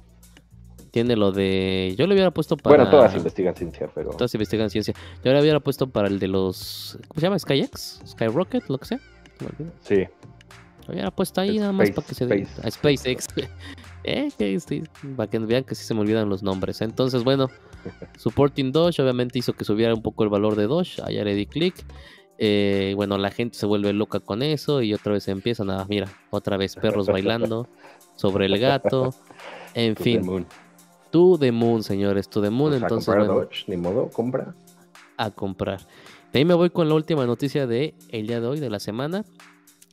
Tiene 0.91 1.15
lo 1.15 1.31
de. 1.31 1.93
Yo 1.97 2.07
le 2.07 2.13
hubiera 2.13 2.31
puesto 2.31 2.57
para. 2.57 2.77
Bueno, 2.77 2.89
todas 2.89 3.15
investigan 3.15 3.55
ciencia, 3.55 3.89
pero. 3.93 4.11
Todas 4.11 4.33
investigan 4.33 4.69
ciencia. 4.69 4.93
Yo 5.23 5.31
le 5.31 5.41
hubiera 5.41 5.59
puesto 5.59 5.87
para 5.89 6.07
el 6.07 6.19
de 6.19 6.27
los. 6.27 6.97
¿Cómo 7.07 7.19
se 7.19 7.25
llama? 7.25 7.39
¿SkyX? 7.39 8.01
¿Skyrocket? 8.07 8.69
Lo 8.69 8.77
que 8.77 8.85
sea. 8.85 8.99
Sí. 9.81 10.05
Lo 10.87 10.93
hubiera 10.93 11.11
puesto 11.11 11.41
ahí 11.41 11.59
nada 11.59 11.71
más 11.71 11.91
para 11.91 12.07
que 12.07 12.15
se. 12.15 12.23
Space. 12.25 12.67
A 12.67 12.71
SpaceX. 12.71 13.27
eh, 14.03 14.29
que, 14.37 14.83
para 15.15 15.29
que 15.29 15.39
vean 15.39 15.63
que 15.63 15.75
sí 15.75 15.83
se 15.83 15.93
me 15.93 16.01
olvidan 16.01 16.27
los 16.29 16.43
nombres. 16.43 16.81
Entonces, 16.81 17.23
bueno. 17.23 17.49
Supporting 18.17 18.73
Doge 18.73 19.01
obviamente 19.01 19.39
hizo 19.39 19.53
que 19.53 19.63
subiera 19.63 19.93
un 19.93 20.01
poco 20.01 20.23
el 20.23 20.29
valor 20.29 20.55
de 20.55 20.67
Doge. 20.67 21.01
Allá 21.03 21.23
le 21.23 21.35
di 21.35 21.45
clic. 21.45 21.75
Eh, 22.41 22.93
bueno, 22.95 23.17
la 23.17 23.31
gente 23.31 23.57
se 23.57 23.65
vuelve 23.65 23.91
loca 23.91 24.21
con 24.21 24.41
eso 24.41 24.81
y 24.81 24.93
otra 24.93 25.11
vez 25.11 25.27
empiezan 25.27 25.69
a, 25.69 25.85
mira, 25.85 26.07
otra 26.29 26.55
vez 26.55 26.75
perros 26.75 27.07
bailando 27.07 27.67
sobre 28.15 28.45
el 28.45 28.57
gato. 28.57 29.13
En 29.73 29.95
fin. 29.95 30.45
To 31.11 31.37
the 31.37 31.51
moon, 31.51 31.83
señores, 31.83 32.29
to 32.29 32.41
the 32.41 32.49
moon. 32.49 32.71
Pues 32.71 32.81
entonces, 32.83 33.09
a 33.09 33.17
comprar 33.17 33.49
ni 33.67 33.77
modo, 33.77 34.09
compra. 34.09 34.55
A 35.17 35.31
comprar. 35.31 35.79
De 36.31 36.39
ahí 36.39 36.45
me 36.45 36.53
voy 36.53 36.69
con 36.69 36.87
la 36.87 36.95
última 36.95 37.25
noticia 37.25 37.65
de 37.65 37.95
el 38.09 38.27
día 38.27 38.39
de 38.39 38.47
hoy, 38.47 38.59
de 38.59 38.69
la 38.69 38.79
semana. 38.79 39.25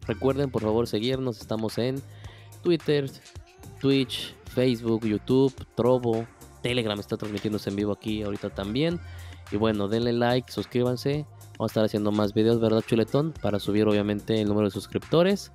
Recuerden, 0.06 0.50
por 0.50 0.62
favor, 0.62 0.86
seguirnos. 0.86 1.40
Estamos 1.40 1.78
en 1.78 2.02
Twitter, 2.62 3.10
Twitch, 3.80 4.34
Facebook, 4.46 5.06
YouTube, 5.06 5.52
Trovo, 5.74 6.26
Telegram 6.62 6.98
está 6.98 7.16
transmitiéndose 7.16 7.70
en 7.70 7.76
vivo 7.76 7.92
aquí 7.92 8.22
ahorita 8.22 8.50
también. 8.50 8.98
Y 9.52 9.56
bueno, 9.56 9.86
denle 9.86 10.12
like, 10.12 10.50
suscríbanse. 10.50 11.24
Vamos 11.58 11.70
a 11.70 11.72
estar 11.72 11.84
haciendo 11.84 12.10
más 12.10 12.34
videos, 12.34 12.60
¿verdad, 12.60 12.82
chuletón? 12.84 13.32
Para 13.40 13.60
subir, 13.60 13.86
obviamente, 13.86 14.40
el 14.40 14.48
número 14.48 14.66
de 14.66 14.72
suscriptores. 14.72 15.52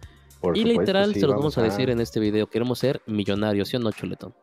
y 0.53 0.63
literal, 0.63 1.13
se 1.13 1.27
los 1.27 1.35
vamos 1.35 1.57
a, 1.57 1.61
decir 1.61 1.89
en 1.89 1.99
este 1.99 2.19
video. 2.19 2.47
Queremos 2.47 2.79
ser 2.79 3.01
millonarios, 3.05 3.67
¿sí 3.67 3.75
o 3.75 3.79
no, 3.79 3.91
chuletón? 3.91 4.33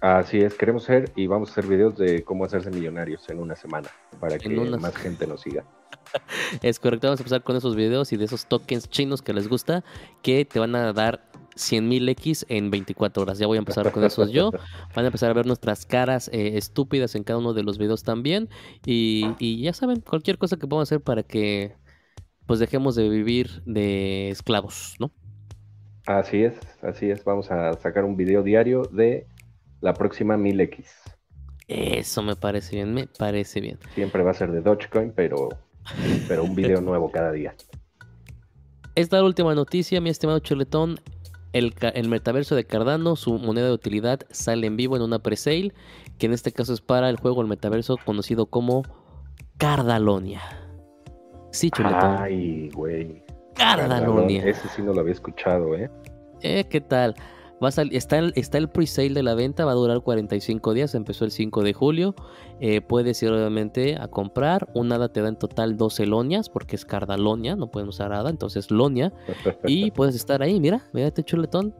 Así 0.00 0.38
es, 0.38 0.54
queremos 0.54 0.84
ser 0.84 1.10
y 1.16 1.26
vamos 1.26 1.50
a 1.50 1.52
hacer 1.52 1.66
videos 1.66 1.96
de 1.96 2.22
cómo 2.22 2.44
hacerse 2.44 2.70
millonarios 2.70 3.28
en 3.28 3.38
una 3.38 3.56
semana 3.56 3.88
para 4.20 4.38
que 4.38 4.48
más 4.48 4.96
gente 4.96 5.26
nos 5.26 5.42
siga. 5.42 5.64
es 6.62 6.78
correcto, 6.78 7.06
vamos 7.06 7.20
a 7.20 7.22
empezar 7.22 7.42
con 7.42 7.56
esos 7.56 7.76
videos 7.76 8.12
y 8.12 8.16
de 8.16 8.24
esos 8.24 8.46
tokens 8.46 8.88
chinos 8.88 9.22
que 9.22 9.32
les 9.32 9.48
gusta 9.48 9.84
que 10.22 10.44
te 10.44 10.58
van 10.58 10.74
a 10.74 10.92
dar 10.92 11.28
100.000 11.58 12.08
X 12.10 12.46
en 12.48 12.70
24 12.70 13.22
horas. 13.22 13.38
Ya 13.38 13.46
voy 13.46 13.56
a 13.56 13.60
empezar 13.60 13.90
con 13.92 14.04
esos 14.04 14.30
yo. 14.30 14.50
Van 14.94 15.04
a 15.04 15.08
empezar 15.08 15.30
a 15.30 15.34
ver 15.34 15.46
nuestras 15.46 15.84
caras 15.84 16.28
eh, 16.32 16.56
estúpidas 16.56 17.14
en 17.14 17.24
cada 17.24 17.40
uno 17.40 17.52
de 17.52 17.62
los 17.62 17.78
videos 17.78 18.04
también. 18.04 18.48
Y, 18.86 19.26
y, 19.38 19.60
ya 19.62 19.72
saben, 19.72 20.00
cualquier 20.00 20.38
cosa 20.38 20.56
que 20.56 20.66
podamos 20.66 20.88
hacer 20.88 21.00
para 21.00 21.24
que 21.24 21.74
pues 22.46 22.60
dejemos 22.60 22.94
de 22.94 23.08
vivir 23.08 23.62
de 23.66 24.30
esclavos, 24.30 24.96
¿no? 24.98 25.10
Así 26.06 26.42
es, 26.44 26.54
así 26.80 27.10
es. 27.10 27.22
Vamos 27.24 27.50
a 27.50 27.74
sacar 27.74 28.04
un 28.04 28.16
video 28.16 28.42
diario 28.42 28.82
de 28.90 29.26
la 29.80 29.94
próxima 29.94 30.36
1000X. 30.36 30.86
Eso 31.68 32.22
me 32.22 32.34
parece 32.34 32.76
bien, 32.76 32.94
me 32.94 33.06
parece 33.06 33.60
bien. 33.60 33.78
Siempre 33.94 34.22
va 34.22 34.30
a 34.30 34.34
ser 34.34 34.50
de 34.52 34.62
Dogecoin, 34.62 35.12
pero, 35.14 35.50
pero 36.26 36.44
un 36.44 36.54
video 36.54 36.80
nuevo 36.82 37.10
cada 37.10 37.32
día. 37.32 37.54
Esta 38.94 39.22
última 39.22 39.54
noticia, 39.54 40.00
mi 40.00 40.10
estimado 40.10 40.38
chuletón. 40.40 40.98
El, 41.52 41.74
el, 41.94 42.08
metaverso 42.08 42.54
de 42.56 42.64
Cardano, 42.64 43.16
su 43.16 43.38
moneda 43.38 43.66
de 43.66 43.72
utilidad, 43.72 44.20
sale 44.30 44.66
en 44.66 44.76
vivo 44.76 44.96
en 44.96 45.02
una 45.02 45.18
presale, 45.18 45.72
que 46.18 46.26
en 46.26 46.34
este 46.34 46.52
caso 46.52 46.74
es 46.74 46.82
para 46.82 47.08
el 47.08 47.16
juego 47.16 47.40
el 47.40 47.48
metaverso 47.48 47.96
conocido 48.04 48.46
como 48.46 48.82
Cardalonia. 49.56 50.42
Sí, 51.50 51.70
chuletón. 51.70 52.16
Ay, 52.18 52.70
güey. 52.70 53.22
Cardalonia. 53.54 54.44
Ese 54.44 54.68
sí 54.68 54.82
no 54.82 54.92
lo 54.92 55.00
había 55.00 55.14
escuchado, 55.14 55.74
¿eh? 55.74 55.90
Eh, 56.42 56.66
¿qué 56.68 56.80
tal? 56.80 57.14
Va 57.62 57.68
a 57.68 57.82
está, 57.90 58.18
el, 58.18 58.32
está 58.36 58.58
el 58.58 58.68
pre-sale 58.68 59.14
de 59.14 59.22
la 59.22 59.34
venta, 59.34 59.64
va 59.64 59.72
a 59.72 59.74
durar 59.74 60.00
45 60.00 60.74
días, 60.74 60.94
empezó 60.94 61.24
el 61.24 61.32
5 61.32 61.62
de 61.64 61.72
julio. 61.72 62.14
Eh, 62.60 62.80
puedes 62.80 63.20
ir 63.22 63.30
obviamente 63.30 63.96
a 63.96 64.06
comprar. 64.08 64.68
Un 64.74 64.92
hada 64.92 65.12
te 65.12 65.22
da 65.22 65.28
en 65.28 65.36
total 65.36 65.76
12 65.76 66.06
lonias, 66.06 66.48
porque 66.48 66.76
es 66.76 66.84
cardalonia, 66.84 67.56
no 67.56 67.70
pueden 67.70 67.88
usar 67.88 68.12
hada, 68.12 68.30
entonces 68.30 68.70
lonia. 68.70 69.12
y 69.66 69.90
puedes 69.92 70.14
estar 70.14 70.40
ahí, 70.42 70.60
mira, 70.60 70.82
mírate 70.92 71.24
chuletón. 71.24 71.74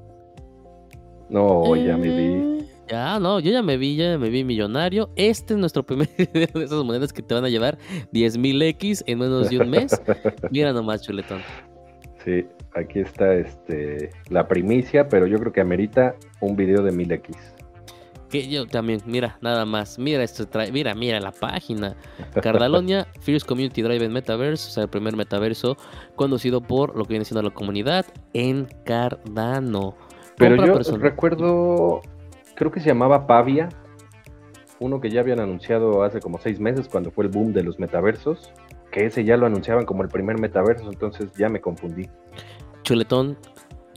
No, 1.28 1.76
ya 1.76 1.96
me 1.96 2.08
vi. 2.08 2.24
Eh, 2.24 2.68
ya, 2.88 3.20
no, 3.20 3.38
yo 3.38 3.52
ya 3.52 3.62
me 3.62 3.76
vi, 3.76 3.96
ya 3.96 4.18
me 4.18 4.30
vi 4.30 4.44
millonario. 4.44 5.10
Este 5.14 5.54
es 5.54 5.60
nuestro 5.60 5.82
primer 5.86 6.08
video 6.16 6.48
de 6.54 6.64
esas 6.64 6.82
monedas 6.84 7.12
que 7.12 7.22
te 7.22 7.34
van 7.34 7.44
a 7.44 7.48
llevar 7.48 7.78
10.000 8.12 8.62
X 8.62 9.04
en 9.06 9.18
menos 9.18 9.48
de 9.50 9.60
un 9.60 9.70
mes. 9.70 10.00
Mira 10.50 10.72
nomás, 10.72 11.02
chuletón. 11.02 11.40
Sí, 12.24 12.46
aquí 12.74 13.00
está 13.00 13.34
este 13.34 14.10
la 14.28 14.48
primicia, 14.48 15.08
pero 15.08 15.26
yo 15.26 15.38
creo 15.38 15.52
que 15.52 15.60
amerita 15.60 16.14
un 16.40 16.56
video 16.56 16.82
de 16.82 16.92
1000X. 16.92 17.36
Que 18.28 18.46
yo 18.46 18.66
también, 18.66 19.00
mira, 19.06 19.38
nada 19.40 19.64
más, 19.64 19.98
mira 19.98 20.22
esto, 20.22 20.46
mira, 20.70 20.94
mira 20.94 21.18
la 21.20 21.32
página. 21.32 21.96
Cardalonia, 22.42 23.06
Fierce 23.20 23.46
Community 23.46 23.80
Drive 23.80 24.06
Metaverse, 24.08 24.68
o 24.68 24.70
sea, 24.70 24.82
el 24.82 24.90
primer 24.90 25.16
metaverso 25.16 25.76
conocido 26.14 26.60
por 26.60 26.94
lo 26.94 27.04
que 27.04 27.14
viene 27.14 27.24
siendo 27.24 27.42
la 27.42 27.54
comunidad 27.54 28.04
en 28.34 28.66
Cardano. 28.84 29.94
Pero 30.36 30.56
yo 30.64 30.98
recuerdo, 30.98 32.02
creo 32.54 32.70
que 32.70 32.80
se 32.80 32.86
llamaba 32.86 33.26
Pavia, 33.26 33.70
uno 34.78 35.00
que 35.00 35.10
ya 35.10 35.20
habían 35.20 35.40
anunciado 35.40 36.02
hace 36.02 36.20
como 36.20 36.38
seis 36.38 36.60
meses 36.60 36.86
cuando 36.86 37.10
fue 37.10 37.24
el 37.24 37.30
boom 37.30 37.52
de 37.52 37.62
los 37.62 37.78
metaversos 37.78 38.52
que 38.90 39.06
ese 39.06 39.24
ya 39.24 39.36
lo 39.36 39.46
anunciaban 39.46 39.84
como 39.84 40.02
el 40.02 40.08
primer 40.08 40.38
metaverso, 40.38 40.90
entonces 40.90 41.30
ya 41.36 41.48
me 41.48 41.60
confundí. 41.60 42.08
Chuletón, 42.82 43.36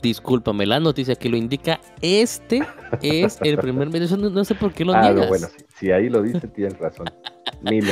discúlpame, 0.02 0.66
la 0.66 0.80
noticia 0.80 1.14
que 1.14 1.28
lo 1.28 1.36
indica, 1.36 1.80
este 2.00 2.62
es 3.02 3.38
el 3.42 3.58
primer 3.58 3.88
metaverso, 3.88 4.16
no, 4.16 4.44
sé 4.44 4.54
por 4.54 4.72
qué 4.72 4.84
lo 4.84 4.94
ah, 4.94 5.12
bueno, 5.28 5.46
si, 5.78 5.90
ahí 5.90 6.08
lo 6.08 6.22
dice, 6.22 6.46
tienes 6.48 6.78
razón. 6.78 7.06
Mil 7.62 7.84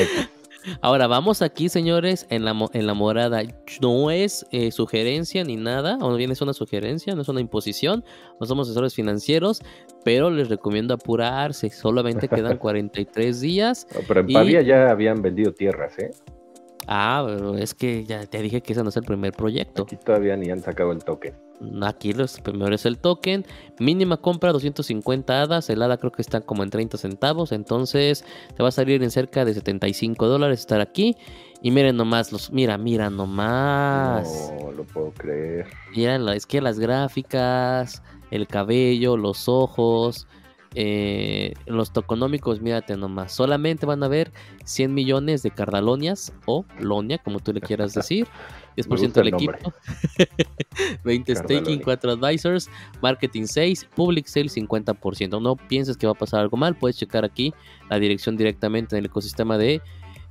Ahora 0.83 1.07
vamos 1.07 1.43
aquí, 1.43 1.69
señores, 1.69 2.27
en 2.29 2.45
la, 2.45 2.55
en 2.73 2.87
la 2.87 2.95
morada. 2.95 3.43
No 3.81 4.11
es 4.11 4.47
eh, 4.53 4.71
sugerencia 4.71 5.43
ni 5.45 5.57
nada, 5.57 5.99
o 6.01 6.15
bien 6.17 6.31
es 6.31 6.43
una 6.43 6.53
sugerencia, 6.53 7.15
no 7.15 7.23
es 7.23 7.29
una 7.29 7.41
imposición. 7.41 8.05
No 8.39 8.47
somos 8.47 8.69
asesores 8.69 8.95
financieros, 8.95 9.63
pero 10.05 10.31
les 10.31 10.49
recomiendo 10.49 10.95
apurarse. 10.95 11.71
Solamente 11.71 12.29
quedan 12.29 12.59
43 12.59 13.41
días. 13.41 13.87
pero 14.07 14.21
en 14.21 14.27
Pavia 14.27 14.63
ya 14.63 14.91
habían 14.91 15.23
vendido 15.23 15.53
tierras, 15.53 15.99
¿eh? 15.99 16.11
Ah, 16.93 17.25
es 17.57 17.73
que 17.73 18.05
ya 18.05 18.27
te 18.27 18.43
dije 18.43 18.63
que 18.63 18.73
ese 18.73 18.83
no 18.83 18.89
es 18.89 18.97
el 18.97 19.05
primer 19.05 19.33
proyecto. 19.33 19.85
Aquí 19.85 19.97
todavía 19.97 20.37
ni 20.37 20.51
han 20.51 20.61
sacado 20.61 20.91
el 20.91 21.05
token. 21.05 21.35
Aquí 21.83 22.13
los 22.13 22.41
primero 22.41 22.75
es 22.75 22.85
el 22.85 22.99
token. 22.99 23.47
Mínima 23.79 24.17
compra 24.17 24.51
250 24.51 25.41
hadas. 25.41 25.71
El 25.71 25.83
hada 25.83 25.99
creo 25.99 26.11
que 26.11 26.21
está 26.21 26.41
como 26.41 26.65
en 26.65 26.71
30 26.71 26.99
centavos. 26.99 27.53
Entonces 27.53 28.25
te 28.57 28.65
va 28.65 28.71
a 28.71 28.73
salir 28.73 29.05
en 29.05 29.13
cerca 29.13 29.45
de 29.45 29.55
75 29.55 30.27
dólares 30.27 30.59
estar 30.59 30.81
aquí. 30.81 31.17
Y 31.63 31.71
miren 31.71 31.97
nomás, 31.97 32.33
los, 32.33 32.51
mira, 32.51 32.77
mira 32.77 33.09
nomás. 33.09 34.53
No 34.61 34.73
lo 34.73 34.83
puedo 34.83 35.13
creer. 35.13 35.69
Mira, 35.95 36.17
es 36.35 36.45
que 36.45 36.61
las 36.61 36.81
gráficas, 36.81 38.03
el 38.33 38.49
cabello, 38.49 39.17
los 39.17 39.49
ojos. 39.49 40.27
Eh, 40.75 41.55
los 41.67 41.93
toconómicos, 41.93 42.61
mírate 42.61 42.97
nomás, 42.97 43.33
solamente 43.33 43.87
van 43.87 44.05
a 44.05 44.07
haber 44.07 44.31
100 44.65 44.95
millones 44.95 45.43
de 45.43 45.51
cardalonias 45.51 46.33
o 46.47 46.65
lonia, 46.79 47.19
como 47.19 47.41
tú 47.41 47.53
le 47.53 47.61
quieras 47.61 47.93
decir. 47.95 48.27
10% 48.77 49.13
del 49.13 49.29
equipo, 49.29 49.73
20 51.05 51.35
staking, 51.35 51.83
4 51.83 52.13
advisors, 52.13 52.71
marketing 53.03 53.45
6, 53.45 53.89
public 53.97 54.27
sale 54.27 54.47
50%. 54.47 55.43
No 55.43 55.57
pienses 55.57 55.97
que 55.97 56.07
va 56.07 56.13
a 56.13 56.17
pasar 56.17 56.41
algo 56.41 56.57
mal, 56.57 56.77
puedes 56.77 56.97
checar 56.97 57.25
aquí 57.25 57.53
la 57.91 57.99
dirección 57.99 58.37
directamente 58.37 58.95
en 58.95 59.01
el 59.01 59.07
ecosistema 59.07 59.59
de, 59.59 59.83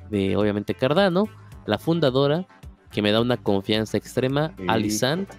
de 0.09 0.37
obviamente 0.37 0.73
Cardano, 0.73 1.25
la 1.65 1.77
fundadora 1.77 2.47
que 2.91 3.01
me 3.01 3.11
da 3.11 3.21
una 3.21 3.37
confianza 3.37 3.97
extrema, 3.97 4.53
Sí. 4.57 4.65
Alisant. 4.67 5.29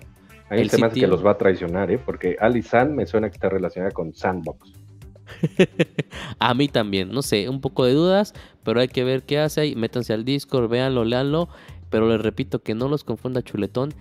Ahí 0.50 0.62
El 0.62 0.70
me 0.80 0.86
hace 0.86 1.00
que 1.00 1.06
los 1.06 1.24
va 1.24 1.32
a 1.32 1.38
traicionar, 1.38 1.92
¿eh? 1.92 1.98
Porque 1.98 2.36
Alisan 2.40 2.94
me 2.94 3.06
suena 3.06 3.28
que 3.28 3.34
está 3.34 3.48
relacionada 3.48 3.92
con 3.92 4.12
Sandbox. 4.12 4.79
A 6.38 6.54
mí 6.54 6.68
también, 6.68 7.10
no 7.10 7.22
sé, 7.22 7.48
un 7.48 7.60
poco 7.60 7.84
de 7.84 7.94
dudas, 7.94 8.34
pero 8.62 8.80
hay 8.80 8.88
que 8.88 9.04
ver 9.04 9.22
qué 9.22 9.38
hace 9.38 9.60
ahí. 9.60 9.74
Métanse 9.74 10.12
al 10.12 10.24
Discord, 10.24 10.68
véanlo, 10.68 11.04
leanlo. 11.04 11.48
Pero 11.90 12.08
les 12.08 12.20
repito 12.20 12.62
que 12.62 12.74
no 12.74 12.88
los 12.88 13.04
confunda 13.04 13.42
Chuletón. 13.42 13.92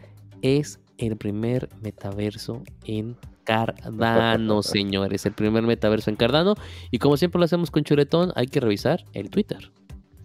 Es 0.42 0.80
el 0.98 1.18
primer 1.18 1.70
metaverso 1.82 2.64
en 2.86 3.18
Cardano, 3.44 4.62
señores. 4.64 5.26
El 5.26 5.34
primer 5.34 5.64
metaverso 5.64 6.10
en 6.10 6.16
Cardano. 6.16 6.56
Y 6.92 7.00
como 7.00 7.18
siempre 7.18 7.40
lo 7.40 7.46
hacemos 7.46 7.72
con 7.72 7.84
Chuletón, 7.84 8.32
hay 8.36 8.48
que 8.48 8.60
revisar 8.60 9.06
el 9.14 9.30
Twitter. 9.30 9.72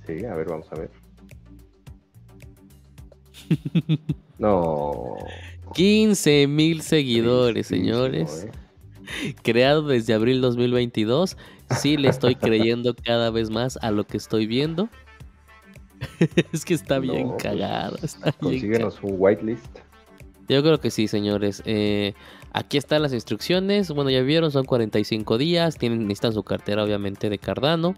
Sí, 0.06 0.24
a 0.24 0.34
ver, 0.34 0.48
vamos 0.48 0.66
a 0.70 0.76
ver. 0.76 0.90
No. 4.36 5.16
15 5.74 6.48
mil 6.48 6.82
seguidores, 6.82 7.68
señores. 7.68 8.44
¿eh? 8.44 8.63
Creado 9.42 9.82
desde 9.82 10.14
abril 10.14 10.40
2022. 10.40 11.36
Sí 11.78 11.96
le 11.96 12.08
estoy 12.08 12.34
creyendo 12.34 12.94
cada 12.94 13.30
vez 13.30 13.50
más 13.50 13.78
a 13.82 13.90
lo 13.90 14.06
que 14.06 14.16
estoy 14.16 14.46
viendo. 14.46 14.88
es 16.52 16.64
que 16.64 16.74
está 16.74 16.98
bien 16.98 17.28
No, 17.28 17.32
pues, 17.32 17.42
cagado. 17.42 17.96
Está 18.02 18.24
bien 18.24 18.34
Consíguenos 18.40 18.98
un 19.02 19.14
whitelist. 19.18 19.78
Yo 20.48 20.62
creo 20.62 20.78
que 20.78 20.90
sí, 20.90 21.08
señores. 21.08 21.62
Eh, 21.64 22.14
aquí 22.52 22.76
están 22.76 23.02
las 23.02 23.12
instrucciones. 23.12 23.90
Bueno, 23.90 24.10
ya 24.10 24.20
vieron, 24.22 24.50
son 24.50 24.64
45 24.64 25.38
días. 25.38 25.78
Tienen, 25.78 26.02
necesitan 26.06 26.32
su 26.32 26.42
cartera, 26.42 26.84
obviamente, 26.84 27.30
de 27.30 27.38
Cardano. 27.38 27.94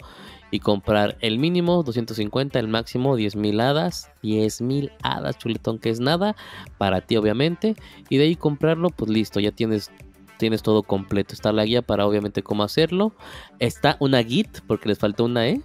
Y 0.53 0.61
comprar 0.61 1.17
el 1.21 1.41
mínimo 1.41 1.83
250, 1.83 2.59
el 2.61 2.69
máximo 2.69 3.17
10 3.17 3.35
mil 3.37 3.61
hadas. 3.61 4.11
10 4.23 4.61
mil 4.61 4.93
hadas, 5.03 5.39
chuletón, 5.39 5.79
que 5.81 5.91
es 5.91 5.99
nada. 5.99 6.37
Para 6.79 7.01
ti, 7.01 7.17
obviamente. 7.17 7.75
Y 8.09 8.19
de 8.19 8.25
ahí 8.25 8.37
comprarlo, 8.37 8.91
pues 8.91 9.11
listo, 9.11 9.41
ya 9.41 9.51
tienes. 9.51 9.91
Tienes 10.39 10.63
todo 10.63 10.83
completo. 10.83 11.35
Está 11.35 11.53
la 11.53 11.65
guía 11.65 11.83
para 11.83 12.07
obviamente 12.07 12.43
cómo 12.43 12.63
hacerlo. 12.63 13.15
Está 13.59 13.97
una 14.01 14.23
Git, 14.23 14.61
porque 14.67 14.89
les 14.89 14.99
faltó 14.99 15.25
una 15.25 15.49
E. 15.49 15.63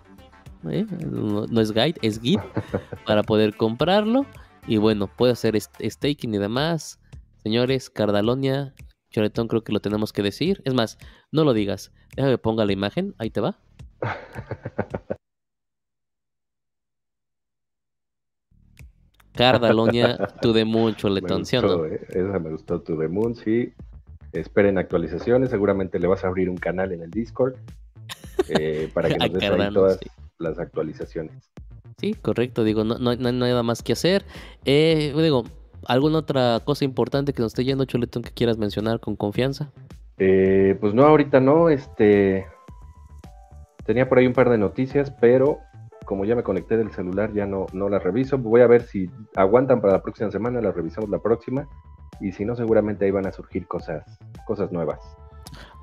¿eh? 0.69 0.85
No, 1.09 1.45
no 1.47 1.61
es 1.61 1.71
guide, 1.71 1.95
es 2.01 2.21
Git. 2.21 2.39
para 3.05 3.23
poder 3.23 3.55
comprarlo. 3.55 4.25
Y 4.67 4.77
bueno, 4.77 5.07
puede 5.07 5.33
hacer 5.33 5.59
staking 5.59 6.33
y 6.33 6.37
demás. 6.37 6.99
Señores, 7.43 7.89
Cardalonia, 7.89 8.73
Choretón, 9.09 9.47
creo 9.47 9.63
que 9.63 9.73
lo 9.73 9.79
tenemos 9.79 10.13
que 10.13 10.21
decir. 10.21 10.61
Es 10.65 10.73
más, 10.73 10.97
no 11.31 11.43
lo 11.43 11.53
digas. 11.53 11.91
Déjame 12.15 12.33
que 12.33 12.37
ponga 12.37 12.65
la 12.65 12.73
imagen. 12.73 13.15
Ahí 13.17 13.29
te 13.31 13.41
va. 13.41 13.59
Cardalonia 19.33 20.17
to 20.41 20.53
the 20.53 20.65
moon, 20.65 20.91
Me 20.91 20.95
Choletón, 20.95 21.45
¿sí 21.45 21.57
o 21.57 21.61
no? 21.61 21.85
¿eh? 21.85 22.05
Esa 22.09 22.39
me 22.39 22.51
gustó 22.51 22.81
To 22.81 22.97
The 22.97 23.07
Moon, 23.07 23.35
sí. 23.35 23.73
Esperen 24.33 24.77
actualizaciones. 24.77 25.49
Seguramente 25.49 25.99
le 25.99 26.07
vas 26.07 26.23
a 26.23 26.27
abrir 26.27 26.49
un 26.49 26.57
canal 26.57 26.91
en 26.91 27.01
el 27.01 27.11
Discord 27.11 27.55
eh, 28.47 28.89
para 28.93 29.09
que 29.09 29.15
A 29.15 29.17
nos 29.27 29.33
des 29.33 29.43
ahí 29.43 29.73
todas 29.73 29.97
sí. 29.97 30.09
las 30.39 30.59
actualizaciones. 30.59 31.51
Sí, 31.97 32.13
correcto. 32.13 32.63
Digo, 32.63 32.83
no, 32.83 32.97
no, 32.97 33.15
no 33.15 33.27
hay 33.27 33.33
nada 33.33 33.63
más 33.63 33.83
que 33.83 33.93
hacer. 33.93 34.23
Eh, 34.65 35.13
digo, 35.15 35.43
¿alguna 35.85 36.19
otra 36.19 36.61
cosa 36.63 36.85
importante 36.85 37.33
que 37.33 37.41
nos 37.41 37.51
esté 37.51 37.63
yendo, 37.63 37.85
Choletón, 37.85 38.23
que 38.23 38.31
quieras 38.31 38.57
mencionar 38.57 38.99
con 38.99 39.15
confianza? 39.15 39.71
Eh, 40.17 40.77
pues 40.79 40.93
no, 40.93 41.03
ahorita 41.03 41.39
no. 41.39 41.69
Este 41.69 42.45
tenía 43.85 44.07
por 44.07 44.19
ahí 44.19 44.27
un 44.27 44.33
par 44.33 44.49
de 44.49 44.57
noticias, 44.57 45.11
pero 45.19 45.59
como 46.05 46.25
ya 46.25 46.35
me 46.35 46.43
conecté 46.43 46.77
del 46.77 46.91
celular, 46.91 47.33
ya 47.33 47.45
no, 47.45 47.67
no 47.73 47.89
las 47.89 48.03
reviso. 48.03 48.37
Voy 48.37 48.61
a 48.61 48.67
ver 48.67 48.83
si 48.83 49.09
aguantan 49.35 49.81
para 49.81 49.93
la 49.93 50.01
próxima 50.01 50.31
semana, 50.31 50.61
las 50.61 50.75
revisamos 50.75 51.09
la 51.09 51.19
próxima. 51.19 51.67
Y 52.19 52.31
si 52.31 52.45
no, 52.45 52.55
seguramente 52.55 53.05
ahí 53.05 53.11
van 53.11 53.25
a 53.25 53.31
surgir 53.31 53.67
cosas, 53.67 54.03
cosas 54.45 54.71
nuevas. 54.71 54.99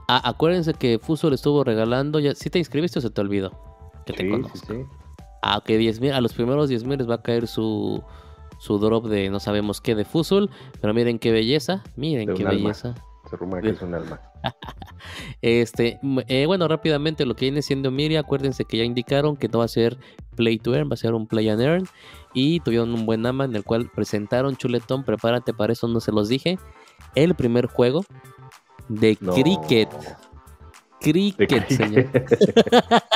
Ah, 0.09 0.22
acuérdense 0.24 0.74
que 0.74 0.98
Fuso 0.98 1.28
le 1.28 1.34
estuvo 1.34 1.64
regalando. 1.64 2.18
Ya, 2.20 2.34
¿Sí 2.34 2.50
te 2.50 2.59
inscribiste 2.59 2.98
o 2.98 3.02
se 3.02 3.10
te 3.10 3.20
olvidó? 3.20 3.52
Que 4.06 4.12
te 4.12 4.28
conozco. 4.28 4.56
sí. 4.59 4.84
Ah, 5.42 5.59
ok, 5.59 5.66
10 5.66 6.00
mil. 6.00 6.12
A 6.12 6.20
los 6.20 6.32
primeros 6.32 6.68
10 6.68 6.84
mil 6.84 6.98
les 6.98 7.09
va 7.09 7.16
a 7.16 7.22
caer 7.22 7.46
su, 7.46 8.02
su 8.59 8.78
drop 8.78 9.06
de 9.06 9.30
no 9.30 9.38
sabemos 9.40 9.80
qué 9.80 9.94
de 9.94 10.05
Fusul. 10.05 10.50
Pero 10.80 10.94
miren 10.94 11.18
qué 11.18 11.30
belleza. 11.32 11.82
Miren 11.96 12.34
qué 12.34 12.46
alma. 12.46 12.72
Se 13.28 13.36
rumora 13.36 13.62
que 13.62 13.70
es 13.70 13.82
un 13.82 13.94
alma. 13.94 14.20
Este, 15.40 16.00
eh, 16.26 16.46
bueno, 16.46 16.66
rápidamente 16.66 17.24
lo 17.24 17.36
que 17.36 17.44
viene 17.46 17.62
siendo 17.62 17.90
Miria, 17.92 18.20
acuérdense 18.20 18.64
que 18.64 18.76
ya 18.78 18.84
indicaron 18.84 19.36
que 19.36 19.46
no 19.48 19.60
va 19.60 19.64
a 19.64 19.68
ser 19.68 19.96
Play 20.34 20.59
to 20.59 20.74
Earn, 20.74 20.90
va 20.90 20.94
a 20.94 20.96
ser 20.96 21.14
un 21.14 21.26
Play 21.28 21.48
and 21.48 21.60
Earn. 21.60 21.84
Y 22.34 22.59
tuvieron 22.60 22.92
un 22.92 23.06
buen 23.06 23.24
ama 23.24 23.44
en 23.44 23.55
el 23.55 23.62
cual 23.64 23.88
presentaron 23.94 24.56
Chuletón, 24.56 25.05
prepárate 25.05 25.55
para 25.55 25.72
eso, 25.72 25.86
no 25.88 26.00
se 26.00 26.10
los 26.12 26.28
dije. 26.28 26.59
El 27.14 27.34
primer 27.36 27.66
juego 27.66 28.05
de 28.88 29.16
No. 29.20 29.32
Cricket. 29.34 29.88
Cricket, 31.00 31.68
señor. 31.68 32.06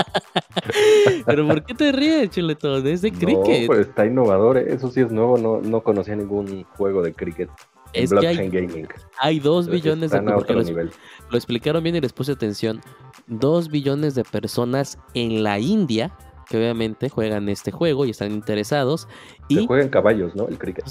Pero 1.27 1.47
¿por 1.49 1.65
qué 1.65 1.75
te 1.75 1.93
ríes, 1.93 2.31
Chuletón? 2.31 2.87
Es 2.87 3.03
de 3.03 3.11
No, 3.11 3.19
Cricket. 3.19 3.69
pero 3.69 3.81
está 3.81 4.07
innovador, 4.07 4.59
¿eh? 4.59 4.67
eso 4.69 4.91
sí 4.91 5.01
es 5.01 5.11
nuevo, 5.11 5.37
no, 5.39 5.61
no 5.61 5.83
conocía 5.83 6.15
ningún 6.17 6.65
juego 6.77 7.03
de 7.03 7.13
cricket 7.13 7.51
es 7.93 8.13
que 8.13 8.27
hay, 8.27 8.49
gaming. 8.49 8.89
hay 9.19 9.41
dos 9.41 9.67
Entonces, 9.67 9.83
billones 9.83 10.11
de 10.11 10.19
otro 10.35 10.63
lo, 10.63 11.37
explicaron 11.37 11.83
bien 11.83 11.97
y 11.97 12.01
les 12.01 12.13
puse 12.13 12.33
atención. 12.33 12.81
Dos 13.27 13.69
billones 13.71 14.15
de 14.15 14.25
personas 14.25 14.99
en 15.15 15.43
la 15.43 15.59
India 15.59 16.17
que 16.49 16.59
obviamente 16.59 17.09
juegan 17.09 17.49
este 17.49 17.71
juego 17.71 18.05
y 18.05 18.11
están 18.11 18.33
interesados. 18.33 19.09
Y 19.49 19.67
juega 19.67 19.85
en 19.85 19.89
caballos, 19.89 20.35
¿no? 20.35 20.49
El 20.49 20.59
cricket. 20.59 20.85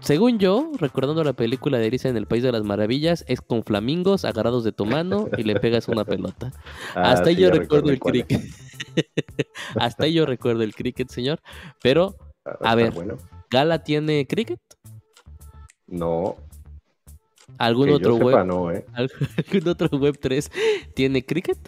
según 0.00 0.38
yo, 0.38 0.70
recordando 0.78 1.24
la 1.24 1.32
película 1.32 1.78
de 1.78 1.86
Alicia 1.86 2.10
en 2.10 2.16
el 2.16 2.26
País 2.26 2.42
de 2.42 2.52
las 2.52 2.62
Maravillas, 2.62 3.24
es 3.28 3.40
con 3.40 3.64
flamingos 3.64 4.24
agarrados 4.24 4.62
de 4.64 4.72
tu 4.72 4.84
mano 4.86 5.28
y 5.36 5.42
le 5.42 5.58
pegas 5.58 5.88
una 5.88 6.04
pelota. 6.04 6.52
Ah, 6.94 7.12
Hasta 7.12 7.30
ahí 7.30 7.36
yo 7.36 7.50
recuerdo 7.50 7.90
el 7.90 7.98
cricket. 7.98 8.40
Hasta 9.76 10.04
ahí 10.04 10.12
yo 10.12 10.26
recuerdo 10.26 10.62
el 10.62 10.74
cricket, 10.74 11.08
señor. 11.08 11.40
Pero, 11.82 12.16
Ah, 12.44 12.50
A 12.50 12.54
está 12.54 12.74
ver. 12.74 12.92
Bueno. 12.92 13.16
¿Gala 13.50 13.82
tiene 13.84 14.26
cricket? 14.26 14.60
No, 15.92 16.36
¿Algún 17.58 17.86
que 17.88 17.94
otro 17.94 18.12
yo 18.18 18.24
web? 18.24 18.34
sepa, 18.34 18.44
no, 18.44 18.70
¿eh? 18.70 18.84
¿Algún 18.94 19.68
otro 19.68 19.98
web 19.98 20.18
3 20.20 20.50
tiene 20.94 21.24
cricket? 21.24 21.58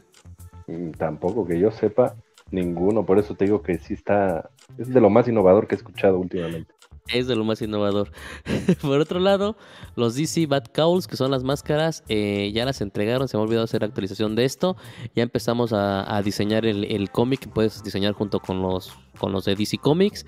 Mm, 0.66 0.92
Tampoco 0.92 1.46
que 1.46 1.58
yo 1.60 1.70
sepa, 1.70 2.16
ninguno. 2.50 3.04
Por 3.04 3.18
eso 3.18 3.34
te 3.34 3.44
digo 3.44 3.62
que 3.62 3.78
sí 3.78 3.94
está. 3.94 4.50
Es 4.78 4.88
de 4.92 5.00
lo 5.00 5.10
más 5.10 5.28
innovador 5.28 5.66
que 5.66 5.74
he 5.74 5.78
escuchado 5.78 6.18
últimamente. 6.18 6.72
Es 7.08 7.26
de 7.26 7.36
lo 7.36 7.44
más 7.44 7.60
innovador. 7.60 8.10
Por 8.80 8.98
otro 8.98 9.20
lado, 9.20 9.58
los 9.94 10.14
DC 10.16 10.46
Bat 10.46 10.74
Cowls, 10.74 11.06
que 11.06 11.16
son 11.16 11.30
las 11.30 11.44
máscaras, 11.44 12.02
eh, 12.08 12.50
ya 12.54 12.64
las 12.64 12.80
entregaron. 12.80 13.28
Se 13.28 13.36
me 13.36 13.42
ha 13.42 13.44
olvidado 13.44 13.64
hacer 13.64 13.84
actualización 13.84 14.34
de 14.36 14.46
esto. 14.46 14.76
Ya 15.14 15.22
empezamos 15.22 15.74
a, 15.74 16.16
a 16.16 16.22
diseñar 16.22 16.64
el, 16.64 16.84
el 16.84 17.10
cómic 17.10 17.40
que 17.40 17.48
puedes 17.48 17.82
diseñar 17.84 18.14
junto 18.14 18.40
con 18.40 18.62
los, 18.62 18.90
con 19.18 19.32
los 19.32 19.44
de 19.44 19.54
DC 19.54 19.76
Comics. 19.78 20.24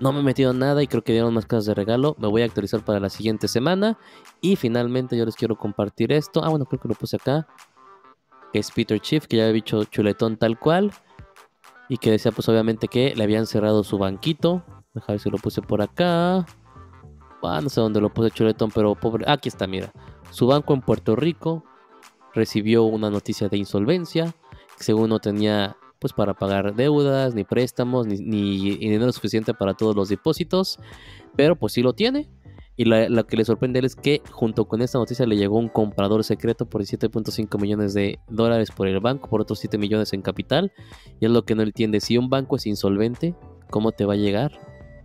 No 0.00 0.12
me 0.12 0.20
he 0.20 0.22
metido 0.22 0.52
nada 0.52 0.82
y 0.82 0.86
creo 0.86 1.02
que 1.02 1.12
dieron 1.12 1.34
más 1.34 1.46
cosas 1.46 1.66
de 1.66 1.74
regalo. 1.74 2.14
Me 2.18 2.28
voy 2.28 2.42
a 2.42 2.44
actualizar 2.44 2.84
para 2.84 3.00
la 3.00 3.10
siguiente 3.10 3.48
semana. 3.48 3.98
Y 4.40 4.56
finalmente 4.56 5.16
yo 5.16 5.24
les 5.24 5.34
quiero 5.34 5.56
compartir 5.56 6.12
esto. 6.12 6.44
Ah, 6.44 6.48
bueno, 6.50 6.66
creo 6.66 6.80
que 6.80 6.88
lo 6.88 6.94
puse 6.94 7.16
acá. 7.16 7.48
Que 8.52 8.60
es 8.60 8.70
Peter 8.70 9.00
Chief, 9.00 9.26
que 9.26 9.38
ya 9.38 9.44
había 9.44 9.54
dicho 9.54 9.84
chuletón 9.84 10.36
tal 10.36 10.58
cual. 10.58 10.92
Y 11.88 11.96
que 11.96 12.12
decía 12.12 12.30
pues 12.30 12.48
obviamente 12.48 12.86
que 12.86 13.14
le 13.16 13.24
habían 13.24 13.46
cerrado 13.46 13.82
su 13.82 13.98
banquito. 13.98 14.62
Deja 14.94 15.12
ver 15.12 15.20
si 15.20 15.30
lo 15.30 15.38
puse 15.38 15.62
por 15.62 15.82
acá. 15.82 16.46
Ah, 17.42 17.60
no 17.60 17.68
sé 17.68 17.80
dónde 17.80 18.00
lo 18.00 18.12
puse 18.12 18.30
chuletón, 18.30 18.70
pero 18.72 18.94
pobre. 18.94 19.24
Aquí 19.26 19.48
está, 19.48 19.66
mira. 19.66 19.92
Su 20.30 20.46
banco 20.46 20.74
en 20.74 20.82
Puerto 20.82 21.16
Rico 21.16 21.64
recibió 22.34 22.84
una 22.84 23.10
noticia 23.10 23.48
de 23.48 23.56
insolvencia. 23.56 24.32
Que 24.76 24.84
según 24.84 25.08
no 25.08 25.18
tenía 25.18 25.76
pues 25.98 26.12
para 26.12 26.34
pagar 26.34 26.74
deudas, 26.74 27.34
ni 27.34 27.44
préstamos, 27.44 28.06
ni, 28.06 28.18
ni 28.18 28.76
dinero 28.76 29.12
suficiente 29.12 29.54
para 29.54 29.74
todos 29.74 29.96
los 29.96 30.08
depósitos. 30.08 30.78
Pero 31.36 31.56
pues 31.56 31.72
sí 31.72 31.82
lo 31.82 31.92
tiene. 31.92 32.28
Y 32.78 32.84
lo 32.84 33.26
que 33.26 33.36
le 33.36 33.44
sorprende 33.44 33.80
es 33.80 33.96
que 33.96 34.22
junto 34.30 34.66
con 34.66 34.82
esta 34.82 34.98
noticia 34.98 35.26
le 35.26 35.36
llegó 35.36 35.58
un 35.58 35.68
comprador 35.68 36.22
secreto 36.22 36.64
por 36.64 36.82
7.5 36.82 37.60
millones 37.60 37.92
de 37.92 38.20
dólares 38.28 38.70
por 38.70 38.86
el 38.86 39.00
banco, 39.00 39.28
por 39.28 39.40
otros 39.40 39.58
7 39.58 39.78
millones 39.78 40.12
en 40.12 40.22
capital. 40.22 40.72
Y 41.18 41.24
es 41.24 41.32
lo 41.32 41.44
que 41.44 41.56
no 41.56 41.64
entiende. 41.64 41.98
Si 41.98 42.16
un 42.16 42.30
banco 42.30 42.54
es 42.54 42.66
insolvente, 42.66 43.34
¿cómo 43.68 43.90
te 43.90 44.04
va 44.04 44.12
a 44.12 44.16
llegar 44.16 44.52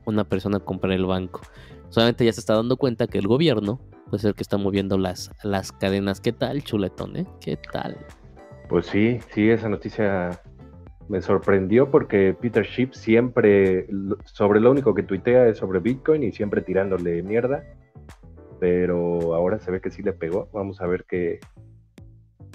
una 0.06 0.24
persona 0.24 0.58
a 0.58 0.60
comprar 0.60 0.94
el 0.94 1.08
banco? 1.08 1.42
Solamente 1.90 2.24
ya 2.26 2.34
se 2.34 2.42
está 2.42 2.54
dando 2.54 2.78
cuenta 2.78 3.08
que 3.08 3.18
el 3.18 3.28
gobierno 3.28 3.82
puede 4.08 4.22
ser 4.22 4.30
el 4.30 4.36
que 4.36 4.44
está 4.44 4.58
moviendo 4.58 5.00
las, 5.00 5.32
las 5.42 5.72
cadenas. 5.72 6.22
¿Qué 6.22 6.32
tal, 6.32 6.64
chuletón? 6.64 7.18
Eh? 7.18 7.26
¿Qué 7.42 7.58
tal? 7.58 7.98
Pues 8.70 8.86
sí, 8.86 9.20
sí, 9.34 9.50
esa 9.50 9.68
noticia 9.68 10.40
me 11.10 11.22
sorprendió 11.22 11.90
porque 11.92 12.36
Peter 12.40 12.66
Schiff 12.66 12.94
siempre, 12.94 13.88
sobre 14.26 14.60
lo 14.60 14.72
único 14.72 14.94
que 14.94 15.04
tuitea 15.04 15.48
es 15.48 15.58
sobre 15.58 15.80
Bitcoin 15.80 16.24
y 16.24 16.32
siempre 16.32 16.62
tirándole 16.62 17.22
mierda, 17.24 17.64
pero 18.60 19.34
ahora 19.34 19.60
se 19.60 19.72
ve 19.72 19.82
que 19.82 19.92
sí 19.92 20.02
le 20.02 20.14
pegó. 20.14 20.50
Vamos 20.54 20.82
a 20.82 20.88
ver 20.88 21.06
qué, 21.08 21.40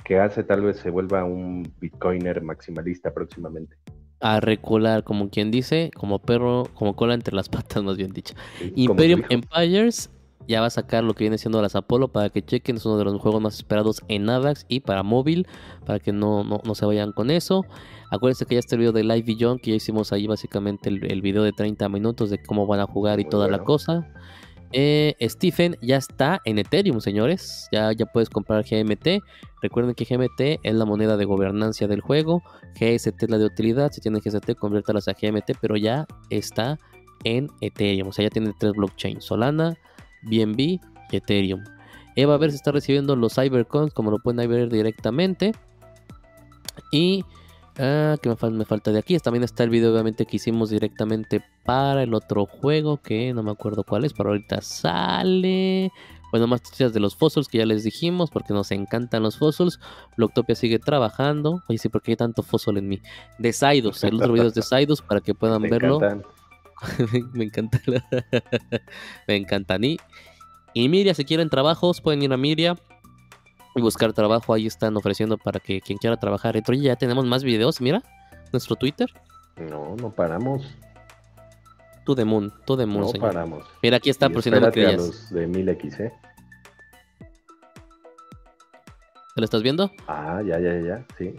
qué 0.05 0.19
hace, 0.19 0.43
tal 0.45 0.63
vez 0.63 0.79
se 0.79 0.91
vuelva 0.91 1.25
un 1.25 1.71
Bitcoiner 1.81 2.43
maximalista 2.43 3.13
próximamente. 3.13 3.77
a 4.21 4.41
recular, 4.41 5.05
como 5.05 5.31
quien 5.31 5.51
dice, 5.51 5.91
como 5.95 6.19
perro, 6.19 6.65
como 6.75 6.97
cola 6.97 7.15
entre 7.15 7.35
las 7.35 7.49
patas, 7.51 7.83
más 7.83 7.97
bien 7.97 8.13
dicho. 8.13 8.35
Sí, 8.59 8.73
Imperium. 8.77 9.23
Empires 9.29 10.11
ya 10.47 10.61
va 10.61 10.69
a 10.69 10.71
sacar 10.71 11.05
lo 11.05 11.15
que 11.15 11.25
viene 11.25 11.39
siendo 11.39 11.61
las 11.61 11.75
Apollo 11.75 12.09
para 12.09 12.31
que 12.31 12.43
chequen, 12.43 12.77
es 12.77 12.87
uno 12.87 12.97
de 12.97 13.05
los 13.05 13.21
juegos 13.21 13.41
más 13.41 13.57
esperados 13.57 14.03
en 14.09 14.29
AVAX 14.31 14.65
y 14.69 14.81
para 14.81 15.03
móvil, 15.03 15.47
para 15.85 15.99
que 15.99 16.13
no, 16.13 16.45
no, 16.45 16.61
no 16.65 16.75
se 16.75 16.87
vayan 16.87 17.13
con 17.13 17.31
eso. 17.31 17.65
Acuérdense 18.11 18.47
que 18.47 18.55
ya 18.55 18.61
está 18.61 18.77
el 18.77 18.81
video 18.81 18.93
de 18.93 19.05
Live 19.05 19.25
Beyond, 19.27 19.61
que 19.61 19.71
ya 19.71 19.77
hicimos 19.77 20.13
ahí 20.13 20.27
básicamente 20.27 20.89
el, 20.89 21.11
el 21.11 21.21
video 21.21 21.43
de 21.43 21.53
30 21.53 21.89
minutos 21.89 22.31
de 22.31 22.43
cómo 22.43 22.67
van 22.67 22.81
a 22.81 22.87
jugar 22.87 23.21
y 23.21 23.25
Muy 23.25 23.31
toda 23.31 23.49
la 23.49 23.59
cosa. 23.65 24.07
Eh, 24.73 25.15
Stephen 25.23 25.77
ya 25.81 25.97
está 25.97 26.41
en 26.45 26.59
Ethereum, 26.59 27.01
señores. 27.01 27.69
Ya, 27.73 27.93
ya 27.93 28.07
puedes 28.07 28.29
comprar 28.29 28.65
GMT. 28.65 29.23
Recuerden 29.63 29.95
que 29.95 30.05
GMT 30.05 30.61
es 30.63 30.75
la 30.75 30.85
moneda 30.85 31.17
de 31.17 31.25
gobernancia 31.25 31.89
del 31.89 32.01
juego. 32.01 32.43
GST 32.75 33.23
es 33.23 33.31
la 33.31 33.39
de 33.39 33.47
utilidad. 33.47 33.93
Si 33.93 34.01
tienen 34.01 34.21
GST, 34.21 34.55
conviértalas 34.59 35.09
a 35.09 35.13
GMT, 35.13 35.53
pero 35.61 35.77
ya 35.77 36.07
está 36.31 36.79
en 37.25 37.49
Ethereum. 37.61 38.09
O 38.09 38.13
sea, 38.13 38.25
ya 38.25 38.31
tiene 38.31 38.53
tres 38.59 38.73
blockchains: 38.73 39.25
Solana, 39.25 39.77
BNB 40.23 40.59
y 40.61 40.81
Ethereum. 41.13 41.65
Eva 42.17 42.35
a 42.35 42.39
ver 42.39 42.51
si 42.51 42.57
está 42.57 42.73
recibiendo 42.73 43.15
los 43.17 43.35
Cybercoins, 43.35 43.93
como 43.95 44.11
lo 44.11 44.19
pueden 44.19 44.49
ver 44.51 44.69
directamente. 44.71 45.53
Y 46.91 47.25
ah, 47.79 48.17
que 48.23 48.29
me, 48.29 48.37
fal- 48.37 48.53
me 48.53 48.65
falta 48.65 48.91
de 48.93 48.99
aquí. 48.99 49.17
También 49.19 49.45
está 49.45 49.65
el 49.65 49.71
video, 49.71 49.93
obviamente, 49.93 50.27
que 50.27 50.37
hicimos 50.37 50.71
directamente 50.71 51.43
para 51.65 52.03
el 52.03 52.15
otro 52.15 52.47
juego, 52.47 52.97
que 52.99 53.33
no 53.35 53.43
me 53.43 53.51
acuerdo 53.51 53.85
cuál 53.85 54.05
es, 54.05 54.13
pero 54.15 54.31
ahorita 54.31 54.61
sale. 54.63 55.93
Bueno, 56.31 56.47
más 56.47 56.61
noticias 56.63 56.93
de 56.93 57.01
los 57.01 57.17
fossils 57.17 57.49
que 57.49 57.59
ya 57.59 57.65
les 57.67 57.85
dijimos, 57.85 58.31
porque 58.31 58.53
nos 58.53 58.71
encantan 58.71 59.23
los 59.23 59.39
fossils. 59.39 59.81
Blocktopia 60.17 60.55
sigue 60.55 60.79
trabajando. 60.79 61.63
Oye, 61.69 61.79
sí, 61.79 61.89
porque 61.89 62.13
hay 62.13 62.17
tanto 62.17 62.43
fósil 62.43 62.77
en 62.77 62.89
mí. 62.89 63.01
De 63.39 63.53
Sidus, 63.53 64.05
el 64.05 64.17
otro 64.17 64.33
video 64.33 64.49
es 64.49 64.55
de 64.55 64.63
Sidus 64.63 65.01
para 65.03 65.21
que 65.21 65.35
puedan 65.35 65.63
Me 65.63 65.71
verlo. 65.71 65.97
encantan. 65.97 66.31
me 67.33 67.45
encanta. 67.45 67.81
me 69.29 69.37
encantan. 69.37 69.85
Y, 69.85 69.99
y 70.75 70.89
Miria, 70.89 71.15
si 71.15 71.25
quieren 71.25 71.49
trabajos, 71.51 72.01
pueden 72.01 72.23
ir 72.23 72.33
a 72.33 72.37
Miria 72.37 72.77
y 73.75 73.81
buscar 73.81 74.13
trabajo. 74.13 74.53
Ahí 74.55 74.67
están 74.67 74.97
ofreciendo 74.97 75.39
para 75.39 75.61
que 75.61 75.81
quien 75.81 75.99
quiera 75.99 76.17
trabajar. 76.17 76.55
Dentro 76.55 76.75
ya 76.75 76.97
tenemos 76.97 77.25
más 77.27 77.43
videos. 77.45 77.81
Mira, 77.81 78.03
nuestro 78.53 78.77
Twitter. 78.77 79.09
No, 79.57 79.97
no 79.97 80.11
paramos. 80.11 80.65
To 82.07 82.15
the 82.15 82.25
moon, 82.25 82.53
to 82.65 82.77
the 82.77 82.87
moon, 82.87 83.03
No 83.03 83.09
señor. 83.09 83.29
paramos. 83.29 83.65
Mira, 83.83 83.99
aquí 83.99 84.09
está, 84.09 84.27
Y 84.27 84.31
por 84.31 84.43
si 84.43 84.51
no 84.51 84.59
lo 84.61 84.69
espérate 84.69 84.95
a 84.95 84.97
creías. 84.97 85.07
los 85.07 85.31
de 85.31 85.47
1000X, 85.49 86.01
¿eh? 86.01 86.13
¿Te 89.35 89.41
lo 89.41 89.45
estás 89.45 89.63
viendo? 89.63 89.91
Ah, 90.07 90.41
ya, 90.45 90.59
ya, 90.59 90.81
ya, 90.81 91.07
sí. 91.17 91.35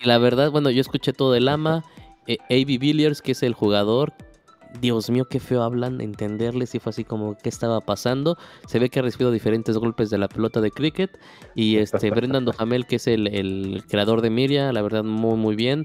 Y 0.00 0.06
la 0.06 0.18
verdad, 0.18 0.50
bueno, 0.50 0.70
yo 0.70 0.80
escuché 0.80 1.12
todo 1.12 1.34
el 1.34 1.48
ama. 1.48 1.84
Eh, 2.30 2.36
A.B. 2.50 2.76
Villiers, 2.76 3.22
que 3.22 3.32
es 3.32 3.42
el 3.42 3.54
jugador. 3.54 4.12
Dios 4.80 5.08
mío, 5.10 5.24
qué 5.28 5.40
feo 5.40 5.62
hablan, 5.62 6.00
entenderle 6.00 6.66
si 6.66 6.78
fue 6.78 6.90
así 6.90 7.04
como 7.04 7.36
qué 7.36 7.48
estaba 7.48 7.80
pasando. 7.80 8.36
Se 8.66 8.78
ve 8.78 8.90
que 8.90 8.98
ha 9.00 9.02
recibido 9.02 9.30
diferentes 9.30 9.76
golpes 9.78 10.10
de 10.10 10.18
la 10.18 10.28
pelota 10.28 10.60
de 10.60 10.70
cricket. 10.70 11.18
Y 11.54 11.76
este 11.76 12.10
Brendan 12.10 12.44
Dohamel, 12.44 12.86
que 12.86 12.96
es 12.96 13.06
el, 13.06 13.26
el 13.28 13.84
creador 13.88 14.20
de 14.20 14.30
Miria, 14.30 14.72
la 14.72 14.82
verdad, 14.82 15.04
muy, 15.04 15.36
muy 15.36 15.56
bien. 15.56 15.84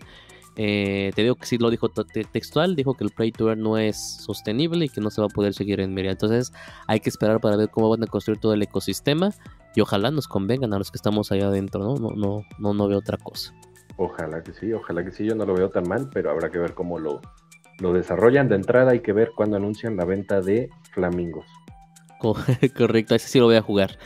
Eh, 0.55 1.11
te 1.15 1.23
digo 1.23 1.34
que 1.35 1.47
sí 1.47 1.57
lo 1.57 1.72
dijo 1.72 1.89
te- 1.89 2.03
te- 2.03 2.26
textual, 2.26 2.76
dijo 2.76 2.93
que 2.93 3.03
el 3.03 3.10
Play 3.10 3.31
to 3.31 3.49
Earn 3.49 3.61
no 3.61 3.80
es 3.80 4.18
sostenible 4.23 4.85
y 4.85 4.89
que 4.89 5.01
no 5.01 5.10
se 5.10 5.19
va 5.19 5.26
a 5.26 5.30
poder 5.34 5.53
seguir 5.55 5.80
en 5.80 5.93
Miria. 5.95 6.11
Entonces 6.11 6.53
hay 6.88 6.99
que 6.99 7.10
esperar 7.10 7.39
para 7.41 7.55
ver 7.57 7.69
cómo 7.72 7.89
van 7.89 8.03
a 8.03 8.07
construir 8.07 8.39
todo 8.39 8.53
el 8.53 8.61
ecosistema 8.61 9.31
y 9.76 9.81
ojalá 9.81 10.11
nos 10.11 10.27
convengan 10.27 10.72
a 10.73 10.77
los 10.77 10.91
que 10.91 10.97
estamos 10.97 11.31
allá 11.31 11.47
adentro, 11.47 11.84
¿no? 11.84 11.95
No, 11.95 12.10
no, 12.15 12.41
no, 12.60 12.73
no 12.76 12.88
veo 12.88 12.99
otra 12.99 13.18
cosa. 13.18 13.51
Ojalá 13.97 14.43
que 14.43 14.53
sí, 14.53 14.72
ojalá 14.73 15.03
que 15.03 15.11
sí. 15.11 15.26
Yo 15.26 15.34
no 15.34 15.45
lo 15.45 15.55
veo 15.55 15.69
tan 15.69 15.88
mal, 15.88 16.07
pero 16.14 16.30
habrá 16.30 16.51
que 16.51 16.60
ver 16.60 16.76
cómo 16.76 16.99
lo, 16.99 17.19
lo 17.80 17.94
desarrollan. 17.94 18.50
De 18.50 18.56
entrada 18.56 18.91
hay 18.91 19.00
que 19.02 19.14
ver 19.14 19.32
cuándo 19.36 19.58
anuncian 19.58 19.95
la 19.98 20.06
venta 20.06 20.41
de 20.41 20.70
flamingos. 20.91 21.45
Co- 22.20 22.36
Correcto, 22.78 23.16
ese 23.16 23.28
sí 23.28 23.40
lo 23.40 23.45
voy 23.45 23.56
a 23.56 23.62
jugar. 23.62 23.98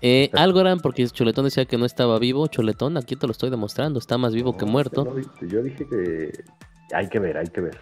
Eh, 0.00 0.30
Algorand, 0.32 0.82
porque 0.82 1.06
Choletón 1.06 1.44
decía 1.44 1.64
que 1.64 1.78
no 1.78 1.84
estaba 1.86 2.18
vivo. 2.18 2.46
Choletón, 2.48 2.96
aquí 2.96 3.14
te 3.16 3.26
lo 3.26 3.30
estoy 3.32 3.50
demostrando, 3.50 3.98
está 3.98 4.18
más 4.18 4.34
vivo 4.34 4.56
que 4.56 4.64
muerto. 4.64 5.04
yo 5.04 5.10
no 5.10 5.16
di- 5.16 5.48
Yo 5.48 5.62
dije 5.62 5.86
que 5.88 6.44
hay 6.92 7.08
que 7.08 7.18
ver, 7.20 7.38
hay 7.38 7.46
que 7.46 7.60
ver. 7.60 7.78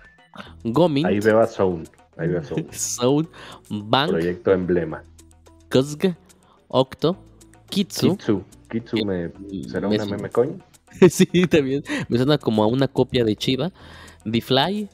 Gomin, 0.65 1.07
Ahí 1.07 1.19
veo 1.21 1.41
a 1.41 1.47
Zone. 1.47 1.85
Ahí 2.19 2.29
veo 2.29 2.41
a 2.41 2.45
Zone. 2.45 2.67
Soul, 2.73 3.29
Bank, 3.71 4.11
Proyecto 4.11 4.53
emblema. 4.53 5.03
Kuzg, 5.71 6.15
Octo, 6.69 7.17
Kitsu. 7.71 8.17
Kitsu. 8.17 8.45
Kitsu 8.69 8.97
me, 9.05 9.31
será 9.69 9.89
Me 9.89 9.97
una 9.97 10.05
meme 10.05 10.29
coin. 10.31 10.63
sí, 11.11 11.27
también. 11.49 11.83
Me 12.09 12.19
suena 12.19 12.37
como 12.39 12.63
a 12.63 12.67
una 12.67 12.87
copia 12.87 13.25
de 13.25 13.35
Chiva. 13.35 13.73
The 14.31 14.41
Fly, 14.41 14.89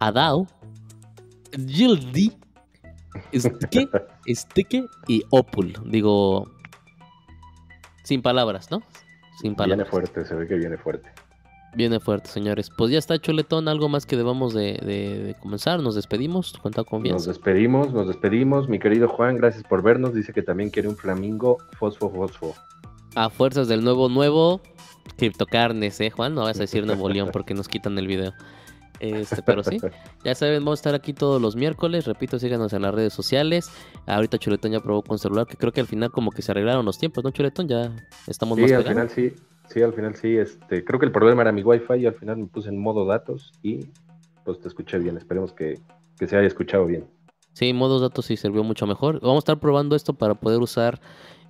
Adao, 0.00 0.46
Gildi, 1.68 2.32
Stike, 3.34 3.88
Stike 4.34 4.86
y 5.08 5.22
Opul. 5.30 5.74
Digo, 5.86 6.50
sin 8.04 8.22
palabras, 8.22 8.70
¿no? 8.70 8.82
Sin 9.40 9.54
Viene 9.54 9.56
palabras. 9.56 9.88
fuerte, 9.88 10.24
se 10.24 10.34
ve 10.34 10.46
que 10.46 10.54
viene 10.56 10.76
fuerte. 10.78 11.10
Viene 11.74 12.00
fuerte, 12.00 12.28
señores. 12.28 12.68
Pues 12.76 12.90
ya 12.90 12.98
está, 12.98 13.16
Choletón. 13.20 13.68
Algo 13.68 13.88
más 13.88 14.04
que 14.04 14.16
debamos 14.16 14.52
de, 14.54 14.72
de- 14.82 15.22
de 15.22 15.34
comenzar. 15.34 15.80
Nos 15.80 15.94
despedimos. 15.94 16.54
Cuenta 16.60 16.80
Nos 16.80 16.88
confianza. 16.90 17.30
despedimos, 17.30 17.92
nos 17.92 18.08
despedimos. 18.08 18.68
Mi 18.68 18.80
querido 18.80 19.06
Juan, 19.08 19.36
gracias 19.36 19.62
por 19.62 19.80
vernos. 19.82 20.12
Dice 20.12 20.32
que 20.32 20.42
también 20.42 20.70
quiere 20.70 20.88
un 20.88 20.96
flamingo 20.96 21.58
fosfo 21.78 22.10
fosfo. 22.10 22.54
A 23.14 23.30
fuerzas 23.30 23.68
del 23.68 23.84
nuevo, 23.84 24.08
nuevo 24.08 24.60
Criptocarnes, 25.16 26.00
¿eh, 26.00 26.10
Juan? 26.10 26.34
No 26.34 26.42
vas 26.42 26.56
a 26.56 26.60
decir 26.60 26.84
Nuevo 26.86 27.08
León 27.08 27.30
porque 27.32 27.54
nos 27.54 27.68
quitan 27.68 27.96
el 27.98 28.06
video. 28.08 28.32
Este, 29.00 29.42
pero 29.42 29.64
sí, 29.64 29.78
ya 30.24 30.34
saben, 30.34 30.58
vamos 30.64 30.78
a 30.78 30.80
estar 30.80 30.94
aquí 30.94 31.12
todos 31.14 31.40
los 31.40 31.56
miércoles. 31.56 32.06
Repito, 32.06 32.38
síganos 32.38 32.72
en 32.74 32.82
las 32.82 32.94
redes 32.94 33.12
sociales. 33.12 33.70
Ahorita 34.06 34.38
Chuletón 34.38 34.72
ya 34.72 34.80
probó 34.80 35.02
con 35.02 35.18
celular, 35.18 35.46
que 35.46 35.56
creo 35.56 35.72
que 35.72 35.80
al 35.80 35.86
final 35.86 36.10
como 36.10 36.30
que 36.30 36.42
se 36.42 36.52
arreglaron 36.52 36.84
los 36.84 36.98
tiempos, 36.98 37.24
¿no, 37.24 37.30
Chuletón? 37.30 37.66
Ya 37.66 37.96
estamos 38.26 38.56
Sí, 38.56 38.62
más 38.62 38.72
al 38.72 38.84
pegados. 38.84 38.88
final 38.88 39.10
sí. 39.10 39.42
Sí, 39.68 39.82
al 39.82 39.92
final 39.94 40.14
sí. 40.16 40.36
Este, 40.36 40.84
creo 40.84 41.00
que 41.00 41.06
el 41.06 41.12
problema 41.12 41.42
era 41.42 41.52
mi 41.52 41.62
wifi 41.62 41.94
y 42.00 42.06
al 42.06 42.14
final 42.14 42.36
me 42.36 42.46
puse 42.46 42.68
en 42.68 42.78
modo 42.78 43.06
datos 43.06 43.52
y 43.62 43.86
pues 44.44 44.60
te 44.60 44.68
escuché 44.68 44.98
bien. 44.98 45.16
Esperemos 45.16 45.52
que, 45.52 45.78
que 46.18 46.26
se 46.26 46.36
haya 46.36 46.46
escuchado 46.46 46.84
bien. 46.86 47.06
Sí, 47.52 47.72
modos 47.72 48.02
datos 48.02 48.26
sí 48.26 48.36
sirvió 48.36 48.62
mucho 48.64 48.86
mejor. 48.86 49.20
Vamos 49.20 49.36
a 49.36 49.38
estar 49.38 49.60
probando 49.60 49.96
esto 49.96 50.12
para 50.14 50.34
poder 50.34 50.60
usar 50.60 51.00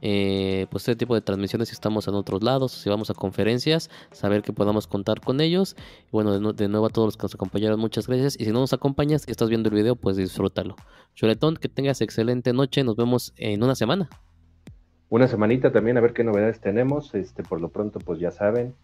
eh, 0.03 0.67
pues 0.71 0.83
este 0.83 0.97
tipo 0.97 1.15
de 1.15 1.21
transmisiones 1.21 1.69
si 1.69 1.75
estamos 1.75 2.09
en 2.09 2.15
otros 2.15 2.43
lados, 2.43 2.73
si 2.73 2.89
vamos 2.89 3.11
a 3.11 3.15
conferencias, 3.15 3.91
saber 4.13 4.43
que 4.43 4.53
podamos 4.53 4.87
contar 4.87 5.21
con 5.21 5.41
ellos. 5.41 5.77
Bueno, 6.11 6.53
de 6.53 6.69
nuevo 6.69 6.87
a 6.87 6.91
todos 6.91 7.09
los 7.09 7.17
que 7.17 7.25
nos 7.25 7.35
acompañaron, 7.35 7.79
muchas 7.79 8.07
gracias. 8.07 8.39
Y 8.39 8.45
si 8.45 8.53
no 8.53 8.61
nos 8.61 8.73
acompañas 8.73 9.25
y 9.27 9.31
estás 9.31 9.49
viendo 9.49 9.69
el 9.69 9.75
video, 9.75 9.97
pues 9.97 10.17
disfrútalo. 10.17 10.77
Chuletón, 11.15 11.57
que 11.57 11.69
tengas 11.69 12.01
excelente 12.01 12.53
noche. 12.53 12.85
Nos 12.85 12.97
vemos 12.97 13.33
en 13.37 13.63
una 13.63 13.75
semana. 13.75 14.09
Una 15.09 15.27
semanita 15.27 15.73
también 15.73 15.99
a 15.99 16.01
ver 16.01 16.13
qué 16.13 16.25
novedades 16.25 16.61
tenemos. 16.61 17.15
Este, 17.15 17.43
por 17.43 17.61
lo 17.61 17.71
pronto, 17.71 17.99
pues 17.99 18.21
ya 18.21 18.31
saben, 18.31 18.75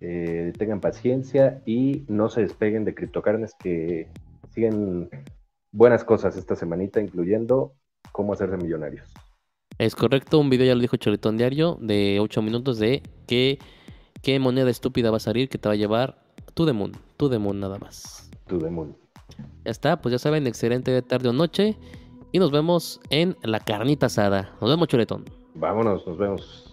eh, 0.00 0.52
tengan 0.58 0.80
paciencia 0.80 1.62
y 1.64 2.04
no 2.08 2.28
se 2.28 2.42
despeguen 2.42 2.84
de 2.84 2.94
criptocarnes 2.94 3.54
que 3.54 4.08
siguen 4.50 5.08
buenas 5.72 6.04
cosas 6.04 6.36
esta 6.36 6.56
semanita, 6.56 7.00
incluyendo 7.00 7.74
cómo 8.12 8.32
hacerse 8.32 8.56
millonarios. 8.56 9.12
Es 9.80 9.96
correcto, 9.96 10.38
un 10.38 10.50
video 10.50 10.66
ya 10.66 10.74
lo 10.74 10.82
dijo 10.82 10.98
Chuletón 10.98 11.38
Diario 11.38 11.78
de 11.80 12.18
8 12.20 12.42
minutos 12.42 12.78
de 12.78 13.02
qué, 13.26 13.58
qué 14.20 14.38
moneda 14.38 14.68
estúpida 14.68 15.10
va 15.10 15.16
a 15.16 15.20
salir 15.20 15.48
que 15.48 15.56
te 15.56 15.70
va 15.70 15.72
a 15.72 15.76
llevar 15.78 16.22
to 16.52 16.66
the 16.66 16.74
moon. 16.74 16.92
To 17.16 17.30
the 17.30 17.38
moon 17.38 17.60
nada 17.60 17.78
más. 17.78 18.30
To 18.48 18.58
the 18.58 18.68
moon. 18.68 18.94
Ya 19.64 19.70
está, 19.70 19.98
pues 20.02 20.12
ya 20.12 20.18
saben, 20.18 20.46
excelente 20.46 21.00
tarde 21.00 21.30
o 21.30 21.32
noche. 21.32 21.78
Y 22.30 22.38
nos 22.38 22.50
vemos 22.50 23.00
en 23.08 23.38
la 23.42 23.58
carnita 23.58 24.04
asada. 24.04 24.54
Nos 24.60 24.68
vemos, 24.68 24.86
Chuletón. 24.86 25.24
Vámonos, 25.54 26.06
nos 26.06 26.18
vemos. 26.18 26.69